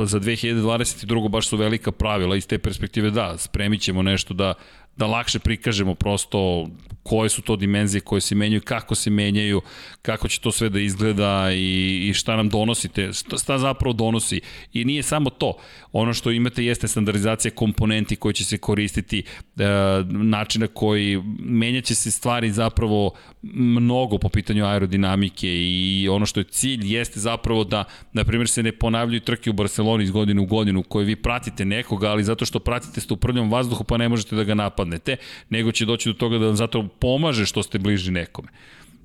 za 0.05 0.20
2022. 0.20 1.28
baš 1.28 1.49
su 1.49 1.57
velika 1.57 1.93
pravila 1.93 2.37
iz 2.37 2.47
te 2.47 2.59
perspektive 2.59 3.11
da, 3.11 3.39
spremit 3.39 3.81
ćemo 3.81 4.03
nešto 4.03 4.35
da, 4.35 4.55
da 4.97 5.07
lakše 5.07 5.39
prikažemo 5.39 5.95
prosto 5.95 6.69
koje 7.07 7.28
su 7.28 7.43
to 7.43 7.57
dimenzije 7.57 8.01
koje 8.01 8.20
se 8.20 8.35
menjaju, 8.35 8.61
kako 8.65 8.95
se 8.95 9.11
menjaju, 9.11 9.61
kako 10.03 10.28
će 10.28 10.41
to 10.41 10.53
sve 10.53 10.69
da 10.69 10.81
izgleda 10.81 11.53
i, 11.53 12.09
i 12.09 12.15
šta 12.15 12.37
nam 12.37 12.49
donosite, 12.49 13.12
šta, 13.12 13.39
šta 13.39 13.59
zapravo 13.59 13.93
donosi. 13.93 14.41
I 14.73 14.85
nije 14.85 15.03
samo 15.03 15.31
to. 15.31 15.57
Ono 15.93 16.15
što 16.15 16.31
imate 16.31 16.65
jeste 16.65 16.89
standardizacija 16.89 17.51
komponenti 17.51 18.16
koji 18.16 18.35
će 18.35 18.45
se 18.45 18.59
koristiti, 18.59 19.19
e, 19.19 19.65
načina 20.09 20.66
koji 20.66 21.23
menjaće 21.39 21.95
se 21.95 22.11
stvari 22.11 22.51
zapravo 22.51 23.11
mnogo 23.55 24.19
po 24.19 24.28
pitanju 24.28 24.66
aerodinamike 24.66 25.49
i 25.49 26.09
ono 26.11 26.27
što 26.27 26.41
je 26.41 26.45
cilj 26.45 26.95
jeste 26.95 27.20
zapravo 27.20 27.65
da, 27.65 27.85
na 28.12 28.24
primjer, 28.24 28.49
se 28.49 28.62
ne 28.62 28.73
ponavljaju 28.73 29.20
trke 29.20 29.51
u 29.51 29.53
Barceloni 29.53 30.05
iz 30.05 30.11
godine 30.11 30.41
u 30.41 30.47
godinu 30.47 30.83
koje 30.83 31.05
vi 31.05 31.16
pratite 31.16 31.65
nekoga, 31.65 32.11
ali 32.11 32.24
zato 32.24 32.45
što 32.45 32.59
pratite 32.59 33.01
ste 33.01 33.15
u 33.15 33.16
prljom 33.16 33.51
vazduhu 33.51 33.85
pa 33.85 33.97
ne 33.97 34.09
možete 34.09 34.37
da 34.37 34.45
ga 34.45 34.55
napadnete, 34.55 35.16
nego 35.49 35.73
će 35.73 35.85
doći 35.85 36.09
do 36.09 36.12
toga 36.12 36.39
da 36.39 36.55
zato 36.55 36.89
pomaže 36.98 37.47
što 37.47 37.62
ste 37.62 37.78
bliži 37.78 38.10
nekome. 38.10 38.48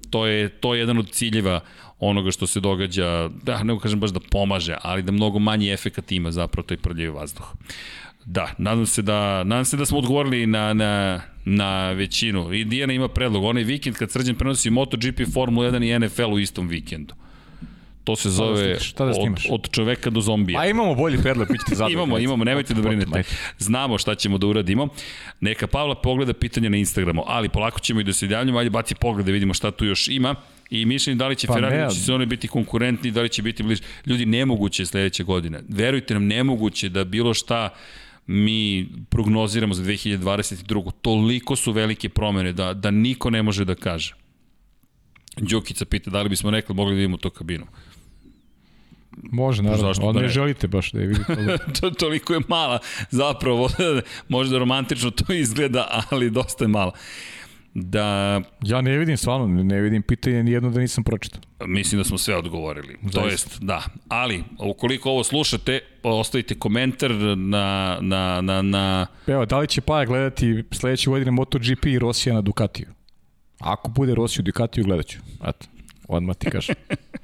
To 0.10 0.26
je, 0.26 0.50
to 0.50 0.74
je 0.74 0.80
jedan 0.80 0.98
od 0.98 1.12
ciljeva 1.12 1.60
onoga 2.00 2.32
što 2.32 2.48
se 2.48 2.60
događa, 2.60 3.30
da 3.44 3.64
ne 3.64 3.80
kažem 3.80 4.00
baš 4.00 4.12
da 4.12 4.20
pomaže, 4.20 4.76
ali 4.82 5.04
da 5.04 5.12
mnogo 5.12 5.40
manji 5.40 5.72
efekat 5.72 6.12
ima 6.12 6.32
zapravo 6.32 6.68
taj 6.68 6.78
prljavi 6.78 7.10
vazduh. 7.10 7.54
Da, 8.26 8.54
nadam 8.58 8.86
se 8.86 9.02
da, 9.02 9.44
nadam 9.44 9.66
se 9.66 9.78
da 9.78 9.86
smo 9.86 9.98
odgovorili 9.98 10.46
na, 10.46 10.74
na, 10.74 11.22
na 11.46 11.92
većinu. 11.92 12.54
I 12.54 12.66
Dijana 12.66 12.94
ima 12.94 13.08
predlog, 13.08 13.44
onaj 13.44 13.64
vikend 13.64 13.96
kad 13.96 14.12
Srđan 14.12 14.36
prenosi 14.36 14.70
MotoGP, 14.70 15.22
Formula 15.34 15.72
1 15.72 15.96
i 15.96 16.00
NFL 16.00 16.34
u 16.34 16.40
istom 16.40 16.68
vikendu. 16.68 17.14
To 18.12 18.16
se 18.16 18.30
zove 18.30 18.80
šta 18.80 19.06
da 19.06 19.12
od, 19.12 19.40
od 19.50 19.70
čoveka 19.72 20.10
do 20.10 20.22
zombija. 20.22 20.60
A 20.60 20.68
imamo 20.68 20.96
bolji 20.96 21.18
predlog, 21.18 21.48
bit 21.52 21.62
ćete 21.62 21.76
zadovoljni. 21.82 21.94
imamo, 21.94 22.20
imamo, 22.20 22.44
nemojte 22.44 22.74
da 22.74 22.82
brinete. 22.82 23.24
Znamo 23.58 23.98
šta 23.98 24.16
ćemo 24.16 24.38
da 24.38 24.48
uradimo. 24.48 24.88
Neka 25.40 25.68
Pavla 25.68 25.96
pogleda 25.96 26.34
pitanje 26.34 26.70
na 26.70 26.78
Instagramu, 26.78 27.24
ali 27.28 27.50
polako 27.50 27.80
ćemo 27.80 28.00
i 28.00 28.04
da 28.04 28.14
se 28.14 28.28
javljamo, 28.28 28.60
ajde 28.60 28.70
baci 28.70 28.96
pogled 28.96 29.26
da 29.26 29.32
vidimo 29.32 29.54
šta 29.54 29.72
tu 29.72 29.86
još 29.86 30.08
ima 30.08 30.36
i 30.70 30.86
mišljenje 30.86 31.18
da 31.18 31.28
li 31.28 31.36
će 31.36 31.48
pa 31.48 31.54
Ferrari 31.54 31.94
će 31.94 32.00
se 32.00 32.14
oni 32.14 32.26
biti 32.26 32.48
konkurentni, 32.48 33.12
da 33.12 33.22
li 33.22 33.30
će 33.30 33.42
biti 33.42 33.64
bliže. 33.64 33.84
Ljudi, 34.06 34.26
nemoguće 34.26 34.82
je 34.82 34.88
sledeće 34.88 35.24
godine. 35.24 35.60
Verujte 35.70 36.14
nam, 36.14 36.28
nemoguće 36.28 36.90
da 36.90 37.04
bilo 37.04 37.34
šta 37.34 37.70
mi 38.28 38.88
prognoziramo 39.10 39.74
za 39.74 39.84
2022. 39.84 40.92
Toliko 41.02 41.56
su 41.56 41.72
velike 41.72 42.10
promene 42.10 42.54
da, 42.54 42.74
da 42.74 42.92
niko 42.92 43.30
ne 43.30 43.44
može 43.44 43.66
da 43.66 43.76
kaže. 43.76 44.16
Đukica 45.38 45.86
pita 45.86 46.12
da 46.12 46.22
li 46.22 46.30
bismo 46.30 46.52
rekli 46.52 46.76
mogli 46.76 46.94
da 46.94 46.96
vidimo 46.96 47.18
to 47.18 47.30
kabinu. 47.30 47.66
Može, 49.18 49.64
naravno. 49.64 49.88
Zašto 49.88 50.06
Onda 50.06 50.22
ne 50.22 50.28
želite 50.28 50.68
baš 50.68 50.92
da 50.92 51.00
je 51.00 51.08
vidite. 51.08 51.58
to, 51.82 51.90
toliko 51.90 52.34
je 52.34 52.40
mala, 52.48 52.80
zapravo. 53.10 53.70
Možda 54.28 54.58
romantično 54.58 55.12
to 55.12 55.34
izgleda, 55.34 56.04
ali 56.10 56.30
dosta 56.30 56.64
je 56.64 56.68
mala. 56.68 56.92
Da... 57.74 58.42
Ja 58.64 58.82
ne 58.82 58.98
vidim 58.98 59.18
stvarno, 59.18 59.64
ne 59.64 59.82
vidim 59.82 60.02
pitanje 60.02 60.44
ni 60.44 60.52
jedno 60.52 60.70
da 60.70 60.80
nisam 60.80 61.04
pročitao. 61.04 61.42
Mislim 61.66 62.00
da 62.00 62.04
smo 62.04 62.18
sve 62.18 62.36
odgovorili. 62.36 62.98
Zaista. 63.02 63.22
To 63.22 63.28
jest, 63.28 63.62
da. 63.62 63.84
Ali, 64.08 64.44
ukoliko 64.60 65.10
ovo 65.10 65.24
slušate, 65.24 65.80
ostavite 66.04 66.56
komentar 66.56 67.12
na... 67.38 67.98
na, 68.02 68.42
na, 68.42 68.62
na... 68.62 69.08
Evo, 69.28 69.46
da 69.46 69.60
li 69.60 69.68
će 69.68 69.82
Paja 69.82 70.06
gledati 70.06 70.64
sledeće 70.72 71.10
godine 71.10 71.32
MotoGP 71.32 71.86
i 71.86 72.00
Rosija 72.00 72.36
na 72.36 72.42
Ducatiju? 72.42 72.88
Ako 73.60 73.90
bude 73.90 74.16
Rosiju 74.16 74.44
Ducatiju, 74.44 74.84
gledat 74.84 75.06
ću. 75.06 75.20
Eto, 75.48 75.66
odmah 76.08 76.36
ti 76.36 76.50
kažem. 76.50 76.76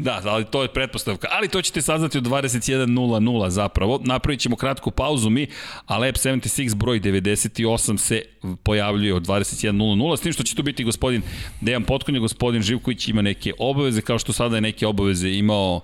Da, 0.00 0.20
ali 0.24 0.44
to 0.44 0.62
je 0.62 0.68
pretpostavka. 0.68 1.28
Ali 1.30 1.48
to 1.48 1.62
ćete 1.62 1.82
saznati 1.82 2.18
od 2.18 2.24
21.00 2.24 3.48
zapravo. 3.48 4.00
Napravit 4.04 4.40
ćemo 4.40 4.56
kratku 4.56 4.90
pauzu 4.90 5.30
mi, 5.30 5.46
a 5.86 5.98
Lab 5.98 6.14
76 6.14 6.74
broj 6.74 7.00
98 7.00 7.96
se 7.96 8.22
pojavljuje 8.62 9.14
od 9.14 9.26
21.00, 9.26 10.16
s 10.16 10.20
tim 10.20 10.32
što 10.32 10.42
će 10.42 10.54
tu 10.54 10.62
biti 10.62 10.84
gospodin 10.84 11.22
Dejan 11.60 11.84
Potkonja, 11.84 12.18
gospodin 12.18 12.62
Živković 12.62 13.08
ima 13.08 13.22
neke 13.22 13.52
obaveze, 13.58 14.00
kao 14.00 14.18
što 14.18 14.32
sada 14.32 14.56
je 14.56 14.60
neke 14.60 14.86
obaveze 14.86 15.30
imao 15.30 15.80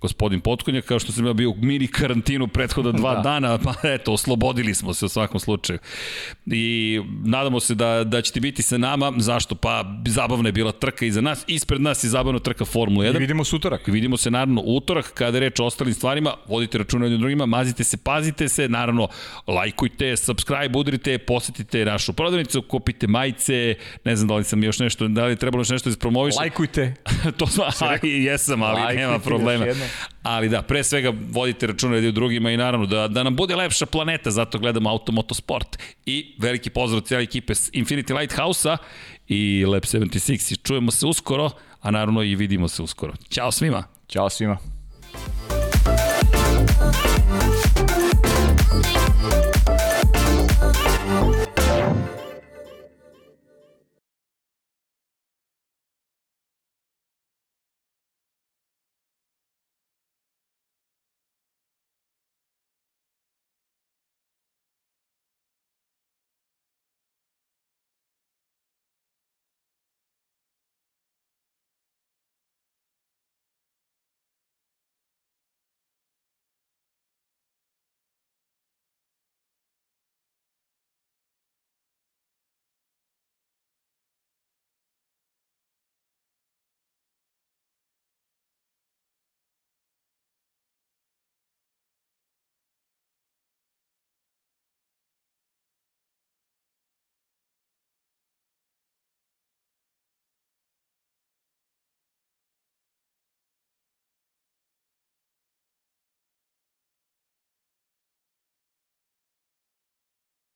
gospodin 0.00 0.40
Potkonjak, 0.40 0.84
kao 0.84 0.98
što 0.98 1.12
sam 1.12 1.26
ja 1.26 1.32
bio 1.32 1.50
u 1.50 1.56
mini 1.56 1.86
karantinu 1.86 2.48
prethoda 2.48 2.92
dva 2.92 3.14
da. 3.14 3.20
dana, 3.20 3.58
pa 3.58 3.74
eto, 3.82 4.12
oslobodili 4.12 4.74
smo 4.74 4.94
se 4.94 5.04
u 5.04 5.08
svakom 5.08 5.40
slučaju. 5.40 5.78
I 6.46 7.00
nadamo 7.24 7.60
se 7.60 7.74
da, 7.74 8.04
da 8.04 8.22
ćete 8.22 8.40
biti 8.40 8.62
sa 8.62 8.78
nama, 8.78 9.12
zašto? 9.16 9.54
Pa 9.54 9.84
zabavna 10.06 10.48
je 10.48 10.52
bila 10.52 10.72
trka 10.72 11.06
iza 11.06 11.20
nas, 11.20 11.44
ispred 11.46 11.80
nas 11.80 12.04
je 12.04 12.10
zabavna 12.10 12.38
trka 12.38 12.64
Formula 12.64 13.04
1. 13.04 13.16
I 13.16 13.18
vidimo 13.18 13.44
se 13.44 13.56
utorak. 13.56 13.88
I 13.88 13.90
vidimo 13.90 14.16
se 14.16 14.30
naravno 14.30 14.62
utorak, 14.64 15.12
kada 15.14 15.36
je 15.36 15.40
reč 15.40 15.60
o 15.60 15.64
ostalim 15.64 15.94
stvarima, 15.94 16.34
vodite 16.48 16.78
računa 16.78 17.04
jednim 17.04 17.20
drugima, 17.20 17.46
mazite 17.46 17.84
se, 17.84 17.96
pazite 17.96 18.48
se, 18.48 18.68
naravno, 18.68 19.08
lajkujte, 19.46 20.16
subscribe, 20.16 20.78
udrite, 20.78 21.18
posetite 21.18 21.84
našu 21.84 22.12
prodavnicu, 22.12 22.62
kupite 22.62 23.06
majice, 23.06 23.74
ne 24.04 24.16
znam 24.16 24.28
da 24.28 24.34
li 24.34 24.44
sam 24.44 24.64
još 24.64 24.78
nešto, 24.78 25.08
da 25.08 25.24
li 25.24 25.36
trebalo 25.36 25.60
još 25.60 25.70
nešto 25.70 25.90
da 25.90 25.96
promoviš. 25.96 26.34
Lajkujte. 26.36 26.94
to 27.38 27.46
a, 27.80 28.06
jesam, 28.06 28.62
ali 28.62 28.80
Lajkujte 28.80 29.00
nema 29.00 29.18
problema. 29.18 29.64
Ali 30.22 30.48
da, 30.48 30.62
pre 30.62 30.84
svega 30.84 31.12
vodite 31.30 31.66
računa 31.66 31.94
jedni 31.94 32.08
u 32.08 32.12
drugima 32.12 32.50
i 32.50 32.56
naravno 32.56 32.86
da, 32.86 33.08
da 33.08 33.22
nam 33.22 33.36
bude 33.36 33.56
lepša 33.56 33.86
planeta, 33.86 34.30
zato 34.30 34.58
gledamo 34.58 34.90
Automotosport. 34.90 35.78
I 36.06 36.34
veliki 36.38 36.70
pozdrav 36.70 37.00
cijela 37.00 37.22
ekipe 37.22 37.52
Infinity 37.52 38.18
Lighthouse-a 38.18 38.76
i 39.28 39.64
Lab 39.66 39.82
76. 39.82 40.62
Čujemo 40.62 40.90
se 40.90 41.06
uskoro, 41.06 41.50
a 41.80 41.90
naravno 41.90 42.22
i 42.22 42.34
vidimo 42.34 42.68
se 42.68 42.82
uskoro. 42.82 43.12
Ćao 43.30 43.52
svima! 43.52 43.84
Ćao 44.08 44.30
svima! 44.30 44.58